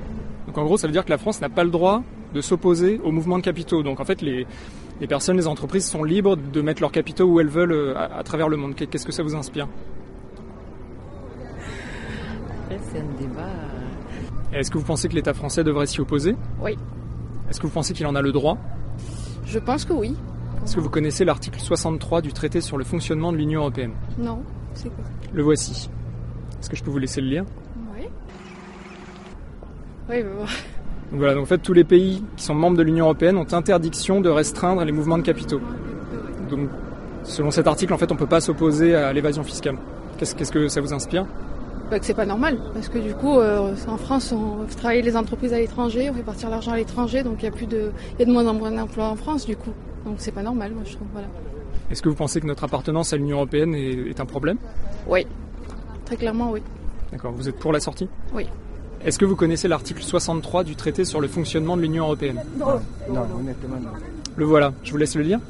Donc 0.46 0.58
en 0.58 0.64
gros, 0.64 0.76
ça 0.76 0.88
veut 0.88 0.92
dire 0.92 1.04
que 1.04 1.10
la 1.10 1.18
France 1.18 1.40
n'a 1.40 1.48
pas 1.48 1.62
le 1.62 1.70
droit 1.70 2.02
de 2.32 2.40
s'opposer 2.40 3.00
au 3.04 3.12
mouvement 3.12 3.38
de 3.38 3.42
capitaux. 3.42 3.82
Donc 3.82 4.00
en 4.00 4.04
fait, 4.04 4.22
les, 4.22 4.46
personnes, 5.08 5.36
les 5.36 5.46
entreprises 5.46 5.86
sont 5.86 6.04
libres 6.04 6.36
de 6.36 6.60
mettre 6.60 6.80
leurs 6.80 6.92
capitaux 6.92 7.24
où 7.24 7.40
elles 7.40 7.48
veulent 7.48 7.72
euh, 7.72 7.94
à, 7.96 8.22
travers 8.22 8.48
le 8.48 8.56
monde. 8.56 8.74
Qu'est-ce 8.74 9.06
que 9.06 9.12
ça 9.12 9.22
vous 9.22 9.34
inspire? 9.34 9.68
C'est 12.68 12.98
un 12.98 13.20
débat. 13.20 13.42
Euh. 13.42 14.58
Est-ce 14.58 14.70
que 14.70 14.78
vous 14.78 14.84
pensez 14.84 15.08
que 15.08 15.14
l'État 15.14 15.34
français 15.34 15.64
devrait 15.64 15.86
s'y 15.86 16.00
opposer? 16.00 16.36
Oui. 16.60 16.76
Est-ce 17.48 17.60
que 17.60 17.66
vous 17.66 17.72
pensez 17.72 17.92
qu'il 17.92 18.06
en 18.06 18.14
a 18.14 18.22
le 18.22 18.32
droit? 18.32 18.58
Je 19.44 19.58
pense 19.58 19.84
que 19.84 19.92
oui. 19.92 20.14
Est-ce 20.64 20.76
que 20.76 20.80
vous 20.80 20.90
connaissez 20.90 21.24
l'article 21.24 21.58
63 21.58 22.22
du 22.22 22.32
traité 22.32 22.60
sur 22.60 22.78
le 22.78 22.84
fonctionnement 22.84 23.32
de 23.32 23.36
l'Union 23.36 23.60
européenne? 23.60 23.92
Non, 24.18 24.42
c'est 24.74 24.88
quoi? 24.88 25.04
Le 25.32 25.42
voici. 25.42 25.90
Est-ce 26.60 26.70
que 26.70 26.76
je 26.76 26.84
peux 26.84 26.90
vous 26.90 26.98
laisser 26.98 27.20
le 27.20 27.28
lire 27.28 27.44
Oui. 27.94 28.06
Oui, 30.08 30.22
bah, 30.22 30.46
donc 31.12 31.18
voilà, 31.18 31.34
donc 31.34 31.42
en 31.42 31.46
fait, 31.46 31.58
tous 31.58 31.74
les 31.74 31.84
pays 31.84 32.24
qui 32.38 32.42
sont 32.42 32.54
membres 32.54 32.78
de 32.78 32.82
l'Union 32.82 33.04
européenne 33.04 33.36
ont 33.36 33.46
interdiction 33.52 34.22
de 34.22 34.30
restreindre 34.30 34.82
les 34.82 34.92
mouvements 34.92 35.18
de 35.18 35.22
capitaux. 35.22 35.60
Donc, 36.48 36.70
selon 37.22 37.50
cet 37.50 37.66
article, 37.66 37.92
en 37.92 37.98
fait, 37.98 38.10
on 38.10 38.14
ne 38.14 38.18
peut 38.18 38.26
pas 38.26 38.40
s'opposer 38.40 38.94
à 38.94 39.12
l'évasion 39.12 39.44
fiscale. 39.44 39.76
Qu'est-ce 40.16 40.50
que 40.50 40.68
ça 40.68 40.80
vous 40.80 40.94
inspire? 40.94 41.26
Bah, 41.90 41.98
Que 41.98 42.06
c'est 42.06 42.14
pas 42.14 42.24
normal, 42.24 42.58
parce 42.72 42.88
que 42.88 42.98
du 42.98 43.12
coup, 43.12 43.38
euh, 43.38 43.74
en 43.86 43.98
France, 43.98 44.32
on 44.32 44.66
fait 44.66 44.76
travailler 44.76 45.02
les 45.02 45.14
entreprises 45.14 45.52
à 45.52 45.58
l'étranger, 45.58 46.08
on 46.08 46.14
fait 46.14 46.22
partir 46.22 46.48
l'argent 46.48 46.72
à 46.72 46.78
l'étranger, 46.78 47.22
donc 47.22 47.36
il 47.40 47.44
y 47.44 47.48
a 47.48 47.50
plus 47.50 47.66
de, 47.66 47.90
y 48.18 48.22
a 48.22 48.24
de 48.24 48.32
moins 48.32 48.46
en 48.46 48.54
moins 48.54 48.70
d'emplois 48.70 49.08
en 49.08 49.16
France, 49.16 49.44
du 49.44 49.54
coup. 49.54 49.72
Donc 50.06 50.14
c'est 50.16 50.32
pas 50.32 50.42
normal, 50.42 50.72
moi 50.72 50.84
je 50.86 50.94
trouve. 50.94 51.08
Voilà. 51.12 51.28
Est-ce 51.90 52.00
que 52.00 52.08
vous 52.08 52.14
pensez 52.14 52.40
que 52.40 52.46
notre 52.46 52.64
appartenance 52.64 53.12
à 53.12 53.18
l'Union 53.18 53.36
européenne 53.36 53.74
est, 53.74 54.18
un 54.18 54.24
problème? 54.24 54.56
Oui, 55.06 55.26
très 56.06 56.16
clairement 56.16 56.52
oui. 56.52 56.62
D'accord. 57.10 57.32
Vous 57.32 57.50
êtes 57.50 57.58
pour 57.58 57.74
la 57.74 57.80
sortie? 57.80 58.08
Oui. 58.32 58.46
Est-ce 59.04 59.18
que 59.18 59.24
vous 59.24 59.34
connaissez 59.34 59.66
l'article 59.66 60.02
63 60.02 60.62
du 60.62 60.76
traité 60.76 61.04
sur 61.04 61.20
le 61.20 61.26
fonctionnement 61.26 61.76
de 61.76 61.82
l'Union 61.82 62.04
européenne 62.04 62.40
Non, 62.56 62.80
honnêtement 63.38 63.76
non. 63.76 63.90
Le 64.36 64.44
voilà. 64.44 64.72
Je 64.84 64.92
vous 64.92 64.96
laisse 64.96 65.16
le 65.16 65.22
lire. 65.22 65.40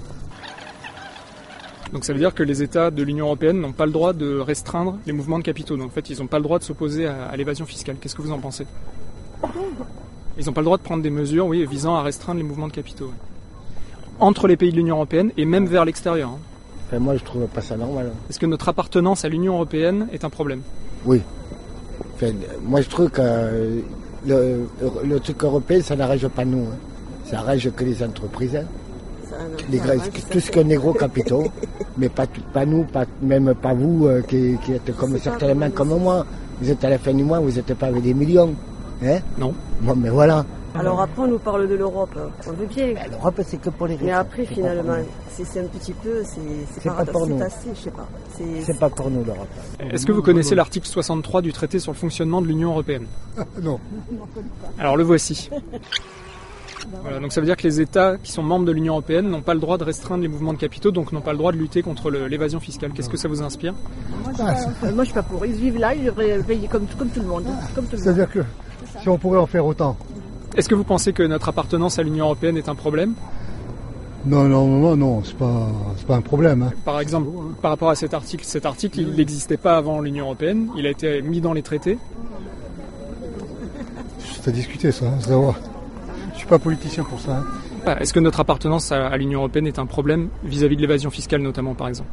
Donc 1.92 2.06
ça 2.06 2.14
veut 2.14 2.18
dire 2.18 2.34
que 2.34 2.42
les 2.42 2.62
États 2.62 2.90
de 2.90 3.02
l'Union 3.02 3.26
européenne 3.26 3.60
n'ont 3.60 3.72
pas 3.72 3.84
le 3.84 3.92
droit 3.92 4.14
de 4.14 4.38
restreindre 4.38 4.96
les 5.06 5.12
mouvements 5.12 5.38
de 5.38 5.44
capitaux. 5.44 5.76
Donc 5.76 5.88
en 5.88 5.90
fait, 5.90 6.08
ils 6.08 6.18
n'ont 6.18 6.26
pas 6.26 6.38
le 6.38 6.44
droit 6.44 6.58
de 6.58 6.64
s'opposer 6.64 7.06
à, 7.06 7.36
l'évasion 7.36 7.66
fiscale. 7.66 7.96
Qu'est-ce 8.00 8.14
que 8.14 8.22
vous 8.22 8.32
en 8.32 8.38
pensez? 8.38 8.66
Ils 10.38 10.46
n'ont 10.46 10.52
pas 10.54 10.62
le 10.62 10.66
droit 10.66 10.78
de 10.78 10.82
prendre 10.82 11.02
des 11.02 11.10
mesures, 11.10 11.46
oui, 11.46 11.66
visant 11.66 11.94
à 11.94 12.02
restreindre 12.02 12.38
les 12.38 12.46
mouvements 12.46 12.68
de 12.68 12.72
capitaux 12.72 13.12
entre 14.18 14.46
les 14.46 14.56
pays 14.56 14.70
de 14.70 14.76
l'Union 14.76 14.96
européenne 14.96 15.32
et 15.36 15.44
même 15.44 15.66
vers 15.66 15.84
l'extérieur. 15.84 16.30
Hein. 16.92 16.98
moi, 16.98 17.16
je 17.16 17.24
trouve 17.24 17.46
pas 17.48 17.60
ça 17.60 17.76
normal. 17.76 18.12
Hein. 18.12 18.16
Est-ce 18.30 18.38
que 18.38 18.46
notre 18.46 18.68
appartenance 18.68 19.24
à 19.24 19.28
l'Union 19.28 19.54
européenne 19.54 20.08
est 20.12 20.24
un 20.24 20.30
problème? 20.30 20.62
Oui. 21.04 21.20
Moi, 22.64 22.80
je 22.80 22.88
trouve 22.88 23.10
que 23.10 23.22
le, 24.26 25.18
truc 25.20 25.42
européen, 25.44 25.80
ça 25.82 25.96
n'arrange 25.96 26.28
pas 26.28 26.44
nous. 26.44 26.64
Hein. 26.64 26.76
Ça 27.24 27.38
arrange 27.38 27.70
que 27.70 27.84
les 27.84 28.02
entreprises. 28.02 28.60
Les, 29.70 29.80
tout 30.30 30.40
ce 30.40 30.50
qu'on 30.50 30.68
est 30.68 30.76
gros 30.76 30.92
capitaux, 30.92 31.44
mais 31.96 32.08
pas, 32.08 32.26
pas 32.52 32.66
nous, 32.66 32.84
pas, 32.84 33.04
même 33.22 33.54
pas 33.54 33.72
vous 33.72 34.06
euh, 34.06 34.22
qui, 34.22 34.56
êtes 34.72 34.94
comme 34.96 35.18
certainement 35.18 35.70
comme 35.70 35.98
moi. 35.98 36.26
Vous 36.60 36.70
êtes 36.70 36.84
à 36.84 36.90
la 36.90 36.98
fin 36.98 37.12
du 37.12 37.24
mois, 37.24 37.40
vous 37.40 37.50
n'êtes 37.50 37.74
pas 37.74 37.86
avec 37.86 38.02
des 38.02 38.14
millions. 38.14 38.54
Hein 39.04 39.18
non. 39.38 39.54
Bon, 39.80 39.96
mais 39.96 40.10
voilà. 40.10 40.44
Alors 40.74 41.00
après, 41.00 41.22
on 41.22 41.26
nous 41.28 41.38
parle 41.38 41.68
de 41.68 41.74
l'Europe. 41.74 42.16
On 42.46 42.52
veut 42.52 42.66
bien. 42.66 42.94
Ben, 42.94 43.10
L'Europe, 43.10 43.40
c'est 43.44 43.60
que 43.60 43.70
pour 43.70 43.86
les 43.86 43.94
riches. 43.94 44.04
Mais 44.04 44.12
après, 44.12 44.46
finalement, 44.46 44.96
c'est 45.30 45.60
un 45.60 45.66
petit 45.66 45.92
peu, 45.92 46.22
c'est 46.24 46.88
pas 46.88 47.04
pour 47.04 47.26
nous. 47.26 47.42
assez, 47.42 47.68
je 47.74 47.80
sais 47.80 47.90
pas. 47.90 48.08
C'est 48.62 48.78
pas 48.78 48.90
pour 48.90 49.10
nous, 49.10 49.24
l'Europe. 49.24 49.48
Est-ce 49.80 50.06
que 50.06 50.12
vous 50.12 50.22
connaissez 50.22 50.54
l'article 50.54 50.86
63 50.86 51.42
du 51.42 51.52
traité 51.52 51.78
sur 51.78 51.92
le 51.92 51.96
fonctionnement 51.96 52.40
de 52.40 52.46
l'Union 52.46 52.70
européenne 52.70 53.06
Non. 53.62 53.78
Alors 54.78 54.96
le 54.96 55.04
voici. 55.04 55.50
Voilà, 57.02 57.20
donc 57.20 57.32
ça 57.32 57.40
veut 57.40 57.46
dire 57.46 57.56
que 57.56 57.62
les 57.62 57.80
États 57.80 58.16
qui 58.18 58.32
sont 58.32 58.42
membres 58.42 58.64
de 58.64 58.72
l'Union 58.72 58.94
européenne 58.94 59.28
n'ont 59.28 59.40
pas 59.40 59.54
le 59.54 59.60
droit 59.60 59.78
de 59.78 59.84
restreindre 59.84 60.22
les 60.22 60.28
mouvements 60.28 60.52
de 60.52 60.58
capitaux, 60.58 60.90
donc 60.90 61.12
n'ont 61.12 61.20
pas 61.20 61.32
le 61.32 61.38
droit 61.38 61.52
de 61.52 61.56
lutter 61.56 61.82
contre 61.82 62.10
l'évasion 62.10 62.60
fiscale. 62.60 62.92
Qu'est-ce 62.92 63.08
que 63.08 63.16
ça 63.16 63.28
vous 63.28 63.42
inspire? 63.42 63.72
Moi 64.24 64.32
je, 64.36 64.86
ne 64.86 64.92
moi, 64.92 65.04
suis 65.04 65.14
pas 65.14 65.22
pour. 65.22 65.46
Ils 65.46 65.52
vivent 65.52 65.78
là, 65.78 65.94
ils 65.94 66.04
devraient 66.04 66.42
payer 66.42 66.66
comme, 66.68 66.86
comme 66.98 67.08
tout 67.08 67.20
le 67.20 67.26
monde. 67.26 67.44
C'est-à-dire 67.90 68.30
que 68.30 68.40
si 69.00 69.08
on 69.08 69.16
pourrait 69.16 69.38
en 69.38 69.46
faire 69.46 69.64
autant, 69.64 69.96
est-ce 70.54 70.68
que 70.68 70.74
vous 70.74 70.84
pensez 70.84 71.12
que 71.12 71.22
notre 71.22 71.48
appartenance 71.48 71.98
à 71.98 72.02
l'Union 72.02 72.26
européenne 72.26 72.56
est 72.56 72.68
un 72.68 72.74
problème? 72.74 73.14
Non, 74.24 74.44
non, 74.44 74.66
non, 74.66 74.96
non, 74.96 75.24
c'est 75.24 75.36
pas, 75.36 75.68
pas 76.06 76.14
un 76.16 76.20
problème. 76.20 76.62
Hein. 76.62 76.72
Par 76.84 77.00
exemple, 77.00 77.28
par 77.60 77.72
rapport 77.72 77.90
à 77.90 77.96
cet 77.96 78.14
article, 78.14 78.44
cet 78.44 78.66
article, 78.66 79.00
il 79.00 79.10
n'existait 79.14 79.56
pas 79.56 79.76
avant 79.76 80.00
l'Union 80.00 80.26
européenne, 80.26 80.68
il 80.76 80.86
a 80.86 80.90
été 80.90 81.22
mis 81.22 81.40
dans 81.40 81.52
les 81.52 81.62
traités. 81.62 81.98
C'est 84.20 84.48
à 84.48 84.52
discuter 84.52 84.92
ça, 84.92 85.06
Je 85.26 85.32
hein, 85.32 85.54
Je 86.34 86.38
suis 86.38 86.46
pas 86.46 86.58
politicien 86.58 87.02
pour 87.02 87.18
ça. 87.18 87.38
Hein. 87.38 87.44
Ah, 87.84 88.00
est-ce 88.00 88.12
que 88.12 88.20
notre 88.20 88.38
appartenance 88.38 88.92
à, 88.92 89.06
à 89.06 89.16
l'Union 89.16 89.40
européenne 89.40 89.66
est 89.66 89.80
un 89.80 89.86
problème 89.86 90.28
vis-à-vis 90.44 90.76
de 90.76 90.82
l'évasion 90.82 91.10
fiscale 91.10 91.42
notamment, 91.42 91.74
par 91.74 91.88
exemple? 91.88 92.08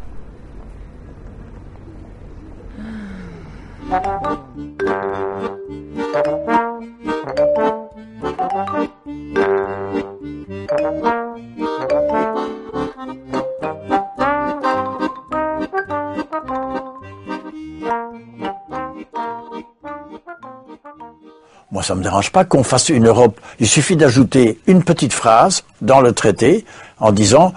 Ça 21.89 21.95
me 21.95 22.03
dérange 22.03 22.31
pas 22.31 22.45
qu'on 22.45 22.61
fasse 22.61 22.89
une 22.89 23.07
Europe. 23.07 23.39
Il 23.59 23.67
suffit 23.67 23.95
d'ajouter 23.95 24.59
une 24.67 24.83
petite 24.83 25.11
phrase 25.11 25.63
dans 25.81 26.01
le 26.01 26.11
traité 26.11 26.63
en 26.99 27.11
disant 27.11 27.51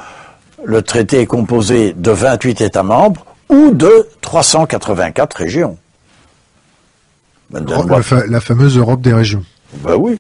le 0.65 0.81
traité 0.81 1.21
est 1.21 1.27
composé 1.27 1.93
de 1.93 2.11
28 2.13 2.63
États 2.63 2.83
membres 2.83 3.27
ou 3.51 3.73
de 3.73 4.09
384 4.23 5.35
régions. 5.35 5.77
La 7.51 8.41
fameuse 8.41 8.79
Europe 8.79 9.03
des 9.03 9.13
régions. 9.13 9.45
Ben 9.85 9.97
oui. 9.97 10.17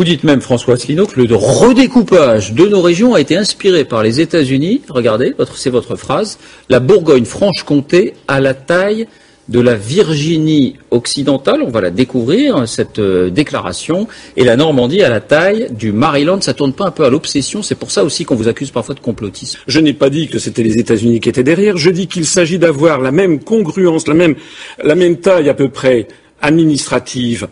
Vous 0.00 0.04
dites 0.04 0.24
même, 0.24 0.40
François 0.40 0.76
Asselineau, 0.76 1.04
que 1.04 1.20
le 1.20 1.34
redécoupage 1.34 2.54
de 2.54 2.66
nos 2.66 2.80
régions 2.80 3.12
a 3.12 3.20
été 3.20 3.36
inspiré 3.36 3.84
par 3.84 4.02
les 4.02 4.18
États-Unis. 4.18 4.80
Regardez, 4.88 5.34
c'est 5.54 5.68
votre 5.68 5.94
phrase. 5.94 6.38
La 6.70 6.80
Bourgogne-Franche-Comté 6.80 8.14
à 8.26 8.40
la 8.40 8.54
taille 8.54 9.08
de 9.50 9.60
la 9.60 9.74
Virginie 9.74 10.76
occidentale, 10.90 11.60
on 11.62 11.68
va 11.68 11.82
la 11.82 11.90
découvrir, 11.90 12.66
cette 12.66 12.98
euh, 12.98 13.28
déclaration, 13.28 14.08
et 14.38 14.44
la 14.44 14.56
Normandie 14.56 15.02
à 15.02 15.10
la 15.10 15.20
taille 15.20 15.68
du 15.70 15.92
Maryland. 15.92 16.40
Ça 16.40 16.54
tourne 16.54 16.72
pas 16.72 16.86
un 16.86 16.92
peu 16.92 17.04
à 17.04 17.10
l'obsession 17.10 17.62
C'est 17.62 17.74
pour 17.74 17.90
ça 17.90 18.02
aussi 18.02 18.24
qu'on 18.24 18.36
vous 18.36 18.48
accuse 18.48 18.70
parfois 18.70 18.94
de 18.94 19.00
complotisme. 19.00 19.58
Je 19.66 19.80
n'ai 19.80 19.92
pas 19.92 20.08
dit 20.08 20.28
que 20.28 20.38
c'était 20.38 20.62
les 20.62 20.78
États-Unis 20.78 21.20
qui 21.20 21.28
étaient 21.28 21.42
derrière. 21.42 21.76
Je 21.76 21.90
dis 21.90 22.06
qu'il 22.06 22.24
s'agit 22.24 22.58
d'avoir 22.58 23.02
la 23.02 23.12
même 23.12 23.38
congruence, 23.38 24.08
la 24.08 24.14
même, 24.14 24.34
la 24.82 24.94
même 24.94 25.18
taille 25.18 25.50
à 25.50 25.54
peu 25.54 25.68
près 25.68 26.08
administrative 26.42 27.48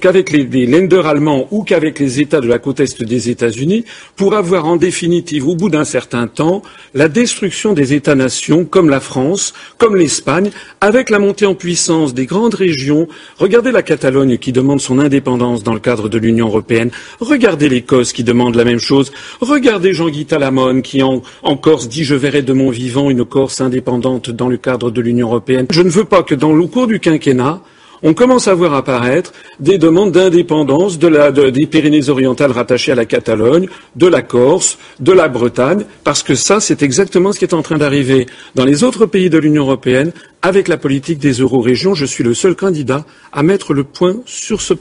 qu'avec 0.00 0.30
les, 0.30 0.66
lenders 0.66 1.06
allemands 1.06 1.48
ou 1.50 1.62
qu'avec 1.62 1.98
les 1.98 2.20
États 2.20 2.40
de 2.40 2.48
la 2.48 2.58
côte 2.58 2.80
est 2.80 3.02
des 3.02 3.30
États-Unis 3.30 3.84
pour 4.16 4.34
avoir 4.34 4.66
en 4.66 4.76
définitive, 4.76 5.48
au 5.48 5.56
bout 5.56 5.68
d'un 5.68 5.84
certain 5.84 6.26
temps, 6.26 6.62
la 6.94 7.08
destruction 7.08 7.72
des 7.72 7.94
États-nations 7.94 8.64
comme 8.64 8.90
la 8.90 9.00
France, 9.00 9.54
comme 9.78 9.96
l'Espagne, 9.96 10.50
avec 10.80 11.10
la 11.10 11.18
montée 11.18 11.46
en 11.46 11.54
puissance 11.54 12.14
des 12.14 12.26
grandes 12.26 12.54
régions. 12.54 13.08
Regardez 13.38 13.72
la 13.72 13.82
Catalogne 13.82 14.38
qui 14.38 14.52
demande 14.52 14.80
son 14.80 14.98
indépendance 14.98 15.62
dans 15.62 15.74
le 15.74 15.80
cadre 15.80 16.08
de 16.08 16.18
l'Union 16.18 16.48
européenne. 16.48 16.90
Regardez 17.20 17.68
l'Écosse 17.68 18.12
qui 18.12 18.24
demande 18.24 18.56
la 18.56 18.64
même 18.64 18.78
chose. 18.78 19.12
Regardez 19.40 19.94
Jean-Guy 19.94 20.26
Talamone 20.26 20.82
qui 20.82 21.02
en, 21.02 21.22
en 21.42 21.56
Corse 21.56 21.88
dit 21.88 22.04
je 22.04 22.14
verrai 22.14 22.42
de 22.42 22.52
mon 22.52 22.70
vivant 22.70 23.10
une 23.10 23.24
Corse 23.24 23.60
indépendante 23.60 24.30
dans 24.30 24.48
le 24.48 24.56
cadre 24.56 24.90
de 24.90 25.00
l'Union 25.00 25.28
européenne. 25.28 25.66
Je 25.70 25.82
ne 25.82 25.88
veux 25.88 26.04
pas 26.04 26.22
que 26.22 26.34
dans 26.34 26.52
le 26.52 26.66
cours 26.66 26.86
du 26.86 27.00
quinquennat, 27.00 27.62
on 28.02 28.14
commence 28.14 28.48
à 28.48 28.54
voir 28.54 28.74
apparaître 28.74 29.32
des 29.60 29.78
demandes 29.78 30.12
d'indépendance 30.12 30.98
des 30.98 31.66
Pyrénées-Orientales 31.66 32.50
rattachées 32.50 32.92
à 32.92 32.96
la 32.96 33.04
Catalogne, 33.04 33.68
de 33.96 34.06
la 34.06 34.22
Corse, 34.22 34.78
de 35.00 35.12
la 35.12 35.28
Bretagne, 35.28 35.84
parce 36.04 36.22
que 36.22 36.34
ça, 36.34 36.60
c'est 36.60 36.82
exactement 36.82 37.32
ce 37.32 37.38
qui 37.38 37.44
est 37.44 37.54
en 37.54 37.62
train 37.62 37.78
d'arriver 37.78 38.26
dans 38.54 38.64
les 38.64 38.84
autres 38.84 39.06
pays 39.06 39.30
de 39.30 39.38
l'Union 39.38 39.64
européenne 39.64 40.12
avec 40.42 40.68
la 40.68 40.76
politique 40.76 41.18
des 41.18 41.34
euro-régions. 41.34 41.94
Je 41.94 42.06
suis 42.06 42.24
le 42.24 42.34
seul 42.34 42.56
candidat 42.56 43.04
à 43.32 43.42
mettre 43.42 43.74
le 43.74 43.84
point 43.84 44.16
sur 44.26 44.60
ce 44.60 44.74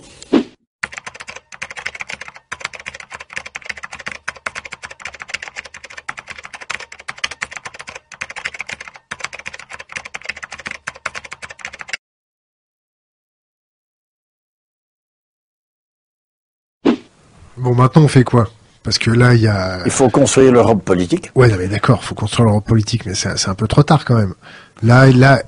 Bon, 17.61 17.75
maintenant, 17.75 18.03
on 18.03 18.07
fait 18.07 18.23
quoi? 18.23 18.49
Parce 18.83 18.97
que 18.97 19.11
là, 19.11 19.35
il 19.35 19.41
y 19.41 19.47
a... 19.47 19.79
Il 19.85 19.91
faut 19.91 20.09
construire 20.09 20.51
l'Europe 20.51 20.83
politique. 20.83 21.29
Ouais, 21.35 21.55
mais 21.57 21.67
d'accord, 21.67 21.99
il 22.01 22.05
faut 22.07 22.15
construire 22.15 22.47
l'Europe 22.47 22.65
politique, 22.65 23.05
mais 23.05 23.13
c'est 23.13 23.47
un 23.47 23.53
peu 23.53 23.67
trop 23.67 23.83
tard 23.83 24.03
quand 24.03 24.15
même. 24.15 24.33
Là, 24.81 25.11
là, 25.11 25.43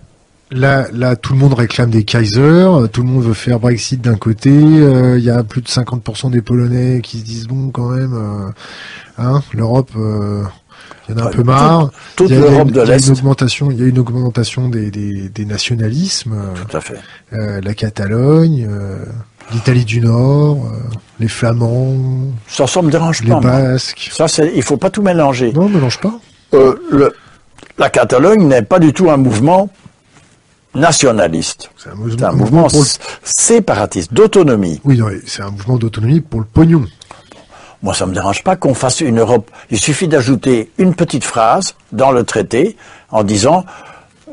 là, 0.51 0.85
là, 0.93 1.15
tout 1.15 1.33
le 1.33 1.39
monde 1.39 1.55
réclame 1.55 1.89
des 1.89 2.03
Kaiser, 2.03 2.67
tout 2.91 3.01
le 3.01 3.07
monde 3.07 3.23
veut 3.23 3.33
faire 3.33 3.59
Brexit 3.59 3.99
d'un 3.99 4.15
côté, 4.15 4.51
euh, 4.51 5.17
il 5.17 5.23
y 5.23 5.31
a 5.31 5.43
plus 5.43 5.61
de 5.61 5.67
50% 5.67 6.29
des 6.29 6.43
Polonais 6.43 7.01
qui 7.01 7.19
se 7.19 7.25
disent 7.25 7.47
bon 7.47 7.71
quand 7.71 7.89
même, 7.89 8.13
euh, 8.13 8.51
hein, 9.17 9.41
l'Europe, 9.51 9.89
euh, 9.97 10.43
il 11.09 11.15
y 11.15 11.19
en 11.19 11.25
a 11.25 11.27
un 11.29 11.31
peu 11.31 11.43
marre. 11.43 11.89
Toute 12.15 12.29
l'Europe 12.29 12.69
de 12.69 12.81
l'Est. 12.81 12.97
Il 12.97 13.01
y 13.01 13.03
a 13.05 13.07
une 13.07 13.17
augmentation, 13.17 13.71
il 13.71 13.79
y 13.79 13.83
a 13.83 13.87
une 13.87 13.97
augmentation 13.99 14.69
des, 14.69 14.91
des, 14.91 15.29
des 15.29 15.45
nationalismes. 15.45 16.35
Tout 16.53 16.77
à 16.77 16.81
fait. 16.81 16.99
la 17.31 17.73
Catalogne 17.73 18.69
l'Italie 19.51 19.85
du 19.85 20.01
Nord, 20.01 20.57
euh, 20.65 20.77
les 21.19 21.27
Flamands. 21.27 21.95
Ça, 22.47 22.67
ça 22.67 22.81
me 22.81 22.89
dérange 22.89 23.21
les 23.23 23.29
pas. 23.29 23.39
Les 23.39 23.41
Basques. 23.41 24.09
Ça, 24.11 24.25
il 24.55 24.63
faut 24.63 24.77
pas 24.77 24.89
tout 24.89 25.01
mélanger. 25.01 25.51
Non, 25.53 25.69
mélange 25.69 25.99
pas. 25.99 26.13
Euh, 26.53 26.75
le, 26.91 27.13
la 27.77 27.89
Catalogne 27.89 28.47
n'est 28.47 28.61
pas 28.61 28.79
du 28.79 28.93
tout 28.93 29.09
un 29.09 29.17
mouvement 29.17 29.69
nationaliste. 30.75 31.69
C'est 31.77 31.89
un 31.89 31.95
mouvement, 31.95 32.27
un 32.27 32.31
mouvement 32.33 32.67
séparatiste, 33.23 34.13
d'autonomie. 34.13 34.81
Oui, 34.83 34.99
c'est 35.25 35.41
un 35.43 35.51
mouvement 35.51 35.77
d'autonomie 35.77 36.21
pour 36.21 36.39
le 36.39 36.45
pognon. 36.45 36.85
Moi, 37.83 37.93
ça 37.93 38.05
me 38.05 38.13
dérange 38.13 38.43
pas 38.43 38.55
qu'on 38.55 38.73
fasse 38.73 39.01
une 39.01 39.19
Europe. 39.19 39.51
Il 39.69 39.77
suffit 39.77 40.07
d'ajouter 40.07 40.71
une 40.77 40.95
petite 40.95 41.25
phrase 41.25 41.75
dans 41.91 42.11
le 42.11 42.23
traité 42.23 42.77
en 43.11 43.23
disant 43.23 43.65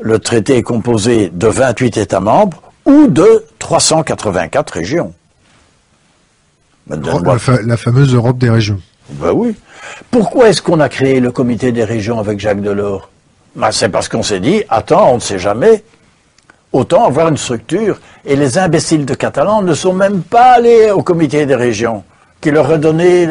le 0.01 0.19
traité 0.19 0.57
est 0.57 0.63
composé 0.63 1.29
de 1.29 1.47
28 1.47 1.97
États 1.97 2.21
membres 2.21 2.61
ou 2.85 3.07
de 3.07 3.45
384 3.59 4.71
régions. 4.71 5.13
La, 6.87 7.77
fameuse 7.77 8.13
Europe 8.13 8.37
des 8.37 8.49
régions. 8.49 8.79
Ben 9.11 9.31
oui. 9.31 9.55
Pourquoi 10.09 10.49
est-ce 10.49 10.61
qu'on 10.61 10.79
a 10.79 10.89
créé 10.89 11.19
le 11.19 11.31
comité 11.31 11.71
des 11.71 11.83
régions 11.83 12.19
avec 12.19 12.39
Jacques 12.39 12.61
Delors? 12.61 13.09
Ben 13.55 13.71
C'est 13.71 13.89
parce 13.89 14.09
qu'on 14.09 14.23
s'est 14.23 14.39
dit, 14.39 14.63
attends, 14.69 15.11
on 15.11 15.15
ne 15.15 15.19
sait 15.19 15.39
jamais, 15.39 15.83
autant 16.71 17.05
avoir 17.05 17.29
une 17.29 17.37
structure. 17.37 17.99
Et 18.25 18.35
les 18.35 18.57
imbéciles 18.57 19.05
de 19.05 19.13
Catalans 19.13 19.61
ne 19.61 19.73
sont 19.73 19.93
même 19.93 20.21
pas 20.21 20.53
allés 20.53 20.91
au 20.91 21.03
comité 21.03 21.45
des 21.45 21.55
régions, 21.55 22.03
qui 22.39 22.51
leur 22.51 22.69
a 22.71 22.77
donné 22.77 23.27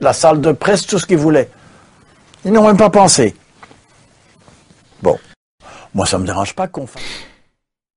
la 0.00 0.12
salle 0.12 0.40
de 0.40 0.52
presse, 0.52 0.86
tout 0.86 0.98
ce 0.98 1.06
qu'ils 1.06 1.18
voulaient. 1.18 1.50
Ils 2.44 2.52
n'ont 2.52 2.66
même 2.66 2.76
pas 2.76 2.90
pensé. 2.90 3.34
Bon, 5.02 5.18
moi 5.94 6.06
ça 6.06 6.16
ne 6.16 6.22
me 6.22 6.26
dérange 6.26 6.54
pas 6.54 6.68
qu'on 6.68 6.86
fasse... 6.86 7.02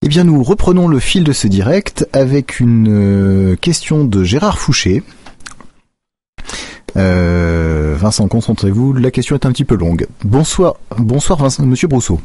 Eh 0.05 0.07
bien, 0.07 0.23
nous 0.23 0.43
reprenons 0.43 0.87
le 0.87 0.99
fil 0.99 1.23
de 1.23 1.33
ce 1.33 1.47
direct 1.47 2.07
avec 2.13 2.59
une 2.59 2.89
euh, 2.89 3.55
question 3.55 4.05
de 4.05 4.23
Gérard 4.23 4.59
Fouché. 4.59 5.01
Euh, 6.95 7.95
Vincent, 7.97 8.27
concentrez-vous, 8.27 8.93
la 8.93 9.09
question 9.09 9.35
est 9.35 9.47
un 9.47 9.51
petit 9.51 9.65
peu 9.65 9.75
longue. 9.75 10.05
Bonsoir, 10.23 10.75
bonsoir 10.95 11.39
Vincent, 11.39 11.65
Monsieur 11.65 11.87
Brousseau. 11.87 12.21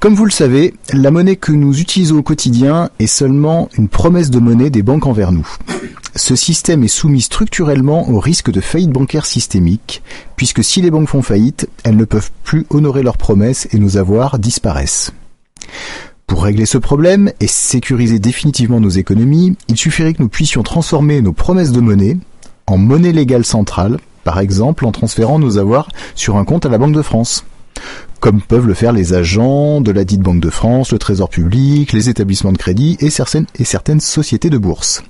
Comme 0.00 0.14
vous 0.14 0.26
le 0.26 0.30
savez, 0.30 0.74
la 0.92 1.10
monnaie 1.10 1.36
que 1.36 1.50
nous 1.50 1.80
utilisons 1.80 2.18
au 2.18 2.22
quotidien 2.22 2.90
est 2.98 3.06
seulement 3.06 3.70
une 3.78 3.88
promesse 3.88 4.28
de 4.28 4.38
monnaie 4.38 4.68
des 4.68 4.82
banques 4.82 5.06
envers 5.06 5.32
nous. 5.32 5.48
Ce 6.14 6.36
système 6.36 6.84
est 6.84 6.88
soumis 6.88 7.22
structurellement 7.22 8.10
au 8.10 8.20
risque 8.20 8.50
de 8.50 8.60
faillite 8.60 8.90
bancaire 8.90 9.24
systémique, 9.24 10.02
puisque 10.36 10.62
si 10.62 10.82
les 10.82 10.90
banques 10.90 11.08
font 11.08 11.22
faillite, 11.22 11.70
elles 11.84 11.96
ne 11.96 12.04
peuvent 12.04 12.30
plus 12.42 12.66
honorer 12.68 13.02
leurs 13.02 13.16
promesses 13.16 13.66
et 13.72 13.78
nos 13.78 13.96
avoirs 13.96 14.38
disparaissent. 14.38 15.10
Pour 16.26 16.44
régler 16.44 16.66
ce 16.66 16.78
problème 16.78 17.30
et 17.40 17.46
sécuriser 17.46 18.18
définitivement 18.18 18.80
nos 18.80 18.88
économies, 18.88 19.56
il 19.68 19.76
suffirait 19.76 20.14
que 20.14 20.22
nous 20.22 20.28
puissions 20.28 20.62
transformer 20.62 21.20
nos 21.20 21.32
promesses 21.32 21.72
de 21.72 21.80
monnaie 21.80 22.16
en 22.66 22.78
monnaie 22.78 23.12
légale 23.12 23.44
centrale, 23.44 23.98
par 24.24 24.40
exemple 24.40 24.86
en 24.86 24.92
transférant 24.92 25.38
nos 25.38 25.58
avoirs 25.58 25.88
sur 26.14 26.36
un 26.36 26.44
compte 26.44 26.64
à 26.64 26.70
la 26.70 26.78
Banque 26.78 26.94
de 26.94 27.02
France, 27.02 27.44
comme 28.20 28.40
peuvent 28.40 28.66
le 28.66 28.72
faire 28.72 28.92
les 28.92 29.12
agents 29.12 29.82
de 29.82 29.92
la 29.92 30.04
dite 30.04 30.22
Banque 30.22 30.40
de 30.40 30.48
France, 30.48 30.92
le 30.92 30.98
Trésor 30.98 31.28
public, 31.28 31.92
les 31.92 32.08
établissements 32.08 32.52
de 32.52 32.58
crédit 32.58 32.96
et 33.00 33.10
certaines, 33.10 33.46
et 33.58 33.64
certaines 33.64 34.00
sociétés 34.00 34.48
de 34.48 34.56
bourse. 34.56 35.02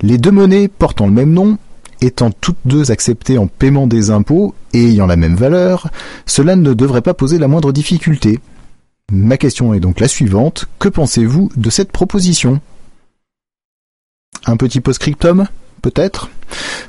Les 0.00 0.16
deux 0.16 0.30
monnaies 0.30 0.68
portant 0.68 1.06
le 1.06 1.12
même 1.12 1.32
nom 1.32 1.58
étant 2.00 2.30
toutes 2.30 2.56
deux 2.64 2.90
acceptées 2.90 3.38
en 3.38 3.46
paiement 3.46 3.86
des 3.86 4.10
impôts 4.10 4.54
et 4.72 4.88
ayant 4.88 5.06
la 5.06 5.16
même 5.16 5.36
valeur, 5.36 5.88
cela 6.26 6.56
ne 6.56 6.72
devrait 6.72 7.02
pas 7.02 7.14
poser 7.14 7.38
la 7.38 7.48
moindre 7.48 7.70
difficulté, 7.70 8.40
Ma 9.10 9.36
question 9.36 9.74
est 9.74 9.80
donc 9.80 10.00
la 10.00 10.08
suivante. 10.08 10.66
Que 10.78 10.88
pensez-vous 10.88 11.50
de 11.56 11.70
cette 11.70 11.92
proposition? 11.92 12.60
Un 14.46 14.56
petit 14.56 14.80
post-scriptum 14.80 15.46
Peut-être? 15.82 16.30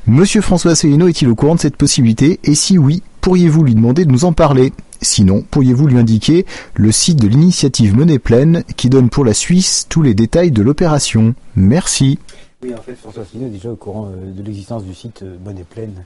Monsieur 0.05 0.41
François 0.41 0.71
Asselineau 0.71 1.07
est-il 1.07 1.27
au 1.27 1.35
courant 1.35 1.55
de 1.55 1.59
cette 1.59 1.77
possibilité? 1.77 2.39
Et 2.43 2.53
si 2.53 2.77
oui, 2.77 3.01
pourriez-vous 3.21 3.63
lui 3.63 3.73
demander 3.73 4.05
de 4.05 4.11
nous 4.11 4.25
en 4.25 4.33
parler? 4.33 4.71
Sinon, 5.01 5.43
pourriez-vous 5.49 5.87
lui 5.87 5.97
indiquer 5.97 6.45
le 6.75 6.91
site 6.91 7.19
de 7.19 7.27
l'initiative 7.27 7.95
Monnaie 7.95 8.19
Pleine 8.19 8.63
qui 8.77 8.89
donne 8.89 9.09
pour 9.09 9.25
la 9.25 9.33
Suisse 9.33 9.87
tous 9.89 10.03
les 10.03 10.13
détails 10.13 10.51
de 10.51 10.61
l'opération? 10.61 11.33
Merci. 11.55 12.19
Oui, 12.61 12.73
en 12.73 12.81
fait, 12.81 12.95
François 12.95 13.23
Asselineau 13.23 13.47
est 13.47 13.51
déjà 13.51 13.71
au 13.71 13.75
courant 13.75 14.07
euh, 14.07 14.31
de 14.31 14.43
l'existence 14.43 14.85
du 14.85 14.93
site 14.93 15.23
euh, 15.23 15.37
Monnaie 15.43 15.65
Pleine. 15.69 16.05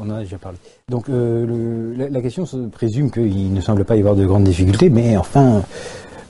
On 0.00 0.10
en 0.10 0.16
a 0.16 0.20
déjà 0.20 0.38
parlé. 0.38 0.58
Donc 0.88 1.08
euh, 1.08 1.94
la, 2.10 2.20
question 2.20 2.46
se 2.46 2.56
présume 2.56 3.10
qu'il 3.10 3.52
ne 3.52 3.60
semble 3.60 3.84
pas 3.84 3.96
y 3.96 4.00
avoir 4.00 4.14
de 4.14 4.24
grandes 4.24 4.44
difficultés, 4.44 4.90
mais 4.90 5.16
enfin, 5.16 5.62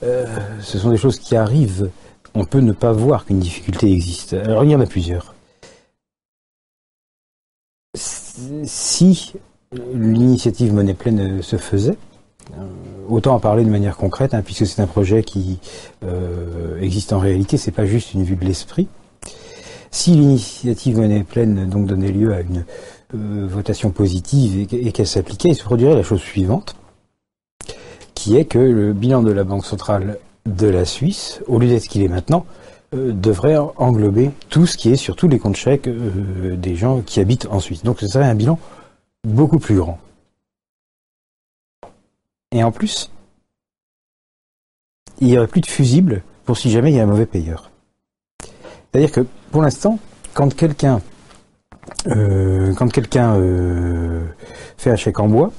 euh, 0.03 0.25
ce 0.61 0.77
sont 0.77 0.89
des 0.89 0.97
choses 0.97 1.19
qui 1.19 1.35
arrivent. 1.35 1.89
On 2.35 2.45
peut 2.45 2.59
ne 2.59 2.71
pas 2.71 2.91
voir 2.91 3.25
qu'une 3.25 3.39
difficulté 3.39 3.91
existe. 3.91 4.33
Alors 4.33 4.63
il 4.63 4.71
y 4.71 4.75
en 4.75 4.81
a 4.81 4.85
plusieurs. 4.85 5.35
Si 7.95 9.33
l'initiative 9.93 10.73
monnaie 10.73 10.93
pleine 10.95 11.41
se 11.41 11.57
faisait, 11.57 11.97
autant 13.07 13.35
en 13.35 13.39
parler 13.39 13.63
de 13.63 13.69
manière 13.69 13.97
concrète, 13.97 14.33
hein, 14.33 14.41
puisque 14.43 14.65
c'est 14.65 14.81
un 14.81 14.87
projet 14.87 15.23
qui 15.23 15.59
existe 16.81 17.13
en 17.13 17.19
réalité, 17.19 17.57
c'est 17.57 17.71
pas 17.71 17.85
juste 17.85 18.13
une 18.13 18.23
vue 18.23 18.35
de 18.35 18.45
l'esprit. 18.45 18.87
Si 19.93 20.09
l'initiative 20.09 20.97
monnaie 20.97 21.23
pleine 21.23 21.69
donc 21.69 21.85
donnait 21.85 22.11
lieu 22.11 22.33
à 22.33 22.41
une 22.41 22.57
euh, 22.57 22.63
votation 23.13 23.91
positive 23.91 24.67
et, 24.73 24.91
qu'elle 24.91 25.07
s'appliquait, 25.07 25.49
il 25.49 25.55
se 25.55 25.63
produirait 25.63 25.95
la 25.95 26.03
chose 26.03 26.21
suivante, 26.21 26.75
qui 28.13 28.37
est 28.37 28.45
que 28.45 28.59
le 28.59 28.93
bilan 28.93 29.23
de 29.23 29.31
la 29.31 29.43
Banque 29.43 29.65
centrale 29.65 30.17
de 30.45 30.67
la 30.67 30.85
Suisse, 30.85 31.41
au 31.47 31.59
lieu 31.59 31.67
d'être 31.67 31.83
ce 31.83 31.89
qu'il 31.89 32.03
est 32.03 32.07
maintenant, 32.07 32.45
euh, 32.93 33.11
devrait 33.11 33.57
englober 33.77 34.31
tout 34.49 34.65
ce 34.65 34.77
qui 34.77 34.91
est 34.91 34.97
sur 34.97 35.15
tous 35.15 35.27
les 35.27 35.39
comptes 35.39 35.55
chèques 35.55 35.87
euh, 35.87 36.55
des 36.55 36.75
gens 36.75 37.01
qui 37.01 37.19
habitent 37.19 37.47
en 37.49 37.59
Suisse. 37.59 37.83
Donc 37.83 37.99
ce 37.99 38.07
serait 38.07 38.25
un 38.25 38.35
bilan 38.35 38.59
beaucoup 39.27 39.59
plus 39.59 39.77
grand. 39.77 39.99
Et 42.51 42.63
en 42.63 42.71
plus, 42.71 43.09
il 45.19 45.27
n'y 45.27 45.37
aurait 45.37 45.47
plus 45.47 45.61
de 45.61 45.65
fusible 45.65 46.23
pour 46.45 46.57
si 46.57 46.69
jamais 46.69 46.91
il 46.91 46.97
y 46.97 46.99
a 46.99 47.03
un 47.03 47.07
mauvais 47.07 47.25
payeur. 47.25 47.71
C'est-à-dire 48.91 49.11
que 49.11 49.21
pour 49.51 49.61
l'instant, 49.61 49.97
quand 50.33 50.53
quelqu'un 50.53 50.97
euh, 50.97 51.12
quand 52.05 52.91
quelqu'un 52.91 53.35
euh, 53.35 54.21
fait 54.77 54.91
un 54.91 54.95
chèque 54.95 55.19
en 55.19 55.27
bois, 55.27 55.51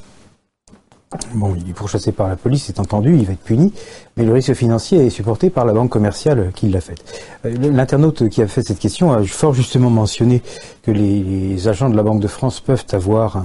bon, 1.34 1.54
il 1.56 1.70
est 1.70 1.72
pourchassé 1.72 2.12
par 2.12 2.28
la 2.28 2.36
police, 2.36 2.64
c'est 2.64 2.80
entendu, 2.80 3.16
il 3.16 3.24
va 3.26 3.32
être 3.32 3.44
puni, 3.44 3.72
mais 4.16 4.24
le 4.24 4.32
risque 4.32 4.54
financier 4.54 5.06
est 5.06 5.10
supporté 5.10 5.50
par 5.50 5.64
la 5.64 5.72
banque 5.72 5.90
commerciale 5.90 6.52
qui 6.54 6.68
l'a 6.68 6.80
fait. 6.80 6.96
Euh, 7.44 7.54
l'internaute 7.70 8.28
qui 8.28 8.42
a 8.42 8.46
fait 8.46 8.62
cette 8.62 8.78
question 8.78 9.12
a 9.12 9.22
fort 9.24 9.54
justement 9.54 9.90
mentionné 9.90 10.42
que 10.82 10.90
les, 10.90 11.68
agents 11.68 11.90
de 11.90 11.96
la 11.96 12.02
Banque 12.02 12.20
de 12.20 12.28
France 12.28 12.60
peuvent 12.60 12.86
avoir 12.92 13.42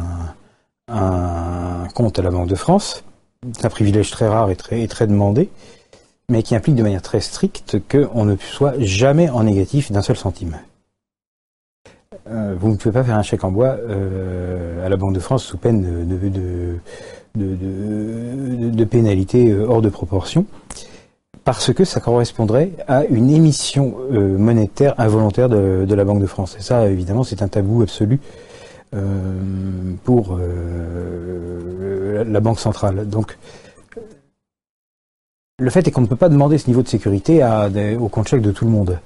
un, 0.88 1.88
compte 1.94 2.20
à 2.20 2.22
la 2.22 2.32
Banque 2.32 2.48
de 2.48 2.56
France. 2.56 3.04
C'est 3.54 3.66
un 3.66 3.70
privilège 3.70 4.12
très 4.12 4.28
rare 4.28 4.50
et 4.50 4.56
très, 4.56 4.82
et 4.82 4.88
très 4.88 5.08
demandé 5.08 5.50
mais 6.30 6.44
qui 6.44 6.56
implique 6.56 6.76
de 6.76 6.84
manière 6.84 7.02
très 7.02 7.22
stricte 7.22 7.78
qu'on 7.90 8.24
ne 8.24 8.36
soit 8.38 8.76
jamais 8.80 9.30
en 9.30 9.44
négatif 9.44 9.92
d'un 9.92 10.02
seul 10.02 10.16
centime. 10.16 10.60
Euh, 12.28 12.56
vous 12.60 12.70
ne 12.70 12.76
pouvez 12.76 12.92
pas 12.92 13.04
faire 13.04 13.18
un 13.18 13.22
chèque 13.22 13.44
en 13.44 13.52
bois 13.52 13.78
euh, 13.88 14.84
à 14.84 14.90
la 14.90 14.98
Banque 14.98 15.14
de 15.14 15.20
France 15.20 15.44
sous 15.44 15.58
peine 15.58 16.08
de, 16.08 16.18
de, 17.36 18.70
de, 18.72 18.84
pénalité 18.86 19.52
euh, 19.52 19.68
hors 19.68 19.84
de 19.84 19.90
proportion, 19.90 20.48
parce 21.44 21.72
que 21.72 21.86
ça 21.86 22.00
correspondrait 22.00 22.72
à 22.88 23.06
une 23.06 23.30
émission 23.30 23.96
monétaire 24.10 24.96
involontaire 24.98 25.50
de, 25.50 25.94
la 25.94 26.04
Banque 26.04 26.22
de 26.22 26.26
France. 26.26 26.56
Et 26.58 26.64
ça, 26.64 26.88
évidemment, 26.88 27.24
c'est 27.24 27.44
un 27.44 27.48
tabou 27.48 27.84
absolu 27.84 28.20
pour 30.04 30.40
la 32.26 32.40
Banque 32.40 32.60
centrale. 32.60 33.08
Donc, 33.08 33.38
le 35.60 35.70
fait 35.70 35.88
est 35.88 35.92
qu'on 35.92 36.02
ne 36.02 36.08
peut 36.08 36.16
pas 36.16 36.30
demander 36.30 36.58
ce 36.58 36.68
niveau 36.68 36.82
de 36.82 36.88
sécurité 36.88 37.48
au 38.00 38.08
compte 38.08 38.28
chèque 38.28 38.42
de 38.42 38.52
tout 38.52 38.66
le 38.66 38.72
monde. 38.72 38.98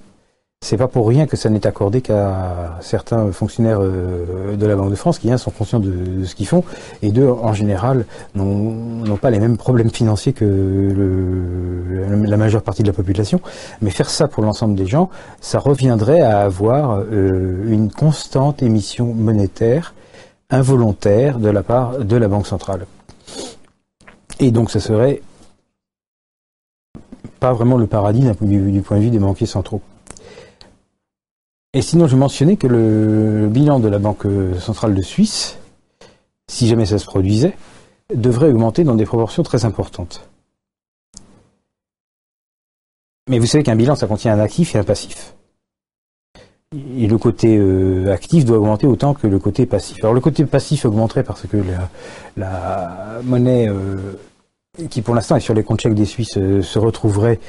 C'est 0.64 0.78
pas 0.78 0.88
pour 0.88 1.10
rien 1.10 1.26
que 1.28 1.36
ça 1.36 1.50
n'est 1.50 1.68
accordé 1.68 2.00
qu'à 2.00 2.78
certains 2.80 3.30
fonctionnaires 3.34 3.80
euh, 3.82 4.56
de 4.56 4.66
la 4.66 4.78
Banque 4.78 4.92
de 4.92 4.96
France 4.96 5.20
qui, 5.20 5.30
un, 5.30 5.38
sont 5.38 5.52
conscients 5.52 5.82
de, 5.82 6.24
ce 6.24 6.36
qu'ils 6.36 6.48
font, 6.48 6.64
et 7.02 7.12
deux, 7.12 7.28
en 7.28 7.52
général, 7.52 8.06
n'ont 8.34 9.18
pas 9.18 9.30
les 9.30 9.40
mêmes 9.40 9.58
problèmes 9.58 9.90
financiers 9.90 10.32
que 10.32 10.46
la 12.08 12.38
majeure 12.38 12.62
partie 12.62 12.82
de 12.82 12.88
la 12.88 12.94
population. 12.94 13.42
Mais 13.82 13.90
faire 13.90 14.10
ça 14.10 14.30
pour 14.30 14.42
l'ensemble 14.42 14.76
des 14.76 14.86
gens, 14.86 15.10
ça 15.42 15.60
reviendrait 15.60 16.22
à 16.22 16.40
avoir 16.40 17.02
euh, 17.12 17.66
une 17.68 17.92
constante 17.92 18.64
émission 18.64 19.14
monétaire 19.14 19.94
involontaire 20.50 21.40
de 21.40 21.50
la 21.50 21.62
part 21.62 22.00
de 22.00 22.16
la 22.16 22.30
Banque 22.30 22.48
centrale. 22.48 22.86
Et 24.40 24.52
donc, 24.52 24.72
ça 24.72 24.80
serait 24.80 25.22
pas 27.42 27.52
vraiment 27.52 27.76
le 27.76 27.86
paradis 27.86 28.26
du, 28.40 28.82
point 28.82 28.98
de 29.00 29.04
vue 29.04 29.10
des 29.10 29.20
banquiers 29.20 29.46
centraux. 29.46 29.82
Et 31.74 31.82
sinon, 31.82 32.08
je 32.08 32.16
mentionnais 32.16 32.56
que 32.56 32.68
le 32.68 33.48
bilan 33.50 33.80
de 33.80 33.88
la 33.88 34.00
Banque 34.00 34.28
centrale 34.60 34.94
de 34.94 35.02
Suisse, 35.02 35.58
si 36.48 36.68
jamais 36.68 36.86
ça 36.86 37.00
se 37.00 37.06
produisait, 37.06 37.56
devrait 38.14 38.50
augmenter 38.50 38.84
dans 38.84 38.96
des 38.96 39.06
proportions 39.06 39.44
très 39.44 39.66
importantes. 39.66 40.30
Mais 43.30 43.40
vous 43.40 43.46
savez 43.46 43.64
qu'un 43.64 43.76
bilan, 43.76 43.96
ça 43.96 44.08
contient 44.08 44.34
un 44.34 44.40
actif 44.40 44.76
et 44.76 44.80
un 44.80 44.84
passif. 44.84 45.34
Et 46.98 47.08
le 47.08 47.18
côté 47.18 47.58
euh, 47.58 48.12
actif 48.12 48.46
doit 48.46 48.58
augmenter 48.58 48.88
autant 48.88 49.14
que 49.14 49.28
le 49.28 49.40
côté 49.40 49.66
passif. 49.66 50.04
Alors 50.04 50.14
le 50.14 50.20
côté 50.20 50.46
passif 50.46 50.86
augmenterait 50.86 51.24
parce 51.24 51.46
que 51.48 51.58
la, 52.36 53.20
monnaie 53.24 53.70
euh, 53.70 54.20
qui 54.90 55.02
pour 55.02 55.14
l'instant 55.14 55.36
est 55.36 55.40
sur 55.40 55.54
les 55.54 55.64
comptes 55.64 55.82
chèques 55.82 55.94
des 55.94 56.06
Suisses, 56.06 56.38
euh, 56.38 56.62
se 56.62 56.80
retrouverait 56.80 57.40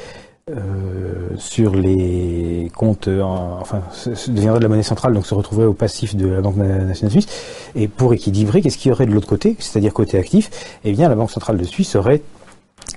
euh, 0.50 1.30
sur 1.36 1.74
les 1.74 2.70
comptes, 2.76 3.08
enfin, 3.08 3.82
deviendrait 4.28 4.58
de 4.58 4.64
la 4.64 4.68
monnaie 4.68 4.82
centrale, 4.82 5.14
donc 5.14 5.26
se 5.26 5.34
retrouverait 5.34 5.66
au 5.66 5.72
passif 5.72 6.16
de 6.16 6.26
la 6.26 6.40
Banque 6.40 6.56
nationale 6.56 7.10
suisse. 7.10 7.26
Et 7.74 7.88
pour 7.88 8.12
équilibrer, 8.12 8.60
qu'est-ce 8.60 8.78
qu'il 8.78 8.90
y 8.90 8.92
aurait 8.92 9.06
de 9.06 9.12
l'autre 9.12 9.28
côté, 9.28 9.56
c'est-à-dire 9.58 9.92
côté 9.92 10.18
actif 10.18 10.50
Eh 10.84 10.92
bien, 10.92 11.08
la 11.08 11.14
Banque 11.14 11.30
centrale 11.30 11.56
de 11.56 11.64
Suisse 11.64 11.96
aurait 11.96 12.22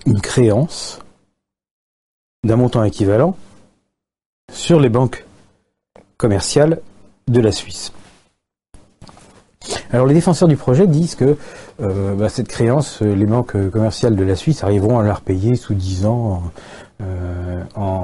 une 0.06 0.19
créance 0.19 0.99
d'un 2.44 2.56
montant 2.56 2.84
équivalent 2.84 3.38
sur 4.52 4.80
les 4.80 4.90
banques 4.90 5.26
commerciales 6.18 6.82
de 7.28 7.40
la 7.40 7.52
Suisse. 7.52 7.91
Alors 9.91 10.06
les 10.06 10.14
défenseurs 10.14 10.48
du 10.48 10.56
projet 10.56 10.88
disent 10.88 11.15
que 11.15 11.38
euh, 11.82 12.15
bah, 12.15 12.30
cette 12.30 12.48
créance, 12.48 13.02
euh, 13.02 13.14
les 13.14 13.26
banques 13.26 13.56
euh, 13.56 13.69
commerciales 13.69 14.15
de 14.15 14.24
la 14.24 14.36
Suisse 14.36 14.64
arriveront 14.64 14.99
à 14.99 15.03
la 15.03 15.14
repayer 15.14 15.56
sous 15.56 15.74
10 15.74 16.06
ans 16.06 16.44
en, 17.76 17.99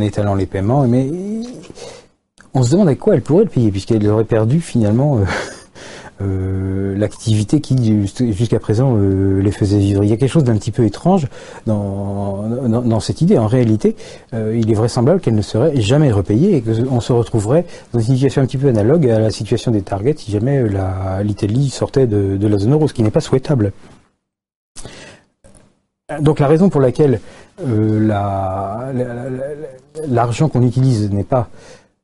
étalant 0.00 0.34
les 0.34 0.46
paiements. 0.46 0.86
Mais 0.86 1.08
on 2.54 2.62
se 2.62 2.72
demande 2.72 2.88
à 2.88 2.94
quoi 2.94 3.14
elles 3.14 3.22
pourraient 3.22 3.44
le 3.44 3.50
payer, 3.50 3.70
puisqu'elles 3.70 4.08
auraient 4.08 4.24
perdu 4.24 4.60
finalement 4.60 5.20
euh, 6.20 6.96
l'activité 6.98 7.60
qui 7.60 8.06
jusqu'à 8.32 8.58
présent 8.58 8.96
euh, 8.96 9.40
les 9.40 9.52
faisait 9.52 9.78
vivre. 9.78 10.02
Il 10.02 10.10
y 10.10 10.12
a 10.12 10.16
quelque 10.16 10.30
chose 10.30 10.44
d'un 10.44 10.56
petit 10.56 10.72
peu 10.72 10.84
étrange 10.84 11.28
dans, 11.66 13.00
cette 13.00 13.20
idée. 13.20 13.38
En 13.38 13.46
réalité, 13.46 13.94
euh, 14.34 14.58
il 14.58 14.70
est 14.70 14.74
vraisemblable 14.74 15.20
qu'elle 15.20 15.36
ne 15.36 15.42
serait 15.42 15.80
jamais 15.80 16.10
repayée 16.10 16.56
et 16.56 16.62
qu'on 16.62 17.00
se 17.00 17.12
retrouverait 17.12 17.64
dans 17.92 18.00
une 18.00 18.14
situation 18.14 18.42
un 18.42 18.46
petit 18.46 18.58
peu 18.58 18.68
analogue 18.68 19.08
à 19.08 19.20
la 19.20 19.30
situation 19.30 19.70
des 19.70 19.82
targets 19.82 20.14
si 20.16 20.32
jamais 20.32 20.64
l'Italie 21.22 21.68
sortait 21.70 22.06
de, 22.06 22.46
la 22.46 22.58
zone 22.58 22.72
euro, 22.72 22.88
ce 22.88 22.94
qui 22.94 23.02
n'est 23.02 23.10
pas 23.10 23.20
souhaitable. 23.20 23.72
Donc 26.20 26.38
la 26.38 26.46
raison 26.46 26.70
pour 26.70 26.80
laquelle 26.80 27.20
l'argent 30.06 30.48
qu'on 30.48 30.62
utilise 30.62 31.10
n'est 31.10 31.24
pas 31.24 31.48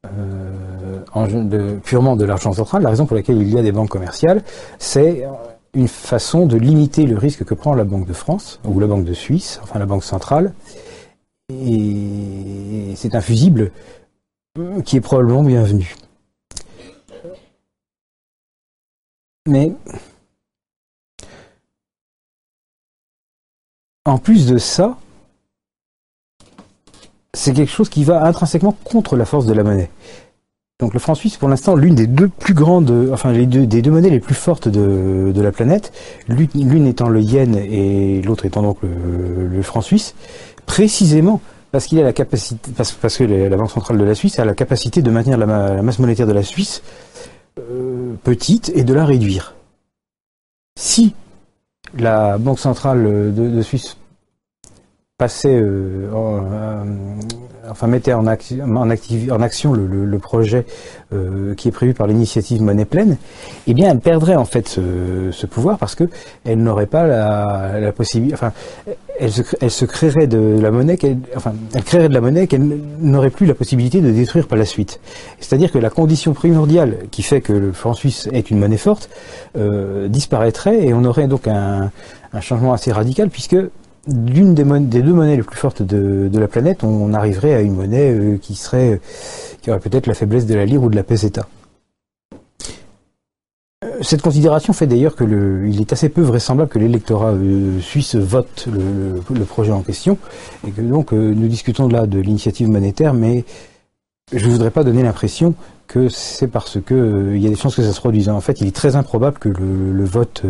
euh, 0.04 1.78
purement 1.82 2.14
de 2.16 2.24
l'argent 2.24 2.52
central, 2.52 2.82
la 2.82 2.90
raison 2.90 3.06
pour 3.06 3.16
laquelle 3.16 3.40
il 3.40 3.48
y 3.48 3.58
a 3.58 3.62
des 3.62 3.72
banques 3.72 3.88
commerciales, 3.88 4.42
c'est 4.78 5.26
une 5.72 5.88
façon 5.88 6.46
de 6.46 6.56
limiter 6.56 7.06
le 7.06 7.16
risque 7.16 7.44
que 7.44 7.54
prend 7.54 7.74
la 7.74 7.84
Banque 7.84 8.06
de 8.06 8.12
France 8.12 8.60
ou 8.64 8.78
la 8.78 8.86
Banque 8.86 9.04
de 9.04 9.14
Suisse, 9.14 9.58
enfin 9.62 9.78
la 9.78 9.86
Banque 9.86 10.04
centrale. 10.04 10.52
Et 11.50 12.92
c'est 12.96 13.14
un 13.14 13.20
fusible 13.20 13.70
qui 14.84 14.96
est 14.96 15.00
probablement 15.00 15.42
bienvenu. 15.42 15.94
Mais 19.46 19.72
en 24.04 24.18
plus 24.18 24.46
de 24.46 24.58
ça, 24.58 24.98
c'est 27.32 27.52
quelque 27.52 27.70
chose 27.70 27.88
qui 27.88 28.04
va 28.04 28.24
intrinsèquement 28.24 28.76
contre 28.84 29.16
la 29.16 29.24
force 29.24 29.46
de 29.46 29.52
la 29.52 29.64
monnaie. 29.64 29.90
Donc 30.80 30.92
le 30.92 30.98
franc 30.98 31.14
suisse, 31.14 31.36
pour 31.36 31.48
l'instant, 31.48 31.76
l'une 31.76 31.94
des 31.94 32.06
deux 32.06 32.28
plus 32.28 32.54
grandes, 32.54 33.10
enfin 33.12 33.32
monnaies 33.32 34.10
les 34.10 34.20
plus 34.20 34.34
fortes 34.34 34.68
de, 34.68 35.40
la 35.40 35.52
planète, 35.52 35.92
l'une 36.28 36.86
étant 36.86 37.08
le 37.08 37.20
yen 37.20 37.54
et 37.56 38.20
l'autre 38.22 38.44
étant 38.44 38.62
donc 38.62 38.78
le, 38.82 39.62
franc 39.62 39.80
suisse, 39.80 40.14
précisément 40.66 41.40
parce 41.70 41.86
qu'il 41.86 41.98
a 41.98 42.02
la 42.02 42.12
capacité, 42.12 42.70
parce, 42.76 42.92
que 42.92 43.24
la 43.24 43.56
Banque 43.56 43.70
centrale 43.70 43.98
de 43.98 44.04
la 44.04 44.14
Suisse 44.14 44.38
a 44.38 44.44
la 44.44 44.54
capacité 44.54 45.02
de 45.02 45.10
maintenir 45.10 45.38
la, 45.38 45.82
masse 45.82 45.98
monétaire 45.98 46.26
de 46.26 46.32
la 46.32 46.44
Suisse 46.44 46.82
euh, 47.58 48.14
petite 48.22 48.70
et 48.76 48.84
de 48.84 48.94
la 48.94 49.04
réduire. 49.04 49.54
Si 50.78 51.14
la 51.98 52.38
Banque 52.38 52.58
centrale 52.58 53.34
de 53.34 53.62
Suisse 53.62 53.96
passait, 55.16 55.54
euh, 55.54 56.10
euh, 56.12 56.82
enfin 57.70 57.86
mettait 57.86 58.14
en, 58.14 58.26
action, 58.26 59.72
le, 59.72 60.18
projet 60.18 60.66
euh, 61.12 61.54
qui 61.54 61.68
est 61.68 61.70
prévu 61.70 61.94
par 61.94 62.08
l'initiative 62.08 62.60
Monnaie 62.62 62.84
Pleine, 62.84 63.16
eh 63.68 63.74
bien 63.74 63.92
elle 63.92 64.00
perdrait 64.00 64.34
en 64.34 64.44
fait 64.44 64.66
ce, 64.66 65.46
pouvoir 65.46 65.78
parce 65.78 65.94
que 65.94 66.10
elle 66.44 66.60
n'aurait 66.64 66.88
pas 66.88 67.06
la, 67.06 67.92
possibilité, 67.92 68.34
enfin 68.34 68.52
elle 69.20 69.30
se, 69.30 69.84
créerait 69.84 70.26
de 70.26 70.58
la 70.60 70.72
monnaie, 70.72 70.96
qu'elle, 70.96 71.18
enfin 71.36 71.52
elle 71.76 71.84
créerait 71.84 72.08
de 72.08 72.14
la 72.14 72.20
monnaie 72.20 72.48
qu'elle 72.48 72.80
n'aurait 72.98 73.30
plus 73.30 73.46
la 73.46 73.54
possibilité 73.54 74.00
de 74.00 74.10
détruire 74.10 74.48
par 74.48 74.58
la 74.58 74.64
suite. 74.64 74.98
C'est-à-dire 75.38 75.70
que 75.70 75.78
la 75.78 75.90
condition 75.90 76.32
primordiale 76.32 76.96
qui 77.12 77.22
fait 77.22 77.40
que 77.40 77.52
le 77.52 77.72
franc 77.72 77.94
suisse 77.94 78.28
est 78.32 78.50
une 78.50 78.58
monnaie 78.58 78.78
forte 78.78 79.08
disparaîtrait 80.08 80.84
et 80.84 80.92
on 80.92 81.04
aurait 81.04 81.28
donc 81.28 81.46
un 81.46 81.92
changement 82.40 82.72
assez 82.72 82.90
radical 82.90 83.30
puisque 83.30 83.54
d'une 84.06 84.54
des, 84.54 84.64
deux 85.02 85.12
monnaies 85.12 85.36
les 85.36 85.42
plus 85.42 85.56
fortes 85.56 85.82
de, 85.82 86.38
la 86.38 86.48
planète, 86.48 86.84
on, 86.84 87.12
arriverait 87.14 87.54
à 87.54 87.60
une 87.60 87.74
monnaie 87.74 88.10
euh, 88.10 88.38
qui 88.38 88.54
serait, 88.54 89.00
qui 89.62 89.70
aurait 89.70 89.80
peut-être 89.80 90.06
la 90.06 90.14
faiblesse 90.14 90.46
de 90.46 90.54
la 90.54 90.66
lire 90.66 90.82
ou 90.82 90.90
de 90.90 90.96
la 90.96 91.02
peseta. 91.02 91.46
Euh, 93.84 93.98
cette 94.02 94.22
considération 94.22 94.72
fait 94.72 94.86
d'ailleurs 94.86 95.16
que 95.16 95.24
le, 95.24 95.68
il 95.68 95.80
est 95.80 95.92
assez 95.92 96.08
peu 96.08 96.22
vraisemblable 96.22 96.70
que 96.70 96.78
l'électorat 96.78 97.32
euh, 97.32 97.80
suisse 97.80 98.14
vote 98.14 98.68
le, 98.70 99.44
projet 99.44 99.72
en 99.72 99.82
question, 99.82 100.18
et 100.66 100.70
que 100.70 100.80
donc 100.80 101.12
nous 101.12 101.48
discutons 101.48 101.88
là 101.88 102.06
de 102.06 102.18
l'initiative 102.18 102.68
monétaire, 102.68 103.14
mais 103.14 103.44
je 104.32 104.46
ne 104.46 104.52
voudrais 104.52 104.70
pas 104.70 104.84
donner 104.84 105.02
l'impression 105.02 105.54
que 105.86 106.08
c'est 106.08 106.48
parce 106.48 106.78
que 106.80 107.32
il 107.34 107.42
y 107.42 107.46
a 107.46 107.50
des 107.50 107.56
chances 107.56 107.76
que 107.76 107.82
ça 107.82 107.92
se 107.92 108.00
produise. 108.00 108.28
En 108.30 108.40
fait, 108.40 108.60
il 108.60 108.66
est 108.66 108.74
très 108.74 108.96
improbable 108.96 109.38
que 109.38 109.50
le, 109.50 110.04
vote 110.04 110.42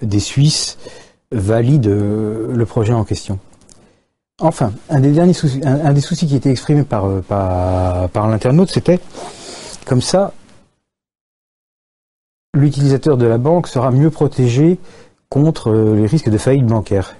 des 0.00 0.18
Suisses 0.18 0.78
valide 1.32 1.86
euh, 1.88 2.54
le 2.54 2.66
projet 2.66 2.92
en 2.92 3.04
question. 3.04 3.38
Enfin, 4.40 4.72
un 4.90 5.00
des 5.00 5.12
derniers 5.12 5.34
soucis, 5.34 5.60
un, 5.64 5.92
des 5.92 6.00
qui 6.00 6.34
était 6.34 6.50
exprimé 6.50 6.82
par, 6.82 7.06
euh, 7.06 7.20
par 7.20 8.28
l'internaute, 8.28 8.70
c'était 8.70 9.00
comme 9.86 10.00
ça, 10.00 10.32
l'utilisateur 12.54 13.16
de 13.16 13.26
la 13.26 13.38
banque 13.38 13.68
sera 13.68 13.90
mieux 13.90 14.10
protégé 14.10 14.78
contre 15.28 15.70
euh, 15.70 15.96
les 15.96 16.06
risques 16.06 16.28
de 16.28 16.38
faillite 16.38 16.66
bancaire. 16.66 17.14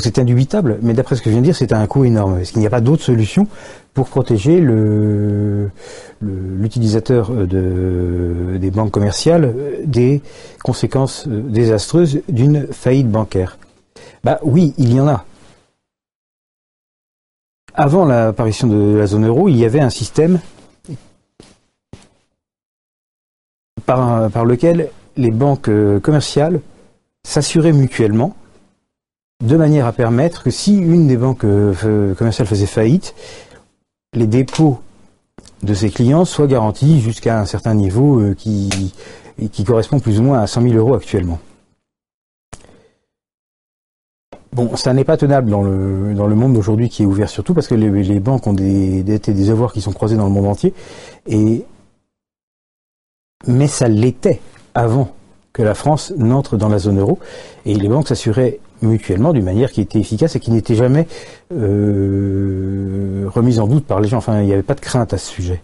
C'est 0.00 0.18
indubitable, 0.18 0.78
mais 0.80 0.94
d'après 0.94 1.16
ce 1.16 1.22
que 1.22 1.28
je 1.28 1.32
viens 1.32 1.40
de 1.40 1.46
dire, 1.46 1.56
c'est 1.56 1.72
un 1.72 1.86
coût 1.86 2.04
énorme. 2.04 2.38
Est-ce 2.38 2.52
qu'il 2.52 2.60
n'y 2.60 2.66
a 2.66 2.70
pas 2.70 2.80
d'autre 2.80 3.02
solution 3.02 3.48
pour 3.94 4.08
protéger 4.08 4.60
l'utilisateur 6.20 7.32
de, 7.32 8.56
des 8.60 8.70
banques 8.70 8.92
commerciales 8.92 9.54
des 9.84 10.22
conséquences 10.62 11.26
désastreuses 11.26 12.20
d'une 12.28 12.68
faillite 12.68 13.10
bancaire? 13.10 13.58
Bah 14.22 14.38
oui, 14.42 14.72
il 14.78 14.94
y 14.94 15.00
en 15.00 15.08
a. 15.08 15.24
Avant 17.74 18.04
l'apparition 18.04 18.68
de 18.68 18.96
la 18.96 19.06
zone 19.06 19.26
euro, 19.26 19.48
il 19.48 19.56
y 19.56 19.64
avait 19.64 19.80
un 19.80 19.90
système 19.90 20.38
par 23.84 24.44
lequel 24.44 24.90
les 25.16 25.30
banques 25.32 25.70
commerciales 26.02 26.60
s'assuraient 27.26 27.72
mutuellement 27.72 28.36
de 29.44 29.56
manière 29.56 29.86
à 29.86 29.92
permettre 29.92 30.42
que 30.42 30.50
si 30.50 30.76
une 30.76 31.06
des 31.06 31.16
banques 31.16 31.44
euh, 31.44 32.14
commerciales 32.14 32.48
faisait 32.48 32.66
faillite, 32.66 33.14
les 34.14 34.26
dépôts 34.26 34.80
de 35.62 35.74
ses 35.74 35.90
clients 35.90 36.24
soient 36.24 36.46
garantis 36.46 37.00
jusqu'à 37.00 37.40
un 37.40 37.44
certain 37.44 37.74
niveau 37.74 38.20
euh, 38.20 38.34
qui, 38.34 38.94
correspond 39.64 40.00
plus 40.00 40.18
ou 40.18 40.24
moins 40.24 40.40
à 40.40 40.46
100 40.46 40.62
000 40.62 40.74
euros 40.74 40.94
actuellement. 40.94 41.38
Bon, 44.52 44.74
ça 44.76 44.92
n'est 44.92 45.04
pas 45.04 45.16
tenable 45.16 45.50
dans 45.50 45.62
le, 45.62 46.34
monde 46.34 46.54
d'aujourd'hui 46.54 46.88
qui 46.88 47.02
est 47.04 47.06
ouvert 47.06 47.28
surtout 47.28 47.54
parce 47.54 47.68
que 47.68 47.74
les, 47.76 48.20
banques 48.20 48.46
ont 48.46 48.54
des 48.54 49.04
dettes 49.04 49.28
et 49.28 49.34
des 49.34 49.50
avoirs 49.50 49.72
qui 49.72 49.80
sont 49.80 49.92
croisés 49.92 50.16
dans 50.16 50.24
le 50.24 50.32
monde 50.32 50.46
entier. 50.46 50.74
Mais 53.46 53.68
ça 53.68 53.86
l'était 53.86 54.40
avant 54.74 55.12
que 55.52 55.62
la 55.62 55.74
France 55.74 56.12
n'entre 56.16 56.56
dans 56.56 56.68
la 56.68 56.78
zone 56.78 56.98
euro 56.98 57.20
et 57.66 57.74
les 57.74 57.88
banques 57.88 58.08
s'assuraient 58.08 58.58
mutuellement 58.82 59.32
d'une 59.32 59.44
manière 59.44 59.70
qui 59.70 59.80
était 59.80 59.98
efficace 59.98 60.36
et 60.36 60.40
qui 60.40 60.50
n'était 60.50 60.74
jamais 60.74 61.06
euh, 61.52 63.28
remise 63.34 63.60
en 63.60 63.66
doute 63.66 63.84
par 63.84 64.00
les 64.00 64.08
gens. 64.08 64.18
Enfin, 64.18 64.40
il 64.40 64.46
n'y 64.46 64.52
avait 64.52 64.62
pas 64.62 64.74
de 64.74 64.80
crainte 64.80 65.12
à 65.12 65.18
ce 65.18 65.30
sujet. 65.30 65.60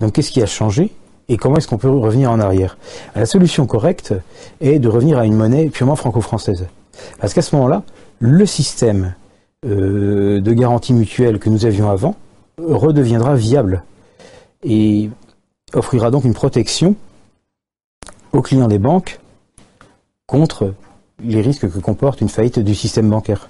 Donc, 0.00 0.12
qu'est-ce 0.12 0.30
qui 0.30 0.42
a 0.42 0.46
changé 0.46 0.90
et 1.28 1.36
comment 1.36 1.56
est-ce 1.56 1.68
qu'on 1.68 1.78
peut 1.78 1.88
revenir 1.88 2.30
en 2.30 2.38
arrière? 2.38 2.76
La 3.14 3.26
solution 3.26 3.66
correcte 3.66 4.14
est 4.60 4.78
de 4.78 4.88
revenir 4.88 5.18
à 5.18 5.24
une 5.24 5.34
monnaie 5.34 5.68
purement 5.68 5.96
franco-française. 5.96 6.66
Parce 7.18 7.34
qu'à 7.34 7.42
ce 7.42 7.56
moment-là, 7.56 7.82
le 8.18 8.46
système 8.46 9.14
euh, 9.66 10.40
de 10.40 10.52
garantie 10.52 10.92
mutuelle 10.92 11.38
que 11.38 11.48
nous 11.48 11.64
avions 11.64 11.90
avant 11.90 12.16
redeviendra 12.58 13.34
viable 13.34 13.82
et 14.62 15.10
offrira 15.72 16.10
donc 16.10 16.24
une 16.24 16.34
protection 16.34 16.94
aux 18.32 18.42
clients 18.42 18.68
des 18.68 18.78
banques 18.78 19.18
contre 20.26 20.74
les 21.22 21.40
risques 21.40 21.70
que 21.70 21.78
comporte 21.78 22.20
une 22.20 22.28
faillite 22.28 22.58
du 22.58 22.74
système 22.74 23.08
bancaire. 23.08 23.48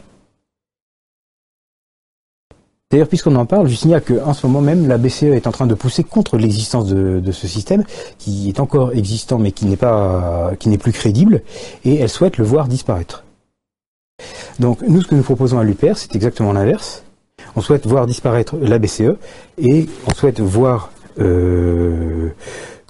D'ailleurs, 2.91 3.09
puisqu'on 3.09 3.35
en 3.35 3.47
parle, 3.47 3.67
je 3.67 3.75
signale 3.75 4.03
qu'en 4.03 4.35
ce 4.35 4.47
moment 4.47 4.61
même, 4.61 4.87
la 4.87 4.99
BCE 4.99 5.25
est 5.25 5.49
en 5.49 5.51
train 5.51 5.67
de 5.67 5.75
pousser 5.75 6.05
contre 6.05 6.37
l'existence 6.37 6.87
de, 6.87 7.33
ce 7.33 7.49
système, 7.49 7.83
qui 8.19 8.49
est 8.49 8.61
encore 8.61 8.93
existant 8.93 9.39
mais 9.39 9.51
qui 9.51 9.67
n'est 9.67 9.77
pas, 9.77 10.53
qui 10.61 10.69
n'est 10.69 10.79
plus 10.79 10.93
crédible, 10.93 11.43
et 11.85 11.97
elle 11.97 12.09
souhaite 12.09 12.39
le 12.39 12.45
voir 12.45 12.69
disparaître. 12.69 13.25
Donc, 14.61 14.83
nous, 14.83 15.03
ce 15.03 15.09
que 15.09 15.17
nous 15.17 15.25
proposons 15.25 15.59
à 15.59 15.65
l'UPR, 15.65 15.97
c'est 15.97 16.15
exactement 16.15 16.53
l'inverse. 16.53 17.03
On 17.57 17.61
souhaite 17.61 17.87
voir 17.87 18.07
disparaître 18.07 18.57
la 18.61 18.79
BCE 18.79 19.17
et 19.59 19.89
on 20.07 20.15
souhaite 20.15 20.39
voir 20.41 20.93
euh, 21.19 22.31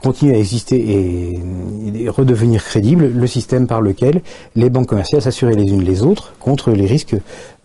continuer 0.04 0.34
à 0.34 0.38
exister 0.38 0.76
et, 0.76 2.08
redevenir 2.10 2.62
crédible 2.62 3.06
le 3.06 3.26
système 3.26 3.66
par 3.66 3.80
lequel 3.80 4.20
les 4.54 4.68
banques 4.68 4.88
commerciales 4.88 5.22
s'assuraient 5.22 5.54
les 5.54 5.70
unes 5.70 5.82
les 5.82 6.02
autres 6.02 6.34
contre 6.38 6.70
les 6.72 6.84
risques, 6.84 7.16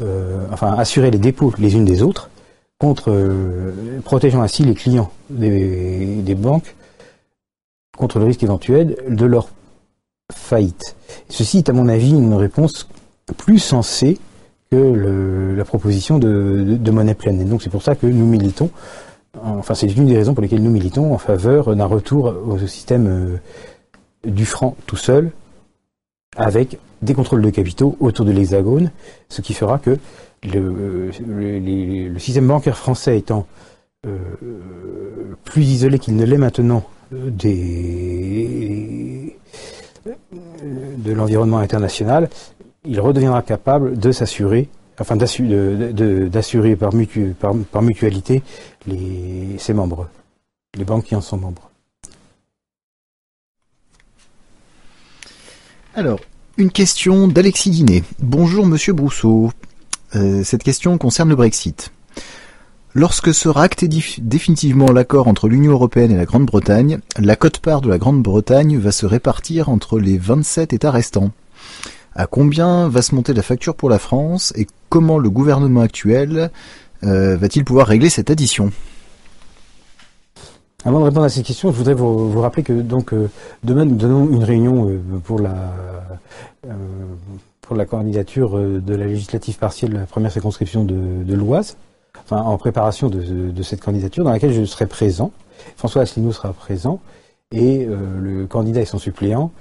euh, 0.01 0.45
enfin 0.53 0.73
assurer 0.77 1.11
les 1.11 1.17
dépôts 1.17 1.53
les 1.57 1.75
unes 1.75 1.83
des 1.83 2.01
autres 2.01 2.29
contre 2.77 3.11
euh, 3.11 3.99
protégeant 4.05 4.41
ainsi 4.41 4.63
les 4.63 4.75
clients 4.75 5.11
des, 5.29 6.35
banques 6.37 6.75
contre 7.97 8.19
le 8.19 8.25
risque 8.25 8.43
éventuel 8.43 8.95
de 9.09 9.25
leur 9.25 9.49
faillite. 10.31 10.95
Ceci 11.27 11.57
est 11.57 11.69
à 11.69 11.73
mon 11.73 11.89
avis 11.89 12.11
une 12.11 12.33
réponse 12.33 12.87
plus 13.35 13.59
sensée 13.59 14.17
que 14.71 15.55
la 15.57 15.65
proposition 15.65 16.19
de, 16.19 16.77
de 16.79 16.91
monnaie 16.91 17.15
pleine. 17.15 17.41
Et 17.41 17.43
donc 17.43 17.61
c'est 17.61 17.71
pour 17.71 17.83
ça 17.83 17.95
que 17.95 18.07
nous 18.07 18.25
militons 18.25 18.69
Enfin, 19.43 19.73
c'est 19.73 19.87
une 19.87 20.05
des 20.05 20.17
raisons 20.17 20.33
pour 20.33 20.41
lesquelles 20.41 20.63
nous 20.63 20.71
militons 20.71 21.13
en 21.13 21.17
faveur 21.17 21.75
d'un 21.75 21.85
retour 21.85 22.33
au 22.47 22.57
système 22.67 23.07
euh, 23.07 23.37
du 24.29 24.45
franc 24.45 24.75
tout 24.85 24.95
seul, 24.95 25.31
avec 26.35 26.79
des 27.01 27.13
contrôles 27.13 27.41
de 27.41 27.49
capitaux 27.49 27.95
autour 27.99 28.25
de 28.25 28.31
l'hexagone, 28.31 28.91
ce 29.29 29.41
qui 29.41 29.53
fera 29.53 29.79
que 29.79 29.97
le, 30.43 31.11
système 32.17 32.47
bancaire 32.47 32.77
français 32.77 33.17
étant 33.17 33.45
euh, 34.05 34.17
plus 35.43 35.63
isolé 35.63 35.99
qu'il 35.99 36.15
ne 36.15 36.25
l'est 36.25 36.37
maintenant 36.37 36.83
euh, 37.13 37.29
de 40.97 41.11
l'environnement 41.11 41.57
international, 41.59 42.29
il 42.85 42.99
redeviendra 43.01 43.41
capable 43.41 43.97
de 43.97 44.11
s'assurer 44.11 44.69
afin 44.99 45.15
d'assurer 45.15 46.75
par, 46.75 47.81
mutualité 47.81 48.43
ses 49.57 49.73
membres, 49.73 50.09
les 50.77 50.83
banques 50.83 51.05
qui 51.05 51.15
en 51.15 51.21
sont 51.21 51.37
membres. 51.37 51.69
Alors, 55.95 56.19
une 56.57 56.71
question 56.71 57.27
d'Alexis 57.27 57.71
Guinet. 57.71 58.03
Bonjour 58.19 58.65
Monsieur 58.65 58.93
Brousseau. 58.93 59.51
Euh, 60.15 60.43
cette 60.43 60.63
question 60.63 60.97
concerne 60.97 61.29
le 61.29 61.35
Brexit. 61.35 61.91
Lorsque 62.93 63.33
sera 63.33 63.63
acté 63.63 63.87
définitivement 63.87 64.91
l'accord 64.91 65.27
entre 65.27 65.47
l'Union 65.47 65.71
européenne 65.71 66.11
et 66.11 66.17
la 66.17 66.25
Grande-Bretagne, 66.25 66.99
la 67.17 67.35
cote-part 67.35 67.81
de 67.81 67.89
la 67.89 67.99
Grande-Bretagne 67.99 68.77
va 68.77 68.91
se 68.91 69.05
répartir 69.05 69.69
entre 69.69 69.99
les 69.99 70.17
27 70.17 70.73
États 70.73 70.91
restants. 70.91 71.31
À 72.15 72.27
combien 72.27 72.89
va 72.89 73.01
se 73.01 73.13
monter 73.13 73.33
la 73.33 73.41
facture 73.41 73.75
pour 73.75 73.89
la 73.89 73.99
France 73.99 74.53
et 74.55 74.67
comment 74.89 75.17
le 75.17 75.29
gouvernement 75.29 75.81
actuel 75.81 76.49
euh, 77.03 77.37
va-t-il 77.37 77.63
pouvoir 77.63 77.87
régler 77.87 78.09
cette 78.09 78.29
addition? 78.29 78.71
Avant 80.85 80.99
de 80.99 81.05
répondre 81.05 81.25
à 81.25 81.29
ces 81.29 81.43
questions, 81.43 81.71
je 81.71 81.77
voudrais 81.77 81.93
vous, 81.93 82.39
rappeler 82.39 82.63
que 82.63 82.73
donc 82.73 83.13
euh, 83.13 83.29
demain 83.63 83.85
nous 83.85 83.95
donnons 83.95 84.29
une 84.29 84.43
réunion 84.43 84.89
euh, 84.89 84.99
pour 85.23 85.39
la 85.39 85.53
pour 87.61 87.75
la 87.75 87.85
candidature 87.85 88.57
de 88.57 88.95
la 88.95 89.05
législative 89.05 89.57
partielle 89.59 89.91
de 89.91 89.97
la 89.97 90.05
première 90.07 90.31
circonscription 90.31 90.83
de, 90.83 91.33
l'Oise, 91.35 91.77
enfin 92.17 92.41
en 92.41 92.57
préparation 92.57 93.09
de, 93.09 93.61
cette 93.61 93.81
candidature 93.81 94.23
dans 94.23 94.31
laquelle 94.31 94.53
je 94.53 94.65
serai 94.65 94.87
présent. 94.87 95.31
François 95.77 96.01
Asselineau 96.01 96.31
sera 96.31 96.51
présent 96.51 96.99
et 97.51 97.85
le 97.85 98.47
candidat 98.47 98.81
et 98.81 98.85
son 98.85 98.97
suppléant 98.97 99.51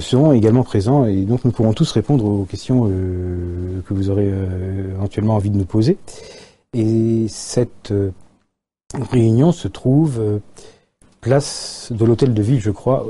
seront 0.00 0.32
également 0.32 0.62
présents 0.62 1.06
et 1.06 1.22
donc 1.22 1.44
nous 1.44 1.52
pourrons 1.52 1.72
tous 1.72 1.90
répondre 1.92 2.24
aux 2.24 2.44
questions 2.44 2.88
euh, 2.90 3.80
que 3.86 3.94
vous 3.94 4.10
aurez 4.10 4.28
euh, 4.28 4.90
éventuellement 4.94 5.36
envie 5.36 5.50
de 5.50 5.56
nous 5.56 5.64
poser. 5.64 5.98
Et 6.74 7.26
cette 7.28 7.92
réunion 9.10 9.52
se 9.52 9.68
trouve 9.68 10.40
place 11.20 11.90
de 11.90 12.04
l'hôtel 12.04 12.34
de 12.34 12.42
ville, 12.42 12.60
je 12.60 12.70
crois, 12.70 13.06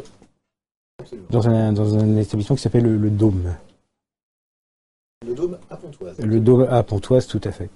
dans 1.31 1.49
un, 1.49 1.73
dans 1.73 1.97
un 1.97 2.17
établissement 2.17 2.57
qui 2.57 2.63
s'appelle 2.63 2.85
le, 2.85 3.11
Dôme. 3.11 3.55
Le 5.27 5.35
Dôme 5.35 5.59
à 5.71 5.77
Pontoise. 5.77 6.19
Le 6.19 6.41
Dôme 6.41 6.67
à 6.71 6.83
Pontoise, 6.85 7.27
tout 7.27 7.41
à 7.45 7.51
fait. 7.51 7.69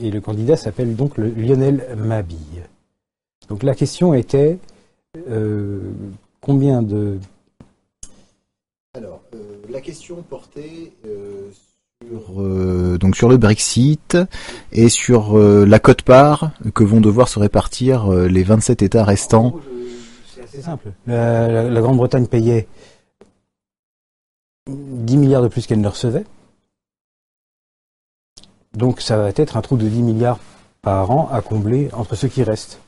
Et 0.00 0.10
le 0.10 0.20
candidat 0.20 0.56
s'appelle 0.56 0.96
donc 0.96 1.16
le 1.16 1.28
Lionel 1.30 1.96
Mabille. 1.96 2.64
Donc 3.48 3.62
la 3.62 3.74
question 3.74 4.12
était 4.14 4.58
combien 6.40 6.82
de 6.82 7.18
alors, 8.94 9.22
euh, 9.34 9.38
la 9.70 9.80
question 9.80 10.22
portait 10.22 10.92
euh, 11.06 11.48
sur, 12.06 12.42
euh, 12.42 12.98
donc 12.98 13.16
sur 13.16 13.30
le 13.30 13.38
Brexit 13.38 14.18
et 14.70 14.90
sur 14.90 15.38
la 15.38 15.78
cote-part 15.78 16.50
que 16.74 16.84
vont 16.84 17.00
devoir 17.00 17.28
se 17.28 17.38
répartir 17.38 18.10
les 18.10 18.42
27 18.42 18.82
États 18.82 19.04
restants. 19.04 19.60
C'est 20.26 20.42
assez 20.42 20.60
simple. 20.60 20.92
La, 21.06 21.80
Grande-Bretagne 21.80 22.26
payait 22.26 22.68
10 24.68 25.16
milliards 25.16 25.42
de 25.42 25.48
plus 25.48 25.66
qu'elle 25.66 25.80
ne 25.80 25.88
recevait. 25.88 26.26
Donc 28.74 29.00
ça 29.00 29.16
va 29.16 29.30
être 29.30 29.56
un 29.56 29.62
trou 29.62 29.78
de 29.78 29.88
10 29.88 30.02
milliards 30.02 30.38
par 30.82 31.10
an 31.10 31.30
à 31.32 31.40
combler 31.40 31.88
entre 31.94 32.14
ceux 32.14 32.28
qui 32.28 32.42
restent. 32.42 32.81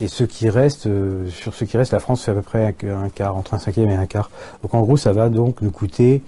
Et 0.00 0.08
ce 0.08 0.24
qui 0.24 0.50
reste, 0.50 0.86
euh, 0.86 1.28
sur 1.30 1.54
ce 1.54 1.64
qui 1.64 1.76
reste, 1.76 1.92
la 1.92 2.00
France 2.00 2.24
fait 2.24 2.32
à 2.32 2.34
peu 2.34 2.42
près 2.42 2.74
un, 2.84 3.08
quart, 3.08 3.36
entre 3.36 3.54
un 3.54 3.58
cinquième 3.60 3.88
et 3.90 3.94
un 3.94 4.06
quart. 4.06 4.30
Donc 4.62 4.74
en 4.74 4.82
gros, 4.82 4.96
ça 4.96 5.12
va 5.12 5.28
donc 5.28 5.62
nous 5.62 5.70
coûter 5.70 6.22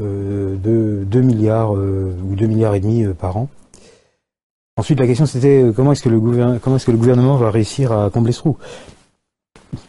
euh, 0.00 0.56
de 0.56 1.04
2 1.04 1.20
milliards 1.20 1.76
euh, 1.76 2.16
ou 2.28 2.34
2 2.34 2.46
milliards 2.46 2.74
et 2.74 2.80
demi 2.80 3.06
par 3.14 3.36
an. 3.36 3.48
Ensuite, 4.76 4.98
la 4.98 5.06
question 5.06 5.26
c'était 5.26 5.70
comment 5.76 5.92
est-ce 5.92 6.02
que 6.02 6.58
comment 6.58 6.76
est-ce 6.76 6.86
que 6.86 6.90
le 6.90 6.96
gouvernement 6.96 7.36
va 7.36 7.50
réussir 7.50 7.92
à 7.92 8.10
combler 8.10 8.32
ce 8.32 8.38
trou? 8.38 8.56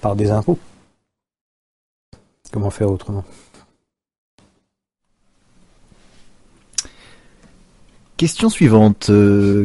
Par 0.01 0.15
des 0.15 0.29
impôts. 0.29 0.59
Comment 2.51 2.69
faire 2.69 2.91
autrement? 2.91 3.23
Question 8.17 8.49
suivante, 8.49 9.09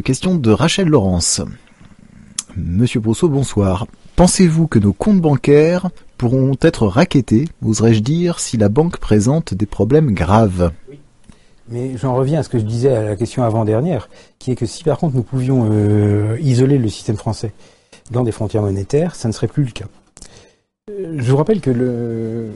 question 0.03 0.35
de 0.35 0.51
Rachel 0.51 0.87
Laurence. 0.87 1.41
Monsieur 2.55 2.99
Brousseau, 2.99 3.29
bonsoir. 3.29 3.85
Pensez-vous 4.15 4.67
que 4.67 4.79
nos 4.79 4.93
comptes 4.93 5.21
bancaires 5.21 5.89
pourront 6.17 6.55
être 6.61 6.87
raquettés, 6.87 7.47
oserais-je 7.63 7.99
dire, 7.99 8.39
si 8.39 8.57
la 8.57 8.69
banque 8.69 8.97
présente 8.97 9.53
des 9.53 9.65
problèmes 9.65 10.13
graves? 10.13 10.71
Mais 11.69 11.95
j'en 11.97 12.15
reviens 12.15 12.39
à 12.39 12.43
ce 12.43 12.49
que 12.49 12.57
je 12.57 12.65
disais 12.65 12.95
à 12.95 13.03
la 13.03 13.15
question 13.15 13.43
avant-dernière, 13.43 14.09
qui 14.39 14.51
est 14.51 14.55
que 14.55 14.65
si 14.65 14.83
par 14.83 14.97
contre 14.97 15.15
nous 15.15 15.23
pouvions 15.23 15.69
euh, 15.71 16.37
isoler 16.41 16.79
le 16.79 16.89
système 16.89 17.17
français 17.17 17.53
dans 18.09 18.23
des 18.23 18.31
frontières 18.31 18.63
monétaires, 18.63 19.15
ça 19.15 19.27
ne 19.27 19.33
serait 19.33 19.47
plus 19.47 19.63
le 19.63 19.71
cas. 19.71 19.85
Euh, 20.89 21.17
je 21.17 21.31
vous 21.31 21.37
rappelle 21.37 21.61
que 21.61 21.69
le, 21.69 22.49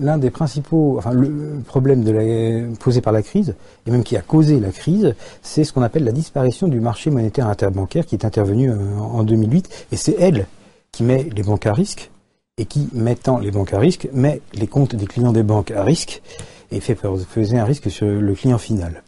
l'un 0.00 0.18
des 0.18 0.30
principaux, 0.30 0.96
enfin 0.98 1.12
le 1.12 1.60
problème 1.66 2.74
posé 2.78 3.00
par 3.00 3.12
la 3.12 3.22
crise, 3.22 3.54
et 3.86 3.90
même 3.90 4.04
qui 4.04 4.16
a 4.16 4.20
causé 4.20 4.60
la 4.60 4.70
crise, 4.70 5.14
c'est 5.42 5.64
ce 5.64 5.72
qu'on 5.72 5.82
appelle 5.82 6.04
la 6.04 6.12
disparition 6.12 6.68
du 6.68 6.80
marché 6.80 7.10
monétaire 7.10 7.48
interbancaire 7.48 8.06
qui 8.06 8.14
est 8.14 8.24
intervenu 8.24 8.70
euh, 8.70 8.76
en 8.98 9.22
2008, 9.22 9.86
et 9.92 9.96
c'est 9.96 10.16
elle 10.18 10.46
qui 10.92 11.02
met 11.02 11.28
les 11.34 11.42
banques 11.42 11.66
à 11.66 11.72
risque, 11.72 12.10
et 12.56 12.64
qui, 12.64 12.88
mettant 12.92 13.38
les 13.38 13.50
banques 13.50 13.72
à 13.72 13.78
risque, 13.78 14.08
met 14.12 14.40
les 14.54 14.66
comptes 14.66 14.96
des 14.96 15.06
clients 15.06 15.32
des 15.32 15.42
banques 15.44 15.70
à 15.70 15.84
risque, 15.84 16.22
et 16.70 16.80
fait 16.80 16.96
peser 17.34 17.58
un 17.58 17.64
risque 17.64 17.90
sur 17.90 18.06
le 18.06 18.34
client 18.34 18.58
final. 18.58 19.02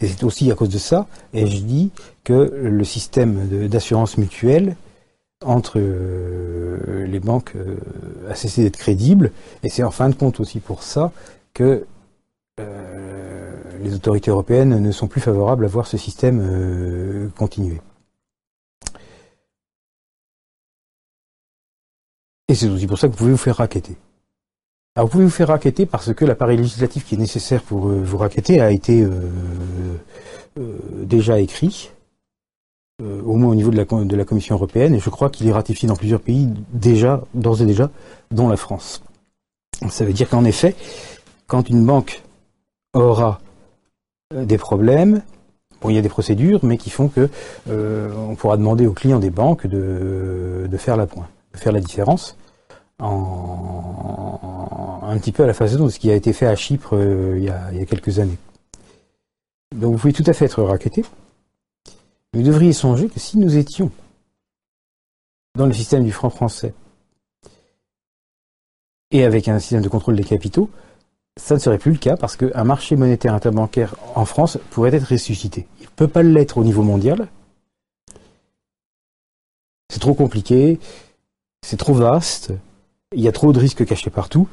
Et 0.00 0.08
c'est 0.08 0.24
aussi 0.24 0.50
à 0.50 0.54
cause 0.54 0.68
de 0.68 0.78
ça, 0.78 1.06
et 1.32 1.46
je 1.46 1.60
dis 1.60 1.90
que 2.22 2.52
le 2.62 2.84
système 2.84 3.68
d'assurance 3.68 4.18
mutuelle 4.18 4.76
entre 5.44 5.78
euh, 5.78 7.06
les 7.06 7.20
banques 7.20 7.52
euh, 7.56 7.76
a 8.28 8.34
cessé 8.34 8.62
d'être 8.62 8.76
crédible, 8.76 9.32
et 9.62 9.68
c'est 9.68 9.82
en 9.82 9.90
fin 9.90 10.08
de 10.08 10.14
compte 10.14 10.40
aussi 10.40 10.60
pour 10.60 10.82
ça 10.82 11.12
que 11.52 11.86
euh, 12.60 13.62
les 13.80 13.94
autorités 13.94 14.30
européennes 14.30 14.80
ne 14.80 14.92
sont 14.92 15.06
plus 15.06 15.20
favorables 15.20 15.64
à 15.64 15.68
voir 15.68 15.86
ce 15.86 15.96
système 15.96 17.30
continuer. 17.36 17.80
Et 22.48 22.54
c'est 22.54 22.68
aussi 22.68 22.86
pour 22.86 22.98
ça 22.98 23.08
que 23.08 23.12
vous 23.12 23.18
pouvez 23.18 23.32
vous 23.32 23.36
faire 23.36 23.56
raqueter. 23.56 23.96
Alors 24.96 25.08
vous 25.08 25.12
pouvez 25.12 25.24
vous 25.24 25.30
faire 25.30 25.48
raqueter 25.48 25.86
parce 25.86 26.14
que 26.14 26.24
l'appareil 26.24 26.56
législatif 26.56 27.04
qui 27.04 27.16
est 27.16 27.18
nécessaire 27.18 27.62
pour 27.62 27.88
vous 27.88 28.16
raqueter 28.16 28.60
a 28.60 28.70
été 28.70 29.06
déjà 30.56 31.40
écrit 31.40 31.90
au 33.02 33.36
moins 33.36 33.50
au 33.50 33.54
niveau 33.54 33.70
de 33.70 34.16
la, 34.16 34.24
Commission 34.24 34.54
européenne, 34.54 34.94
et 34.94 35.00
je 35.00 35.10
crois 35.10 35.28
qu'il 35.28 35.48
est 35.48 35.52
ratifié 35.52 35.88
dans 35.88 35.96
plusieurs 35.96 36.20
pays 36.20 36.48
déjà, 36.72 37.22
d'ores 37.34 37.62
et 37.62 37.66
déjà, 37.66 37.90
dont 38.30 38.48
la 38.48 38.56
France. 38.56 39.02
Ça 39.90 40.04
veut 40.04 40.12
dire 40.12 40.28
qu'en 40.28 40.44
effet, 40.44 40.76
quand 41.46 41.68
une 41.68 41.84
banque 41.84 42.22
aura 42.92 43.40
euh, 44.32 44.44
des 44.44 44.58
problèmes, 44.58 45.22
bon, 45.80 45.90
il 45.90 45.96
y 45.96 45.98
a 45.98 46.02
des 46.02 46.08
procédures, 46.08 46.60
mais 46.62 46.78
qui 46.78 46.90
font 46.90 47.08
que 47.08 47.28
euh, 47.68 48.12
on 48.28 48.36
pourra 48.36 48.56
demander 48.56 48.86
aux 48.86 48.92
clients 48.92 49.18
des 49.18 49.30
banques 49.30 49.66
de, 49.66 50.68
faire 50.78 50.96
la 50.96 51.06
point, 51.06 51.28
de 51.52 51.58
faire 51.58 51.72
la 51.72 51.80
différence, 51.80 52.36
en, 53.00 55.00
un 55.02 55.18
petit 55.18 55.32
peu 55.32 55.42
à 55.42 55.46
la 55.46 55.54
façon 55.54 55.86
de 55.86 55.90
ce 55.90 55.98
qui 55.98 56.10
a 56.10 56.14
été 56.14 56.32
fait 56.32 56.46
à 56.46 56.54
Chypre 56.54 56.96
il, 57.36 57.42
y 57.42 57.50
a, 57.50 57.84
quelques 57.86 58.20
années. 58.20 58.38
Donc 59.74 59.92
vous 59.92 59.98
pouvez 59.98 60.12
tout 60.12 60.24
à 60.26 60.32
fait 60.32 60.44
être 60.44 60.62
raquetté. 60.62 61.04
Vous 62.34 62.42
devriez 62.42 62.72
songer 62.72 63.08
que 63.08 63.20
si 63.20 63.38
nous 63.38 63.56
étions 63.56 63.92
dans 65.56 65.66
le 65.66 65.72
système 65.72 66.02
du 66.02 66.10
franc 66.10 66.30
français 66.30 66.74
et 69.12 69.22
avec 69.22 69.46
un 69.46 69.60
système 69.60 69.82
de 69.82 69.88
contrôle 69.88 70.16
des 70.16 70.24
capitaux, 70.24 70.68
ça 71.36 71.54
ne 71.54 71.60
serait 71.60 71.78
plus 71.78 71.92
le 71.92 71.98
cas 71.98 72.16
parce 72.16 72.36
qu'un 72.36 72.64
marché 72.64 72.96
monétaire 72.96 73.34
interbancaire 73.34 73.94
en 74.16 74.24
France 74.24 74.58
pourrait 74.70 74.92
être 74.92 75.12
ressuscité. 75.12 75.68
Il 75.78 75.84
ne 75.84 75.90
peut 75.90 76.08
pas 76.08 76.24
l'être 76.24 76.58
au 76.58 76.64
niveau 76.64 76.82
mondial. 76.82 77.28
C'est 79.88 80.00
trop 80.00 80.14
compliqué, 80.14 80.80
c'est 81.64 81.76
trop 81.76 81.94
vaste, 81.94 82.52
il 83.14 83.20
y 83.20 83.28
a 83.28 83.32
trop 83.32 83.52
de 83.52 83.60
risques 83.60 83.86
cachés 83.86 84.10
partout. 84.10 84.48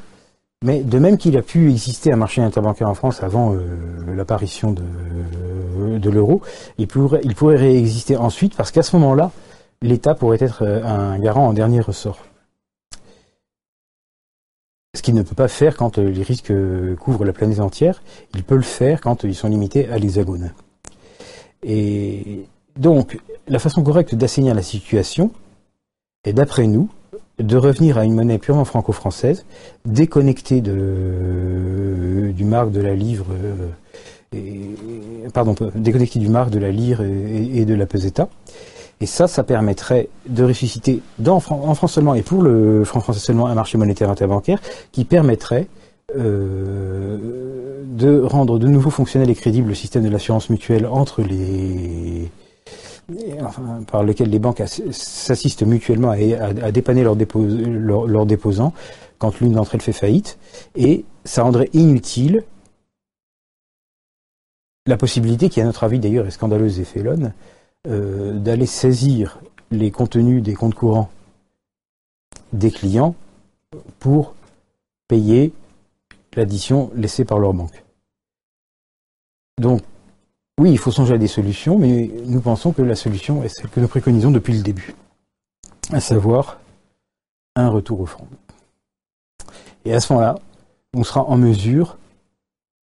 Mais 0.63 0.83
de 0.83 0.99
même 0.99 1.17
qu'il 1.17 1.37
a 1.37 1.41
pu 1.41 1.71
exister 1.71 2.13
un 2.13 2.17
marché 2.17 2.41
interbancaire 2.41 2.87
en 2.87 2.93
France 2.93 3.23
avant 3.23 3.55
euh, 3.55 4.15
l'apparition 4.15 4.71
de, 4.71 6.09
l'euro, 6.09 6.41
il 6.77 6.87
pourrait, 6.87 7.21
il 7.23 7.33
pourrait 7.33 7.55
réexister 7.55 8.15
ensuite 8.15 8.55
parce 8.55 8.69
qu'à 8.69 8.83
ce 8.83 8.95
moment-là, 8.97 9.31
l'État 9.81 10.13
pourrait 10.13 10.37
être 10.39 10.63
euh, 10.63 10.83
un 10.83 11.17
garant 11.17 11.47
en 11.47 11.53
dernier 11.53 11.81
ressort. 11.81 12.19
Ce 14.93 15.01
qu'il 15.01 15.15
ne 15.15 15.23
peut 15.23 15.33
pas 15.33 15.47
faire 15.47 15.77
quand 15.77 15.97
euh, 15.97 16.03
les 16.03 16.21
risques 16.21 16.53
couvrent 16.97 17.25
la 17.25 17.33
planète 17.33 17.59
entière, 17.59 18.03
il 18.35 18.43
peut 18.43 18.55
le 18.55 18.61
faire 18.61 19.01
quand 19.01 19.23
ils 19.23 19.33
sont 19.33 19.47
limités 19.47 19.89
à 19.89 19.97
l'hexagone. 19.97 20.53
Et 21.63 22.45
donc, 22.77 23.19
la 23.47 23.57
façon 23.57 23.83
correcte 23.83 24.13
d'assainir 24.13 24.53
la 24.53 24.61
situation 24.61 25.31
est, 26.23 26.33
d'après 26.33 26.67
nous, 26.67 26.87
de 27.41 27.57
revenir 27.57 27.97
à 27.97 28.05
une 28.05 28.13
monnaie 28.13 28.37
purement 28.37 28.65
franco-française, 28.65 29.45
déconnectée 29.85 30.61
du 30.61 30.71
marque 32.45 32.71
de 32.71 32.81
la 32.81 32.95
livre, 32.95 33.25
euh, 33.31 33.69
et, 34.33 34.71
déconnectée 35.75 36.19
du 36.19 36.29
marque 36.29 36.51
de 36.51 36.59
la 36.59 36.71
lire 36.71 37.01
et, 37.01 37.65
de 37.65 37.73
la 37.73 37.85
peseta. 37.85 38.29
Et 39.01 39.05
ça, 39.05 39.27
ça 39.27 39.43
permettrait 39.43 40.09
de 40.27 40.43
ressusciter 40.43 41.01
en 41.25 41.39
France 41.39 41.93
seulement 41.93 42.13
et 42.13 42.21
pour 42.21 42.43
le 42.43 42.83
franc 42.85 42.99
français 42.99 43.19
seulement 43.19 43.47
un 43.47 43.55
marché 43.55 43.77
monétaire 43.77 44.09
interbancaire 44.11 44.61
qui 44.91 45.05
permettrait 45.05 45.67
euh, 46.15 47.17
de 47.85 48.21
rendre 48.21 48.59
de 48.59 48.67
nouveau 48.67 48.89
fonctionnel 48.89 49.29
et 49.29 49.35
crédible 49.35 49.69
le 49.69 49.75
système 49.75 50.03
de 50.03 50.09
l'assurance 50.09 50.49
mutuelle 50.49 50.85
entre 50.85 51.23
les, 51.23 52.29
par 53.87 54.03
lequel 54.03 54.29
les 54.29 54.39
banques 54.39 54.61
s'assistent 54.91 55.63
mutuellement 55.63 56.11
à, 56.11 56.71
dépanner 56.71 57.03
leurs, 57.03 58.25
déposants 58.25 58.73
quand 59.19 59.39
l'une 59.39 59.53
d'entre 59.53 59.75
elles 59.75 59.81
fait 59.81 59.91
faillite, 59.91 60.37
et 60.75 61.05
ça 61.25 61.43
rendrait 61.43 61.69
inutile 61.73 62.43
la 64.87 64.97
possibilité, 64.97 65.49
qui 65.49 65.61
à 65.61 65.63
notre 65.63 65.83
avis 65.83 65.99
d'ailleurs 65.99 66.25
est 66.25 66.31
scandaleuse 66.31 66.79
et 66.79 66.85
félonne, 66.85 67.33
euh, 67.87 68.33
d'aller 68.33 68.65
saisir 68.65 69.39
les 69.69 69.91
contenus 69.91 70.41
des 70.41 70.53
comptes 70.53 70.75
courants 70.75 71.09
des 72.53 72.71
clients 72.71 73.15
pour 73.99 74.33
payer 75.07 75.53
l'addition 76.35 76.91
laissée 76.95 77.25
par 77.25 77.39
leur 77.39 77.53
banque. 77.53 77.83
Donc 79.59 79.81
oui, 80.61 80.69
il 80.69 80.77
faut 80.77 80.91
songer 80.91 81.15
à 81.15 81.17
des 81.17 81.27
solutions, 81.27 81.79
mais 81.79 82.11
nous 82.25 82.39
pensons 82.39 82.71
que 82.71 82.83
la 82.83 82.93
solution 82.93 83.41
est 83.41 83.49
celle 83.49 83.67
que 83.67 83.79
nous 83.79 83.87
préconisons 83.87 84.29
depuis 84.29 84.53
le 84.53 84.61
début, 84.61 84.93
à 85.91 85.99
savoir 85.99 86.59
un 87.55 87.67
retour 87.67 87.99
au 87.99 88.05
franc. 88.05 88.27
Et 89.85 89.93
à 89.95 89.99
ce 89.99 90.13
moment-là, 90.13 90.35
on 90.93 91.03
sera 91.03 91.23
en 91.23 91.35
mesure 91.35 91.97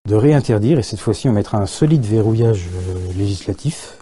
de 0.07 0.15
réinterdire, 0.15 0.79
et 0.79 0.83
cette 0.83 1.01
fois-ci 1.01 1.27
on 1.27 1.33
mettra 1.33 1.57
un 1.57 1.65
solide 1.65 2.05
verrouillage 2.05 2.65
euh, 2.73 3.11
législatif, 3.11 3.97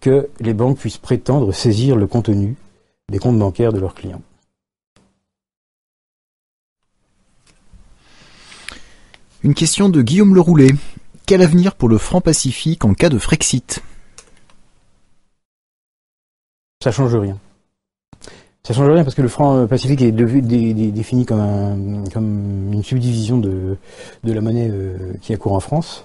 que 0.00 0.28
les 0.40 0.52
banques 0.52 0.76
puissent 0.76 0.98
prétendre 0.98 1.52
saisir 1.52 1.96
le 1.96 2.06
contenu 2.06 2.54
des 3.08 3.18
comptes 3.18 3.38
bancaires 3.38 3.72
de 3.72 3.80
leurs 3.80 3.94
clients. 3.94 4.20
Une 9.42 9.54
question 9.54 9.88
de 9.88 10.02
Guillaume 10.02 10.34
Leroulet. 10.34 10.72
Quel 11.30 11.42
avenir 11.42 11.76
pour 11.76 11.88
le 11.88 11.96
franc 11.96 12.20
Pacifique 12.20 12.84
en 12.84 12.92
cas 12.92 13.08
de 13.08 13.16
Frexit? 13.16 13.84
Ça 16.82 16.90
change 16.90 17.14
rien. 17.14 17.38
Ça 18.64 18.74
change 18.74 18.90
rien 18.90 19.04
parce 19.04 19.14
que 19.14 19.22
le 19.22 19.28
franc 19.28 19.64
pacifique 19.68 20.02
est 20.02 20.10
défini 20.10 21.24
comme, 21.24 22.04
une 22.72 22.82
subdivision 22.82 23.38
de, 23.38 23.76
la 24.24 24.40
monnaie 24.40 24.70
euh, 24.72 25.12
qui 25.20 25.32
a 25.32 25.36
cours 25.36 25.52
en 25.52 25.60
France. 25.60 26.02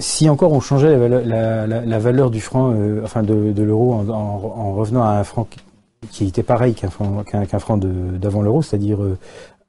Si 0.00 0.28
encore 0.28 0.52
on 0.52 0.58
changeait 0.58 0.98
la 0.98 1.98
valeur, 2.00 2.32
du 2.32 2.40
franc, 2.40 2.72
euh, 2.74 3.02
enfin 3.04 3.22
de, 3.22 3.62
l'euro 3.62 3.94
en, 3.94 4.74
revenant 4.74 5.04
à 5.04 5.10
un 5.10 5.22
franc 5.22 5.46
qui, 6.10 6.26
était 6.26 6.42
pareil 6.42 6.74
qu'un 6.74 6.90
franc, 6.90 7.22
qu'un, 7.22 7.58
franc 7.60 7.76
d'avant 7.76 8.42
l'euro, 8.42 8.62
c'est-à-dire 8.62 9.00
euh, 9.00 9.16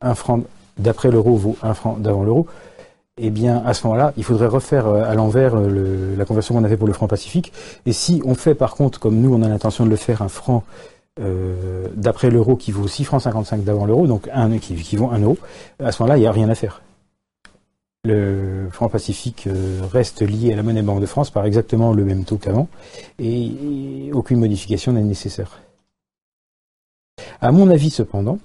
un 0.01 0.15
franc 0.15 0.39
d'après 0.79 1.11
l'euro 1.11 1.35
vaut 1.35 1.57
un 1.61 1.75
franc 1.75 1.97
d'avant 1.99 2.23
l'euro, 2.23 2.47
eh 3.21 3.29
bien, 3.29 3.61
à 3.65 3.73
ce 3.73 3.85
moment-là, 3.87 4.13
il 4.17 4.23
faudrait 4.23 4.47
refaire 4.47 4.87
euh, 4.87 5.03
à 5.03 5.13
l'envers 5.13 5.53
euh, 5.55 6.15
la 6.17 6.25
conversion 6.25 6.55
qu'on 6.55 6.63
avait 6.63 6.77
pour 6.77 6.87
le 6.87 6.93
franc 6.93 7.07
pacifique. 7.07 7.53
Et 7.85 7.93
si 7.93 8.21
on 8.25 8.35
fait, 8.35 8.55
par 8.55 8.75
contre, 8.75 8.99
comme 8.99 9.19
nous, 9.21 9.33
on 9.33 9.41
a 9.41 9.47
l'intention 9.47 9.85
de 9.85 9.89
le 9.89 9.95
faire, 9.95 10.21
un 10.21 10.27
franc 10.27 10.63
euh, 11.19 11.87
d'après 11.95 12.29
l'euro 12.29 12.55
qui 12.55 12.71
vaut 12.71 12.87
6 12.87 13.03
francs 13.03 13.21
55 13.21 13.63
d'avant 13.63 13.85
l'euro, 13.85 14.07
donc 14.07 14.27
un, 14.33 14.57
qui, 14.57 14.75
qui 14.75 14.95
vaut 14.95 15.09
1 15.11 15.19
euro, 15.19 15.37
à 15.79 15.91
ce 15.91 16.01
moment-là, 16.01 16.17
il 16.17 16.21
n'y 16.21 16.27
a 16.27 16.31
rien 16.31 16.49
à 16.49 16.55
faire. 16.55 16.81
Le 18.03 18.67
franc 18.71 18.89
pacifique 18.89 19.47
reste 19.93 20.23
lié 20.23 20.53
à 20.53 20.55
la 20.55 20.63
monnaie 20.63 20.81
Banque 20.81 21.01
de 21.01 21.05
France 21.05 21.29
par 21.29 21.45
exactement 21.45 21.93
le 21.93 22.03
même 22.03 22.25
taux 22.25 22.37
qu'avant, 22.37 22.67
et 23.19 24.09
aucune 24.11 24.39
modification 24.39 24.93
n'est 24.93 25.03
nécessaire. 25.03 25.59
À 27.41 27.51
mon 27.51 27.69
avis, 27.69 27.91
cependant, 27.91 28.39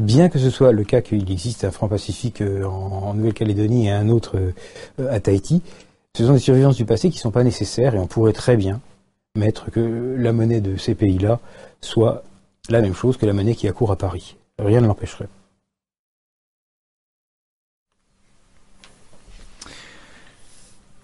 bien 0.00 0.28
que 0.28 0.38
ce 0.38 0.50
soit 0.50 0.72
le 0.72 0.84
cas 0.84 1.00
qu'il 1.00 1.30
existe 1.30 1.64
un 1.64 1.70
franc 1.70 1.88
pacifique 1.88 2.40
euh, 2.40 2.64
en, 2.64 3.14
Nouvelle-Calédonie 3.14 3.88
et 3.88 3.90
un 3.90 4.08
autre 4.08 4.38
euh, 4.38 5.08
à 5.10 5.20
Tahiti, 5.20 5.62
ce 6.16 6.26
sont 6.26 6.34
des 6.34 6.38
survivances 6.38 6.76
du 6.76 6.84
passé 6.84 7.10
qui 7.10 7.16
ne 7.16 7.20
sont 7.20 7.30
pas 7.30 7.44
nécessaires 7.44 7.94
et 7.94 7.98
on 7.98 8.06
pourrait 8.06 8.32
très 8.32 8.56
bien 8.56 8.80
mettre 9.36 9.70
que 9.70 10.16
la 10.18 10.32
monnaie 10.32 10.60
de 10.60 10.76
ces 10.76 10.94
pays-là 10.94 11.40
soit 11.80 12.24
la 12.68 12.80
même 12.80 12.94
chose 12.94 13.16
que 13.16 13.26
la 13.26 13.32
monnaie 13.32 13.54
qui 13.54 13.68
accourt 13.68 13.92
à 13.92 13.96
Paris. 13.96 14.36
Rien 14.58 14.80
ne 14.80 14.86
l'empêcherait. 14.86 15.28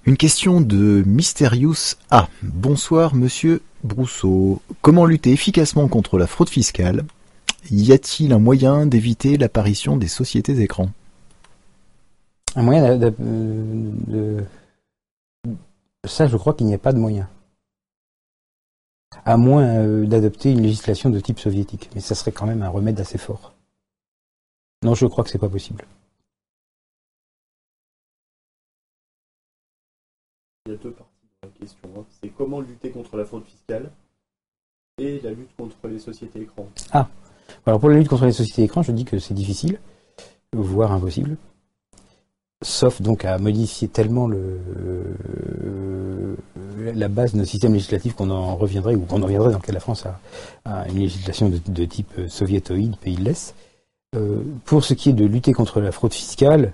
Une 0.05 0.17
question 0.17 0.61
de 0.61 1.03
Mysterious 1.05 1.97
A. 2.11 2.29
Bonsoir 2.43 3.17
Monsieur 3.17 3.61
Brousseau. 3.83 4.63
Comment 4.81 5.05
lutter 5.05 5.33
efficacement 5.33 5.89
contre 5.89 6.17
la 6.17 6.29
fraude 6.29 6.49
fiscale 6.49 7.05
y 7.71 7.93
a-t-il 7.93 8.33
un 8.33 8.39
moyen 8.39 8.87
d'éviter 8.87 9.37
l'apparition 9.37 9.97
des 9.97 10.09
sociétés 10.09 10.61
écrans? 10.61 10.91
Un 12.55 12.63
moyen 12.63 12.97
de, 12.97 14.45
Ça, 16.05 16.27
je 16.27 16.37
crois 16.37 16.55
qu'il 16.55 16.67
n'y 16.67 16.75
a 16.75 16.79
pas 16.79 16.93
de 16.93 16.99
moyen. 16.99 17.29
À 19.25 19.37
moins 19.37 19.65
euh, 19.65 20.07
d'adopter 20.07 20.53
une 20.53 20.63
législation 20.63 21.11
de 21.11 21.21
type 21.21 21.39
soviétique. 21.39 21.91
Mais 21.95 22.01
ça 22.01 22.15
serait 22.15 22.33
quand 22.33 22.47
même 22.47 22.63
un 22.63 22.69
remède 22.69 22.99
assez 23.01 23.19
fort. 23.19 23.55
Non, 24.83 24.95
je 24.95 25.07
crois 25.07 25.25
que 25.25 25.31
c'est 25.31 25.39
pas 25.39 25.49
possible. 25.49 25.85
Il 30.67 30.73
y 30.73 30.75
a 30.75 30.79
deux 30.79 30.93
parties 30.93 31.13
dans 31.43 31.49
la 31.49 31.55
question. 31.59 31.89
Hein. 31.97 32.05
C'est 32.21 32.29
comment 32.31 32.61
lutter 32.61 32.91
contre 32.91 33.17
la 33.17 33.25
fraude 33.25 33.45
fiscale 33.45 33.91
et 34.99 35.21
la 35.21 35.33
lutte 35.33 35.55
contre 35.57 35.89
les 35.89 35.99
sociétés 35.99 36.41
écrans. 36.41 36.69
Ah, 36.93 37.09
alors 37.67 37.81
pour 37.81 37.89
la 37.89 37.97
lutte 37.97 38.09
contre 38.09 38.27
les 38.27 38.33
sociétés 38.33 38.63
d'écran, 38.63 38.83
je 38.83 38.93
dis 38.93 39.05
que 39.05 39.19
c'est 39.19 39.35
difficile, 39.35 39.81
voire 40.55 40.93
impossible. 40.93 41.37
Sauf 42.63 43.03
donc 43.03 43.25
à 43.25 43.39
modifier 43.39 43.89
tellement 43.89 44.29
le, 44.29 44.61
la 46.95 47.09
base 47.09 47.33
de 47.33 47.39
notre 47.39 47.51
système 47.51 47.75
législatif 47.75 48.15
qu'on 48.15 48.31
en 48.31 48.57
reviendrait, 48.57 48.95
ou 48.95 49.01
qu'on 49.01 49.21
en 49.21 49.25
reviendrait 49.25 49.51
dans 49.51 49.59
le 49.59 49.63
cas 49.63 49.73
de 49.73 49.75
la 49.75 49.81
France 49.81 50.05
à, 50.65 50.89
une 50.89 51.01
législation 51.01 51.51
de, 51.51 51.85
type 51.85 52.13
soviétoïde, 52.29 52.97
pays 52.97 53.17
de 53.17 53.25
l'Est. 53.25 53.55
Euh, 54.15 54.43
pour 54.65 54.85
ce 54.85 54.95
qui 54.95 55.11
est 55.11 55.13
de 55.13 55.27
lutter 55.27 55.53
contre 55.53 55.81
la 55.81 55.93
fraude 55.93 56.15
fiscale, 56.15 56.73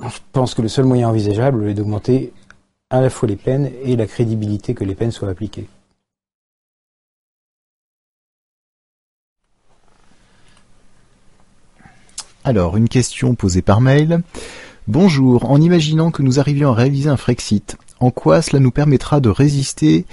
je 0.00 0.18
pense 0.32 0.54
que 0.54 0.62
le 0.62 0.68
seul 0.68 0.84
moyen 0.84 1.08
envisageable 1.08 1.68
est 1.68 1.74
d'augmenter 1.74 2.32
à 2.90 3.00
la 3.00 3.10
fois 3.10 3.28
les 3.28 3.36
peines 3.36 3.70
et 3.82 3.96
la 3.96 4.06
crédibilité 4.06 4.74
que 4.74 4.84
les 4.84 4.94
peines 4.94 5.10
soient 5.10 5.28
appliquées. 5.28 5.66
Alors, 12.46 12.76
une 12.76 12.90
question 12.90 13.34
posée 13.34 13.62
par 13.62 13.80
mail. 13.80 14.20
Bonjour, 14.86 15.50
en 15.50 15.62
imaginant 15.62 16.10
que 16.10 16.20
nous 16.20 16.38
arrivions 16.38 16.72
à 16.72 16.74
réaliser 16.74 17.08
un 17.08 17.16
Frexit, 17.16 17.78
en 18.00 18.10
quoi 18.10 18.42
cela 18.42 18.60
nous 18.60 18.70
permettra 18.70 19.20
de 19.20 19.30
résister 19.30 20.04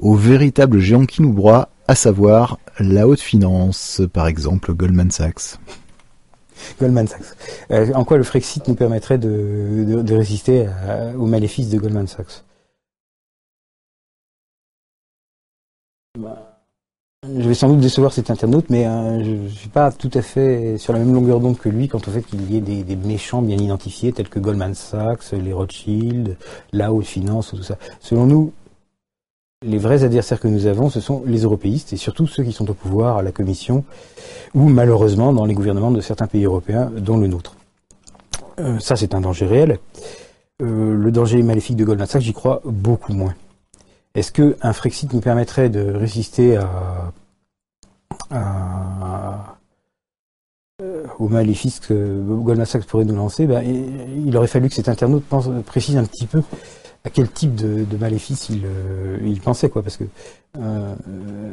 au 0.00 0.16
véritable 0.16 0.80
géant 0.80 1.06
qui 1.06 1.22
nous 1.22 1.32
broie, 1.32 1.68
à 1.86 1.94
savoir 1.94 2.58
la 2.80 3.06
haute 3.06 3.20
finance, 3.20 4.02
par 4.12 4.26
exemple 4.26 4.74
Goldman 4.74 5.12
Sachs? 5.12 5.60
Goldman 6.80 7.06
Sachs. 7.06 7.36
Euh, 7.70 7.92
en 7.94 8.04
quoi 8.04 8.16
le 8.16 8.24
Frexit 8.24 8.66
nous 8.66 8.74
permettrait 8.74 9.18
de, 9.18 10.12
résister 10.12 10.66
aux 11.16 11.26
maléfices 11.26 11.70
de 11.70 11.78
Goldman 11.78 12.08
Sachs? 12.08 12.42
Bah, 16.18 16.45
je 17.38 17.48
vais 17.48 17.54
sans 17.54 17.68
doute 17.68 17.80
décevoir 17.80 18.12
cet 18.12 18.30
internaute, 18.30 18.66
mais 18.70 18.86
euh, 18.86 19.24
je 19.24 19.30
ne 19.30 19.48
suis 19.48 19.68
pas 19.68 19.90
tout 19.90 20.10
à 20.14 20.22
fait 20.22 20.78
sur 20.78 20.92
la 20.92 20.98
même 20.98 21.12
longueur 21.12 21.40
d'onde 21.40 21.58
que 21.58 21.68
lui 21.68 21.88
quant 21.88 21.98
au 21.98 22.10
fait 22.10 22.22
qu'il 22.22 22.50
y 22.50 22.56
ait 22.56 22.60
des, 22.60 22.96
méchants 22.96 23.42
bien 23.42 23.56
identifiés 23.56 24.12
tels 24.12 24.28
que 24.28 24.38
Goldman 24.38 24.74
Sachs, 24.74 25.32
les 25.32 25.52
Rothschild, 25.52 26.36
la 26.72 26.92
haute 26.92 27.06
finance, 27.06 27.50
tout 27.50 27.62
ça. 27.62 27.76
Selon 28.00 28.26
nous, 28.26 28.52
les 29.64 29.78
vrais 29.78 30.04
adversaires 30.04 30.40
que 30.40 30.48
nous 30.48 30.66
avons, 30.66 30.90
ce 30.90 31.00
sont 31.00 31.22
les 31.26 31.42
européistes 31.42 31.92
et 31.92 31.96
surtout 31.96 32.26
ceux 32.26 32.42
qui 32.42 32.52
sont 32.52 32.68
au 32.70 32.74
pouvoir 32.74 33.18
à 33.18 33.22
la 33.22 33.32
Commission 33.32 33.84
ou 34.54 34.68
malheureusement 34.68 35.32
dans 35.32 35.44
les 35.44 35.54
gouvernements 35.54 35.90
de 35.90 36.00
certains 36.00 36.26
pays 36.26 36.44
européens, 36.44 36.90
dont 36.96 37.16
le 37.16 37.26
nôtre. 37.26 37.56
Euh, 38.58 38.78
ça, 38.78 38.96
c'est 38.96 39.14
un 39.14 39.20
danger 39.20 39.46
réel. 39.46 39.78
Euh, 40.62 40.94
le 40.94 41.10
danger 41.10 41.42
maléfique 41.42 41.76
de 41.76 41.84
Goldman 41.84 42.06
Sachs, 42.06 42.22
j'y 42.22 42.32
crois 42.32 42.62
beaucoup 42.64 43.12
moins. 43.12 43.34
Est-ce 44.16 44.32
qu'un 44.32 44.72
Frexit 44.72 45.12
nous 45.12 45.20
permettrait 45.20 45.68
de 45.68 45.92
résister 45.92 46.56
à, 46.56 47.12
euh, 50.80 51.04
au 51.18 51.28
maléfice 51.28 51.80
que 51.80 52.22
Goldman 52.26 52.64
Sachs 52.64 52.86
pourrait 52.86 53.04
nous 53.04 53.14
lancer? 53.14 53.46
Ben, 53.46 53.62
Il 53.62 54.34
aurait 54.38 54.46
fallu 54.46 54.70
que 54.70 54.74
cet 54.74 54.88
internaute 54.88 55.24
précise 55.66 55.98
un 55.98 56.04
petit 56.04 56.26
peu 56.26 56.42
à 57.04 57.10
quel 57.10 57.30
type 57.30 57.54
de, 57.54 57.96
maléfice 57.98 58.48
euh, 58.52 59.18
il, 59.22 59.38
pensait, 59.42 59.68
quoi, 59.68 59.82
parce 59.82 59.98
que 59.98 60.04
euh, 60.58 60.94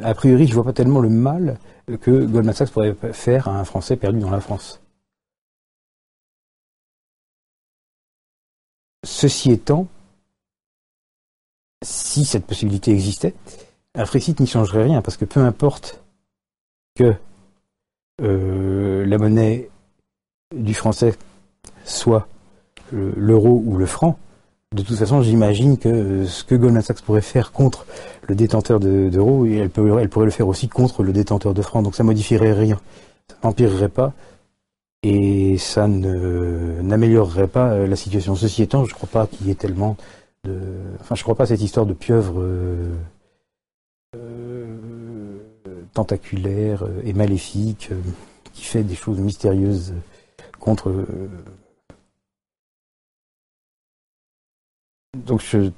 a 0.02 0.14
priori, 0.14 0.46
je 0.46 0.54
vois 0.54 0.64
pas 0.64 0.72
tellement 0.72 1.00
le 1.00 1.10
mal 1.10 1.58
que 2.00 2.24
Goldman 2.24 2.54
Sachs 2.54 2.70
pourrait 2.70 2.96
faire 3.12 3.46
à 3.46 3.60
un 3.60 3.64
Français 3.64 3.96
perdu 3.96 4.20
dans 4.20 4.30
la 4.30 4.40
France. 4.40 4.80
Ceci 9.04 9.52
étant, 9.52 9.86
si 11.84 12.24
cette 12.24 12.46
possibilité 12.46 12.90
existait, 12.90 13.34
un 13.94 14.06
Frexit 14.06 14.40
n'y 14.40 14.46
changerait 14.46 14.84
rien, 14.84 15.02
parce 15.02 15.16
que 15.16 15.24
peu 15.24 15.40
importe 15.40 16.02
que 16.96 17.14
euh, 18.22 19.06
la 19.06 19.18
monnaie 19.18 19.70
du 20.54 20.74
français 20.74 21.14
soit 21.84 22.26
l'euro 22.92 23.62
ou 23.64 23.76
le 23.76 23.86
franc, 23.86 24.18
de 24.74 24.82
toute 24.82 24.96
façon, 24.96 25.22
j'imagine 25.22 25.78
que 25.78 26.24
ce 26.24 26.42
que 26.42 26.56
Goldman 26.56 26.82
Sachs 26.82 27.02
pourrait 27.02 27.20
faire 27.20 27.52
contre 27.52 27.86
le 28.22 28.34
détenteur 28.34 28.80
d'euros, 28.80 29.46
elle, 29.46 29.70
elle, 30.00 30.08
pourrait 30.08 30.24
le 30.24 30.30
faire 30.32 30.48
aussi 30.48 30.68
contre 30.68 31.04
le 31.04 31.12
détenteur 31.12 31.54
de 31.54 31.62
francs. 31.62 31.84
Donc 31.84 31.94
ça 31.94 32.02
modifierait 32.02 32.52
rien, 32.52 32.80
ça 33.30 33.36
n'empirerait 33.44 33.88
pas, 33.88 34.12
et 35.04 35.58
ça 35.58 35.86
n'améliorerait 35.86 37.46
pas 37.46 37.68
euh, 37.68 37.86
la 37.86 37.94
situation. 37.94 38.34
Ceci 38.34 38.62
étant, 38.62 38.84
je 38.84 38.90
ne 38.90 38.94
crois 38.94 39.08
pas 39.08 39.26
qu'il 39.28 39.46
y 39.46 39.50
ait 39.50 39.54
tellement 39.54 39.96
Enfin, 41.00 41.14
je 41.14 41.22
crois 41.22 41.34
pas 41.34 41.44
à 41.44 41.46
cette 41.46 41.62
histoire 41.62 41.86
de 41.86 41.94
pieuvre 41.94 42.40
euh, 42.40 42.94
euh, 44.16 44.76
tentaculaire 45.92 46.84
et 47.04 47.12
maléfique 47.12 47.88
euh, 47.92 48.00
qui 48.52 48.64
fait 48.64 48.82
des 48.82 48.94
choses 48.94 49.20
mystérieuses 49.20 49.94
contre. 50.60 51.06
Donc 55.26 55.40
je 55.40 55.70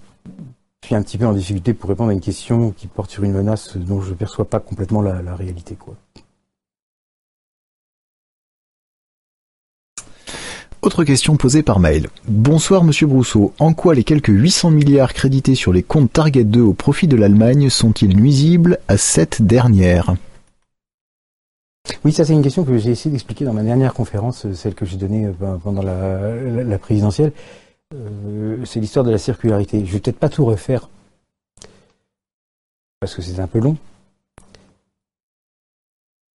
je 0.83 0.89
suis 0.91 0.95
un 0.95 1.03
petit 1.03 1.19
peu 1.19 1.27
en 1.27 1.33
difficulté 1.33 1.75
pour 1.75 1.91
répondre 1.91 2.11
à 2.11 2.13
une 2.13 2.21
question 2.21 2.71
qui 2.71 2.87
porte 2.87 3.11
sur 3.11 3.25
une 3.25 3.33
menace 3.33 3.77
dont 3.77 4.01
je 4.01 4.11
ne 4.11 4.15
perçois 4.15 4.45
pas 4.45 4.61
complètement 4.61 5.03
la, 5.03 5.21
la 5.21 5.35
réalité. 5.35 5.75
Quoi. 5.75 5.97
Autre 10.87 11.03
question 11.03 11.37
posée 11.37 11.65
par 11.65 11.81
mail. 11.81 12.07
Bonsoir 12.29 12.85
Monsieur 12.85 13.09
Brousseau. 13.09 13.53
En 13.59 13.75
quoi 13.75 13.97
les 13.97 14.05
quelques 14.05 14.29
800 14.29 14.71
milliards 14.71 15.15
crédités 15.15 15.57
sur 15.57 15.73
les 15.73 15.83
comptes 15.83 16.13
Target 16.13 16.45
2 16.45 16.61
au 16.61 16.75
profit 16.75 17.09
de 17.09 17.17
l'Allemagne 17.17 17.71
sont-ils 17.71 18.17
nuisibles 18.17 18.79
à 18.87 18.97
cette 18.97 19.43
dernière? 19.43 20.15
Oui, 22.05 22.13
ça 22.13 22.25
c'est 22.25 22.35
une 22.35 22.43
question 22.43 22.63
que 22.63 22.79
j'ai 22.79 22.93
essayé 22.93 23.11
d'expliquer 23.11 23.45
dans 23.45 23.53
ma 23.53 23.65
dernière 23.65 23.95
conférence, 23.95 24.47
celle 24.53 24.77
que 24.77 24.87
j'ai 24.87 24.97
donnée 24.97 25.27
euh, 25.27 25.57
pendant 25.57 25.83
la, 25.83 26.79
présidentielle. 26.79 27.33
Euh, 27.93 28.65
c'est 28.65 28.79
l'histoire 28.79 29.05
de 29.05 29.11
la 29.11 29.19
circularité. 29.19 29.85
Je 29.85 29.93
vais 29.93 29.99
peut-être 29.99 30.21
pas 30.21 30.29
tout 30.29 30.45
refaire 30.45 30.89
parce 33.01 33.13
que 33.13 33.23
c'est 33.23 33.41
un 33.41 33.49
peu 33.49 33.59
long. 33.59 33.77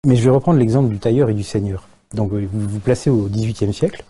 Mais 0.07 0.15
je 0.15 0.23
vais 0.23 0.31
reprendre 0.31 0.57
l'exemple 0.57 0.89
du 0.89 0.97
tailleur 0.97 1.29
et 1.29 1.35
du 1.35 1.43
seigneur. 1.43 1.87
Donc 2.15 2.31
vous 2.31 2.67
vous 2.67 2.79
placez 2.79 3.11
au 3.11 3.27
XVIIIe 3.27 3.75
siècle. 3.75 4.03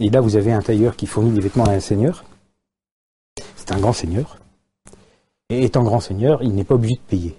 Et 0.00 0.10
là, 0.10 0.20
vous 0.20 0.36
avez 0.36 0.52
un 0.52 0.60
tailleur 0.60 0.96
qui 0.96 1.06
fournit 1.06 1.30
des 1.30 1.40
vêtements 1.40 1.64
à 1.64 1.72
un 1.72 1.80
seigneur. 1.80 2.24
C'est 3.56 3.72
un 3.72 3.78
grand 3.78 3.92
seigneur. 3.92 4.38
Et 5.48 5.64
étant 5.64 5.84
grand 5.84 6.00
seigneur, 6.00 6.42
il 6.42 6.54
n'est 6.54 6.64
pas 6.64 6.74
obligé 6.74 6.96
de 6.96 7.00
payer. 7.00 7.36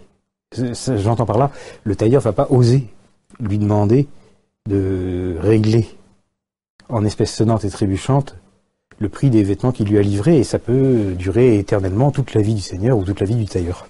J'entends 0.56 1.26
par 1.26 1.38
là, 1.38 1.52
le 1.84 1.96
tailleur 1.96 2.22
va 2.22 2.32
pas 2.32 2.48
oser 2.50 2.88
lui 3.40 3.58
demander 3.58 4.08
de 4.68 5.36
régler 5.40 5.88
en 6.90 7.04
espèces 7.04 7.34
sonnantes 7.34 7.66
et 7.66 7.70
trébuchantes 7.70 8.36
le 9.00 9.10
prix 9.10 9.30
des 9.30 9.44
vêtements 9.44 9.72
qu'il 9.72 9.88
lui 9.88 9.98
a 9.98 10.02
livrés, 10.02 10.40
et 10.40 10.44
ça 10.44 10.58
peut 10.58 11.14
durer 11.14 11.60
éternellement 11.60 12.12
toute 12.12 12.34
la 12.34 12.42
vie 12.42 12.56
du 12.56 12.62
seigneur 12.62 12.98
ou 12.98 13.04
toute 13.04 13.20
la 13.20 13.28
vie 13.28 13.36
du 13.36 13.46
tailleur. 13.46 13.88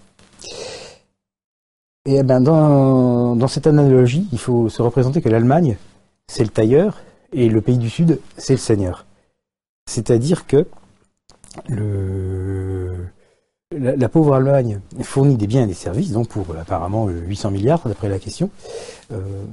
Et 2.05 2.15
eh 2.15 2.23
ben 2.23 2.41
dans 2.41 3.47
cette 3.47 3.67
analogie, 3.67 4.27
il 4.31 4.39
faut 4.39 4.67
se 4.69 4.81
représenter 4.81 5.21
que 5.21 5.29
l'Allemagne, 5.29 5.77
c'est 6.27 6.43
le 6.43 6.49
tailleur, 6.49 7.01
et 7.33 7.49
le 7.49 7.61
pays 7.61 7.77
du 7.77 7.89
Sud, 7.89 8.19
c'est 8.37 8.53
le 8.53 8.59
Seigneur. 8.59 9.05
C'est-à-dire 9.89 10.47
que 10.47 10.65
la, 13.71 14.09
pauvre 14.09 14.35
Allemagne 14.35 14.81
fournit 15.01 15.35
des 15.35 15.47
biens 15.47 15.63
et 15.63 15.67
des 15.67 15.73
services, 15.73 16.11
donc 16.11 16.29
pour 16.29 16.45
apparemment 16.55 17.07
800 17.07 17.51
milliards, 17.51 17.87
d'après 17.87 18.09
la 18.09 18.19
question, 18.19 18.49
euh, 19.11 19.43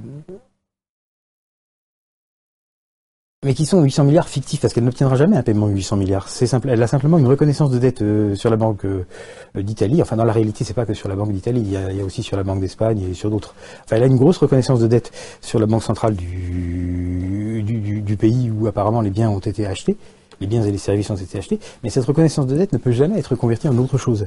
mais 3.45 3.53
qui 3.53 3.67
sont 3.67 3.81
800 3.81 4.05
milliards 4.05 4.27
fictifs 4.27 4.59
parce 4.59 4.73
qu'elle 4.73 4.83
n'obtiendra 4.83 5.15
jamais 5.15 5.37
un 5.37 5.43
paiement 5.43 5.67
de 5.67 5.73
800 5.73 5.97
milliards. 5.97 6.27
C'est 6.29 6.47
simple, 6.47 6.67
elle 6.67 6.81
a 6.81 6.87
simplement 6.87 7.19
une 7.19 7.27
reconnaissance 7.27 7.69
de 7.69 7.77
dette 7.77 8.01
euh, 8.01 8.33
sur 8.33 8.49
la 8.49 8.55
banque 8.57 8.85
euh, 8.85 9.05
d'Italie. 9.53 10.01
Enfin, 10.01 10.15
dans 10.15 10.23
la 10.23 10.33
réalité, 10.33 10.63
c'est 10.63 10.73
pas 10.73 10.85
que 10.85 10.95
sur 10.95 11.07
la 11.07 11.15
banque 11.15 11.31
d'Italie, 11.31 11.61
il, 11.63 11.71
y 11.71 11.77
a, 11.77 12.03
aussi 12.03 12.23
sur 12.23 12.37
la 12.37 12.43
banque 12.43 12.59
d'Espagne 12.59 13.03
et 13.11 13.13
sur 13.13 13.29
d'autres. 13.29 13.53
Enfin, 13.83 13.97
elle 13.97 14.03
a 14.03 14.07
une 14.07 14.17
grosse 14.17 14.37
reconnaissance 14.37 14.79
de 14.79 14.87
dette 14.87 15.11
sur 15.41 15.59
la 15.59 15.67
banque 15.67 15.83
centrale 15.83 16.15
du, 16.15 17.63
pays 18.19 18.49
où 18.49 18.65
apparemment 18.65 19.01
les 19.01 19.11
biens 19.11 19.29
ont 19.29 19.39
été 19.39 19.67
achetés, 19.67 19.95
les 20.41 20.47
biens 20.47 20.63
et 20.63 20.71
les 20.71 20.77
services 20.79 21.11
ont 21.11 21.15
été 21.15 21.37
achetés. 21.37 21.59
Mais 21.83 21.91
cette 21.91 22.05
reconnaissance 22.05 22.47
de 22.47 22.55
dette 22.55 22.73
ne 22.73 22.79
peut 22.79 22.91
jamais 22.91 23.19
être 23.19 23.35
convertie 23.35 23.67
en 23.67 23.77
autre 23.77 23.99
chose. 23.99 24.25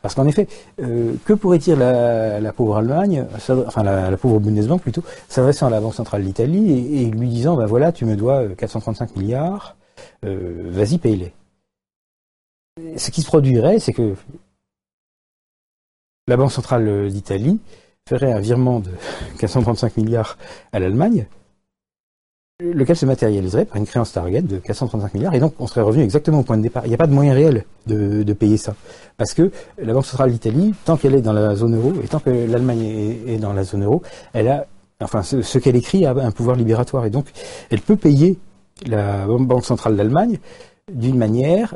Parce 0.00 0.14
qu'en 0.14 0.26
effet, 0.26 0.48
euh, 0.80 1.14
que 1.24 1.32
pourrait 1.32 1.58
dire 1.58 1.76
la, 1.76 2.52
pauvre 2.52 2.76
Allemagne, 2.76 3.26
enfin 3.66 3.82
la, 3.82 4.16
pauvre 4.16 4.38
Bundesbank 4.40 4.82
plutôt, 4.82 5.02
s'adressant 5.28 5.66
à 5.66 5.70
la 5.70 5.80
Banque 5.80 5.94
centrale 5.94 6.24
d'Italie 6.24 7.02
et, 7.02 7.10
lui 7.10 7.28
disant, 7.28 7.56
ben 7.56 7.66
voilà, 7.66 7.92
tu 7.92 8.04
me 8.04 8.16
dois 8.16 8.48
435 8.56 9.10
euh, 9.10 9.20
milliards, 9.20 9.76
euh, 10.24 10.68
vas-y, 10.70 10.98
paye-les. 10.98 11.32
Ce 12.96 13.10
qui 13.10 13.22
se 13.22 13.26
produirait, 13.26 13.78
c'est 13.78 13.92
que 13.92 14.14
la 16.26 16.36
Banque 16.36 16.52
centrale 16.52 17.10
d'Italie 17.10 17.60
ferait 18.08 18.32
un 18.32 18.40
virement 18.40 18.80
de 18.80 18.90
435 19.38 19.96
milliards 19.96 20.38
à 20.72 20.78
l'Allemagne, 20.78 21.26
lequel 22.62 22.96
se 22.96 23.06
matérialiserait 23.06 23.64
par 23.64 23.76
une 23.76 23.86
créance 23.86 24.12
target 24.12 24.42
de 24.42 24.58
435 24.58 25.14
milliards, 25.14 25.34
et 25.34 25.40
donc 25.40 25.54
on 25.58 25.66
serait 25.66 25.80
revenu 25.80 26.04
exactement 26.04 26.40
au 26.40 26.42
point 26.42 26.56
de 26.56 26.62
départ. 26.62 26.84
Il 26.86 26.88
n'y 26.88 26.94
a 26.94 26.98
pas 26.98 27.06
de 27.06 27.12
moyen 27.12 27.34
réel 27.34 27.64
de, 27.86 28.32
payer 28.32 28.56
ça. 28.56 28.74
Parce 29.16 29.34
que 29.34 29.50
la 29.78 29.92
Banque 29.92 30.06
centrale 30.06 30.32
d'Italie, 30.32 30.74
tant 30.84 30.96
qu'elle 30.96 31.14
est 31.14 31.22
dans 31.22 31.32
la 31.32 31.54
zone 31.54 31.76
euro, 31.76 31.92
et 32.02 32.08
tant 32.08 32.20
que 32.20 32.30
l'Allemagne 32.30 32.82
est, 33.26 33.38
dans 33.38 33.52
la 33.52 33.64
zone 33.64 33.84
euro, 33.84 34.02
elle 34.32 34.48
a, 34.48 34.66
enfin, 35.00 35.22
ce, 35.22 35.58
qu'elle 35.58 35.76
écrit 35.76 36.06
a 36.06 36.12
un 36.12 36.30
pouvoir 36.30 36.56
libératoire, 36.56 37.04
et 37.04 37.10
donc 37.10 37.26
elle 37.70 37.80
peut 37.80 37.96
payer 37.96 38.38
la 38.86 39.26
Banque 39.26 39.64
centrale 39.64 39.96
d'Allemagne 39.96 40.38
d'une 40.92 41.16
manière 41.16 41.74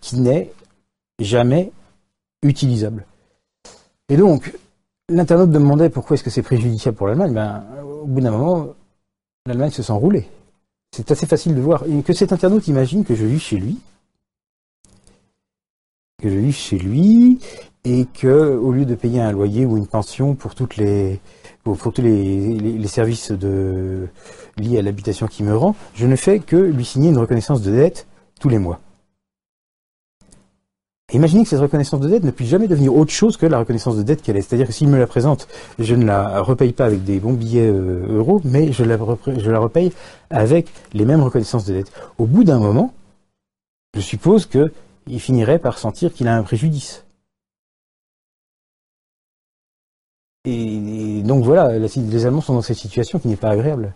qui 0.00 0.20
n'est 0.20 0.52
jamais 1.20 1.72
utilisable. 2.42 3.06
Et 4.08 4.16
donc, 4.16 4.54
l'internaute 5.08 5.50
demandait 5.50 5.90
pourquoi 5.90 6.14
est-ce 6.14 6.24
que 6.24 6.30
c'est 6.30 6.42
préjudiciable 6.42 6.96
pour 6.96 7.06
l'Allemagne. 7.08 7.32
Ben, 7.32 7.64
au 7.82 8.06
bout 8.06 8.20
d'un 8.20 8.30
moment, 8.30 8.68
l'Allemagne 9.46 9.70
se 9.70 9.82
sent 9.82 9.92
rouler. 9.92 10.28
C'est 10.92 11.10
assez 11.10 11.26
facile 11.26 11.54
de 11.54 11.60
voir. 11.60 11.84
que 12.04 12.12
cet 12.12 12.32
internaute 12.32 12.68
imagine 12.68 13.04
que 13.04 13.14
je 13.14 13.24
vis 13.24 13.40
chez 13.40 13.56
lui, 13.56 13.78
que 16.22 16.28
je 16.28 16.36
vis 16.36 16.52
chez 16.52 16.78
lui, 16.78 17.38
et 17.84 18.06
que 18.06 18.56
au 18.56 18.72
lieu 18.72 18.84
de 18.84 18.94
payer 18.94 19.20
un 19.20 19.32
loyer 19.32 19.64
ou 19.64 19.76
une 19.76 19.86
pension 19.86 20.34
pour 20.34 20.54
toutes 20.54 20.76
les 20.76 21.20
tous 21.64 22.02
les, 22.02 22.86
services 22.86 23.32
liés 23.32 24.78
à 24.78 24.82
l'habitation 24.82 25.26
qui 25.26 25.42
me 25.42 25.56
rend, 25.56 25.74
je 25.94 26.06
ne 26.06 26.14
fais 26.14 26.38
que 26.38 26.56
lui 26.56 26.84
signer 26.84 27.10
une 27.10 27.18
reconnaissance 27.18 27.60
de 27.62 27.72
dette 27.72 28.06
tous 28.40 28.48
les 28.48 28.58
mois. 28.58 28.80
Imaginez 31.12 31.44
que 31.44 31.48
cette 31.48 31.60
reconnaissance 31.60 32.00
de 32.00 32.08
dette 32.08 32.24
ne 32.24 32.32
puisse 32.32 32.48
jamais 32.48 32.66
devenir 32.66 32.94
autre 32.96 33.12
chose 33.12 33.36
que 33.36 33.46
la 33.46 33.60
reconnaissance 33.60 33.96
de 33.96 34.02
dette 34.02 34.22
qu'elle 34.22 34.36
est. 34.36 34.42
C'est-à-dire 34.42 34.66
que 34.66 34.72
s'il 34.72 34.88
me 34.88 34.98
la 34.98 35.06
présente, 35.06 35.46
je 35.78 35.94
ne 35.94 36.04
la 36.04 36.40
repaye 36.40 36.72
pas 36.72 36.84
avec 36.84 37.04
des 37.04 37.20
bons 37.20 37.34
billets 37.34 37.68
euh, 37.68 38.18
euros, 38.18 38.40
mais 38.44 38.72
je 38.72 38.82
la, 38.82 38.98
je 39.38 39.50
la 39.50 39.60
repaye 39.60 39.92
avec 40.30 40.68
les 40.94 41.04
mêmes 41.04 41.22
reconnaissances 41.22 41.64
de 41.64 41.74
dette. 41.74 41.92
Au 42.18 42.26
bout 42.26 42.42
d'un 42.42 42.58
moment, 42.58 42.92
je 43.94 44.00
suppose 44.00 44.46
qu'il 44.46 45.20
finirait 45.20 45.60
par 45.60 45.78
sentir 45.78 46.12
qu'il 46.12 46.26
a 46.26 46.36
un 46.36 46.42
préjudice. 46.42 47.04
Et, 50.44 51.22
donc 51.22 51.44
voilà, 51.44 51.78
les 51.78 52.26
Allemands 52.26 52.40
sont 52.40 52.54
dans 52.54 52.62
cette 52.62 52.76
situation 52.76 53.20
qui 53.20 53.28
n'est 53.28 53.36
pas 53.36 53.50
agréable. 53.50 53.94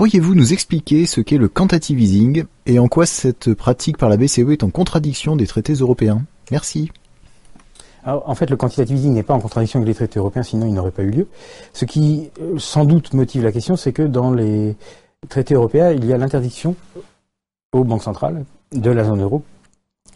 Pourriez-vous 0.00 0.34
nous 0.34 0.54
expliquer 0.54 1.04
ce 1.04 1.20
qu'est 1.20 1.36
le 1.36 1.48
quantitative 1.48 2.00
easing 2.00 2.44
et 2.64 2.78
en 2.78 2.88
quoi 2.88 3.04
cette 3.04 3.52
pratique 3.52 3.98
par 3.98 4.08
la 4.08 4.16
BCE 4.16 4.48
est 4.50 4.64
en 4.64 4.70
contradiction 4.70 5.36
des 5.36 5.46
traités 5.46 5.74
européens? 5.74 6.22
Merci. 6.50 6.90
en 8.06 8.34
fait, 8.34 8.48
le 8.48 8.56
quantitative 8.56 8.96
easing 8.96 9.12
n'est 9.12 9.22
pas 9.22 9.34
en 9.34 9.40
contradiction 9.40 9.78
avec 9.78 9.88
les 9.88 9.94
traités 9.94 10.18
européens, 10.18 10.42
sinon 10.42 10.66
il 10.66 10.72
n'aurait 10.72 10.90
pas 10.90 11.02
eu 11.02 11.10
lieu. 11.10 11.26
Ce 11.74 11.84
qui, 11.84 12.30
euh, 12.40 12.58
sans 12.58 12.86
doute, 12.86 13.12
motive 13.12 13.42
la 13.42 13.52
question, 13.52 13.76
c'est 13.76 13.92
que 13.92 14.00
dans 14.00 14.30
les 14.30 14.74
traités 15.28 15.52
européens, 15.52 15.92
il 15.92 16.06
y 16.06 16.14
a 16.14 16.16
l'interdiction 16.16 16.76
aux 17.74 17.84
banques 17.84 18.04
centrales 18.04 18.46
de 18.72 18.90
la 18.90 19.04
zone 19.04 19.20
euro 19.20 19.42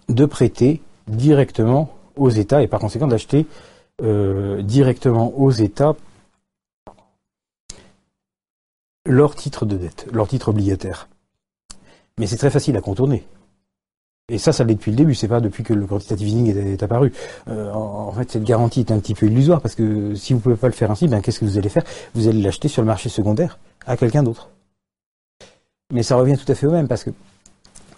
de 0.08 0.24
prêter 0.24 0.80
directement 1.08 1.90
aux 2.16 2.30
États 2.30 2.62
et 2.62 2.68
par 2.68 2.80
conséquent 2.80 3.06
d'acheter 3.06 3.44
euh, 4.02 4.62
directement 4.62 5.38
aux 5.38 5.50
États 5.50 5.94
leur 9.06 9.34
titre 9.34 9.66
de 9.66 9.76
dette, 9.76 10.06
leur 10.12 10.28
titre 10.28 10.48
obligataire. 10.48 11.08
Mais 12.18 12.26
c'est 12.26 12.36
très 12.36 12.50
facile 12.50 12.76
à 12.76 12.80
contourner. 12.80 13.26
Et 14.30 14.38
ça, 14.38 14.52
ça 14.52 14.64
l'est 14.64 14.74
depuis 14.74 14.90
le 14.90 14.96
début, 14.96 15.14
c'est 15.14 15.28
pas 15.28 15.40
depuis 15.40 15.62
que 15.62 15.74
le 15.74 15.86
quantitative 15.86 16.28
easing 16.28 16.56
est, 16.56 16.82
apparu. 16.82 17.12
Euh, 17.48 17.70
en, 17.72 18.10
fait, 18.12 18.30
cette 18.30 18.44
garantie 18.44 18.80
est 18.80 18.90
un 18.90 18.98
petit 18.98 19.14
peu 19.14 19.26
illusoire 19.26 19.60
parce 19.60 19.74
que 19.74 20.14
si 20.14 20.32
vous 20.32 20.40
pouvez 20.40 20.56
pas 20.56 20.68
le 20.68 20.72
faire 20.72 20.90
ainsi, 20.90 21.08
ben 21.08 21.20
qu'est-ce 21.20 21.40
que 21.40 21.44
vous 21.44 21.58
allez 21.58 21.68
faire? 21.68 21.84
Vous 22.14 22.26
allez 22.26 22.40
l'acheter 22.40 22.68
sur 22.68 22.80
le 22.80 22.86
marché 22.86 23.10
secondaire 23.10 23.58
à 23.86 23.98
quelqu'un 23.98 24.22
d'autre. 24.22 24.48
Mais 25.92 26.02
ça 26.02 26.16
revient 26.16 26.38
tout 26.38 26.50
à 26.50 26.54
fait 26.54 26.66
au 26.66 26.70
même 26.70 26.88
parce 26.88 27.04
que 27.04 27.10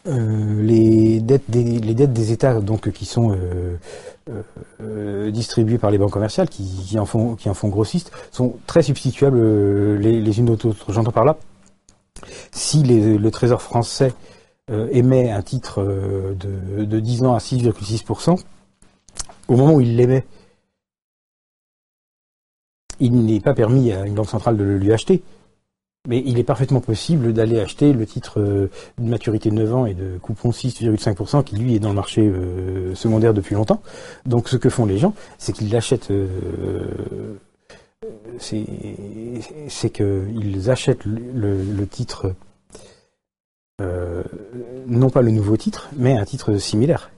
euh, 0.08 0.62
les 0.62 1.20
dettes 1.20 1.50
des 1.50 2.32
États 2.32 2.60
donc 2.60 2.90
qui 2.90 3.04
sont 3.04 3.32
euh, 3.32 3.76
euh, 4.80 5.30
distribuées 5.30 5.78
par 5.78 5.90
les 5.90 5.98
banques 5.98 6.12
commerciales 6.12 6.48
qui, 6.48 6.96
en 6.98 7.06
font 7.06 7.34
qui 7.34 7.48
en 7.48 7.54
font 7.54 7.68
grossistes 7.68 8.12
sont 8.30 8.56
très 8.66 8.82
substituables 8.82 9.96
les, 9.96 10.38
unes 10.38 10.50
aux 10.50 10.66
autres. 10.66 10.92
J'entends 10.92 11.12
par 11.12 11.24
là 11.24 11.36
si 12.52 12.82
le 12.82 13.30
Trésor 13.30 13.60
français 13.60 14.12
émet 14.90 15.30
un 15.30 15.42
titre 15.42 15.82
de, 15.84 16.84
de 16.84 17.00
10 17.00 17.24
ans 17.24 17.34
à 17.34 17.38
6,6%, 17.38 18.40
au 19.48 19.56
moment 19.56 19.74
où 19.74 19.80
il 19.80 19.96
l'émet, 19.96 20.24
il 23.00 23.24
n'est 23.24 23.40
pas 23.40 23.54
permis 23.54 23.92
à 23.92 24.06
une 24.06 24.14
banque 24.14 24.30
centrale 24.30 24.56
de 24.56 24.64
le 24.64 24.78
lui 24.78 24.92
acheter. 24.92 25.22
Mais 26.06 26.22
il 26.24 26.38
est 26.38 26.44
parfaitement 26.44 26.80
possible 26.80 27.32
d'aller 27.32 27.60
acheter 27.60 27.92
le 27.92 28.06
titre 28.06 28.40
euh, 28.40 28.70
de 28.98 29.08
maturité 29.08 29.50
de 29.50 29.54
9 29.56 29.74
ans 29.74 29.86
et 29.86 29.94
de 29.94 30.18
coupon 30.18 30.50
6,5% 30.50 31.44
qui 31.44 31.56
lui 31.56 31.74
est 31.74 31.78
dans 31.78 31.88
le 31.88 31.94
marché 31.94 32.22
euh, 32.22 32.94
secondaire 32.94 33.34
depuis 33.34 33.54
longtemps. 33.54 33.82
Donc 34.24 34.48
ce 34.48 34.56
que 34.56 34.68
font 34.68 34.86
les 34.86 34.98
gens, 34.98 35.14
c'est 35.38 35.52
qu'ils 35.52 35.70
l'achètent 35.70 36.10
euh, 36.10 36.28
c'est 38.38 39.90
qu'ils 39.90 40.70
achètent 40.70 41.04
le, 41.06 41.86
titre, 41.86 42.34
non 43.80 45.10
pas 45.10 45.22
le 45.22 45.30
nouveau 45.30 45.56
titre, 45.56 45.88
mais 45.96 46.16
un 46.16 46.24
titre 46.24 46.56
similaire. 46.58 47.10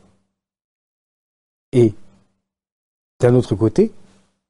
Et 1.72 1.92
d'un 3.20 3.34
autre 3.34 3.54
côté, 3.54 3.92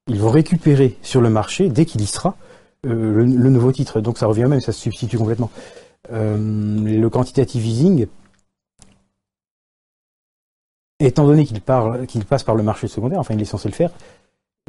ils 0.06 0.20
vont 0.20 0.30
récupérer 0.30 0.96
sur 1.02 1.20
le 1.20 1.30
marché, 1.30 1.68
dès 1.68 1.86
qu'il 1.86 2.02
y 2.02 2.06
sera, 2.06 2.36
euh, 2.86 3.24
le, 3.24 3.50
nouveau 3.50 3.72
titre. 3.72 4.00
Donc 4.00 4.18
ça 4.18 4.26
revient 4.26 4.46
même, 4.48 4.60
ça 4.60 4.72
se 4.72 4.80
substitue 4.80 5.18
complètement. 5.18 5.50
Euh, 6.12 6.36
le 6.36 7.10
quantitative 7.10 7.66
easing, 7.66 8.06
étant 11.00 11.26
donné 11.26 11.44
qu'il 11.44 11.60
passe 12.24 12.44
par 12.44 12.54
le 12.54 12.62
marché 12.62 12.88
secondaire, 12.88 13.18
enfin 13.18 13.34
il 13.34 13.40
est 13.40 13.46
censé 13.46 13.68
le 13.68 13.74
faire, 13.74 13.90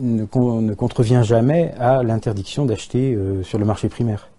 ne, 0.01 0.25
contrevient 0.73 1.21
jamais 1.23 1.73
à 1.77 2.03
l'interdiction 2.03 2.65
d'acheter 2.65 3.13
euh, 3.13 3.43
sur 3.43 3.59
le 3.59 3.65
marché 3.65 3.89
primaire. 3.89 4.29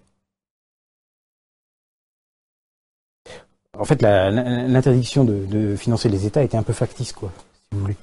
En 3.77 3.85
fait, 3.85 4.01
l'interdiction 4.01 5.23
de, 5.23 5.75
financer 5.75 6.09
les 6.09 6.25
États 6.25 6.43
était 6.43 6.57
un 6.57 6.63
peu 6.63 6.73
factice, 6.73 7.13
quoi, 7.13 7.31
si 7.55 7.69
vous 7.71 7.81
voulez. 7.81 7.95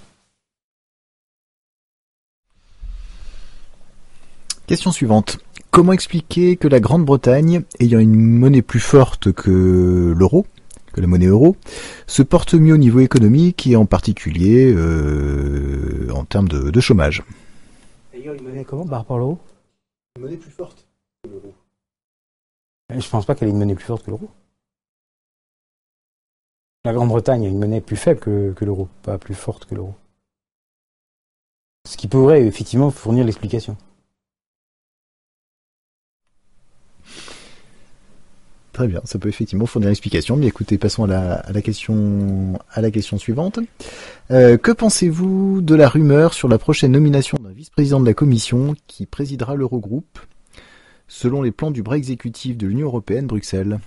Question 4.68 4.92
suivante. 4.92 5.38
Comment 5.70 5.94
expliquer 5.94 6.58
que 6.58 6.68
la 6.68 6.78
Grande-Bretagne, 6.78 7.62
ayant 7.80 8.00
une 8.00 8.14
monnaie 8.14 8.60
plus 8.60 8.80
forte 8.80 9.32
que 9.32 10.12
l'euro, 10.14 10.44
que 10.92 11.00
la 11.00 11.06
monnaie 11.06 11.24
euro, 11.24 11.56
se 12.06 12.20
porte 12.20 12.52
mieux 12.52 12.74
au 12.74 12.76
niveau 12.76 13.00
économique 13.00 13.66
et 13.66 13.76
en 13.76 13.86
particulier 13.86 14.70
euh, 14.70 16.10
en 16.14 16.26
termes 16.26 16.48
de 16.48 16.80
chômage? 16.80 17.22
Une 18.12 18.42
monnaie 18.42 18.64
comment 18.64 18.86
par 18.86 18.98
rapport 18.98 19.16
à 19.16 19.20
l'euro? 19.20 19.38
Une 20.16 20.24
monnaie 20.24 20.36
plus 20.36 20.50
forte 20.50 20.86
que 21.24 21.30
l'euro. 21.30 21.54
Je 22.94 23.08
pense 23.08 23.24
pas 23.24 23.34
qu'elle 23.34 23.48
ait 23.48 23.52
une 23.52 23.58
monnaie 23.58 23.74
plus 23.74 23.86
forte 23.86 24.04
que 24.04 24.10
l'euro. 24.10 24.28
La 26.84 26.92
Grande-Bretagne 26.92 27.46
a 27.46 27.48
une 27.48 27.58
monnaie 27.58 27.80
plus 27.80 27.96
faible 27.96 28.20
que, 28.20 28.64
l'euro, 28.66 28.90
pas 29.02 29.16
plus 29.16 29.34
forte 29.34 29.64
que 29.64 29.74
l'euro. 29.74 29.94
Ce 31.88 31.96
qui 31.96 32.06
pourrait 32.06 32.46
effectivement 32.46 32.90
fournir 32.90 33.24
l'explication. 33.24 33.78
Très 38.78 38.86
bien, 38.86 39.00
ça 39.02 39.18
peut 39.18 39.28
effectivement 39.28 39.66
fournir 39.66 39.88
l'explication. 39.88 40.36
Mais 40.36 40.46
écoutez, 40.46 40.78
passons 40.78 41.02
à 41.02 41.08
la, 41.08 41.62
question, 41.62 43.18
suivante. 43.18 43.58
Euh, 44.30 44.56
que 44.56 44.70
pensez-vous 44.70 45.62
de 45.62 45.74
la 45.74 45.88
rumeur 45.88 46.32
sur 46.32 46.46
la 46.46 46.58
prochaine 46.58 46.92
nomination 46.92 47.38
d'un 47.42 47.50
vice-président 47.50 47.98
de 47.98 48.06
la 48.06 48.14
Commission 48.14 48.76
qui 48.86 49.04
présidera 49.04 49.56
l'Eurogroupe, 49.56 50.20
selon 51.08 51.42
les 51.42 51.50
plans 51.50 51.72
du 51.72 51.82
bras 51.82 51.96
exécutif 51.96 52.56
de 52.56 52.68
l'Union 52.68 52.86
européenne, 52.86 53.26
Bruxelles? 53.26 53.80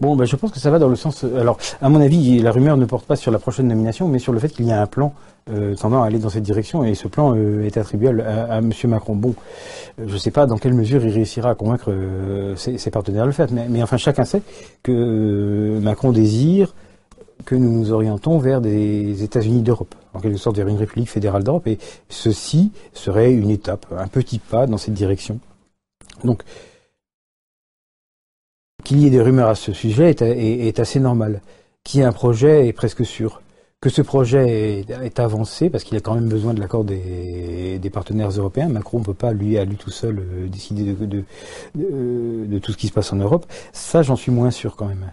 Bon, 0.00 0.16
ben, 0.16 0.24
je 0.24 0.34
pense 0.34 0.50
que 0.50 0.58
ça 0.58 0.72
va 0.72 0.80
dans 0.80 0.88
le 0.88 0.96
sens. 0.96 1.22
Alors, 1.22 1.58
à 1.80 1.88
mon 1.88 2.00
avis, 2.00 2.40
la 2.40 2.50
rumeur 2.50 2.76
ne 2.76 2.86
porte 2.86 3.06
pas 3.06 3.14
sur 3.14 3.30
la 3.30 3.38
prochaine 3.38 3.68
nomination, 3.68 4.08
mais 4.08 4.18
sur 4.18 4.32
le 4.32 4.40
fait 4.40 4.48
qu'il 4.48 4.66
y 4.66 4.72
a 4.72 4.82
un 4.82 4.86
plan 4.86 5.14
tendant 5.76 6.02
à 6.02 6.06
aller 6.06 6.18
dans 6.18 6.28
cette 6.28 6.42
direction, 6.42 6.84
et 6.84 6.94
ce 6.94 7.08
plan 7.08 7.34
euh, 7.36 7.64
est 7.64 7.76
attribué 7.76 8.08
à, 8.08 8.58
M. 8.58 8.72
Macron. 8.84 9.14
Bon, 9.14 9.34
je 9.98 10.12
ne 10.12 10.18
sais 10.18 10.30
pas 10.30 10.46
dans 10.46 10.58
quelle 10.58 10.74
mesure 10.74 11.04
il 11.04 11.12
réussira 11.12 11.50
à 11.50 11.54
convaincre 11.54 11.94
ses, 12.56 12.90
partenaires 12.90 13.22
de 13.22 13.28
le 13.28 13.32
faire, 13.32 13.48
mais, 13.52 13.82
enfin, 13.82 13.96
chacun 13.96 14.24
sait 14.24 14.42
que 14.82 15.78
Macron 15.80 16.12
désire 16.12 16.74
que 17.44 17.54
nous 17.54 17.70
nous 17.70 17.92
orientons 17.92 18.38
vers 18.38 18.60
des 18.60 19.22
États-Unis 19.22 19.62
d'Europe, 19.62 19.94
en 20.14 20.20
quelque 20.20 20.38
sorte 20.38 20.56
vers 20.56 20.68
une 20.68 20.78
République 20.78 21.10
fédérale 21.10 21.44
d'Europe, 21.44 21.66
et 21.66 21.78
ceci 22.08 22.72
serait 22.92 23.32
une 23.32 23.50
étape, 23.50 23.86
un 23.96 24.08
petit 24.08 24.38
pas 24.38 24.66
dans 24.66 24.78
cette 24.78 24.94
direction. 24.94 25.38
Donc, 26.24 26.42
qu'il 28.86 29.00
y 29.00 29.06
ait 29.06 29.10
des 29.10 29.20
rumeurs 29.20 29.48
à 29.48 29.54
ce 29.54 29.72
sujet 29.72 30.14
est, 30.20 30.78
assez 30.80 31.00
normal. 31.00 31.40
Qu'il 31.82 32.00
y 32.00 32.02
ait 32.02 32.06
un 32.06 32.12
projet 32.12 32.68
est 32.68 32.72
presque 32.72 33.04
sûr. 33.04 33.42
Que 33.80 33.90
ce 33.90 34.00
projet 34.00 34.84
est, 34.88 35.20
avancé, 35.20 35.68
parce 35.68 35.84
qu'il 35.84 35.96
a 35.98 36.00
quand 36.00 36.14
même 36.14 36.28
besoin 36.28 36.54
de 36.54 36.60
l'accord 36.60 36.84
des, 36.84 37.90
partenaires 37.92 38.30
européens. 38.30 38.68
Macron 38.68 39.00
ne 39.00 39.04
peut 39.04 39.14
pas, 39.14 39.32
lui, 39.32 39.58
à 39.58 39.64
lui 39.64 39.76
tout 39.76 39.90
seul, 39.90 40.18
euh, 40.18 40.48
décider 40.48 40.94
de, 40.94 42.58
tout 42.58 42.72
ce 42.72 42.76
qui 42.76 42.88
se 42.88 42.92
passe 42.92 43.12
en 43.12 43.16
Europe. 43.16 43.46
Ça, 43.72 44.02
j'en 44.02 44.16
suis 44.16 44.32
moins 44.32 44.50
sûr 44.50 44.76
quand 44.76 44.86
même. 44.86 45.12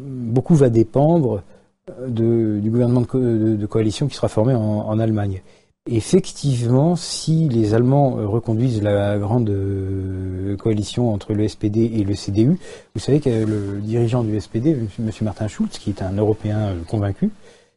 Beaucoup 0.00 0.54
va 0.54 0.70
dépendre 0.70 1.42
euh, 1.90 2.60
du 2.60 2.70
gouvernement 2.70 3.02
de, 3.02 3.66
coalition 3.66 4.08
qui 4.08 4.16
sera 4.16 4.28
formé 4.28 4.54
en 4.54 4.98
Allemagne. 4.98 5.42
Effectivement, 5.90 6.96
si 6.96 7.46
les 7.50 7.74
Allemands 7.74 8.18
euh, 8.18 8.26
reconduisent 8.26 8.82
la 8.82 9.18
grande 9.18 9.50
euh, 9.50 10.56
coalition 10.56 11.12
entre 11.12 11.34
le 11.34 11.46
SPD 11.46 11.84
et 11.96 12.04
le 12.04 12.14
CDU, 12.14 12.58
vous 12.94 13.00
savez 13.00 13.20
que 13.20 13.28
le 13.28 13.82
dirigeant 13.82 14.24
du 14.24 14.40
SPD, 14.40 14.70
M. 14.70 15.10
Martin 15.20 15.46
Schulz, 15.46 15.78
qui 15.78 15.90
est 15.90 16.00
un 16.00 16.12
Européen 16.12 16.58
euh, 16.68 16.82
convaincu, 16.84 17.30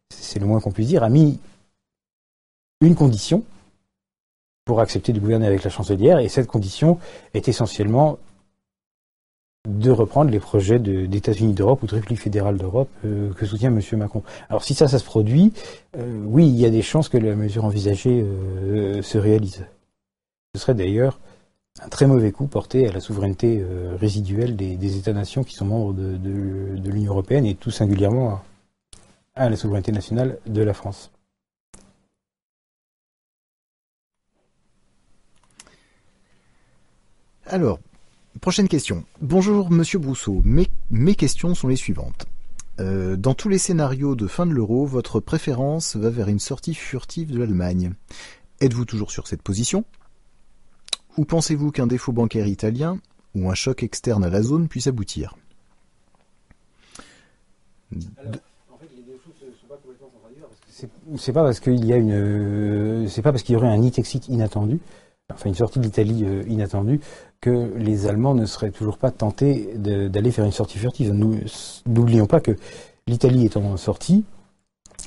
c'est 0.09 0.39
le 0.39 0.45
moins 0.45 0.61
qu'on 0.61 0.71
puisse 0.71 0.88
dire, 0.88 1.03
a 1.03 1.09
mis 1.09 1.38
une 2.79 2.95
condition 2.95 3.43
pour 4.63 4.79
accepter 4.79 5.11
de 5.11 5.19
gouverner 5.19 5.47
avec 5.47 5.65
la 5.65 5.69
chancelière, 5.69 6.19
et 6.19 6.29
cette 6.29 6.47
condition 6.47 6.99
est 7.34 7.49
essentiellement 7.49 8.19
de 9.68 9.91
reprendre 9.91 10.31
les 10.31 10.39
projets 10.39 10.80
d'États-Unis 10.80 11.53
d'Europe 11.53 11.84
ou 11.84 11.88
de 11.88 11.95
République 11.95 12.22
fédérale 12.22 12.57
d'Europe 12.57 12.89
euh, 13.06 13.34
que 13.34 13.45
soutient 13.45 13.69
M. 13.69 13.81
Macron. 13.98 14.23
Alors 14.49 14.64
si 14.64 14.73
ça, 14.73 14.88
ça 14.88 14.98
se 14.98 15.03
produit, 15.03 15.53
euh, 15.98 16.23
oui, 16.26 16.48
il 16.48 16.57
y 16.57 16.65
a 16.65 16.69
des 16.69 16.81
chances 16.81 17.10
que 17.10 17.18
la 17.18 17.35
mesure 17.35 17.65
envisagée 17.65 18.23
euh, 18.23 19.02
se 19.02 19.18
réalise. 19.18 19.65
Ce 20.56 20.61
serait 20.61 20.73
d'ailleurs 20.73 21.19
un 21.84 21.89
très 21.89 22.07
mauvais 22.07 22.31
coup 22.31 22.48
porté 22.48 22.88
à 22.88 22.91
la 22.91 22.99
souveraineté 22.99 23.64
résiduelle 23.99 24.56
des, 24.56 24.98
États-nations 24.98 25.44
qui 25.44 25.53
sont 25.53 25.65
membres 25.65 25.94
de, 25.94 26.18
de 26.18 26.89
l'Union 26.89 27.11
européenne 27.11 27.45
et 27.45 27.53
tout 27.53 27.69
singulièrement 27.69 28.41
à 29.35 29.48
la 29.48 29.56
souveraineté 29.56 29.91
nationale 29.91 30.39
de 30.48 30.64
la 30.64 30.73
France. 30.73 31.11
Alors, 37.45 37.80
Prochaine 38.41 38.68
question. 38.68 39.03
Bonjour 39.22 39.72
Monsieur 39.72 39.99
Brousseau, 39.99 40.41
mes, 40.43 41.15
questions 41.15 41.55
sont 41.55 41.68
les 41.68 41.76
suivantes. 41.76 42.26
Euh, 42.80 43.15
dans 43.15 43.34
tous 43.34 43.49
les 43.49 43.57
scénarios 43.57 44.15
de 44.15 44.27
fin 44.27 44.45
de 44.45 44.51
l'euro, 44.51 44.85
votre 44.85 45.19
préférence 45.19 45.95
va 45.95 46.09
vers 46.09 46.27
une 46.27 46.39
sortie 46.39 46.73
furtive 46.73 47.31
de 47.31 47.39
l'Allemagne. 47.39 47.93
Êtes-vous 48.59 48.85
toujours 48.85 49.11
sur 49.11 49.27
cette 49.27 49.41
position? 49.41 49.85
Ou 51.18 51.26
pensez-vous 51.26 51.72
qu'un 51.72 51.88
défaut 51.88 52.11
bancaire 52.11 52.47
italien 52.47 52.99
ou 53.34 53.49
un 53.49 53.55
choc 53.55 53.81
externe 53.81 54.23
à 54.23 54.30
la 54.30 54.43
zone 54.43 54.68
puisse 54.68 54.88
aboutir? 54.88 55.35
C'est 61.18 61.34
pas 61.34 61.43
parce 61.43 61.59
qu'il 61.59 61.85
y 61.85 61.93
a 61.93 61.97
une, 61.97 62.11
euh, 62.11 63.07
c'est 63.07 63.22
pas 63.22 63.31
parce 63.31 63.43
qu'il 63.43 63.53
y 63.53 63.55
aurait 63.55 63.69
un 63.69 63.81
e-exit 63.81 64.27
inattendu 64.27 64.80
enfin 65.33 65.49
une 65.49 65.55
sortie 65.55 65.79
d'Italie 65.79 66.23
euh, 66.25 66.43
inattendue, 66.47 66.99
que 67.41 67.71
les 67.77 68.07
Allemands 68.07 68.33
ne 68.33 68.45
seraient 68.45 68.71
toujours 68.71 68.97
pas 68.97 69.11
tentés 69.11 69.73
d'aller 69.75 70.31
faire 70.31 70.45
une 70.45 70.51
sortie 70.51 70.77
furtive. 70.77 71.13
N'oublions 71.85 72.25
pas 72.25 72.39
que 72.39 72.55
l'Italie 73.07 73.45
étant 73.45 73.77
sortie, 73.77 74.23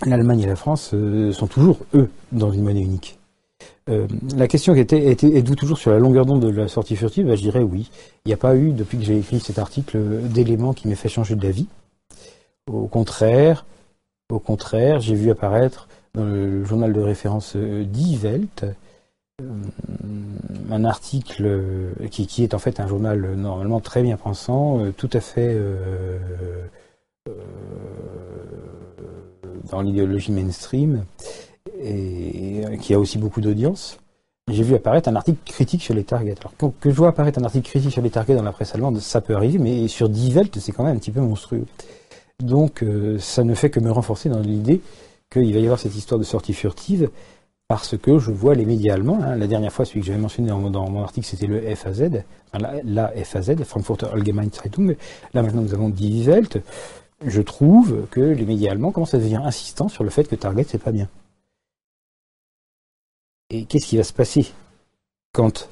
l'Allemagne 0.07 0.41
et 0.41 0.47
la 0.47 0.57
France 0.57 0.93
euh, 0.95 1.33
sont 1.33 1.47
toujours, 1.47 1.79
eux, 1.95 2.11
dans 2.33 2.53
une 2.53 2.63
monnaie 2.63 2.83
unique. 2.83 3.19
Euh, 3.89 4.07
la 4.37 4.47
question 4.47 4.75
qui 4.75 4.81
était, 4.81 5.11
êtes-vous 5.11 5.57
toujours 5.57 5.79
sur 5.79 5.91
la 5.91 5.99
longueur 5.99 6.25
d'onde 6.25 6.43
de 6.43 6.51
la 6.51 6.69
sortie 6.69 6.97
furtive? 6.97 7.27
Ben, 7.27 7.35
Je 7.35 7.43
dirais 7.43 7.63
oui. 7.63 7.91
Il 8.25 8.29
n'y 8.29 8.35
a 8.35 8.39
pas 8.39 8.55
eu, 8.57 8.73
depuis 8.73 8.99
que 8.99 9.05
j'ai 9.05 9.19
écrit 9.19 9.41
cet 9.41 9.59
article, 9.59 9.99
d'éléments 10.29 10.75
qui 10.75 10.87
m'aient 10.87 10.95
fait 10.95 11.09
changer 11.09 11.35
d'avis. 11.35 11.67
Au 12.71 12.87
contraire, 12.87 13.67
au 14.31 14.39
contraire, 14.39 15.01
j'ai 15.01 15.15
vu 15.15 15.31
apparaître 15.31 15.89
dans 16.15 16.25
le 16.25 16.65
journal 16.65 16.93
de 16.93 17.01
référence 17.01 17.57
Die 17.57 18.19
Welt 18.23 18.65
un 20.71 20.85
article 20.85 21.45
euh, 21.47 21.93
qui, 22.11 22.43
est 22.43 22.55
en 22.55 22.59
fait 22.59 22.81
un 22.81 22.87
journal 22.87 23.35
normalement 23.37 23.81
très 23.81 24.03
bien 24.03 24.17
pensant, 24.17 24.81
euh, 24.81 24.93
tout 24.93 25.11
à 25.13 25.21
fait 25.21 25.59
dans 29.71 29.83
l'idéologie 29.83 30.33
mainstream 30.33 31.05
et 31.83 32.63
qui 32.81 32.95
a 32.95 32.99
aussi 32.99 33.19
beaucoup 33.19 33.41
d'audience. 33.41 33.99
J'ai 34.49 34.65
vu 34.65 34.75
apparaître 34.75 35.09
un 35.09 35.15
article 35.15 35.39
critique 35.45 35.83
sur 35.83 35.95
les 35.95 36.03
targets. 36.03 36.35
Alors 36.41 36.73
que, 36.81 36.91
je 36.91 36.97
vois 36.97 37.09
apparaître 37.09 37.39
un 37.39 37.45
article 37.45 37.69
critique 37.69 37.93
sur 37.93 38.03
les 38.03 38.11
targets 38.11 38.35
dans 38.35 38.43
la 38.43 38.53
presse 38.53 38.75
allemande, 38.75 38.99
ça 38.99 39.21
peut 39.21 39.37
arriver, 39.37 39.59
mais 39.59 39.87
sur 39.87 40.09
Die 40.09 40.33
Welt, 40.35 40.59
c'est 40.59 40.73
quand 40.73 40.83
même 40.83 40.97
un 40.97 40.99
petit 40.99 41.13
peu 41.13 41.21
monstrueux. 41.21 41.67
Donc 42.41 42.85
ça 43.19 43.45
ne 43.45 43.55
fait 43.55 43.71
que 43.71 43.81
me 43.81 43.93
renforcer 43.93 44.29
dans 44.29 44.41
l'idée 44.41 44.81
qu'il 45.31 45.53
va 45.53 45.61
y 45.61 45.65
avoir 45.65 45.79
cette 45.79 45.95
histoire 45.95 46.19
de 46.19 46.25
sortie 46.25 46.55
furtive 46.55 47.11
parce 47.71 47.97
que 47.97 48.19
je 48.19 48.33
vois 48.33 48.57
les 48.57 48.67
médias 48.67 48.95
allemands. 48.95 49.21
Hein. 49.23 49.37
la 49.37 49.47
dernière 49.47 49.73
fois, 49.73 49.85
celui 49.85 50.01
que 50.01 50.07
j'avais 50.07 50.19
mentionné 50.19 50.49
dans, 50.49 50.91
mon 50.91 51.05
article, 51.05 51.25
c'était 51.25 51.47
le 51.47 51.61
FAZ, 51.77 52.11
la, 52.53 53.13
FAZ, 53.23 53.63
Frankfurter 53.63 54.07
Allgemeine 54.13 54.51
Zeitung. 54.51 54.97
Là, 55.35 55.43
maintenant, 55.43 55.63
nous 55.63 55.73
avons 55.73 55.89
Die 55.89 56.25
Welt. 56.25 56.59
Je 57.25 57.41
trouve 57.41 58.09
que 58.11 58.21
les 58.21 58.45
médias 58.45 58.73
allemands 58.73 58.91
commencent 58.91 59.15
à 59.15 59.19
devenir 59.19 59.47
insistants 59.47 59.89
sur 59.89 60.03
le 60.03 60.11
fait 60.11 60.25
que 60.25 60.35
Target, 60.35 60.65
c'est 60.67 60.83
pas 60.83 60.91
bien. 60.91 61.09
Et 63.51 63.67
qu'est-ce 63.67 63.87
qui 63.87 63.99
va 63.99 64.03
se 64.03 64.15
passer 64.15 64.51
quand 65.33 65.69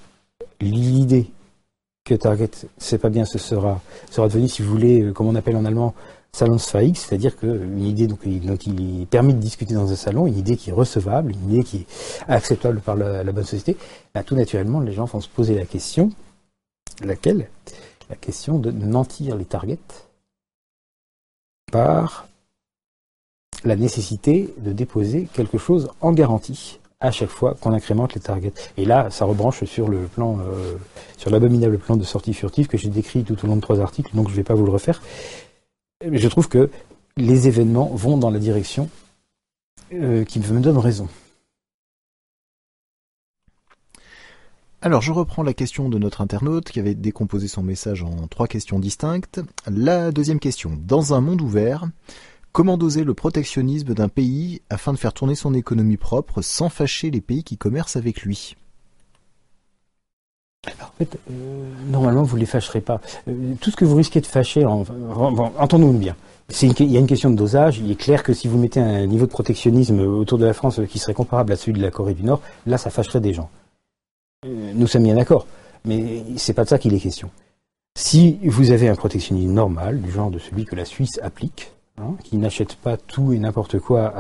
l'idée 0.61 1.29
que 2.05 2.15
Target, 2.15 2.51
c'est 2.77 2.99
pas 2.99 3.11
bien, 3.11 3.25
sera, 3.25 3.81
sera 4.09 4.31
si 4.31 4.63
vous 4.63 4.71
voulez, 4.71 5.03
euh, 5.03 5.13
comme 5.13 5.27
on 5.27 5.35
appelle 5.35 5.57
en 5.57 5.65
allemand, 5.65 5.97
salonsfähig, 6.33 6.97
c'est-à-dire 6.97 7.37
qu'une 7.37 7.81
idée 7.81 8.07
donc, 8.07 8.27
donc, 8.27 8.61
permet 9.11 9.33
de 9.33 9.39
discuter 9.39 9.75
dans 9.75 9.91
un 9.91 9.97
salon, 9.97 10.27
une 10.27 10.37
idée 10.37 10.57
qui 10.57 10.71
est 10.71 10.73
recevable, 10.73 11.33
une 11.33 11.53
idée 11.53 11.65
qui 11.65 11.77
est 11.79 11.87
acceptable 12.29 12.81
par 12.81 12.97
la, 12.97 13.25
bonne 13.25 13.45
société, 13.45 13.77
ben, 14.15 14.23
tout 14.23 14.37
naturellement, 14.37 14.81
les 14.81 14.93
gens 14.93 15.07
vont 15.07 15.21
se 15.21 15.29
poser 15.29 15.55
la 15.55 15.65
question, 15.65 16.11
laquelle? 17.03 17.49
La 18.11 18.17
question 18.17 18.59
de 18.59 18.71
nantir 18.71 19.37
les 19.37 19.45
targets 19.45 19.79
par 21.71 22.27
la 23.65 23.77
nécessité 23.77 24.55
de 24.59 24.73
déposer 24.73 25.29
quelque 25.35 25.59
chose 25.59 25.91
en 26.01 26.13
garantie 26.13 26.79
à 27.01 27.11
chaque 27.11 27.29
fois 27.29 27.55
qu'on 27.61 27.73
incrémente 27.73 28.15
les 28.15 28.21
targets. 28.21 28.53
Et 28.77 28.85
là, 28.85 29.11
ça 29.11 29.25
rebranche 29.25 29.65
sur 29.65 29.89
le 29.89 30.07
plan, 30.07 30.39
euh, 30.41 30.77
sur 31.17 31.31
l'abominable 31.31 31.79
plan 31.79 31.97
de 31.97 32.05
sortie 32.05 32.35
furtive 32.35 32.67
que 32.67 32.77
j'ai 32.77 32.89
décrit 32.89 33.23
tout 33.23 33.37
au 33.45 33.47
long 33.47 33.57
de 33.57 33.61
trois 33.61 33.81
articles, 33.81 34.15
donc 34.17 34.29
je 34.29 34.33
ne 34.33 34.37
vais 34.37 34.45
pas 34.45 34.55
vous 34.55 34.65
le 34.65 34.73
refaire. 34.73 35.01
Je 36.01 36.29
trouve 36.29 36.49
que 36.49 36.71
les 37.17 37.49
événements 37.49 37.89
vont 37.89 38.17
dans 38.17 38.31
la 38.31 38.39
direction 38.39 38.89
euh, 39.93 40.25
qui 40.25 40.39
me 40.39 40.61
donne 40.61 40.79
raison. 40.79 41.09
Alors 44.81 45.03
je 45.03 45.11
reprends 45.11 45.43
la 45.43 45.55
question 45.55 45.89
de 45.89 45.99
notre 45.99 46.21
internaute 46.21 46.71
qui 46.71 46.79
avait 46.79 46.95
décomposé 46.95 47.49
son 47.49 47.65
message 47.65 48.05
en 48.05 48.29
trois 48.29 48.47
questions 48.47 48.79
distinctes. 48.79 49.41
La 49.67 50.13
deuxième 50.13 50.39
question. 50.39 50.79
Dans 50.87 51.15
un 51.15 51.21
monde 51.21 51.41
ouvert, 51.41 51.89
Comment 52.53 52.79
doser 52.79 53.05
le 53.05 53.15
protectionnisme 53.15 53.95
d'un 53.95 54.09
pays 54.09 54.63
afin 54.69 54.93
de 54.93 54.99
faire 54.99 55.13
tourner 55.13 55.37
son 55.37 55.55
économie 55.55 55.97
propre 55.97 56.43
sans 56.43 56.69
fâcher 56.69 57.11
les 57.11 57.21
pays 57.21 57.45
qui 57.45 57.57
commercent 57.57 57.97
avec 57.97 58.23
lui? 58.23 58.57
En 60.67 60.91
fait, 60.99 61.19
euh, 61.31 61.65
normalement, 61.89 62.23
vous 62.23 62.37
ne 62.37 62.41
les 62.41 62.47
fâcherez 62.47 62.81
pas. 62.81 63.01
Euh, 63.29 63.55
tout 63.61 63.71
ce 63.71 63.77
que 63.77 63.85
vous 63.85 63.97
risquez 63.97 64.21
de 64.21 64.27
fâcher, 64.27 64.65
entendons-nous 64.65 65.99
bien. 65.99 66.17
il 66.63 66.93
y 66.93 66.97
a 66.97 67.01
une 67.01 67.07
question 67.07 67.31
de 67.31 67.37
dosage. 67.37 67.79
Il 67.79 67.91
est 67.91 67.97
clair 67.97 68.23
que 68.23 68.33
si 68.33 68.49
vous 68.49 68.59
mettez 68.59 68.81
un 68.81 69.07
niveau 69.07 69.27
de 69.27 69.31
protectionnisme 69.31 70.01
autour 70.01 70.39
de 70.39 70.47
la 70.47 70.53
France 70.53 70.81
qui 70.89 70.99
serait 70.99 71.15
comparable 71.15 71.53
à 71.53 71.57
celui 71.57 71.79
de 71.79 71.83
la 71.83 71.91
Corée 71.91 72.15
du 72.15 72.25
Nord, 72.25 72.41
là, 72.67 72.79
ça 72.79 72.91
fâcherait 72.91 73.21
des 73.21 73.35
gens. 73.35 73.51
Euh, 74.47 74.73
nous 74.75 74.87
sommes 74.87 75.05
bien 75.05 75.15
d'accord. 75.15 75.47
Mais 75.85 76.25
c'est 76.37 76.55
pas 76.55 76.65
de 76.65 76.69
ça 76.69 76.79
qu'il 76.79 76.93
est 76.93 77.01
question. 77.01 77.31
Si 77.97 78.39
vous 78.45 78.71
avez 78.71 78.89
un 78.89 78.95
protectionnisme 78.95 79.53
normal, 79.53 80.01
du 80.01 80.11
genre 80.11 80.31
de 80.31 80.39
celui 80.39 80.65
que 80.65 80.77
la 80.77 80.85
Suisse 80.85 81.19
applique, 81.23 81.73
Hein, 82.01 82.15
qui 82.23 82.37
n'achètent 82.37 82.77
pas 82.77 82.97
tout 82.97 83.33
et 83.33 83.39
n'importe 83.39 83.81
quoi 83.81 84.15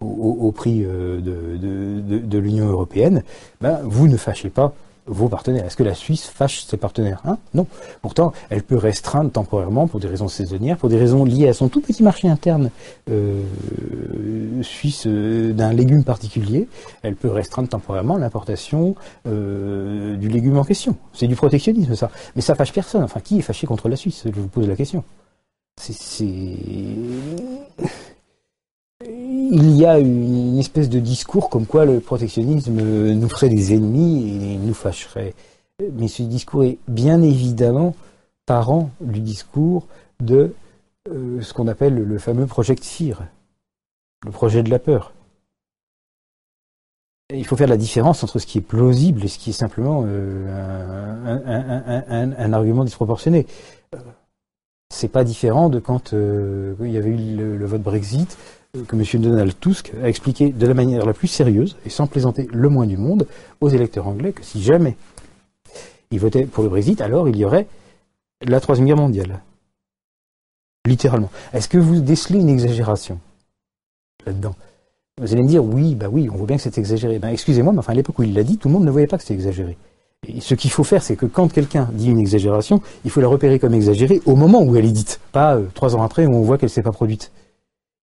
au, 0.00 0.52
prix 0.52 0.84
euh, 0.84 1.20
de, 1.20 2.38
l'Union 2.38 2.66
européenne, 2.68 3.22
ben, 3.60 3.80
vous 3.84 4.08
ne 4.08 4.16
fâchez 4.16 4.50
pas 4.50 4.74
vos 5.06 5.28
partenaires. 5.28 5.64
Est-ce 5.64 5.76
que 5.76 5.84
la 5.84 5.94
Suisse 5.94 6.26
fâche 6.26 6.64
ses 6.64 6.76
partenaires 6.76 7.20
hein? 7.24 7.38
Non. 7.54 7.66
Pourtant, 8.02 8.32
elle 8.50 8.62
peut 8.62 8.76
restreindre 8.76 9.30
temporairement 9.30 9.86
pour 9.86 10.00
des 10.00 10.08
raisons 10.08 10.26
saisonnières, 10.26 10.76
pour 10.76 10.88
des 10.88 10.98
raisons 10.98 11.24
liées 11.24 11.48
à 11.48 11.52
son 11.52 11.68
tout 11.68 11.80
petit 11.80 12.02
marché 12.02 12.28
interne 12.28 12.70
euh, 13.08 13.42
suisse 14.62 15.04
euh, 15.06 15.52
d'un 15.52 15.72
légume 15.72 16.02
particulier. 16.02 16.66
Elle 17.02 17.14
peut 17.14 17.30
restreindre 17.30 17.68
temporairement 17.68 18.16
l'importation 18.18 18.96
du 19.24 20.28
légume 20.28 20.58
en 20.58 20.64
question. 20.64 20.96
C'est 21.12 21.28
du 21.28 21.36
protectionnisme, 21.36 21.94
ça. 21.94 22.10
Mais 22.34 22.42
ça 22.42 22.54
fâche 22.54 22.72
personne. 22.72 23.04
Enfin, 23.04 23.20
qui 23.20 23.38
est 23.38 23.42
fâché 23.42 23.66
contre 23.66 23.88
la 23.88 23.96
Suisse? 23.96 24.24
Je 24.24 24.40
vous 24.40 24.48
pose 24.48 24.68
la 24.68 24.76
question 24.76 25.04
c'est 25.78 26.56
il 29.50 29.76
y 29.76 29.84
a 29.84 29.98
une, 29.98 30.58
espèce 30.58 30.88
de 30.88 30.98
discours 30.98 31.50
comme 31.50 31.66
quoi 31.66 31.84
le 31.84 32.00
protectionnisme 32.00 32.72
nous 32.72 33.28
ferait 33.28 33.48
des 33.48 33.74
ennemis 33.74 34.54
et 34.54 34.56
nous 34.58 34.74
fâcherait. 34.74 35.34
Mais 35.94 36.08
ce 36.08 36.22
discours 36.22 36.64
est 36.64 36.78
bien 36.88 37.22
évidemment 37.22 37.94
parent 38.46 38.90
du 39.00 39.20
discours 39.20 39.86
de 40.20 40.54
euh, 41.08 41.40
ce 41.42 41.52
qu'on 41.52 41.68
appelle 41.68 41.94
le 41.94 42.18
fameux 42.18 42.46
project 42.46 42.84
fear, 42.84 43.24
le 44.24 44.30
projet 44.30 44.62
de 44.62 44.70
la 44.70 44.78
peur. 44.78 45.12
il 47.34 47.44
faut 47.44 47.56
faire 47.56 47.68
la 47.68 47.76
différence 47.76 48.22
entre 48.24 48.38
ce 48.38 48.46
qui 48.46 48.58
est 48.58 48.62
plausible 48.62 49.24
et 49.24 49.28
ce 49.28 49.38
qui 49.38 49.50
est 49.50 49.52
simplement 49.52 50.04
euh, 50.06 50.46
un, 52.38 52.52
argument 52.52 52.84
disproportionné 52.84 53.46
c'est 54.90 55.08
pas 55.08 55.24
différent 55.24 55.68
de 55.68 55.78
quand 55.78 56.12
euh, 56.12 56.74
il 56.80 56.90
y 56.90 56.96
avait 56.96 57.10
eu 57.10 57.36
le, 57.36 57.66
vote 57.66 57.82
Brexit, 57.82 58.38
que 58.86 58.96
M. 58.96 59.22
Donald 59.22 59.52
Tusk 59.60 59.92
a 60.02 60.08
expliqué 60.08 60.50
de 60.50 60.66
la 60.66 60.74
manière 60.74 61.06
la 61.06 61.12
plus 61.12 61.28
sérieuse, 61.28 61.76
et 61.84 61.90
sans 61.90 62.06
plaisanter 62.06 62.48
le 62.52 62.68
moins 62.68 62.86
du 62.86 62.96
monde, 62.96 63.26
aux 63.60 63.68
électeurs 63.68 64.06
anglais 64.06 64.32
que 64.32 64.44
si 64.44 64.62
jamais 64.62 64.96
ils 66.10 66.20
votaient 66.20 66.46
pour 66.46 66.62
le 66.62 66.70
Brexit, 66.70 67.00
alors 67.00 67.28
il 67.28 67.36
y 67.36 67.44
aurait 67.44 67.66
la 68.42 68.60
Troisième 68.60 68.86
Guerre 68.86 68.96
mondiale. 68.96 69.40
Littéralement. 70.86 71.30
Est-ce 71.52 71.68
que 71.68 71.78
vous 71.78 72.00
décelez 72.00 72.38
une 72.38 72.48
exagération 72.48 73.18
là-dedans? 74.24 74.54
Vous 75.20 75.32
allez 75.32 75.42
me 75.42 75.48
dire, 75.48 75.64
oui, 75.64 75.94
bah 75.94 76.08
oui, 76.10 76.28
on 76.30 76.36
voit 76.36 76.46
bien 76.46 76.56
que 76.56 76.62
c'est 76.62 76.78
exagéré. 76.78 77.18
Ben, 77.18 77.30
excusez-moi, 77.30 77.72
mais 77.72 77.78
enfin, 77.78 77.92
à 77.92 77.96
l'époque 77.96 78.18
où 78.18 78.22
il 78.22 78.34
l'a 78.34 78.44
dit, 78.44 78.58
tout 78.58 78.68
le 78.68 78.74
monde 78.74 78.84
ne 78.84 78.90
voyait 78.90 79.06
pas 79.06 79.16
que 79.16 79.22
c'était 79.22 79.34
exagéré 79.34 79.76
ce 80.40 80.54
qu'il 80.54 80.70
faut 80.70 80.84
faire, 80.84 81.02
c'est 81.02 81.16
que 81.16 81.26
quand 81.26 81.52
quelqu'un 81.52 81.88
dit 81.92 82.10
une 82.10 82.18
exagération, 82.18 82.80
il 83.04 83.10
faut 83.10 83.20
la 83.20 83.28
repérer 83.28 83.58
comme 83.58 83.74
exagérée 83.74 84.20
au 84.26 84.36
moment 84.36 84.62
où 84.62 84.76
elle 84.76 84.84
est 84.84 84.92
dite, 84.92 85.20
pas 85.32 85.56
euh, 85.56 85.66
trois 85.74 85.94
ans 85.96 86.02
après 86.02 86.26
où 86.26 86.34
on 86.34 86.42
voit 86.42 86.58
qu'elle 86.58 86.68
ne 86.68 86.72
s'est 86.72 86.82
pas 86.82 86.92
produite. 86.92 87.30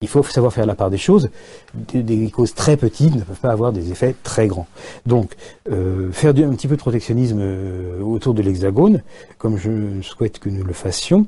Il 0.03 0.09
faut 0.09 0.21
savoir 0.21 0.51
faire 0.51 0.65
la 0.65 0.75
part 0.75 0.89
des 0.89 0.97
choses. 0.97 1.30
Des, 1.73 2.30
causes 2.30 2.53
très 2.53 2.75
petites 2.75 3.15
ne 3.15 3.21
peuvent 3.21 3.39
pas 3.39 3.51
avoir 3.51 3.71
des 3.71 3.89
effets 3.89 4.13
très 4.21 4.47
grands. 4.47 4.67
Donc, 5.05 5.31
euh, 5.71 6.11
faire 6.11 6.31
un 6.31 6.53
petit 6.55 6.67
peu 6.67 6.75
de 6.75 6.81
protectionnisme 6.81 7.39
euh, 7.39 8.01
autour 8.01 8.34
de 8.34 8.41
l'hexagone, 8.41 9.01
comme 9.38 9.55
je 9.55 10.01
souhaite 10.01 10.39
que 10.39 10.49
nous 10.49 10.65
le 10.65 10.73
fassions, 10.73 11.25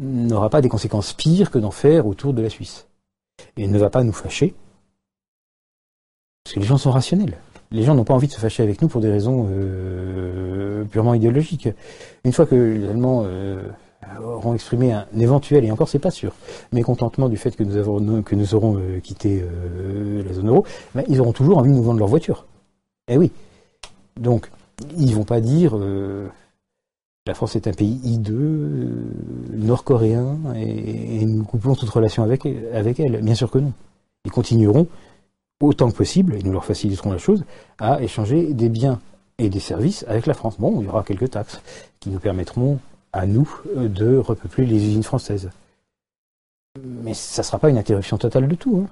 n'aura 0.00 0.50
pas 0.50 0.60
des 0.60 0.68
conséquences 0.68 1.12
pires 1.12 1.52
que 1.52 1.58
d'en 1.58 1.70
faire 1.70 2.08
autour 2.08 2.34
de 2.34 2.42
la 2.42 2.50
Suisse. 2.50 2.88
Et 3.56 3.68
ne 3.68 3.78
va 3.78 3.90
pas 3.90 4.02
nous 4.02 4.12
fâcher, 4.12 4.54
parce 6.42 6.54
que 6.54 6.60
les 6.60 6.66
gens 6.66 6.78
sont 6.78 6.90
rationnels 6.90 7.38
les 7.72 7.82
gens 7.82 7.96
n'ont 7.96 8.04
pas 8.04 8.14
envie 8.14 8.28
de 8.28 8.32
se 8.32 8.38
fâcher 8.38 8.62
avec 8.62 8.80
nous 8.80 8.86
pour 8.86 9.00
des 9.00 9.10
raisons 9.10 9.48
euh, 9.50 10.84
purement 10.84 11.14
idéologiques. 11.14 11.68
Une 12.24 12.32
fois 12.32 12.46
que 12.46 12.54
les 12.54 12.88
Allemands 12.88 13.24
auront 14.22 14.54
exprimé 14.54 14.92
un 14.92 15.06
éventuel, 15.18 15.64
et 15.64 15.70
encore 15.70 15.88
c'est 15.88 15.98
pas 15.98 16.10
sûr, 16.10 16.32
mécontentement 16.72 17.28
du 17.28 17.36
fait 17.36 17.56
que 17.56 17.62
nous, 17.62 17.76
avons, 17.76 18.22
que 18.22 18.34
nous 18.34 18.54
aurons 18.54 18.76
euh, 18.76 19.00
quitté 19.00 19.42
la 20.24 20.32
zone 20.32 20.48
euro, 20.48 20.64
ils 21.08 21.20
auront 21.20 21.32
toujours 21.32 21.58
envie 21.58 21.70
de 21.70 21.76
nous 21.76 21.82
vendre 21.82 21.98
leur 21.98 22.08
voiture. 22.08 22.46
Eh 23.08 23.16
oui. 23.16 23.30
Donc, 24.20 24.50
ils 24.96 25.14
vont 25.14 25.24
pas 25.24 25.40
dire 25.40 25.78
la 27.26 27.34
France 27.34 27.56
est 27.56 27.66
un 27.66 27.72
pays 27.72 28.00
hideux, 28.04 29.04
nord-coréen, 29.52 30.38
et, 30.54 31.24
nous 31.26 31.44
couplons 31.44 31.74
toute 31.74 31.90
relation 31.90 32.22
avec, 32.22 32.46
avec 32.72 33.00
elle. 33.00 33.20
Bien 33.20 33.34
sûr 33.34 33.50
que 33.50 33.58
non. 33.58 33.72
Ils 34.24 34.30
continueront 34.30 34.86
autant 35.60 35.90
que 35.90 35.96
possible, 35.96 36.36
et 36.36 36.42
nous 36.42 36.52
leur 36.52 36.64
faciliterons 36.64 37.10
la 37.10 37.18
chose, 37.18 37.44
à 37.78 38.00
échanger 38.02 38.52
des 38.52 38.68
biens 38.68 39.00
et 39.38 39.48
des 39.48 39.60
services 39.60 40.04
avec 40.06 40.26
la 40.26 40.34
France. 40.34 40.56
Bon, 40.58 40.80
il 40.80 40.86
y 40.86 40.88
aura 40.88 41.02
quelques 41.02 41.30
taxes 41.30 41.60
qui 42.00 42.10
nous 42.10 42.20
permettront 42.20 42.78
à 43.16 43.26
nous 43.26 43.48
de 43.74 44.16
repeupler 44.16 44.66
les 44.66 44.76
usines 44.76 45.02
françaises. 45.02 45.50
Mais 46.82 47.14
ça 47.14 47.42
ne 47.42 47.46
sera 47.46 47.58
pas 47.58 47.70
une 47.70 47.78
interruption 47.78 48.18
totale 48.18 48.48
de 48.48 48.54
tout. 48.54 48.84
Hein. 48.84 48.90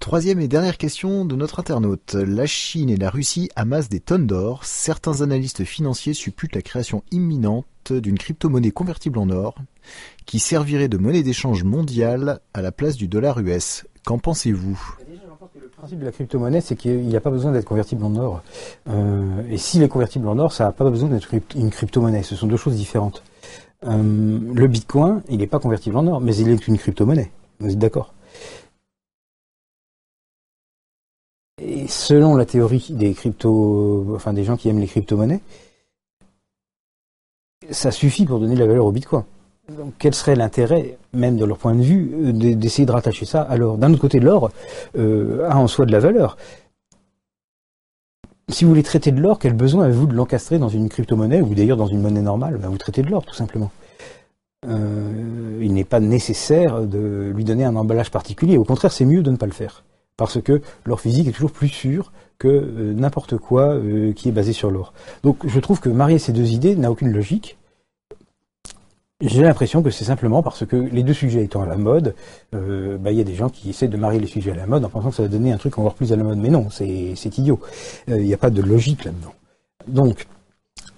Troisième 0.00 0.40
et 0.40 0.48
dernière 0.48 0.78
question 0.78 1.24
de 1.24 1.36
notre 1.36 1.60
internaute. 1.60 2.14
La 2.14 2.46
Chine 2.46 2.90
et 2.90 2.96
la 2.96 3.08
Russie 3.08 3.50
amassent 3.54 3.88
des 3.88 4.00
tonnes 4.00 4.26
d'or. 4.26 4.64
Certains 4.64 5.20
analystes 5.20 5.62
financiers 5.62 6.12
supputent 6.12 6.56
la 6.56 6.62
création 6.62 7.04
imminente 7.12 7.92
d'une 7.92 8.18
crypto-monnaie 8.18 8.72
convertible 8.72 9.18
en 9.18 9.30
or 9.30 9.54
qui 10.26 10.40
servirait 10.40 10.88
de 10.88 10.98
monnaie 10.98 11.22
d'échange 11.22 11.62
mondiale 11.62 12.40
à 12.52 12.62
la 12.62 12.72
place 12.72 12.96
du 12.96 13.06
dollar 13.06 13.38
US. 13.38 13.84
Qu'en 14.04 14.18
pensez-vous? 14.18 14.96
Principe 15.82 15.98
de 15.98 16.04
la 16.04 16.12
crypto-monnaie, 16.12 16.60
c'est 16.60 16.76
qu'il 16.76 17.08
n'y 17.08 17.16
a 17.16 17.20
pas 17.20 17.30
besoin 17.30 17.50
d'être 17.50 17.64
convertible 17.64 18.04
en 18.04 18.14
or. 18.14 18.40
Euh, 18.88 19.42
et 19.50 19.58
s'il 19.58 19.82
est 19.82 19.88
convertible 19.88 20.28
en 20.28 20.38
or, 20.38 20.52
ça 20.52 20.66
n'a 20.66 20.70
pas 20.70 20.88
besoin 20.88 21.08
d'être 21.08 21.34
une 21.56 21.70
crypto-monnaie. 21.70 22.22
Ce 22.22 22.36
sont 22.36 22.46
deux 22.46 22.56
choses 22.56 22.76
différentes. 22.76 23.24
Euh, 23.82 24.38
le 24.54 24.66
bitcoin, 24.68 25.22
il 25.28 25.38
n'est 25.38 25.48
pas 25.48 25.58
convertible 25.58 25.96
en 25.96 26.06
or, 26.06 26.20
mais 26.20 26.36
il 26.36 26.48
est 26.50 26.68
une 26.68 26.78
crypto-monnaie. 26.78 27.32
Vous 27.58 27.72
êtes 27.72 27.80
d'accord? 27.80 28.14
Et 31.60 31.88
selon 31.88 32.36
la 32.36 32.46
théorie 32.46 32.86
des 32.90 33.12
crypto, 33.12 34.14
enfin 34.14 34.32
des 34.32 34.44
gens 34.44 34.56
qui 34.56 34.68
aiment 34.68 34.78
les 34.78 34.86
crypto-monnaies, 34.86 35.40
ça 37.72 37.90
suffit 37.90 38.24
pour 38.24 38.38
donner 38.38 38.54
de 38.54 38.60
la 38.60 38.68
valeur 38.68 38.86
au 38.86 38.92
bitcoin. 38.92 39.24
Quel 39.98 40.14
serait 40.14 40.34
l'intérêt, 40.34 40.98
même 41.12 41.36
de 41.36 41.44
leur 41.44 41.58
point 41.58 41.74
de 41.74 41.82
vue, 41.82 42.12
euh, 42.14 42.54
d'essayer 42.54 42.86
de 42.86 42.92
rattacher 42.92 43.26
ça 43.26 43.42
à 43.42 43.56
l'or? 43.56 43.78
D'un 43.78 43.92
autre 43.92 44.00
côté, 44.00 44.20
l'or 44.20 44.50
euh, 44.98 45.48
a 45.48 45.56
en 45.56 45.66
soi 45.66 45.86
de 45.86 45.92
la 45.92 46.00
valeur. 46.00 46.36
Si 48.48 48.64
vous 48.64 48.70
voulez 48.70 48.82
traiter 48.82 49.12
de 49.12 49.20
l'or, 49.20 49.38
quel 49.38 49.54
besoin 49.54 49.84
avez-vous 49.84 50.06
de 50.06 50.14
l'encastrer 50.14 50.58
dans 50.58 50.68
une 50.68 50.88
crypto-monnaie 50.88 51.40
ou 51.40 51.54
d'ailleurs 51.54 51.76
dans 51.76 51.86
une 51.86 52.02
monnaie 52.02 52.22
normale? 52.22 52.58
Ben, 52.58 52.68
Vous 52.68 52.78
traitez 52.78 53.02
de 53.02 53.10
l'or, 53.10 53.24
tout 53.24 53.34
simplement. 53.34 53.70
il 54.66 55.72
n'est 55.72 55.84
pas 55.84 56.00
nécessaire 56.00 56.82
de 56.82 57.32
lui 57.34 57.44
donner 57.44 57.64
un 57.64 57.76
emballage 57.76 58.10
particulier. 58.10 58.58
Au 58.58 58.64
contraire, 58.64 58.92
c'est 58.92 59.04
mieux 59.04 59.22
de 59.22 59.30
ne 59.30 59.36
pas 59.36 59.46
le 59.46 59.52
faire. 59.52 59.84
Parce 60.16 60.40
que 60.42 60.60
l'or 60.84 61.00
physique 61.00 61.28
est 61.28 61.32
toujours 61.32 61.52
plus 61.52 61.68
sûr 61.68 62.12
que 62.38 62.92
n'importe 62.92 63.38
quoi 63.38 63.76
qui 64.14 64.28
est 64.28 64.32
basé 64.32 64.52
sur 64.52 64.70
l'or. 64.70 64.92
Donc 65.22 65.46
je 65.46 65.60
trouve 65.60 65.80
que 65.80 65.88
marier 65.88 66.18
ces 66.18 66.32
deux 66.32 66.50
idées 66.52 66.76
n'a 66.76 66.90
aucune 66.90 67.12
logique. 67.12 67.56
J'ai 69.24 69.42
l'impression 69.42 69.84
que 69.84 69.90
c'est 69.90 70.04
simplement 70.04 70.42
parce 70.42 70.66
que 70.66 70.74
les 70.74 71.04
deux 71.04 71.12
sujets 71.12 71.44
étant 71.44 71.62
à 71.62 71.66
la 71.66 71.76
mode, 71.76 72.16
euh, 72.56 72.98
bah, 72.98 73.12
il 73.12 73.18
y 73.18 73.20
a 73.20 73.24
des 73.24 73.36
gens 73.36 73.48
qui 73.48 73.70
essaient 73.70 73.86
de 73.86 73.96
marier 73.96 74.18
les 74.18 74.26
sujets 74.26 74.50
à 74.50 74.56
la 74.56 74.66
mode 74.66 74.84
en 74.84 74.88
pensant 74.88 75.10
que 75.10 75.14
ça 75.14 75.22
va 75.22 75.28
donner 75.28 75.52
un 75.52 75.58
truc 75.58 75.78
encore 75.78 75.94
plus 75.94 76.12
à 76.12 76.16
la 76.16 76.24
mode. 76.24 76.38
Mais 76.38 76.48
non, 76.48 76.70
c'est 76.70 77.38
idiot. 77.38 77.60
Euh, 78.10 78.18
il 78.18 78.26
n'y 78.26 78.34
a 78.34 78.36
pas 78.36 78.50
de 78.50 78.60
logique 78.60 79.04
là-dedans. 79.04 79.32
Donc, 79.86 80.26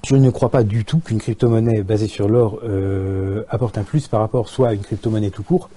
je 0.07 0.17
ne 0.17 0.31
crois 0.31 0.49
pas 0.49 0.65
du 0.65 0.87
tout 0.87 1.01
qu'une 1.01 1.19
crypto-monnaie 1.19 1.83
basée 1.83 2.09
sur 2.09 2.27
l'or 2.27 2.61
euh, 2.65 3.45
apporte 3.51 3.77
un 3.77 3.83
plus 3.83 4.09
par 4.09 4.21
rapport 4.21 4.49
soit 4.49 4.69
à 4.69 4.73
une 4.73 4.81
crypto-monnaie 4.81 5.31
tout 5.31 5.43
court, 5.43 5.69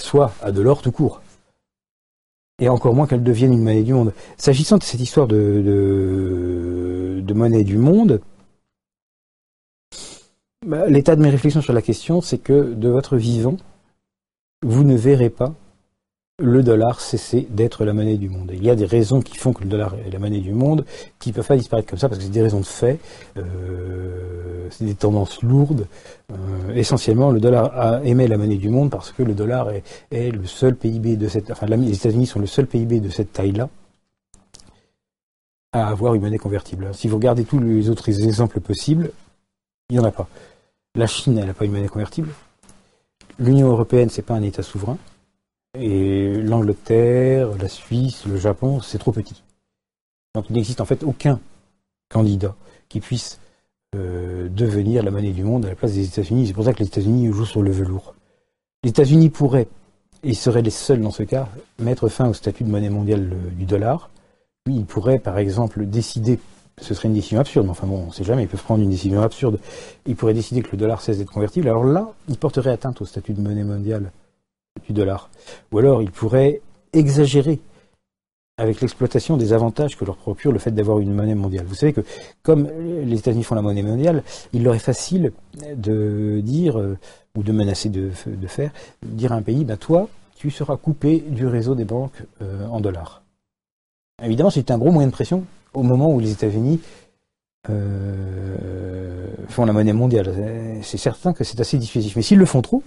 soit 0.00 0.32
à 0.42 0.52
de 0.52 0.62
l'or 0.62 0.80
tout 0.80 0.92
court. 0.92 1.20
Et 2.58 2.70
encore 2.70 2.94
moins 2.94 3.06
qu'elle 3.06 3.22
devienne 3.22 3.52
une 3.52 3.62
monnaie 3.62 3.82
du 3.82 3.92
monde. 3.92 4.14
S'agissant 4.38 4.78
de 4.78 4.82
cette 4.82 5.00
histoire 5.00 5.26
de, 5.26 7.22
monnaie 7.34 7.64
du 7.64 7.76
monde, 7.76 8.22
l'état 10.64 11.16
de 11.16 11.22
mes 11.22 11.30
réflexions 11.30 11.60
sur 11.60 11.72
la 11.72 11.82
question, 11.82 12.20
c'est 12.20 12.38
que 12.38 12.74
de 12.74 12.88
votre 12.88 13.16
vivant, 13.16 13.56
vous 14.62 14.84
ne 14.84 14.96
verrez 14.96 15.30
pas 15.30 15.54
le 16.38 16.62
dollar 16.62 17.00
cesser 17.00 17.46
d'être 17.48 17.86
la 17.86 17.94
monnaie 17.94 18.18
du 18.18 18.28
monde. 18.28 18.50
Il 18.52 18.62
y 18.62 18.68
a 18.68 18.74
des 18.74 18.84
raisons 18.84 19.22
qui 19.22 19.38
font 19.38 19.54
que 19.54 19.62
le 19.62 19.70
dollar 19.70 19.94
est 20.06 20.10
la 20.10 20.18
monnaie 20.18 20.40
du 20.40 20.52
monde, 20.52 20.84
qui 21.18 21.30
ne 21.30 21.34
peuvent 21.34 21.46
pas 21.46 21.56
disparaître 21.56 21.88
comme 21.88 21.98
ça, 21.98 22.08
parce 22.08 22.18
que 22.18 22.24
c'est 22.24 22.30
des 22.30 22.42
raisons 22.42 22.60
de 22.60 22.66
fait, 22.66 22.98
euh, 23.38 24.68
c'est 24.70 24.84
des 24.84 24.94
tendances 24.94 25.42
lourdes. 25.42 25.86
Euh, 26.30 26.74
essentiellement, 26.74 27.30
le 27.30 27.40
dollar 27.40 28.04
émet 28.04 28.28
la 28.28 28.36
monnaie 28.36 28.56
du 28.56 28.68
monde 28.68 28.90
parce 28.90 29.12
que 29.12 29.22
le 29.22 29.32
dollar 29.32 29.70
est, 30.10 30.30
le 30.30 30.44
seul 30.44 30.76
PIB 30.76 31.16
de 31.16 31.28
cette... 31.28 31.50
Enfin, 31.50 31.66
les 31.66 31.94
États-Unis 31.94 32.26
sont 32.26 32.40
le 32.40 32.46
seul 32.46 32.66
PIB 32.66 33.00
de 33.00 33.08
cette 33.08 33.32
taille-là 33.32 33.70
à 35.72 35.88
avoir 35.88 36.14
une 36.14 36.22
monnaie 36.22 36.38
convertible. 36.38 36.90
Si 36.92 37.08
vous 37.08 37.16
regardez 37.16 37.44
tous 37.44 37.60
les 37.60 37.88
autres 37.88 38.08
exemples 38.08 38.60
possibles, 38.60 39.10
il 39.90 39.94
n'y 39.94 40.00
en 40.00 40.04
a 40.04 40.12
pas. 40.12 40.28
La 40.94 41.06
Chine, 41.06 41.38
elle 41.38 41.46
n'a 41.46 41.54
pas 41.54 41.64
une 41.64 41.72
monnaie 41.72 41.88
convertible. 41.88 42.30
L'Union 43.38 43.68
européenne, 43.68 44.08
c'est 44.08 44.22
pas 44.22 44.34
un 44.34 44.42
État 44.42 44.62
souverain. 44.62 44.98
Et 45.78 46.32
l'Angleterre, 46.34 47.50
la 47.58 47.68
Suisse, 47.68 48.24
le 48.26 48.36
Japon, 48.36 48.80
c'est 48.80 48.98
trop 48.98 49.12
petit. 49.12 49.42
Donc 50.34 50.46
il 50.50 50.54
n'existe 50.54 50.80
en 50.80 50.86
fait 50.86 51.02
aucun 51.02 51.38
candidat 52.08 52.54
qui 52.88 53.00
puisse 53.00 53.40
euh, 53.94 54.48
devenir 54.48 55.02
la 55.02 55.10
monnaie 55.10 55.32
du 55.32 55.44
monde 55.44 55.66
à 55.66 55.68
la 55.68 55.74
place 55.74 55.92
des 55.92 56.06
États-Unis. 56.06 56.46
C'est 56.46 56.52
pour 56.54 56.64
ça 56.64 56.72
que 56.72 56.80
les 56.80 56.86
États-Unis 56.86 57.32
jouent 57.32 57.44
sur 57.44 57.62
le 57.62 57.70
velours. 57.70 58.14
Les 58.82 58.90
États-Unis 58.90 59.30
pourraient, 59.30 59.68
et 60.22 60.34
seraient 60.34 60.62
les 60.62 60.70
seuls 60.70 61.00
dans 61.00 61.10
ce 61.10 61.22
cas, 61.22 61.48
mettre 61.78 62.08
fin 62.08 62.28
au 62.28 62.32
statut 62.32 62.64
de 62.64 62.70
monnaie 62.70 62.90
mondiale 62.90 63.30
euh, 63.32 63.50
du 63.50 63.66
dollar. 63.66 64.10
Ils 64.66 64.84
pourraient 64.84 65.18
par 65.18 65.38
exemple 65.38 65.86
décider 65.86 66.38
ce 66.80 66.94
serait 66.94 67.08
une 67.08 67.14
décision 67.14 67.40
absurde, 67.40 67.68
enfin 67.70 67.86
bon, 67.86 68.02
on 68.04 68.06
ne 68.08 68.12
sait 68.12 68.24
jamais, 68.24 68.42
ils 68.42 68.48
peuvent 68.48 68.62
prendre 68.62 68.82
une 68.82 68.90
décision 68.90 69.22
absurde. 69.22 69.58
Ils 70.06 70.14
pourraient 70.14 70.34
décider 70.34 70.62
que 70.62 70.72
le 70.72 70.78
dollar 70.78 71.00
cesse 71.00 71.18
d'être 71.18 71.32
convertible, 71.32 71.68
alors 71.68 71.84
là, 71.84 72.12
ils 72.28 72.36
porteraient 72.36 72.70
atteinte 72.70 73.00
au 73.00 73.06
statut 73.06 73.32
de 73.32 73.40
monnaie 73.40 73.64
mondiale 73.64 74.12
du 74.86 74.92
dollar. 74.92 75.30
Ou 75.72 75.78
alors, 75.78 76.02
ils 76.02 76.10
pourraient 76.10 76.60
exagérer 76.92 77.60
avec 78.58 78.80
l'exploitation 78.80 79.36
des 79.36 79.52
avantages 79.52 79.96
que 79.96 80.04
leur 80.04 80.16
procure 80.16 80.50
le 80.50 80.58
fait 80.58 80.70
d'avoir 80.70 81.00
une 81.00 81.12
monnaie 81.12 81.34
mondiale. 81.34 81.66
Vous 81.66 81.74
savez 81.74 81.92
que 81.92 82.00
comme 82.42 82.68
les 83.04 83.18
États-Unis 83.18 83.44
font 83.44 83.54
la 83.54 83.62
monnaie 83.62 83.82
mondiale, 83.82 84.22
il 84.54 84.62
leur 84.62 84.74
est 84.74 84.78
facile 84.78 85.32
de 85.74 86.40
dire, 86.42 86.78
euh, 86.78 86.96
ou 87.36 87.42
de 87.42 87.52
menacer 87.52 87.90
de, 87.90 88.10
faire, 88.46 88.70
dire 89.02 89.32
à 89.32 89.36
un 89.36 89.42
pays, 89.42 89.64
ben 89.64 89.76
toi, 89.76 90.08
tu 90.36 90.50
seras 90.50 90.76
coupé 90.76 91.22
du 91.28 91.46
réseau 91.46 91.74
des 91.74 91.84
banques 91.84 92.22
euh, 92.40 92.66
en 92.68 92.80
dollars. 92.80 93.22
Évidemment, 94.22 94.50
c'est 94.50 94.70
un 94.70 94.78
gros 94.78 94.90
moyen 94.90 95.08
de 95.08 95.12
pression 95.12 95.44
au 95.74 95.82
moment 95.82 96.10
où 96.12 96.20
les 96.20 96.32
États-Unis 96.32 96.80
euh, 97.68 99.26
font 99.48 99.66
la 99.66 99.72
monnaie 99.72 99.92
mondiale. 99.92 100.80
C'est 100.82 100.96
certain 100.96 101.32
que 101.32 101.44
c'est 101.44 101.60
assez 101.60 101.76
difficile. 101.76 102.12
Mais 102.16 102.22
s'ils 102.22 102.38
le 102.38 102.46
font 102.46 102.62
trop, 102.62 102.82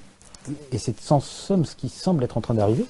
et 0.72 0.78
c'est 0.78 1.00
sans 1.00 1.20
somme 1.20 1.66
ce 1.66 1.76
qui 1.76 1.90
semble 1.90 2.24
être 2.24 2.38
en 2.38 2.42
train 2.42 2.56
d'arriver, 2.56 2.86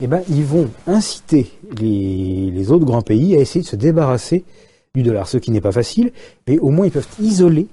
eh 0.00 0.06
ben, 0.06 0.22
ils 0.28 0.44
vont 0.44 0.68
inciter 0.86 1.50
les, 1.80 2.70
autres 2.70 2.84
grands 2.84 3.02
pays 3.02 3.36
à 3.36 3.40
essayer 3.40 3.62
de 3.62 3.68
se 3.68 3.76
débarrasser 3.76 4.44
du 4.94 5.02
dollar, 5.02 5.26
ce 5.26 5.38
qui 5.38 5.50
n'est 5.50 5.60
pas 5.60 5.72
facile, 5.72 6.12
mais 6.46 6.58
au 6.58 6.70
moins 6.70 6.86
ils 6.86 6.92
peuvent 6.92 7.08
isoler 7.20 7.68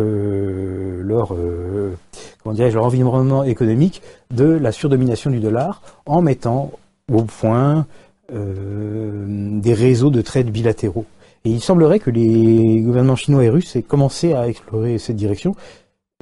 euh, 0.00 1.02
leur, 1.02 1.34
euh, 1.34 1.96
leur 2.44 2.84
environnement 2.84 3.44
économique 3.44 4.02
de 4.32 4.44
la 4.44 4.72
surdomination 4.72 5.30
du 5.30 5.40
dollar 5.40 5.82
en 6.06 6.22
mettant 6.22 6.72
au 7.12 7.22
point 7.22 7.86
des 8.30 9.74
réseaux 9.74 10.10
de 10.10 10.22
trade 10.22 10.50
bilatéraux. 10.50 11.06
Et 11.44 11.50
il 11.50 11.60
semblerait 11.60 12.00
que 12.00 12.10
les 12.10 12.80
gouvernements 12.80 13.16
chinois 13.16 13.44
et 13.44 13.50
russes 13.50 13.76
aient 13.76 13.82
commencé 13.82 14.32
à 14.32 14.48
explorer 14.48 14.98
cette 14.98 15.16
direction, 15.16 15.54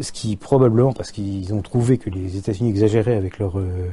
ce 0.00 0.10
qui 0.10 0.34
probablement 0.36 0.92
parce 0.92 1.12
qu'ils 1.12 1.54
ont 1.54 1.62
trouvé 1.62 1.96
que 1.96 2.10
les 2.10 2.36
États-Unis 2.36 2.70
exagéraient 2.70 3.16
avec 3.16 3.38
leur 3.38 3.58
euh, 3.58 3.88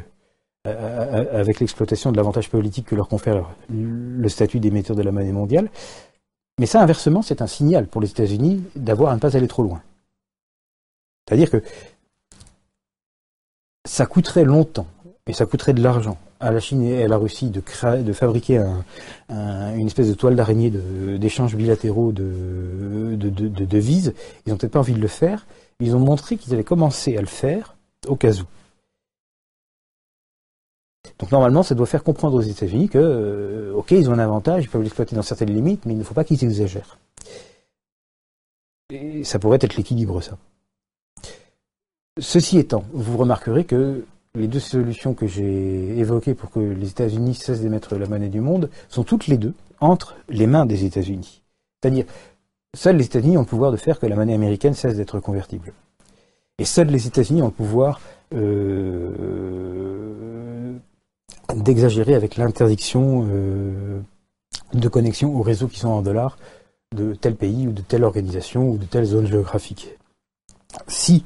avec 0.65 1.60
l'exploitation 1.60 2.11
de 2.11 2.18
l'avantage 2.18 2.49
politique 2.49 2.88
que 2.88 2.95
leur 2.95 3.07
confère 3.07 3.49
le 3.69 4.27
statut 4.27 4.60
d'émetteur 4.60 4.95
de 4.95 5.02
la 5.02 5.11
monnaie 5.11 5.31
mondiale. 5.31 5.69
Mais 6.60 6.65
ça, 6.65 6.81
inversement, 6.81 7.22
c'est 7.22 7.41
un 7.41 7.48
signal 7.48 7.88
pour 7.88 8.02
les 8.02 8.10
États-Unis 8.10 8.64
d'avoir 8.76 9.11
à 9.11 9.15
ne 9.15 9.19
pas 9.19 9.38
aller 9.38 9.48
trop 9.48 9.64
loin. 9.64 9.81
C'est-à-dire 11.27 11.49
que 11.49 11.64
ça 13.86 14.06
coûterait 14.06 14.44
longtemps 14.44 14.88
et 15.27 15.34
ça 15.34 15.45
coûterait 15.45 15.73
de 15.73 15.81
l'argent 15.81 16.18
à 16.40 16.52
la 16.52 16.60
Chine 16.60 16.84
et 16.84 17.03
à 17.03 17.07
la 17.07 17.18
Russie 17.18 17.49
de, 17.49 17.61
fabriquer 18.14 18.64
une 19.30 19.88
espèce 19.88 20.07
de 20.07 20.14
toile 20.14 20.36
d'araignée 20.36 20.70
d'échanges 20.70 21.56
bilatéraux 21.56 22.11
de, 22.11 23.16
devises. 23.16 24.14
Ils 24.45 24.49
n'ont 24.49 24.57
peut-être 24.57 24.74
pas 24.74 24.80
envie 24.80 24.94
de 24.94 25.02
le 25.02 25.07
faire. 25.07 25.45
Ils 25.80 25.95
ont 25.95 25.99
montré 25.99 26.38
qu'ils 26.38 26.53
allaient 26.53 26.64
commencer 26.64 27.18
à 27.18 27.22
le 27.22 27.28
faire 27.28 27.76
au 28.07 28.16
cas 28.16 28.34
où. 28.34 28.45
Donc 31.20 31.32
normalement, 31.32 31.64
ça 31.64 31.76
doit 31.76 31.86
faire 31.86 32.03
comprendre 32.03 32.38
aux 32.38 32.41
États-Unis 32.41 32.88
que, 32.88 32.98
euh, 32.98 33.74
ok, 33.74 33.91
ils 33.91 34.10
ont 34.10 34.14
un 34.14 34.20
avantage, 34.20 34.64
ils 34.64 34.70
peuvent 34.70 34.82
l'exploiter 34.82 35.16
dans 35.16 35.22
certaines 35.22 35.53
limites, 35.53 35.86
mais 35.86 35.94
il 35.94 35.99
ne 35.99 36.03
faut 36.03 36.14
pas 36.14 36.24
qu'ils 36.24 36.44
exagèrent. 36.44 36.98
Et 38.90 39.24
ça 39.24 39.38
pourrait 39.38 39.60
être 39.61 39.76
l'équilibre, 39.76 40.22
ça. 40.22 40.38
Ceci 42.20 42.57
étant, 42.57 42.84
vous 42.91 43.18
remarquerez 43.18 43.66
que 43.66 44.06
les 44.35 44.47
deux 44.47 44.60
solutions 44.60 45.14
que 45.14 45.27
j'ai 45.27 45.97
évoquées 45.97 46.34
pour 46.35 46.51
que 46.51 46.60
les 46.60 46.89
États-Unis 46.89 47.35
cessent 47.35 47.61
d'émettre 47.61 47.95
la 47.95 48.07
monnaie 48.07 48.30
du 48.30 48.41
monde 48.41 48.69
sont 48.88 49.03
toutes 49.03 49.27
les 49.27 49.38
deux 49.38 49.53
entre 49.80 50.15
les 50.30 50.47
mains 50.47 50.65
des 50.65 50.85
États-Unis. 50.85 51.41
C'est-à-dire, 51.81 52.06
seuls 52.76 52.97
les 52.97 53.06
États-Unis 53.06 53.38
ont 53.38 53.41
le 53.41 53.47
pouvoir 53.47 53.72
de 53.72 53.77
faire 53.77 53.99
que 53.99 54.06
la 54.06 54.15
monnaie 54.15 54.35
américaine 54.35 54.73
cesse 54.73 54.95
d'être 54.95 55.19
convertible. 55.19 55.73
Et 56.60 56.65
seuls 56.65 56.88
les 56.88 57.07
États-Unis 57.07 57.41
ont 57.41 57.47
le 57.47 57.51
pouvoir 57.51 58.01
euh, 58.35 59.10
d'exagérer 61.56 62.14
avec 62.15 62.35
l'interdiction 62.35 63.27
euh, 63.31 63.99
de 64.73 64.88
connexion 64.88 65.35
aux 65.35 65.41
réseaux 65.41 65.68
qui 65.68 65.80
sont 65.80 65.89
en 65.89 66.01
dollars 66.01 66.38
de 66.95 67.14
tel 67.14 67.35
pays 67.35 67.68
ou 67.68 67.72
de 67.72 67.81
telle 67.81 68.03
organisation 68.03 68.69
ou 68.69 68.77
de 68.77 68.85
telle 68.85 69.06
zone 69.06 69.26
géographique. 69.26 69.95
Si 70.88 71.23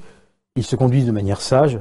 ils 0.56 0.64
se 0.64 0.76
conduisent 0.76 1.08
de 1.08 1.12
manière 1.12 1.42
sage, 1.42 1.80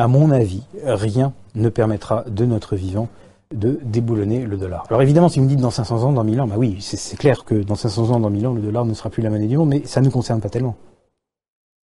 à 0.00 0.08
mon 0.08 0.30
avis, 0.30 0.62
rien 0.82 1.34
ne 1.54 1.68
permettra 1.68 2.24
de 2.26 2.46
notre 2.46 2.74
vivant 2.74 3.08
de 3.54 3.78
déboulonner 3.82 4.46
le 4.46 4.56
dollar. 4.56 4.86
Alors 4.88 5.02
évidemment, 5.02 5.28
si 5.28 5.40
vous 5.40 5.44
me 5.44 5.50
dites 5.50 5.60
dans 5.60 5.70
500 5.70 6.04
ans, 6.04 6.12
dans 6.12 6.24
1000 6.24 6.40
ans, 6.40 6.46
bah 6.46 6.54
oui, 6.56 6.78
c'est 6.80 7.18
clair 7.18 7.44
que 7.44 7.54
dans 7.54 7.74
500 7.74 8.10
ans, 8.10 8.18
dans 8.18 8.30
1000 8.30 8.46
ans, 8.46 8.54
le 8.54 8.62
dollar 8.62 8.86
ne 8.86 8.94
sera 8.94 9.10
plus 9.10 9.22
la 9.22 9.28
monnaie 9.28 9.46
du 9.46 9.58
monde, 9.58 9.68
mais 9.68 9.84
ça 9.84 10.00
ne 10.00 10.06
nous 10.06 10.10
concerne 10.10 10.40
pas 10.40 10.48
tellement. 10.48 10.74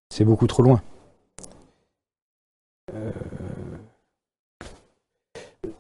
C'est 0.10 0.26
beaucoup 0.26 0.46
trop 0.46 0.62
loin. 0.62 0.82
Euh, 2.94 3.12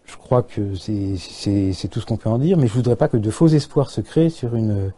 je 0.06 0.16
crois 0.16 0.41
que 0.44 0.76
c'est 0.76 1.88
tout 1.90 1.99
ce 1.99 2.06
qu'on 2.06 2.16
peut 2.16 2.30
en 2.30 2.38
dire, 2.38 2.58
mais 2.58 2.68
je 2.68 2.74
voudrais 2.74 2.95
pas 2.95 3.10
que 3.10 3.18
de 3.18 3.30
faux 3.30 3.48
espoirs 3.48 3.90
se 3.90 3.99
créent 3.99 4.30
sur 4.30 4.56
une 4.56 4.94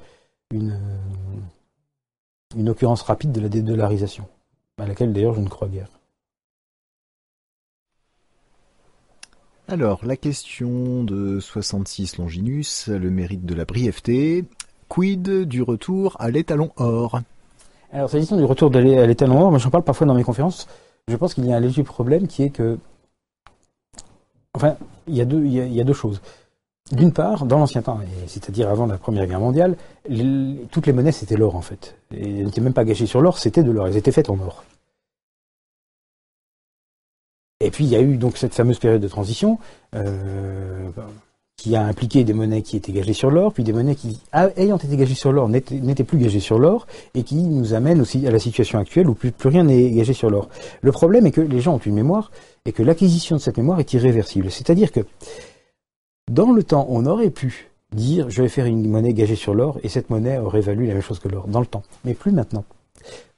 occurrence 2.67 3.01
rapide 3.01 3.31
de 3.31 3.41
la 3.41 3.49
dédollarisation, 3.49 4.27
à 4.77 4.85
laquelle 4.85 5.13
d'ailleurs 5.13 5.33
je 5.33 5.41
ne 5.41 5.49
crois 5.49 5.67
guère. 5.67 5.89
Alors, 9.69 10.05
la 10.05 10.17
question 10.17 11.03
de 11.05 11.39
66 11.39 12.17
Longinus, 12.17 12.87
le 12.89 13.09
mérite 13.09 13.45
de 13.45 13.55
la 13.55 13.63
brièveté. 13.63 14.43
Quid 14.89 15.45
du 15.45 15.61
retour 15.61 16.17
à 16.19 16.29
l'étalon 16.29 16.71
or? 16.75 17.21
Alors, 17.93 18.09
s'agissant 18.09 18.35
du 18.35 18.43
retour 18.43 18.75
à 18.75 18.81
l'étalon 18.81 19.41
or, 19.41 19.51
moi 19.51 19.59
j'en 19.59 19.69
parle 19.69 19.83
parfois 19.83 20.05
dans 20.05 20.15
mes 20.15 20.23
conférences, 20.23 20.67
je 21.07 21.15
pense 21.15 21.33
qu'il 21.33 21.45
y 21.45 21.53
a 21.53 21.55
un 21.55 21.61
léger 21.61 21.83
problème 21.83 22.27
qui 22.27 22.43
est 22.43 22.49
que. 22.49 22.77
Enfin, 24.53 24.75
il 25.07 25.15
y 25.15 25.21
a 25.21 25.25
deux, 25.25 25.45
il 25.45 25.73
y 25.73 25.81
a, 25.81 25.83
deux 25.83 25.93
choses. 25.93 26.21
d'une 26.91 27.13
part, 27.13 27.45
dans 27.45 27.57
l'ancien 27.57 27.81
temps, 27.81 27.99
c'est-à-dire 28.27 28.69
avant 28.69 28.85
la 28.85 28.97
Première 28.97 29.25
Guerre 29.25 29.39
mondiale, 29.39 29.77
toutes 30.71 30.85
les 30.85 30.93
monnaies 30.93 31.11
c'était 31.11 31.37
l'or 31.37 31.55
en 31.55 31.61
fait. 31.61 31.95
Et 32.11 32.39
elles 32.39 32.45
n'étaient 32.45 32.61
même 32.61 32.73
pas 32.73 32.83
gagées 32.83 33.07
sur 33.07 33.21
l'or, 33.21 33.39
c'était 33.39 33.63
de 33.63 33.71
l'or. 33.71 33.87
Elles 33.87 33.97
étaient 33.97 34.11
faites 34.11 34.29
en 34.29 34.37
or. 34.39 34.63
Et 37.63 37.71
puis 37.71 37.85
il 37.85 37.89
y 37.89 37.95
a 37.95 38.01
eu 38.01 38.17
donc 38.17 38.37
cette 38.37 38.53
fameuse 38.53 38.79
période 38.79 39.01
de 39.01 39.07
transition 39.07 39.57
euh, 39.95 40.89
qui 41.55 41.75
a 41.75 41.83
impliqué 41.83 42.25
des 42.25 42.33
monnaies 42.33 42.61
qui 42.61 42.75
étaient 42.75 42.91
gagées 42.91 43.13
sur 43.13 43.31
l'or, 43.31 43.53
puis 43.53 43.63
des 43.63 43.71
monnaies 43.71 43.95
qui, 43.95 44.19
ayant 44.57 44.77
été 44.77 44.97
gagées 44.97 45.15
sur 45.15 45.31
l'or, 45.31 45.47
n'étaient 45.47 46.03
plus 46.03 46.17
gagées 46.17 46.41
sur 46.41 46.59
l'or, 46.59 46.87
et 47.13 47.23
qui 47.23 47.35
nous 47.35 47.73
amènent 47.73 48.01
aussi 48.01 48.27
à 48.27 48.31
la 48.31 48.39
situation 48.39 48.79
actuelle 48.79 49.07
où 49.07 49.13
plus, 49.13 49.31
plus 49.31 49.49
rien 49.49 49.63
n'est 49.63 49.91
gagé 49.91 50.11
sur 50.13 50.29
l'or. 50.29 50.49
Le 50.81 50.91
problème 50.91 51.25
est 51.25 51.31
que 51.31 51.39
les 51.39 51.61
gens 51.61 51.75
ont 51.75 51.79
une 51.79 51.93
mémoire, 51.93 52.31
et 52.65 52.73
que 52.73 52.83
l'acquisition 52.83 53.37
de 53.37 53.41
cette 53.41 53.57
mémoire 53.57 53.79
est 53.79 53.93
irréversible. 53.93 54.51
C'est-à-dire 54.51 54.91
que 54.91 55.01
dans 56.29 56.51
le 56.51 56.63
temps, 56.63 56.85
on 56.89 57.05
aurait 57.05 57.29
pu 57.29 57.69
dire 57.93 58.29
je 58.29 58.41
vais 58.41 58.49
faire 58.49 58.65
une 58.65 58.89
monnaie 58.89 59.13
gagée 59.13 59.35
sur 59.35 59.53
l'or, 59.53 59.79
et 59.83 59.89
cette 59.89 60.09
monnaie 60.09 60.39
aurait 60.39 60.61
valu 60.61 60.85
la 60.85 60.93
même 60.93 61.03
chose 61.03 61.19
que 61.19 61.29
l'or, 61.29 61.47
dans 61.47 61.61
le 61.61 61.65
temps. 61.65 61.83
Mais 62.03 62.13
plus 62.13 62.31
maintenant. 62.31 62.65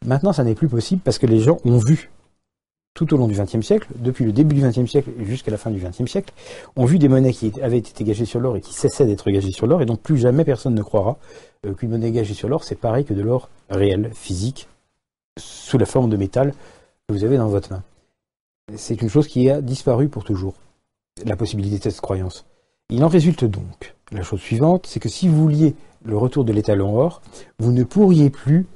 Maintenant, 0.03 0.33
ça 0.33 0.43
n'est 0.43 0.55
plus 0.55 0.67
possible 0.67 1.01
parce 1.03 1.19
que 1.19 1.27
les 1.27 1.39
gens 1.39 1.57
ont 1.65 1.77
vu 1.77 2.09
tout 2.95 3.13
au 3.13 3.17
long 3.17 3.27
du 3.27 3.35
XXe 3.35 3.61
siècle, 3.61 3.89
depuis 3.97 4.23
le 4.23 4.31
début 4.31 4.55
du 4.55 4.61
XXe 4.61 4.89
siècle 4.89 5.11
jusqu'à 5.19 5.51
la 5.51 5.57
fin 5.57 5.69
du 5.69 5.79
XXe 5.79 6.09
siècle, 6.09 6.33
ont 6.77 6.85
vu 6.85 6.97
des 6.97 7.09
monnaies 7.09 7.33
qui 7.33 7.51
avaient 7.61 7.77
été 7.77 8.03
gagées 8.05 8.25
sur 8.25 8.39
l'or 8.39 8.55
et 8.55 8.61
qui 8.61 8.73
cessaient 8.73 9.05
d'être 9.05 9.29
gagées 9.29 9.51
sur 9.51 9.67
l'or, 9.67 9.81
et 9.81 9.85
donc 9.85 10.01
plus 10.01 10.17
jamais 10.17 10.45
personne 10.45 10.73
ne 10.73 10.81
croira 10.81 11.17
euh, 11.65 11.73
qu'une 11.73 11.89
monnaie 11.89 12.11
gagée 12.11 12.33
sur 12.33 12.47
l'or, 12.47 12.63
c'est 12.63 12.79
pareil 12.79 13.03
que 13.03 13.13
de 13.13 13.21
l'or 13.21 13.49
réel, 13.69 14.11
physique, 14.13 14.69
sous 15.37 15.77
la 15.77 15.85
forme 15.85 16.09
de 16.09 16.15
métal 16.15 16.53
que 17.07 17.13
vous 17.13 17.25
avez 17.25 17.37
dans 17.37 17.49
votre 17.49 17.71
main. 17.71 17.83
C'est 18.75 19.01
une 19.01 19.09
chose 19.09 19.27
qui 19.27 19.49
a 19.49 19.61
disparu 19.61 20.07
pour 20.07 20.23
toujours, 20.23 20.55
la 21.25 21.35
possibilité 21.35 21.77
de 21.77 21.83
cette 21.83 22.01
croyance. 22.01 22.45
Il 22.89 23.03
en 23.03 23.09
résulte 23.09 23.43
donc 23.43 23.93
la 24.11 24.23
chose 24.23 24.39
suivante, 24.39 24.87
c'est 24.87 25.01
que 25.01 25.09
si 25.09 25.27
vous 25.27 25.35
vouliez 25.35 25.75
le 26.05 26.17
retour 26.17 26.45
de 26.45 26.53
l'étalon 26.53 26.97
or, 26.97 27.21
vous 27.59 27.73
ne 27.73 27.83
pourriez 27.83 28.29
plus 28.29 28.67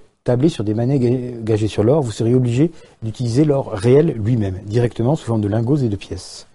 sur 0.50 0.64
des 0.64 0.74
monnaies 0.74 1.00
gagées 1.42 1.68
sur 1.68 1.84
l'or, 1.84 2.02
vous 2.02 2.12
seriez 2.12 2.36
obligé 2.36 2.72
d'utiliser 3.02 3.46
l'or 3.46 3.72
réel 3.72 4.14
lui-même, 4.18 4.60
directement 4.66 5.16
sous 5.16 5.26
forme 5.26 5.42
de 5.42 5.48
lingots 5.48 5.78
et 5.78 5.90
de 5.90 5.96
pièces. 5.96 6.48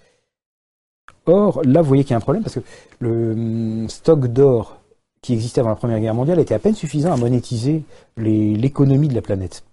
Or, 1.26 1.62
là, 1.64 1.80
vous 1.80 1.88
voyez 1.88 2.05
qu'il 2.05 2.10
y 2.10 2.14
a 2.14 2.18
un 2.18 2.20
problème 2.20 2.42
parce 2.42 2.56
que 2.56 2.60
le 3.01 3.32
hum, 3.32 3.88
stock 3.88 4.26
d'or 4.28 4.78
qui 5.22 5.32
existait 5.32 5.60
avant 5.60 5.70
la 5.70 5.76
Première 5.76 6.01
Guerre 6.01 6.14
mondiale 6.14 6.38
était 6.38 6.55
à 6.55 6.59
peine 6.59 6.74
suffisant 6.74 7.12
à 7.12 7.16
monétiser 7.16 7.82
l'économie 8.16 9.09
de 9.09 9.14
la 9.14 9.22
planète. 9.22 9.64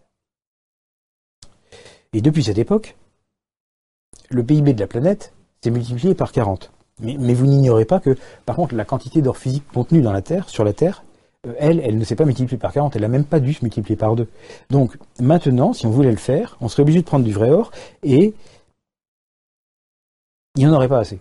Et 2.14 2.22
depuis 2.22 2.44
cette 2.44 2.58
époque, 2.58 2.96
le 4.30 4.44
PIB 4.44 4.74
de 4.74 4.80
la 4.80 4.88
planète 4.88 5.34
s'est 5.62 5.72
multiplié 5.72 6.16
par 6.16 6.32
40. 6.32 6.72
Mais, 7.02 7.18
mais 7.20 7.34
vous 7.34 7.48
n'ignorez 7.48 7.86
pas 7.86 8.00
que, 8.00 8.18
par 8.46 8.56
contre, 8.56 8.76
la 8.76 8.86
quantité 8.86 9.22
d'or 9.22 9.38
physique 9.38 9.68
contenue 9.74 10.02
dans 10.02 10.14
la 10.14 10.22
Terre, 10.22 10.48
sur 10.48 10.64
la 10.64 10.72
Terre, 10.72 11.04
elle, 11.58 11.80
elle 11.80 11.98
ne 11.98 12.04
s'est 12.04 12.16
pas 12.16 12.26
multipliée 12.26 12.58
par 12.58 12.72
40, 12.72 12.96
elle 12.96 13.02
n'a 13.02 13.08
même 13.08 13.26
pas 13.26 13.40
dû 13.40 13.54
se 13.54 13.64
multiplier 13.64 13.96
par 13.96 14.16
2. 14.16 14.28
Donc 14.70 14.98
maintenant, 15.20 15.74
si 15.74 15.86
on 15.86 15.90
voulait 15.90 16.12
le 16.12 16.18
faire, 16.18 16.58
on 16.62 16.68
serait 16.68 16.84
obligé 16.84 17.00
de 17.00 17.06
prendre 17.06 17.26
du 17.26 17.34
vrai 17.34 17.50
or 17.50 17.72
et 18.04 18.34
il 20.56 20.60
n'y 20.60 20.68
en 20.68 20.74
aurait 20.74 20.90
pas 20.90 21.00
assez. 21.00 21.20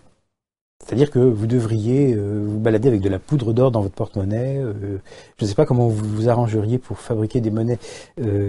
C'est-à-dire 0.83 1.11
que 1.11 1.19
vous 1.19 1.45
devriez 1.45 2.13
euh, 2.13 2.43
vous 2.47 2.59
balader 2.59 2.87
avec 2.87 3.01
de 3.01 3.09
la 3.09 3.19
poudre 3.19 3.53
d'or 3.53 3.71
dans 3.71 3.81
votre 3.81 3.93
porte-monnaie. 3.93 4.57
Euh, 4.57 4.97
je 5.37 5.45
ne 5.45 5.49
sais 5.49 5.53
pas 5.55 5.65
comment 5.65 5.87
vous 5.87 6.03
vous 6.03 6.27
arrangeriez 6.27 6.79
pour 6.79 6.97
fabriquer 6.97 7.39
des 7.39 7.51
monnaies 7.51 7.77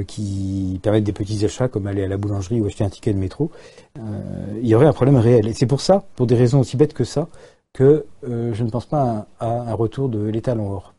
qui 0.07 0.81
permettent 0.83 1.05
des 1.05 1.13
petits 1.13 1.45
achats, 1.45 1.69
comme 1.69 1.87
aller 1.87 2.05
à 2.05 2.09
la 2.09 2.17
boulangerie 2.17 2.61
ou 2.61 2.67
acheter 2.67 2.85
un 2.85 2.89
ticket 2.89 3.13
de 3.13 3.19
métro. 3.19 3.51
il 3.97 4.67
y 4.67 4.75
aurait 4.75 4.87
un 4.87 4.93
problème 4.93 5.17
réel. 5.17 5.47
Et 5.47 5.53
c'est 5.53 5.67
pour 5.67 5.81
ça, 5.81 6.05
pour 6.17 6.27
des 6.27 6.35
raisons 6.35 6.61
aussi 6.61 6.77
bêtes 6.77 6.95
que 6.95 7.05
ça, 7.05 7.29
que 7.75 8.07
je 8.23 8.65
ne 8.65 8.71
pense 8.71 8.87
pas 8.87 9.27
à, 9.39 9.47
à 9.47 9.71
un 9.71 9.75
retour 9.75 10.09
de 10.09 10.21
l'étalon 10.25 10.73
or. 10.73 10.95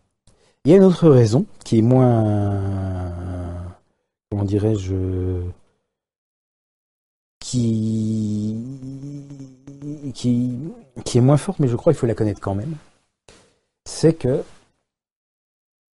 Il 0.65 0.71
y 0.71 0.73
a 0.73 0.77
une 0.77 0.83
autre 0.83 1.09
raison 1.09 1.45
qui 1.65 1.79
est 1.79 1.81
moins, 1.81 2.57
comment 4.29 4.45
dirais-je, 4.45 5.41
qui, 7.39 8.55
qui, 10.13 11.17
est 11.17 11.21
moins 11.21 11.35
forte, 11.35 11.59
mais 11.59 11.67
je 11.67 11.75
crois 11.75 11.91
qu'il 11.91 11.99
faut 11.99 12.07
la 12.07 12.15
connaître 12.15 12.39
quand 12.39 12.55
même. 12.55 12.77
C'est 13.83 14.13
que 14.13 14.43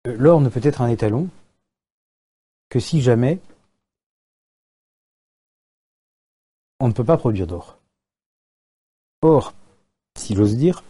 l'or 0.04 0.42
ne 0.42 0.50
peut 0.50 0.60
être 0.64 0.82
un 0.82 0.90
étalon 0.90 1.30
que 2.70 2.82
si 2.82 3.02
jamais 3.02 3.40
on 6.82 6.90
ne 6.90 6.94
peut 6.94 7.06
pas 7.06 7.18
produire 7.18 7.48
d'or. 7.48 7.80
Or, 9.22 9.54
si 10.18 10.36
j'ose 10.36 10.58
dire, 10.58 10.84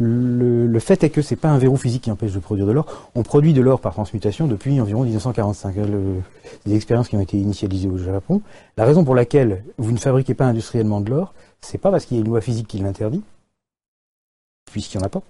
le, 0.00 0.78
fait 0.78 1.04
est 1.04 1.10
que 1.10 1.22
c'est 1.22 1.36
pas 1.36 1.48
un 1.48 1.58
verrou 1.58 1.76
physique 1.76 2.02
qui 2.02 2.10
empêche 2.10 2.32
de 2.32 2.38
produire 2.38 2.66
de 2.66 2.72
l'or. 2.72 3.10
On 3.14 3.22
produit 3.22 3.52
de 3.52 3.60
l'or 3.60 3.80
par 3.80 3.92
transmutation 3.92 4.46
depuis 4.46 4.80
environ 4.80 5.04
1945. 5.04 5.74
des 6.66 6.74
expériences 6.74 7.08
qui 7.08 7.16
ont 7.16 7.20
été 7.20 7.36
initialisées 7.36 7.88
au 7.88 7.98
Japon. 7.98 8.40
La 8.76 8.84
raison 8.84 9.04
pour 9.04 9.14
laquelle 9.14 9.64
vous 9.78 9.92
ne 9.92 9.98
fabriquez 9.98 10.34
pas 10.34 10.46
industriellement 10.46 11.00
de 11.00 11.10
l'or, 11.10 11.34
c'est 11.60 11.78
pas 11.78 11.90
parce 11.90 12.06
qu'il 12.06 12.16
y 12.16 12.20
a 12.20 12.22
une 12.22 12.28
loi 12.28 12.40
physique 12.40 12.66
qui 12.66 12.78
l'interdit, 12.78 13.22
puisqu'il 14.70 14.98
n'y 14.98 15.04
en 15.04 15.06
a 15.06 15.10
pas, 15.10 15.22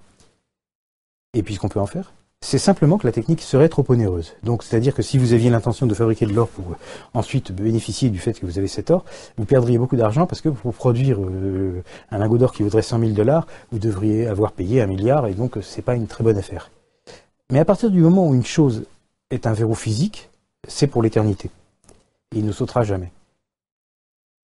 et 1.35 1.43
puisqu'on 1.43 1.69
peut 1.69 1.81
en 1.81 1.87
faire 1.87 2.13
c'est 2.51 2.59
simplement 2.59 2.99
que 2.99 3.07
la 3.07 3.13
technique 3.13 3.43
serait 3.43 3.69
trop 3.69 3.85
onéreuse. 3.89 4.33
Donc, 4.43 4.65
c'est-à-dire 4.65 4.93
que 4.95 5.03
si 5.03 5.19
vous 5.19 5.35
aviez 5.35 5.51
l'intention 5.51 5.87
de 5.87 5.95
fabriquer 5.95 6.27
de 6.27 6.33
l'or 6.33 6.49
pour 6.49 6.73
euh, 6.73 6.77
ensuite 7.15 7.53
bénéficier 7.53 8.11
du 8.11 8.19
fait 8.19 8.33
que 8.33 8.45
vous 8.45 8.59
avez 8.59 8.67
cet 8.67 8.91
or, 8.91 9.05
vous 9.37 9.45
perdriez 9.45 9.79
beaucoup 9.79 9.95
d'argent 9.95 10.27
parce 10.27 10.41
que 10.41 10.49
pour 10.49 10.75
produire 10.75 11.21
euh, 11.21 11.85
un 12.11 12.19
lingot 12.19 12.39
d'or 12.39 12.53
qui 12.53 12.65
vaudrait 12.65 12.83
100 12.83 12.99
000 12.99 13.13
dollars, 13.13 13.47
vous 13.71 13.79
devriez 13.79 14.27
avoir 14.27 14.51
payé 14.51 14.81
un 14.81 14.87
milliard 14.87 15.29
et 15.29 15.35
donc 15.35 15.59
c'est 15.63 15.83
pas 15.83 15.95
une 15.95 16.09
très 16.09 16.25
bonne 16.25 16.39
affaire. 16.39 16.73
Mais 17.53 17.61
à 17.61 17.65
partir 17.65 17.89
du 17.89 18.01
moment 18.01 18.27
où 18.27 18.35
une 18.35 18.45
chose 18.45 18.85
est 19.31 19.47
un 19.47 19.53
verrou 19.53 19.77
physique, 19.77 20.31
c'est 20.67 20.89
pour 20.89 21.03
l'éternité. 21.03 21.51
il 22.35 22.45
ne 22.45 22.53
sautera 22.53 22.83
jamais. 22.83 23.13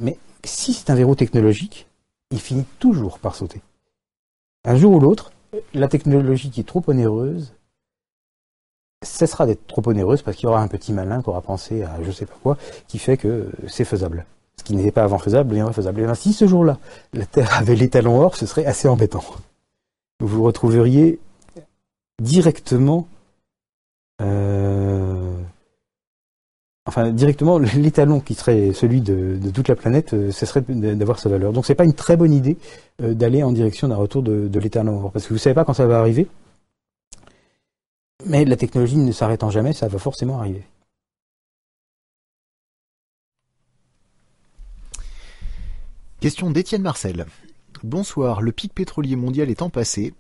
Mais 0.01 0.19
si 0.45 0.75
c'est 0.75 0.91
un 0.91 0.95
verrou 0.95 1.17
technologique, 1.17 1.89
il 2.31 2.41
finit 2.41 2.67
toujours 2.79 3.19
par 3.19 3.35
sauter. 3.35 3.63
Un 4.65 4.77
jour 4.77 4.93
ou 4.93 5.01
l'autre, 5.01 5.33
la 5.75 5.89
technologie 5.89 6.51
qui 6.51 6.61
est 6.61 6.65
trop 6.65 6.85
onéreuse 6.87 7.53
cessera 9.03 9.47
d'être 9.47 9.67
trop 9.67 9.83
onéreuse 9.87 10.23
parce 10.23 10.37
qu'il 10.37 10.47
y 10.47 10.49
aura 10.49 10.61
un 10.61 10.69
petit 10.69 10.93
malin 10.93 11.23
qui 11.23 11.29
aura 11.29 11.43
pensé 11.43 11.83
à 11.83 11.99
je 12.03 12.11
sais 12.11 12.27
pas 12.27 12.37
quoi, 12.43 12.57
qui 12.89 12.99
fait 12.99 13.17
que 13.17 13.51
c'est 13.69 13.85
faisable. 13.85 14.25
Ce 14.59 14.65
qui 14.65 14.75
n'était 14.75 14.91
pas 14.91 15.05
avant 15.05 15.19
faisable 15.19 15.51
deviendra 15.51 15.73
faisable. 15.73 16.01
Et 16.01 16.05
bien, 16.05 16.15
si 16.15 16.33
ce 16.33 16.47
jour-là, 16.47 16.79
la 17.13 17.27
Terre 17.27 17.57
avait 17.59 17.77
les 17.77 17.89
talons 17.89 18.21
or, 18.21 18.37
ce 18.37 18.47
serait 18.47 18.65
assez 18.65 18.89
embêtant. 18.89 19.25
Vous 20.21 20.43
retrouveriez 20.43 21.21
directement, 22.23 23.07
euh, 24.23 25.37
enfin 26.87 27.11
directement 27.11 27.59
l'étalon 27.59 28.21
qui 28.21 28.35
serait 28.35 28.73
celui 28.73 29.03
de, 29.03 29.39
toute 29.55 29.69
la 29.69 29.77
planète, 29.77 30.15
euh, 30.15 30.33
ce 30.33 30.47
serait 30.47 30.63
d'avoir 30.63 31.19
sa 31.19 31.29
valeur. 31.29 31.53
Donc 31.53 31.67
c'est 31.67 31.75
pas 31.75 31.85
une 31.85 31.93
très 31.93 32.17
bonne 32.17 32.33
idée 32.33 32.57
euh, 33.03 33.13
d'aller 33.13 33.43
en 33.43 33.53
direction 33.53 33.89
d'un 33.89 33.97
retour 33.97 34.23
de, 34.23 34.59
l'étalon 34.59 35.05
or, 35.05 35.13
parce 35.13 35.27
que 35.27 35.35
vous 35.35 35.39
savez 35.39 35.55
pas 35.55 35.65
quand 35.65 35.75
ça 35.75 35.87
va 35.87 35.99
arriver. 35.99 36.29
Mais 38.25 38.45
la 38.45 38.57
technologie 38.57 38.97
ne 38.97 39.13
s'arrêtant 39.13 39.51
jamais, 39.51 39.73
ça 39.73 39.89
va 39.89 39.99
forcément 39.99 40.39
arriver. 40.39 40.65
Question 46.21 46.51
d'Étienne 46.51 46.83
Marcel. 46.83 47.27
Bonsoir, 47.85 48.41
le 48.41 48.53
pic 48.53 48.75
pétrolier 48.75 49.17
mondial 49.17 49.51
étant 49.51 49.69
passé, 49.69 50.15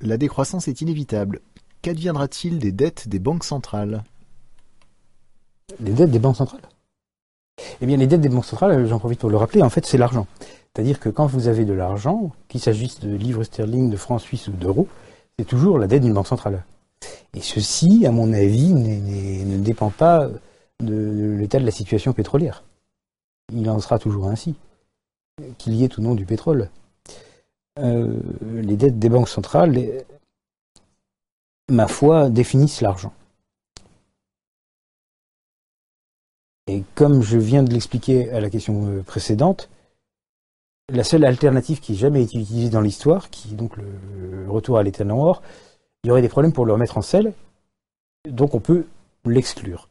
la 0.00 0.16
décroissance 0.16 0.68
est 0.68 0.80
inévitable. 0.80 1.40
Qu'adviendra-t-il 1.82 2.58
des 2.58 2.72
dettes 2.72 3.08
des 3.08 3.18
banques 3.18 3.44
centrales? 3.44 4.04
Les 5.80 5.92
dettes 5.92 6.12
des 6.12 6.18
banques 6.18 6.36
centrales? 6.36 6.68
Eh 7.80 7.86
bien, 7.86 7.96
les 7.96 8.06
dettes 8.06 8.20
des 8.20 8.28
banques 8.28 8.44
centrales, 8.44 8.86
j'en 8.86 8.98
profite 8.98 9.18
pour 9.18 9.28
le 9.28 9.36
rappeler, 9.36 9.62
en 9.62 9.70
fait, 9.70 9.84
c'est 9.84 9.98
l'argent. 9.98 10.26
C'est-à-dire 10.72 11.00
que 11.00 11.08
quand 11.08 11.26
vous 11.26 11.48
avez 11.48 11.64
de 11.64 11.72
l'argent, 11.72 12.30
qu'il 12.48 12.60
s'agisse 12.60 13.00
de 13.00 13.14
livres 13.14 13.42
sterling, 13.42 13.90
de 13.90 13.96
francs 13.96 14.20
suisses 14.20 14.48
ou 14.48 14.52
d'euros, 14.52 14.88
c'est 15.38 15.44
toujours 15.44 15.78
la 15.78 15.88
dette 15.88 16.02
d'une 16.02 16.14
banque 16.14 16.28
centrale. 16.28 16.64
Et 17.34 17.40
ceci, 17.40 18.04
à 18.06 18.10
mon 18.10 18.32
avis, 18.32 18.72
ne 18.72 19.58
dépend 19.58 19.90
pas 19.90 20.28
de 20.80 21.36
l'état 21.38 21.58
de 21.58 21.64
la 21.64 21.70
situation 21.70 22.12
pétrolière. 22.12 22.64
Il 23.52 23.68
en 23.68 23.78
sera 23.80 23.98
toujours 23.98 24.28
ainsi, 24.28 24.54
qu'il 25.58 25.74
y 25.74 25.84
ait 25.84 25.98
ou 25.98 26.02
non 26.02 26.14
du 26.14 26.26
pétrole. 26.26 26.70
Euh, 27.78 28.20
les 28.42 28.76
dettes 28.76 28.98
des 28.98 29.08
banques 29.08 29.28
centrales, 29.28 29.78
ma 31.70 31.86
foi, 31.86 32.30
définissent 32.30 32.80
l'argent. 32.80 33.12
Et 36.66 36.84
comme 36.94 37.22
je 37.22 37.38
viens 37.38 37.62
de 37.62 37.72
l'expliquer 37.72 38.30
à 38.30 38.40
la 38.40 38.50
question 38.50 38.86
euh, 38.86 39.02
précédente, 39.02 39.70
la 40.88 41.04
seule 41.04 41.24
alternative 41.24 41.80
qui 41.80 41.92
n'a 41.92 41.98
jamais 41.98 42.22
été 42.22 42.38
utilisée 42.38 42.70
dans 42.70 42.80
l'histoire, 42.80 43.30
qui 43.30 43.52
est 43.52 43.56
donc 43.56 43.76
le 43.76 44.48
retour 44.48 44.78
à 44.78 44.82
l'état 44.82 45.04
or, 45.06 45.42
il 46.04 46.08
y 46.08 46.10
aurait 46.10 46.22
des 46.22 46.28
problèmes 46.28 46.52
pour 46.52 46.66
le 46.66 46.72
remettre 46.72 46.98
en 46.98 47.02
selle, 47.02 47.32
donc 48.28 48.54
on 48.54 48.60
peut 48.60 48.86
l'exclure. 49.24 49.88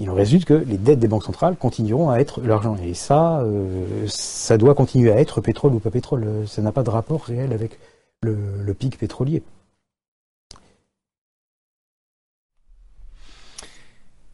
Il 0.00 0.10
en 0.10 0.14
résulte 0.14 0.44
que 0.44 0.54
les 0.54 0.76
dettes 0.76 0.98
des 0.98 1.06
banques 1.06 1.24
centrales 1.24 1.56
continueront 1.56 2.10
à 2.10 2.18
être 2.18 2.40
l'argent. 2.40 2.76
Et 2.76 2.94
ça, 2.94 3.40
euh, 3.42 4.06
ça 4.08 4.58
doit 4.58 4.74
continuer 4.74 5.12
à 5.12 5.20
être 5.20 5.40
pétrole 5.40 5.72
ou 5.72 5.78
pas 5.78 5.92
pétrole. 5.92 6.48
Ça 6.48 6.62
n'a 6.62 6.72
pas 6.72 6.82
de 6.82 6.90
rapport 6.90 7.22
réel 7.22 7.52
avec 7.52 7.78
le, 8.22 8.74
pic 8.74 8.98
pétrolier. 8.98 9.42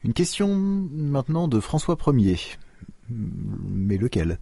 Une 0.03 0.15
question 0.15 0.55
maintenant 0.57 1.47
de 1.47 1.61
François 1.61 1.99
Ier. 2.07 2.39
Mais 3.11 3.99
lequel? 3.99 4.39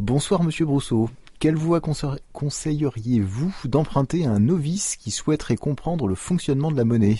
Bonsoir 0.00 0.42
Monsieur 0.42 0.66
Brousseau. 0.66 1.08
Quelle 1.42 1.56
voie 1.56 1.80
conseilleriez-vous 1.80 3.52
d'emprunter 3.64 4.26
à 4.26 4.30
un 4.30 4.38
novice 4.38 4.94
qui 4.94 5.10
souhaiterait 5.10 5.56
comprendre 5.56 6.06
le 6.06 6.14
fonctionnement 6.14 6.70
de 6.70 6.76
la 6.76 6.84
monnaie? 6.84 7.16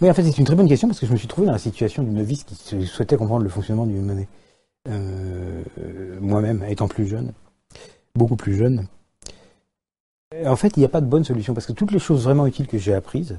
Oui, 0.00 0.08
en 0.08 0.14
fait, 0.14 0.22
c'est 0.22 0.38
une 0.38 0.46
très 0.46 0.54
bonne 0.54 0.68
question 0.68 0.88
parce 0.88 1.00
que 1.00 1.04
je 1.04 1.12
me 1.12 1.18
suis 1.18 1.28
trouvé 1.28 1.48
dans 1.48 1.52
la 1.52 1.58
situation 1.58 2.02
d'une 2.02 2.14
novice 2.14 2.44
qui 2.44 2.86
souhaitait 2.86 3.18
comprendre 3.18 3.42
le 3.42 3.50
fonctionnement 3.50 3.84
d'une 3.84 4.06
monnaie. 4.06 4.26
Euh, 4.88 5.62
moi-même, 6.18 6.64
étant 6.66 6.88
plus 6.88 7.06
jeune, 7.06 7.34
beaucoup 8.14 8.36
plus 8.36 8.54
jeune. 8.54 8.86
En 10.46 10.56
fait, 10.56 10.78
il 10.78 10.80
n'y 10.80 10.86
a 10.86 10.88
pas 10.88 11.02
de 11.02 11.06
bonne 11.06 11.24
solution 11.24 11.52
parce 11.52 11.66
que 11.66 11.72
toutes 11.72 11.92
les 11.92 11.98
choses 11.98 12.24
vraiment 12.24 12.46
utiles 12.46 12.68
que 12.68 12.78
j'ai 12.78 12.94
apprises, 12.94 13.38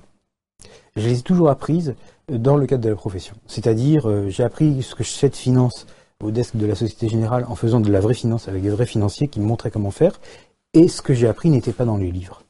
je 0.95 1.07
les 1.07 1.17
ai 1.17 1.21
toujours 1.23 1.49
apprises 1.49 1.95
dans 2.27 2.55
le 2.55 2.67
cadre 2.67 2.83
de 2.83 2.89
la 2.89 2.95
profession. 2.95 3.33
C'est-à-dire, 3.47 4.07
euh, 4.07 4.29
j'ai 4.29 4.43
appris 4.43 4.83
ce 4.83 4.93
que 4.93 5.03
je 5.03 5.09
sais 5.09 5.29
de 5.29 5.35
finance 5.35 5.87
au 6.23 6.31
desk 6.31 6.55
de 6.55 6.65
la 6.65 6.75
Société 6.75 7.07
Générale 7.07 7.45
en 7.47 7.55
faisant 7.55 7.79
de 7.79 7.91
la 7.91 7.99
vraie 7.99 8.13
finance 8.13 8.47
avec 8.47 8.61
des 8.61 8.69
vrais 8.69 8.85
financiers 8.85 9.27
qui 9.27 9.39
me 9.39 9.45
montraient 9.45 9.71
comment 9.71 9.91
faire, 9.91 10.19
et 10.73 10.87
ce 10.87 11.01
que 11.01 11.13
j'ai 11.13 11.27
appris 11.27 11.49
n'était 11.49 11.71
pas 11.71 11.85
dans 11.85 11.97
les 11.97 12.11
livres. 12.11 12.43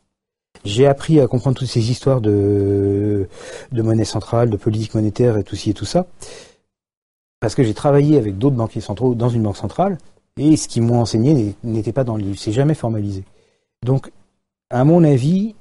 J'ai 0.66 0.88
appris 0.88 1.20
à 1.20 1.28
comprendre 1.28 1.58
toutes 1.58 1.68
ces 1.68 1.92
histoires 1.92 2.20
de, 2.20 3.30
monnaie 3.72 4.06
centrale, 4.06 4.50
de 4.50 4.58
politique 4.58 4.96
monétaire 4.96 5.38
et 5.38 5.44
tout 5.44 5.56
ci 5.56 5.70
et 5.70 5.74
tout 5.74 5.86
ça, 5.86 6.08
parce 7.40 7.56
que 7.56 7.64
j'ai 7.64 7.74
travaillé 7.74 8.18
avec 8.18 8.38
d'autres 8.38 8.56
banquiers 8.56 8.82
centraux 8.82 9.16
dans 9.16 9.30
une 9.30 9.44
banque 9.44 9.58
centrale, 9.58 9.98
et 10.38 10.58
ce 10.58 10.68
qu'ils 10.68 10.82
m'ont 10.82 11.00
enseigné 11.00 11.56
n'était 11.64 11.94
pas 11.94 12.04
dans 12.04 12.18
le 12.18 12.24
livre, 12.24 12.40
c'est 12.40 12.52
jamais 12.52 12.74
formalisé. 12.74 13.24
Donc, 13.86 14.12
à 14.72 14.84
mon 14.84 15.04
avis, 15.04 15.56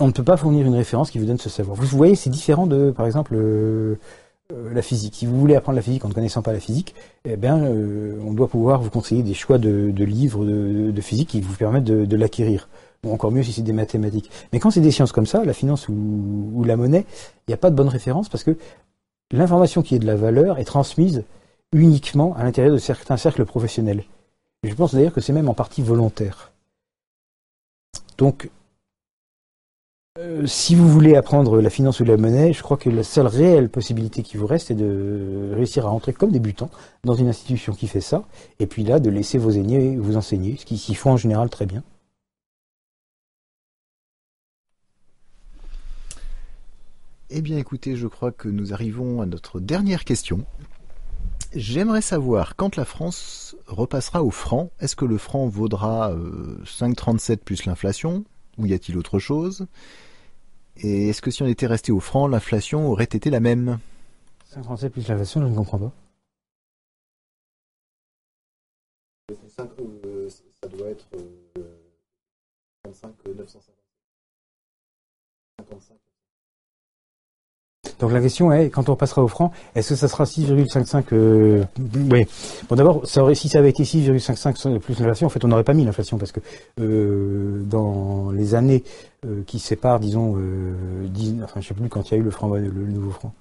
on 0.00 0.06
ne 0.06 0.12
peut 0.12 0.24
pas 0.24 0.36
fournir 0.36 0.66
une 0.66 0.74
référence 0.74 1.10
qui 1.10 1.18
vous 1.18 1.26
donne 1.26 1.38
ce 1.38 1.50
savoir. 1.50 1.76
Vous 1.76 1.86
voyez, 1.96 2.14
c'est 2.14 2.30
différent 2.30 2.66
de, 2.66 2.90
par 2.90 3.06
exemple, 3.06 3.34
euh, 3.34 3.98
la 4.72 4.82
physique. 4.82 5.14
Si 5.16 5.26
vous 5.26 5.38
voulez 5.38 5.54
apprendre 5.54 5.76
la 5.76 5.82
physique 5.82 6.04
en 6.04 6.08
ne 6.08 6.14
connaissant 6.14 6.42
pas 6.42 6.52
la 6.52 6.60
physique, 6.60 6.94
eh 7.24 7.36
bien, 7.36 7.62
euh, 7.64 8.20
on 8.24 8.32
doit 8.32 8.48
pouvoir 8.48 8.82
vous 8.82 8.90
conseiller 8.90 9.22
des 9.22 9.34
choix 9.34 9.58
de, 9.58 9.92
livres 10.04 10.44
de, 10.44 11.00
physique 11.00 11.30
qui 11.30 11.40
vous 11.40 11.54
permettent 11.54 11.84
de 11.84 12.16
l'acquérir 12.16 12.68
encore 13.10 13.32
mieux 13.32 13.42
si 13.42 13.52
c'est 13.52 13.62
des 13.62 13.72
mathématiques. 13.72 14.30
Mais 14.52 14.60
quand 14.60 14.70
c'est 14.70 14.80
des 14.80 14.90
sciences 14.90 15.12
comme 15.12 15.26
ça, 15.26 15.44
la 15.44 15.52
finance 15.52 15.88
ou, 15.88 16.62
la 16.64 16.76
monnaie, 16.76 17.04
il 17.46 17.50
n'y 17.50 17.54
a 17.54 17.56
pas 17.58 17.70
de 17.70 17.74
bonne 17.74 17.88
référence 17.88 18.28
parce 18.28 18.44
que 18.44 18.56
l'information 19.32 19.82
qui 19.82 19.96
est 19.96 19.98
de 19.98 20.06
la 20.06 20.14
valeur 20.14 20.58
est 20.58 20.64
transmise 20.64 21.24
uniquement 21.72 22.34
à 22.36 22.44
l'intérieur 22.44 22.72
de 22.72 22.78
certains 22.78 23.16
cercles 23.16 23.44
professionnels. 23.44 24.04
je 24.62 24.74
pense 24.74 24.94
d'ailleurs 24.94 25.12
que 25.12 25.20
c'est 25.20 25.32
même 25.32 25.48
en 25.48 25.54
partie 25.54 25.82
volontaire. 25.82 26.52
Donc, 28.18 28.50
euh, 30.18 30.46
si 30.46 30.74
vous 30.74 30.88
voulez 30.88 31.16
apprendre 31.16 31.60
la 31.62 31.70
finance 31.70 32.00
ou 32.00 32.04
la 32.04 32.18
monnaie, 32.18 32.52
je 32.52 32.62
crois 32.62 32.76
que 32.76 32.90
la 32.90 33.02
seule 33.02 33.26
réelle 33.26 33.70
possibilité 33.70 34.22
qui 34.22 34.36
vous 34.36 34.46
reste 34.46 34.70
est 34.70 34.74
de 34.74 35.52
réussir 35.54 35.86
à 35.86 35.90
entrer 35.90 36.12
comme 36.12 36.30
débutant 36.30 36.70
dans 37.02 37.14
une 37.14 37.28
institution 37.28 37.72
qui 37.72 37.88
fait 37.88 38.02
ça, 38.02 38.24
et 38.58 38.66
puis 38.66 38.84
là 38.84 39.00
de 39.00 39.08
laisser 39.08 39.38
vos 39.38 39.50
aînés 39.50 39.96
vous 39.96 40.18
enseigner, 40.18 40.58
ce 40.58 40.66
qu'ils 40.66 40.96
font 40.96 41.12
en 41.12 41.16
général 41.16 41.48
très 41.48 41.64
bien. 41.64 41.82
Eh 47.30 47.40
bien 47.40 47.56
écoutez, 47.56 47.96
je 47.96 48.06
crois 48.06 48.32
que 48.32 48.48
nous 48.48 48.74
arrivons 48.74 49.22
à 49.22 49.26
notre 49.26 49.60
dernière 49.60 50.04
question. 50.04 50.44
J'aimerais 51.54 52.02
savoir, 52.02 52.56
quand 52.56 52.76
la 52.76 52.84
France 52.84 53.56
repassera 53.66 54.22
au 54.22 54.30
franc, 54.30 54.70
est-ce 54.80 54.96
que 54.96 55.06
le 55.06 55.16
franc 55.16 55.46
vaudra 55.48 56.12
5,37 56.12 57.32
euh, 57.32 57.36
plus 57.36 57.64
l'inflation 57.64 58.24
Ou 58.58 58.66
y 58.66 58.74
a-t-il 58.74 58.98
autre 58.98 59.18
chose? 59.18 59.66
Et 60.76 61.08
est-ce 61.08 61.22
que 61.22 61.30
si 61.30 61.42
on 61.42 61.46
était 61.46 61.66
resté 61.66 61.92
au 61.92 62.00
franc, 62.00 62.26
l'inflation 62.26 62.90
aurait 62.90 63.04
été 63.04 63.30
la 63.30 63.40
même? 63.40 63.78
5,37 64.54 64.90
plus 64.90 65.08
l'inflation, 65.08 65.40
je 65.40 65.46
ne 65.46 65.54
comprends 65.54 65.78
pas. 65.78 65.92
Euh, 69.60 70.28
ça 70.28 70.68
doit 70.68 70.88
être 70.88 71.06
35 72.84 73.14
euh, 73.26 73.34
950. 73.34 73.74
55. 75.60 76.01
Donc 78.02 78.10
la 78.10 78.20
question 78.20 78.52
est, 78.52 78.68
quand 78.68 78.88
on 78.88 78.96
passera 78.96 79.22
au 79.22 79.28
franc, 79.28 79.52
est-ce 79.76 79.90
que 79.90 79.94
ça 79.94 80.08
sera 80.08 80.24
6,55 80.24 81.04
euh, 81.12 81.62
Oui. 82.10 82.26
Bon 82.68 82.74
d'abord, 82.74 83.02
si 83.06 83.48
ça 83.48 83.60
avait 83.60 83.70
été 83.70 83.84
6,55 83.84 84.80
plus 84.80 84.98
l'inflation, 84.98 85.28
en 85.28 85.30
fait 85.30 85.44
on 85.44 85.48
n'aurait 85.48 85.62
pas 85.62 85.72
mis 85.72 85.84
l'inflation 85.84 86.18
parce 86.18 86.32
que 86.32 86.40
euh, 86.80 87.62
dans 87.62 88.32
les 88.32 88.56
années 88.56 88.82
euh, 89.24 89.42
qui 89.46 89.60
séparent, 89.60 90.00
disons, 90.00 90.34
euh, 90.36 91.06
10, 91.06 91.44
enfin 91.44 91.60
je 91.60 91.68
sais 91.68 91.74
plus 91.74 91.88
quand 91.88 92.10
il 92.10 92.14
y 92.14 92.16
a 92.16 92.20
eu 92.20 92.24
le 92.24 92.32
franc, 92.32 92.52
le, 92.52 92.72
nouveau 92.72 93.12
franc. 93.12 93.32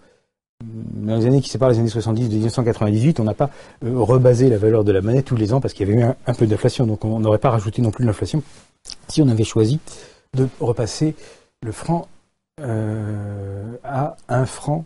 Dans 0.64 1.16
les 1.16 1.26
années 1.26 1.42
qui 1.42 1.50
séparent 1.50 1.72
les 1.72 1.80
années 1.80 1.90
70 1.90 2.30
de 2.30 2.36
1998, 2.36 3.20
on 3.20 3.24
n'a 3.24 3.34
pas 3.34 3.50
rebasé 3.84 4.48
la 4.48 4.60
valeur 4.60 4.84
de 4.84 4.92
la 4.92 5.02
monnaie 5.02 5.24
tous 5.24 5.36
les 5.36 5.54
ans 5.54 5.60
parce 5.60 5.74
qu'il 5.74 5.90
y 5.90 5.92
avait 5.92 6.00
eu 6.00 6.06
un 6.06 6.34
peu 6.36 6.46
d'inflation. 6.46 6.86
Donc 6.86 7.04
on 7.04 7.20
n'aurait 7.20 7.40
pas 7.40 7.50
rajouté 7.50 7.82
non 7.82 7.90
plus 7.90 8.06
l'inflation 8.06 8.44
si 9.08 9.24
on 9.24 9.28
avait 9.28 9.44
choisi 9.44 9.80
de 10.36 10.48
repasser 10.60 11.16
le 11.64 11.72
franc 11.72 12.08
euh, 12.62 13.76
à 13.84 14.16
un 14.28 14.46
franc 14.46 14.86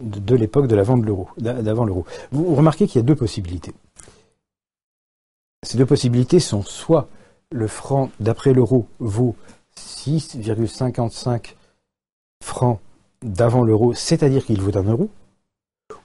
de, 0.00 0.34
l'époque 0.34 0.66
de 0.66 0.76
la 0.76 0.82
vente 0.82 1.02
de 1.02 1.06
l'euro, 1.06 1.28
d'avant 1.38 1.84
l'euro. 1.84 2.04
Vous 2.32 2.54
remarquez 2.54 2.86
qu'il 2.86 3.00
y 3.00 3.04
a 3.04 3.06
deux 3.06 3.16
possibilités. 3.16 3.72
Ces 5.62 5.78
deux 5.78 5.86
possibilités 5.86 6.40
sont 6.40 6.62
soit 6.62 7.08
le 7.50 7.66
franc 7.66 8.10
d'après 8.20 8.52
l'euro 8.52 8.86
vaut 8.98 9.34
6,55 9.76 11.54
francs 12.44 12.78
d'avant 13.22 13.64
l'euro, 13.64 13.94
c'est-à-dire 13.94 14.44
qu'il 14.44 14.60
vaut 14.60 14.76
un 14.76 14.82
euro, 14.82 15.10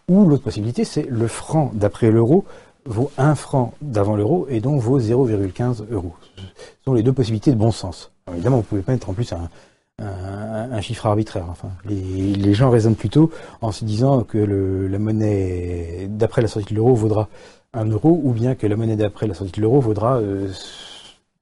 ou 0.07 0.27
l'autre 0.27 0.43
possibilité, 0.43 0.85
c'est 0.85 1.03
le 1.03 1.27
franc 1.27 1.71
d'après 1.73 2.11
l'euro 2.11 2.45
vaut 2.85 3.11
1 3.17 3.35
franc 3.35 3.73
d'avant 3.81 4.15
l'euro 4.15 4.45
et 4.49 4.59
donc 4.59 4.81
vaut 4.81 4.99
0,15 4.99 5.85
euros. 5.89 6.13
Ce 6.37 6.43
sont 6.85 6.93
les 6.93 7.03
deux 7.03 7.13
possibilités 7.13 7.51
de 7.51 7.57
bon 7.57 7.71
sens. 7.71 8.11
évidemment, 8.31 8.57
vous 8.57 8.63
pouvez 8.63 8.81
pas 8.81 8.91
mettre 8.91 9.09
en 9.09 9.13
plus 9.13 9.31
un, 9.31 9.49
un, 9.99 10.81
chiffre 10.81 11.05
arbitraire. 11.05 11.45
Enfin, 11.49 11.69
les, 11.85 12.53
gens 12.53 12.69
raisonnent 12.69 12.95
plutôt 12.95 13.31
en 13.61 13.71
se 13.71 13.85
disant 13.85 14.23
que 14.23 14.37
la 14.37 14.99
monnaie 14.99 16.07
d'après 16.09 16.41
la 16.41 16.47
sortie 16.47 16.73
de 16.73 16.75
l'euro 16.75 16.93
vaudra 16.93 17.29
un 17.73 17.85
euro, 17.85 18.19
ou 18.23 18.33
bien 18.33 18.55
que 18.55 18.67
la 18.67 18.75
monnaie 18.75 18.95
d'après 18.95 19.27
la 19.27 19.33
sortie 19.33 19.53
de 19.53 19.61
l'euro 19.61 19.79
vaudra 19.79 20.17
euh, 20.17 20.51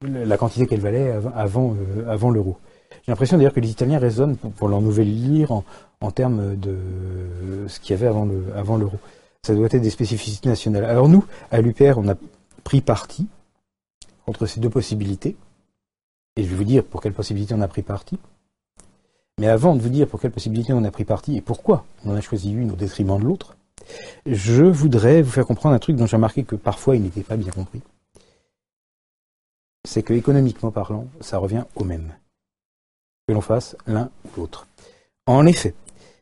la 0.02 0.38
quantité 0.38 0.66
qu'elle 0.68 0.80
valait 0.80 1.12
avant, 1.36 1.76
euh, 1.76 2.10
avant, 2.10 2.30
l'euro. 2.30 2.58
J'ai 3.06 3.12
l'impression 3.12 3.38
d'ailleurs 3.38 3.54
que 3.54 3.60
les 3.60 3.72
Italiens 3.72 4.00
raisonnent 4.00 4.38
pour, 4.38 4.70
leur 4.70 4.82
nouvelle 4.82 5.12
lire 5.12 5.52
en, 5.52 6.12
termes 6.12 6.56
de 6.56 6.78
ce 7.68 7.80
qu'il 7.80 7.92
y 7.92 7.94
avait 7.94 8.08
avant, 8.08 8.26
le, 8.26 8.46
avant 8.56 8.78
l'euro. 8.78 8.98
Ça 9.44 9.56
doit 9.56 9.66
être 9.66 9.82
des 9.82 9.90
spécificités 9.90 10.50
nationales. 10.50 10.86
Alors 10.86 11.10
nous, 11.10 11.26
à 11.52 11.62
l'UPR, 11.62 11.98
on 11.98 12.08
a 12.08 12.16
pris 12.64 12.82
parti 12.82 13.28
entre 14.28 14.46
ces 14.46 14.60
deux 14.60 14.70
possibilités. 14.70 15.36
Et 16.38 16.44
je 16.44 16.50
vais 16.50 16.56
vous 16.56 16.64
dire 16.64 16.84
pour 16.84 17.02
quelle 17.02 17.14
possibilité 17.14 17.54
on 17.54 17.62
a 17.62 17.68
pris 17.68 17.82
parti. 17.82 18.18
Mais 19.42 19.48
avant 19.48 19.76
de 19.76 19.82
vous 19.82 19.90
dire 19.90 20.08
pour 20.08 20.22
quelle 20.22 20.30
possibilité 20.30 20.72
on 20.72 20.84
a 20.84 20.92
pris 20.92 21.04
parti 21.04 21.36
et 21.36 21.42
pourquoi 21.42 21.84
on 22.06 22.12
en 22.12 22.16
a 22.16 22.22
choisi 22.22 22.52
une 22.52 22.70
au 22.70 22.76
détriment 22.76 23.20
de 23.20 23.26
l'autre, 23.26 23.58
je 24.28 24.62
voudrais 24.62 25.24
vous 25.24 25.32
faire 25.32 25.48
comprendre 25.48 25.74
un 25.74 25.80
truc 25.80 25.96
dont 25.96 26.06
j'ai 26.06 26.16
remarqué 26.16 26.44
que 26.44 26.56
parfois 26.56 26.96
il 26.96 27.02
n'était 27.02 27.24
pas 27.24 27.38
bien 27.38 27.50
compris. 27.50 27.82
C'est 29.84 30.04
que 30.04 30.14
économiquement 30.14 30.70
parlant, 30.70 31.08
ça 31.22 31.40
revient 31.40 31.64
au 31.74 31.84
même. 31.84 32.14
Que 33.28 33.34
l'on 33.34 33.42
fasse 33.42 33.76
l'un 33.88 34.12
ou 34.26 34.42
l'autre. 34.42 34.68
En 35.26 35.48
effet, 35.48 35.74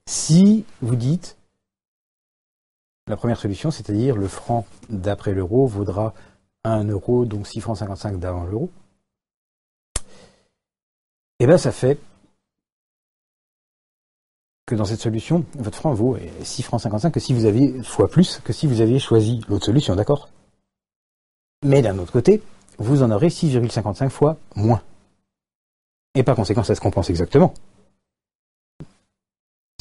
si 0.05 0.63
vous 0.81 0.95
dites 0.95 1.35
la 3.07 3.17
première 3.17 3.41
solution, 3.41 3.69
c'est-à-dire 3.69 4.15
le 4.15 4.29
franc 4.29 4.65
d'après 4.87 5.33
l'euro 5.33 5.67
vaudra 5.67 6.13
1 6.63 6.85
euro, 6.85 7.25
donc 7.25 7.47
6 7.47 7.59
francs 7.59 7.79
55 7.79 8.17
d'avant 8.17 8.45
l'euro, 8.45 8.69
eh 11.41 11.47
bien 11.47 11.57
ça 11.57 11.73
fait 11.73 11.99
que 14.69 14.75
dans 14.75 14.85
cette 14.85 15.01
solution, 15.01 15.43
votre 15.57 15.77
franc 15.77 15.93
vaut 15.93 16.15
6 16.43 16.61
francs 16.61 16.81
55 16.81 17.11
que 17.11 17.19
si 17.19 17.33
vous 17.33 17.45
aviez 17.45 17.81
fois 17.81 18.07
plus 18.07 18.39
que 18.43 18.53
si 18.53 18.67
vous 18.67 18.81
aviez 18.81 18.99
choisi 18.99 19.41
l'autre 19.49 19.65
solution, 19.65 19.95
d'accord? 19.95 20.29
Mais 21.65 21.81
d'un 21.81 21.97
autre 21.97 22.11
côté, 22.11 22.43
vous 22.77 23.01
en 23.01 23.09
aurez 23.09 23.29
6,55 23.29 24.09
fois 24.09 24.37
moins. 24.55 24.81
Et 26.13 26.21
par 26.21 26.35
conséquent, 26.35 26.63
ça 26.63 26.75
se 26.75 26.81
compense 26.81 27.09
exactement. 27.09 27.53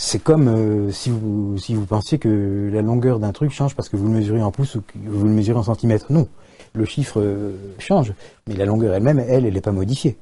C'est 0.00 0.22
comme 0.22 0.48
euh, 0.48 0.90
si, 0.90 1.10
vous, 1.10 1.58
si 1.58 1.74
vous 1.74 1.84
pensiez 1.84 2.18
que 2.18 2.70
la 2.72 2.80
longueur 2.80 3.18
d'un 3.18 3.32
truc 3.32 3.50
change 3.50 3.74
parce 3.74 3.90
que 3.90 3.96
vous 3.96 4.06
le 4.06 4.14
mesurez 4.14 4.42
en 4.42 4.50
pouces 4.50 4.76
ou 4.76 4.80
que 4.80 4.96
vous 5.04 5.26
le 5.26 5.32
mesurez 5.32 5.58
en 5.58 5.64
centimètres. 5.64 6.10
Non, 6.10 6.28
le 6.72 6.86
chiffre 6.86 7.20
euh, 7.20 7.74
change, 7.78 8.14
mais 8.46 8.54
la 8.54 8.64
longueur 8.64 8.94
elle-même, 8.94 9.18
elle, 9.18 9.44
elle 9.44 9.52
n'est 9.52 9.60
pas 9.60 9.72
modifiée. 9.72 10.16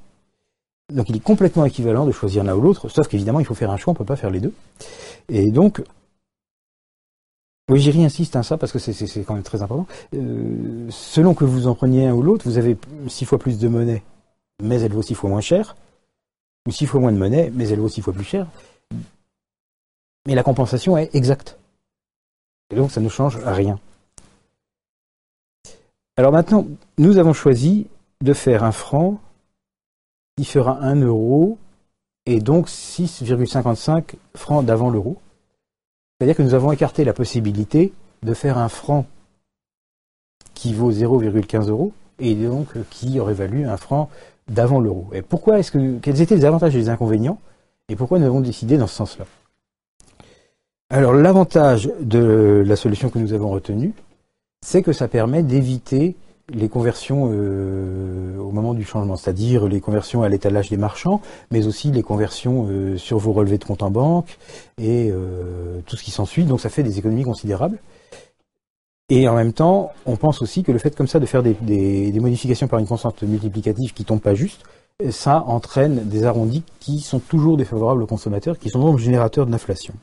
Donc 0.93 1.09
il 1.09 1.17
est 1.17 1.21
complètement 1.21 1.65
équivalent 1.65 2.07
de 2.07 2.13
choisir 2.13 2.45
l'un 2.45 2.55
ou 2.55 2.61
l'autre, 2.61 2.89
sauf 2.89 3.09
qu'évidemment 3.09 3.41
il 3.41 3.47
faut 3.47 3.55
faire 3.55 3.71
un 3.71 3.77
choix, 3.77 3.93
on 3.93 3.95
ne 3.95 3.99
peut 3.99 4.05
pas 4.05 4.17
faire 4.17 4.31
les 4.31 4.41
deux. 4.41 4.53
Et 5.29 5.51
donc, 5.51 5.83
oui, 7.69 7.81
j'y 7.81 8.05
insiste 8.05 8.37
à 8.37 8.45
ça 8.45 8.57
parce 8.57 8.71
que 8.71 8.79
c'est 8.79 9.25
quand 9.25 9.35
même 9.35 9.43
très 9.43 9.63
important. 9.63 9.87
Euh, 10.15 10.87
selon 10.91 11.35
que 11.35 11.45
vous 11.45 11.67
en 11.67 11.75
preniez 11.75 12.07
un 12.07 12.15
ou 12.15 12.23
l'autre, 12.23 12.49
vous 12.49 12.59
avez 12.59 12.79
six 13.09 13.25
fois 13.25 13.39
plus 13.39 13.59
de 13.59 13.67
monnaie, 13.67 14.05
mais 14.63 14.81
elle 14.81 14.93
vaut 14.93 15.03
six 15.03 15.15
fois 15.15 15.29
moins 15.29 15.41
cher, 15.41 15.77
ou 16.69 16.71
six 16.71 16.87
fois 16.87 17.01
moins 17.01 17.13
de 17.13 17.19
monnaie, 17.19 17.51
mais 17.53 17.69
elle 17.69 17.81
vaut 17.81 17.89
six 17.89 18.03
fois 18.03 18.13
plus 18.13 18.25
cher. 18.25 18.47
Mais 20.27 20.37
la 20.37 20.45
compensation 20.45 20.97
est 20.97 21.13
exacte. 21.15 21.59
Et 22.71 22.77
donc 22.77 22.93
ça 22.93 23.01
ne 23.01 23.09
change 23.09 23.39
rien. 23.45 23.81
Alors 26.17 26.31
maintenant, 26.31 26.67
nous 26.99 27.19
avons 27.19 27.33
choisi 27.33 27.89
de 28.23 28.33
faire 28.33 28.63
un 28.63 28.73
franc 28.73 29.21
qui 30.37 30.45
fera 30.45 30.79
1 30.83 31.01
euro 31.01 31.59
et 32.27 32.41
donc 32.41 32.69
6,55 32.69 34.15
francs 34.35 34.65
d'avant 34.65 34.91
l'euro. 34.91 35.17
C'est-à-dire 36.19 36.37
que 36.37 36.43
nous 36.43 36.55
avons 36.55 36.73
écarté 36.73 37.05
la 37.05 37.13
possibilité 37.13 37.93
de 38.23 38.35
faire 38.35 38.59
un 38.59 38.69
franc 38.69 39.07
qui 40.55 40.75
vaut 40.75 40.93
0,15 40.93 41.69
euros 41.69 41.93
et 42.19 42.35
donc 42.35 42.69
qui 42.91 43.19
aurait 43.21 43.35
valu 43.35 43.67
un 43.67 43.77
franc 43.77 44.11
d'avant 44.49 44.81
l'euro. 44.81 45.09
Et 45.13 45.23
pourquoi 45.23 45.59
est-ce 45.59 45.71
que 45.73 45.99
quels 45.99 46.21
étaient 46.21 46.37
les 46.37 46.45
avantages 46.45 46.75
et 46.75 46.79
les 46.79 46.89
inconvénients 46.89 47.39
et 47.89 47.97
pourquoi 47.97 48.19
nous 48.19 48.27
avons 48.27 48.41
décidé 48.41 48.77
dans 48.79 48.87
ce 48.87 48.97
sens-là? 48.97 49.25
Alors 50.91 51.15
l'avantage 51.15 51.91
de 52.01 52.63
la 52.67 52.77
solution 52.77 53.11
que 53.11 53.19
nous 53.19 53.33
avons 53.33 53.51
retenue, 53.51 53.93
c'est 54.65 54.83
que 54.83 54.93
ça 54.93 55.09
permet 55.09 55.43
d'éviter 55.43 56.17
les 56.53 56.69
conversions 56.69 57.29
euh, 57.33 58.39
au 58.39 58.53
moment 58.53 58.75
du 58.75 58.85
changement, 58.85 59.17
c'est-à-dire 59.17 59.67
les 59.67 59.81
conversions 59.81 60.23
à 60.23 60.29
l'étalage 60.29 60.71
des 60.71 60.77
marchands, 60.77 61.21
mais 61.51 61.67
aussi 61.67 61.91
les 61.91 62.03
conversions 62.03 62.69
euh, 62.71 62.97
sur 62.97 63.19
vos 63.19 63.33
relevés 63.33 63.59
de 63.59 63.65
compte 63.65 63.83
en 63.83 63.91
banque 63.91 64.39
et 64.79 65.11
euh, 65.11 65.81
tout 65.87 65.97
ce 65.97 66.05
qui 66.05 66.11
s'ensuit. 66.11 66.45
Donc 66.45 66.61
ça 66.61 66.69
fait 66.69 66.83
des 66.83 66.99
économies 66.99 67.25
considérables. 67.25 67.79
Et 69.09 69.29
en 69.29 69.35
même 69.35 69.53
temps, 69.53 69.93
on 70.05 70.17
pense 70.17 70.43
aussi 70.43 70.63
que 70.63 70.73
le 70.73 70.79
fait 70.79 70.95
comme 70.97 71.07
ça 71.07 71.21
de 71.21 71.27
faire 71.27 71.43
des, 71.43 72.13
modifications 72.21 72.67
par 72.67 72.81
une 72.81 72.87
constante 72.87 73.23
multiplicative 73.23 73.93
qui 73.93 74.05
tombe 74.05 74.21
pas 74.21 74.35
juste, 74.35 74.63
ça 75.11 75.45
entraîne 75.47 76.09
des 76.09 76.25
arrondis 76.25 76.65
qui 76.81 77.01
sont 77.01 77.21
toujours 77.21 77.57
défavorables 77.57 78.03
aux 78.03 78.07
consommateurs, 78.07 78.59
qui 78.59 78.69
sont 78.69 78.81
donc 78.81 78.99
générateurs 78.99 79.47
d'inflation. 79.47 79.95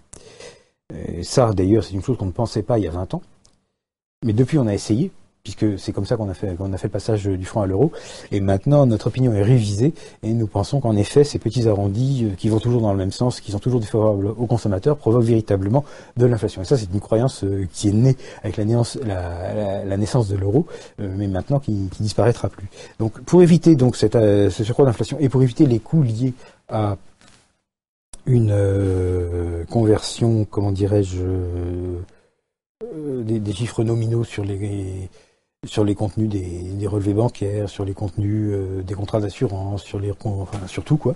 Ça, 1.23 1.51
d'ailleurs, 1.51 1.83
c'est 1.83 1.95
une 1.95 2.01
chose 2.03 2.17
qu'on 2.17 2.27
ne 2.27 2.31
pensait 2.31 2.63
pas 2.63 2.77
il 2.77 2.85
y 2.85 2.87
a 2.87 2.91
20 2.91 3.15
ans. 3.15 3.21
Mais 4.23 4.31
depuis, 4.31 4.57
on 4.57 4.67
a 4.67 4.73
essayé, 4.73 5.11
puisque 5.43 5.77
c'est 5.77 5.91
comme 5.91 6.05
ça 6.05 6.15
qu'on 6.15 6.29
a 6.29 6.33
fait 6.33 6.55
qu'on 6.55 6.71
a 6.71 6.77
fait 6.77 6.87
le 6.87 6.91
passage 6.91 7.25
du 7.25 7.43
franc 7.43 7.63
à 7.63 7.65
l'euro. 7.65 7.91
Et 8.31 8.39
maintenant, 8.39 8.85
notre 8.85 9.07
opinion 9.07 9.33
est 9.33 9.43
révisée 9.43 9.93
et 10.23 10.33
nous 10.33 10.47
pensons 10.47 10.79
qu'en 10.79 10.95
effet, 10.95 11.25
ces 11.25 11.37
petits 11.37 11.67
arrondis 11.67 12.23
euh, 12.25 12.35
qui 12.35 12.47
vont 12.47 12.59
toujours 12.59 12.81
dans 12.81 12.93
le 12.93 12.97
même 12.97 13.11
sens, 13.11 13.41
qui 13.41 13.51
sont 13.51 13.59
toujours 13.59 13.81
défavorables 13.81 14.27
aux 14.27 14.45
consommateurs, 14.45 14.95
provoquent 14.95 15.25
véritablement 15.25 15.83
de 16.15 16.25
l'inflation. 16.25 16.61
Et 16.61 16.65
ça, 16.65 16.77
c'est 16.77 16.87
une 16.93 17.01
croyance 17.01 17.43
euh, 17.43 17.67
qui 17.73 17.89
est 17.89 17.91
née 17.91 18.15
avec 18.41 18.55
la, 18.55 19.97
naissance 19.97 20.29
de 20.29 20.37
l'euro, 20.37 20.65
euh, 21.01 21.13
mais 21.13 21.27
maintenant 21.27 21.59
qui, 21.59 21.89
qui 21.91 22.03
disparaîtra 22.03 22.47
plus. 22.47 22.67
Donc, 22.99 23.19
pour 23.21 23.41
éviter 23.41 23.75
donc 23.75 23.97
cette, 23.97 24.13
ce 24.13 24.63
surcroît 24.63 24.85
d'inflation 24.85 25.17
et 25.19 25.27
pour 25.27 25.43
éviter 25.43 25.65
les 25.65 25.79
coûts 25.79 26.03
liés 26.03 26.33
à 26.69 26.95
une 28.25 29.65
conversion, 29.69 30.45
comment 30.49 30.71
dirais-je, 30.71 31.21
des, 33.23 33.39
des, 33.39 33.53
chiffres 33.53 33.83
nominaux 33.83 34.23
sur 34.23 34.45
les 34.45 35.09
sur 35.63 35.83
les 35.83 35.95
contenus 35.95 36.29
des, 36.29 36.87
relevés 36.87 37.13
bancaires, 37.13 37.69
sur 37.69 37.85
les 37.85 37.93
contenus 37.93 38.51
euh, 38.53 38.81
des 38.81 38.93
contrats 38.93 39.19
d'assurance, 39.19 39.83
sur 39.83 39.99
les 39.99 40.11
enfin, 40.23 40.67
sur 40.67 40.83
tout 40.83 40.97
quoi. 40.97 41.15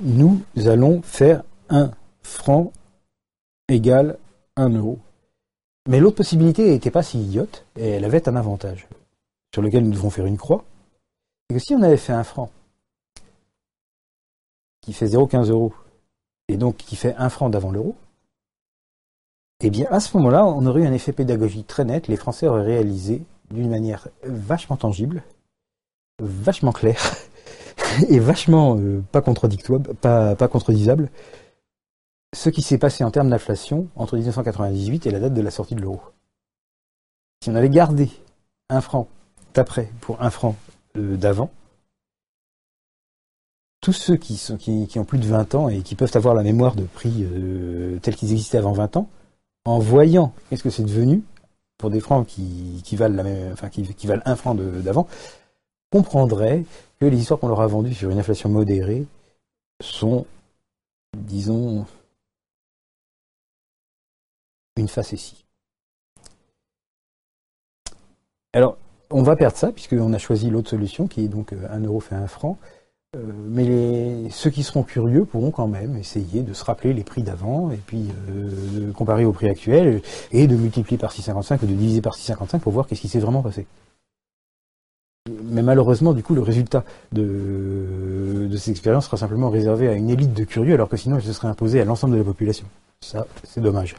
Nous 0.00 0.40
allons 0.56 1.02
faire 1.02 1.42
un 1.68 1.90
franc 2.22 2.72
égal 3.68 4.18
un 4.56 4.68
euro. 4.70 4.98
Mais 5.88 6.00
l'autre 6.00 6.16
possibilité 6.16 6.70
n'était 6.70 6.90
pas 6.90 7.02
si 7.02 7.20
idiote 7.20 7.64
et 7.76 7.88
elle 7.88 8.04
avait 8.04 8.28
un 8.28 8.36
avantage 8.36 8.86
sur 9.52 9.62
lequel 9.62 9.84
nous 9.84 9.92
devons 9.92 10.10
faire 10.10 10.26
une 10.26 10.36
croix. 10.36 10.64
C'est 11.48 11.56
que 11.56 11.62
si 11.62 11.74
on 11.74 11.82
avait 11.82 11.96
fait 11.96 12.12
un 12.12 12.24
franc 12.24 12.50
qui 14.82 14.92
fait 14.92 15.06
0,15 15.06 15.50
euros 15.50 15.72
et 16.48 16.56
donc 16.56 16.76
qui 16.76 16.96
fait 16.96 17.14
un 17.16 17.28
franc 17.28 17.50
d'avant 17.50 17.70
l'euro, 17.70 17.96
eh 19.62 19.70
bien 19.70 19.86
à 19.90 20.00
ce 20.00 20.16
moment-là, 20.16 20.46
on 20.46 20.64
aurait 20.66 20.82
eu 20.82 20.86
un 20.86 20.92
effet 20.92 21.12
pédagogique 21.12 21.66
très 21.66 21.84
net. 21.84 22.08
Les 22.08 22.16
Français 22.16 22.46
auraient 22.46 22.64
réalisé 22.64 23.22
d'une 23.52 23.68
manière 23.68 24.08
vachement 24.24 24.76
tangible, 24.76 25.22
vachement 26.20 26.72
claire 26.72 27.16
et 28.08 28.18
vachement 28.18 28.76
euh, 28.78 29.02
pas 29.12 29.20
contradictoire, 29.20 29.80
pas, 30.00 30.48
contredisable, 30.48 31.10
ce 32.34 32.50
qui 32.50 32.62
s'est 32.62 32.78
passé 32.78 33.04
en 33.04 33.10
termes 33.10 33.30
d'inflation 33.30 33.88
entre 33.96 34.16
1998 34.16 35.06
et 35.06 35.10
la 35.10 35.20
date 35.20 35.34
de 35.34 35.42
la 35.42 35.50
sortie 35.50 35.74
de 35.74 35.80
l'euro. 35.80 36.00
Si 37.42 37.50
on 37.50 37.54
avait 37.54 37.70
gardé 37.70 38.10
un 38.68 38.80
franc 38.80 39.08
d'après 39.54 39.90
pour 40.00 40.22
un 40.22 40.30
franc 40.30 40.56
euh, 40.96 41.16
d'avant, 41.16 41.50
tous 43.80 43.94
ceux 43.94 44.16
qui, 44.16 44.38
ont 44.98 45.04
plus 45.04 45.18
de 45.18 45.26
20 45.26 45.54
ans 45.54 45.68
et 45.70 45.80
qui 45.80 45.94
peuvent 45.94 46.12
avoir 46.14 46.34
la 46.34 46.42
mémoire 46.42 46.76
de 46.76 46.84
prix 46.84 47.24
euh, 47.24 47.98
tels 48.00 48.14
qu'ils 48.14 48.32
existaient 48.32 48.58
avant 48.58 48.72
20 48.72 48.98
ans, 48.98 49.08
en 49.64 49.78
voyant 49.78 50.34
qu'est-ce 50.48 50.62
que 50.62 50.70
c'est 50.70 50.84
devenu, 50.84 51.22
pour 51.80 51.90
des 51.90 52.00
francs 52.00 52.26
qui, 52.26 52.96
valent 52.96 53.24
enfin 53.52 53.70
qui, 53.70 54.06
valent 54.06 54.22
un 54.26 54.36
franc 54.36 54.54
d'avant, 54.54 55.08
comprendraient 55.90 56.64
que 57.00 57.06
les 57.06 57.18
histoires 57.18 57.40
qu'on 57.40 57.48
leur 57.48 57.62
a 57.62 57.66
vendues 57.66 57.94
sur 57.94 58.10
une 58.10 58.18
inflation 58.18 58.50
modérée 58.50 59.06
sont, 59.82 60.26
disons, 61.16 61.86
une 64.76 64.88
facétie. 64.88 65.46
Alors, 68.52 68.76
on 69.10 69.22
va 69.22 69.36
perdre 69.36 69.56
ça, 69.56 69.72
puisqu'on 69.72 70.12
a 70.12 70.18
choisi 70.18 70.50
l'autre 70.50 70.68
solution, 70.68 71.08
qui 71.08 71.24
est 71.24 71.28
donc 71.28 71.54
1 71.54 71.56
euh, 71.56 71.86
euro 71.86 72.00
fait 72.00 72.14
un 72.14 72.26
franc. 72.26 72.58
Euh, 73.16 73.18
mais 73.48 74.30
ceux 74.30 74.50
qui 74.50 74.62
seront 74.62 74.84
curieux 74.84 75.24
pourront 75.24 75.50
quand 75.50 75.66
même 75.66 75.96
essayer 75.96 76.42
de 76.42 76.52
se 76.52 76.64
rappeler 76.64 76.92
les 76.92 77.02
prix 77.02 77.24
d'avant 77.24 77.72
et 77.72 77.76
puis 77.76 78.06
euh, 78.28 78.86
de 78.86 78.92
comparer 78.92 79.24
au 79.24 79.32
prix 79.32 79.48
actuel 79.48 80.00
et 80.30 80.46
de 80.46 80.54
multiplier 80.54 80.96
par 80.96 81.12
6,55 81.12 81.64
ou 81.64 81.66
de 81.66 81.72
diviser 81.72 82.02
par 82.02 82.16
6,55 82.16 82.60
pour 82.60 82.72
voir 82.72 82.86
qu'est-ce 82.86 83.00
qui 83.00 83.08
s'est 83.08 83.18
vraiment 83.18 83.42
passé. 83.42 83.66
Mais 85.42 85.62
malheureusement, 85.62 86.12
du 86.12 86.22
coup, 86.22 86.34
le 86.34 86.40
résultat 86.40 86.84
de, 87.10 88.46
de 88.48 88.56
cette 88.56 88.70
expérience 88.70 89.06
sera 89.06 89.16
simplement 89.16 89.50
réservé 89.50 89.88
à 89.88 89.94
une 89.94 90.08
élite 90.08 90.32
de 90.32 90.44
curieux, 90.44 90.74
alors 90.74 90.88
que 90.88 90.96
sinon, 90.96 91.16
elle 91.16 91.22
se 91.22 91.32
serait 91.32 91.48
imposée 91.48 91.80
à 91.80 91.84
l'ensemble 91.84 92.14
de 92.14 92.18
la 92.18 92.24
population. 92.24 92.66
Ça, 93.00 93.26
c'est 93.44 93.60
dommage. 93.60 93.96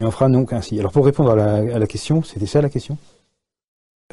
Et 0.00 0.04
on 0.04 0.10
fera 0.10 0.28
donc 0.30 0.52
ainsi. 0.54 0.80
Alors, 0.80 0.92
pour 0.92 1.04
répondre 1.04 1.30
à 1.30 1.36
la, 1.62 1.86
question, 1.86 2.22
c'était 2.22 2.46
ça 2.46 2.62
la 2.62 2.70
question? 2.70 2.96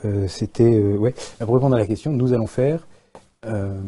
Euh, 0.06 0.28
C'était, 0.28 0.80
ouais, 0.80 1.16
pour 1.40 1.56
répondre 1.56 1.76
à 1.76 1.80
la 1.80 1.88
question, 1.88 2.12
nous 2.12 2.34
allons 2.34 2.48
faire 2.48 2.86
euh, 3.48 3.80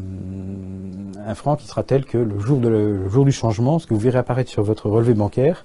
un 1.26 1.34
franc 1.34 1.56
qui 1.56 1.66
sera 1.66 1.82
tel 1.82 2.04
que 2.04 2.18
le 2.18 2.38
jour, 2.40 3.24
du 3.24 3.32
changement, 3.32 3.78
ce 3.78 3.86
que 3.86 3.94
vous 3.94 4.00
verrez 4.00 4.18
apparaître 4.18 4.50
sur 4.50 4.62
votre 4.62 4.88
relevé 4.88 5.14
bancaire, 5.14 5.64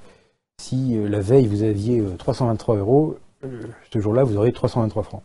si 0.62 0.98
euh, 0.98 1.08
la 1.08 1.22
veille 1.22 1.48
vous 1.48 1.64
aviez 1.64 2.04
323 2.18 2.76
euh, 2.76 2.80
euros, 2.80 3.18
ce 3.92 4.00
jour-là 4.00 4.24
vous 4.24 4.38
aurez 4.38 4.52
323 4.52 5.04
francs. 5.04 5.24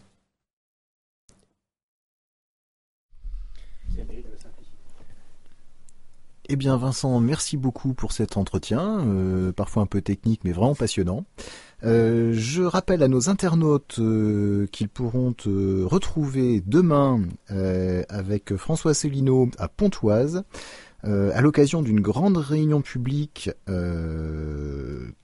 Eh 6.53 6.57
bien 6.57 6.77
Vincent, 6.77 7.21
merci 7.21 7.57
beaucoup 7.57 7.95
pour 7.95 8.11
cet 8.11 8.37
entretien, 8.37 9.07
parfois 9.55 9.85
un 9.85 9.87
peu 9.87 10.01
technique 10.01 10.41
mais 10.43 10.51
vraiment 10.51 10.75
passionnant. 10.75 11.25
Euh, 11.83 12.33
je 12.35 12.63
rappelle 12.63 13.03
à 13.03 13.09
nos 13.09 13.29
internautes 13.31 13.97
euh, 13.99 14.67
qu'ils 14.71 14.89
pourront 14.89 15.33
te 15.33 15.83
retrouver 15.83 16.63
demain 16.67 17.23
euh, 17.51 18.03
avec 18.09 18.55
François 18.57 18.95
Célineau 18.95 19.51
à 19.59 19.69
Pontoise. 19.69 20.45
à 21.03 21.41
l'occasion 21.41 21.81
d'une 21.81 22.03
grande 22.03 22.37
réunion 22.37 22.83
publique 22.83 23.51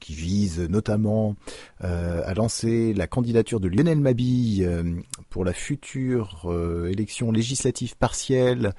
qui 0.00 0.14
vise 0.14 0.60
notamment 0.70 1.36
à 1.80 2.32
lancer 2.32 2.94
la 2.94 3.06
candidature 3.06 3.60
de 3.60 3.68
Lionel 3.68 4.00
Mabille 4.00 4.66
pour 5.28 5.44
la 5.44 5.52
future 5.52 6.50
élection 6.90 7.30
législative 7.30 7.94
partielle 7.98 8.72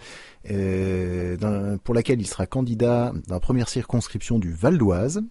pour 1.83 1.93
laquelle 1.93 2.19
il 2.19 2.25
sera 2.25 2.47
candidat 2.47 3.13
dans 3.27 3.35
la 3.35 3.39
première 3.39 3.69
circonscription 3.69 4.39
du 4.39 4.51
Val 4.51 4.79
d'Oise. 4.79 5.21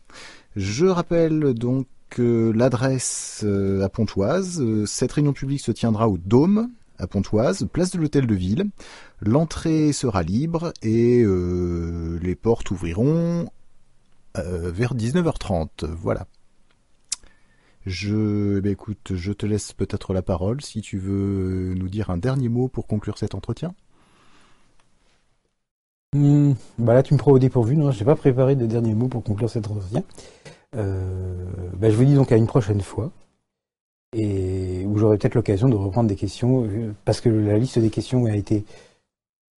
Je 0.54 0.86
rappelle 0.86 1.52
donc 1.52 1.88
l'adresse 2.18 3.42
euh, 3.44 3.84
à 3.84 3.88
Pontoise. 3.88 4.60
Euh, 4.60 4.86
cette 4.86 5.12
réunion 5.12 5.32
publique 5.32 5.60
se 5.60 5.72
tiendra 5.72 6.08
au 6.08 6.18
Dôme 6.18 6.70
à 6.98 7.06
Pontoise, 7.06 7.66
place 7.70 7.90
de 7.90 7.98
l'Hôtel 7.98 8.26
de 8.26 8.34
Ville. 8.34 8.66
L'entrée 9.20 9.92
sera 9.92 10.22
libre 10.22 10.72
et 10.82 11.22
euh, 11.22 12.18
les 12.22 12.34
portes 12.34 12.70
ouvriront 12.70 13.48
vers 14.34 14.94
19h30. 14.94 15.86
Voilà. 15.86 16.26
Je, 17.86 18.58
eh 18.58 18.60
ben, 18.60 18.72
écoute, 18.72 19.12
je 19.14 19.32
te 19.32 19.46
laisse 19.46 19.72
peut-être 19.72 20.12
la 20.12 20.20
parole 20.20 20.60
si 20.60 20.82
tu 20.82 20.98
veux 20.98 21.72
nous 21.74 21.88
dire 21.88 22.10
un 22.10 22.18
dernier 22.18 22.50
mot 22.50 22.68
pour 22.68 22.86
conclure 22.86 23.16
cet 23.16 23.34
entretien. 23.34 23.74
Hmm, 26.14 26.52
bah 26.78 26.94
là, 26.94 27.02
tu 27.02 27.14
me 27.14 27.18
prends 27.18 27.32
au 27.32 27.38
dépourvu. 27.38 27.76
Non, 27.76 27.90
je 27.90 27.98
n'ai 27.98 28.04
pas 28.04 28.16
préparé 28.16 28.56
de 28.56 28.66
derniers 28.66 28.94
mots 28.94 29.08
pour 29.08 29.22
conclure 29.22 29.50
cet 29.50 29.70
entretien. 29.70 30.02
Euh, 30.76 31.34
bah, 31.74 31.90
je 31.90 31.96
vous 31.96 32.04
dis 32.04 32.14
donc 32.14 32.32
à 32.32 32.36
une 32.36 32.46
prochaine 32.46 32.80
fois. 32.80 33.10
Et 34.12 34.84
où 34.86 34.96
j'aurai 34.98 35.18
peut-être 35.18 35.34
l'occasion 35.34 35.68
de 35.68 35.74
reprendre 35.74 36.08
des 36.08 36.16
questions, 36.16 36.64
euh, 36.64 36.94
parce 37.04 37.20
que 37.20 37.28
la 37.28 37.58
liste 37.58 37.78
des 37.78 37.90
questions 37.90 38.24
a 38.26 38.34
été 38.34 38.64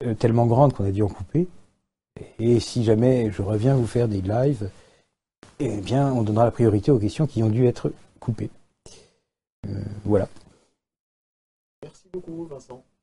euh, 0.05 0.15
tellement 0.15 0.47
grande 0.47 0.73
qu'on 0.73 0.85
a 0.85 0.90
dû 0.90 1.03
en 1.03 1.09
couper. 1.09 1.47
Et 2.39 2.59
si 2.59 2.82
jamais 2.82 3.31
je 3.31 3.43
reviens 3.43 3.77
vous 3.77 3.86
faire 3.86 4.09
des 4.09 4.20
lives, 4.20 4.70
eh 5.61 5.81
bien, 5.81 6.12
on 6.12 6.23
donnera 6.23 6.45
la 6.45 6.51
priorité 6.51 6.90
aux 6.90 6.99
questions 6.99 7.27
qui 7.27 7.43
ont 7.43 7.51
dû 7.51 7.66
être 7.66 7.93
coupées. 8.19 8.51
voilà. 10.05 10.28
Merci 11.82 12.09
beaucoup, 12.12 12.45
Vincent. 12.47 12.82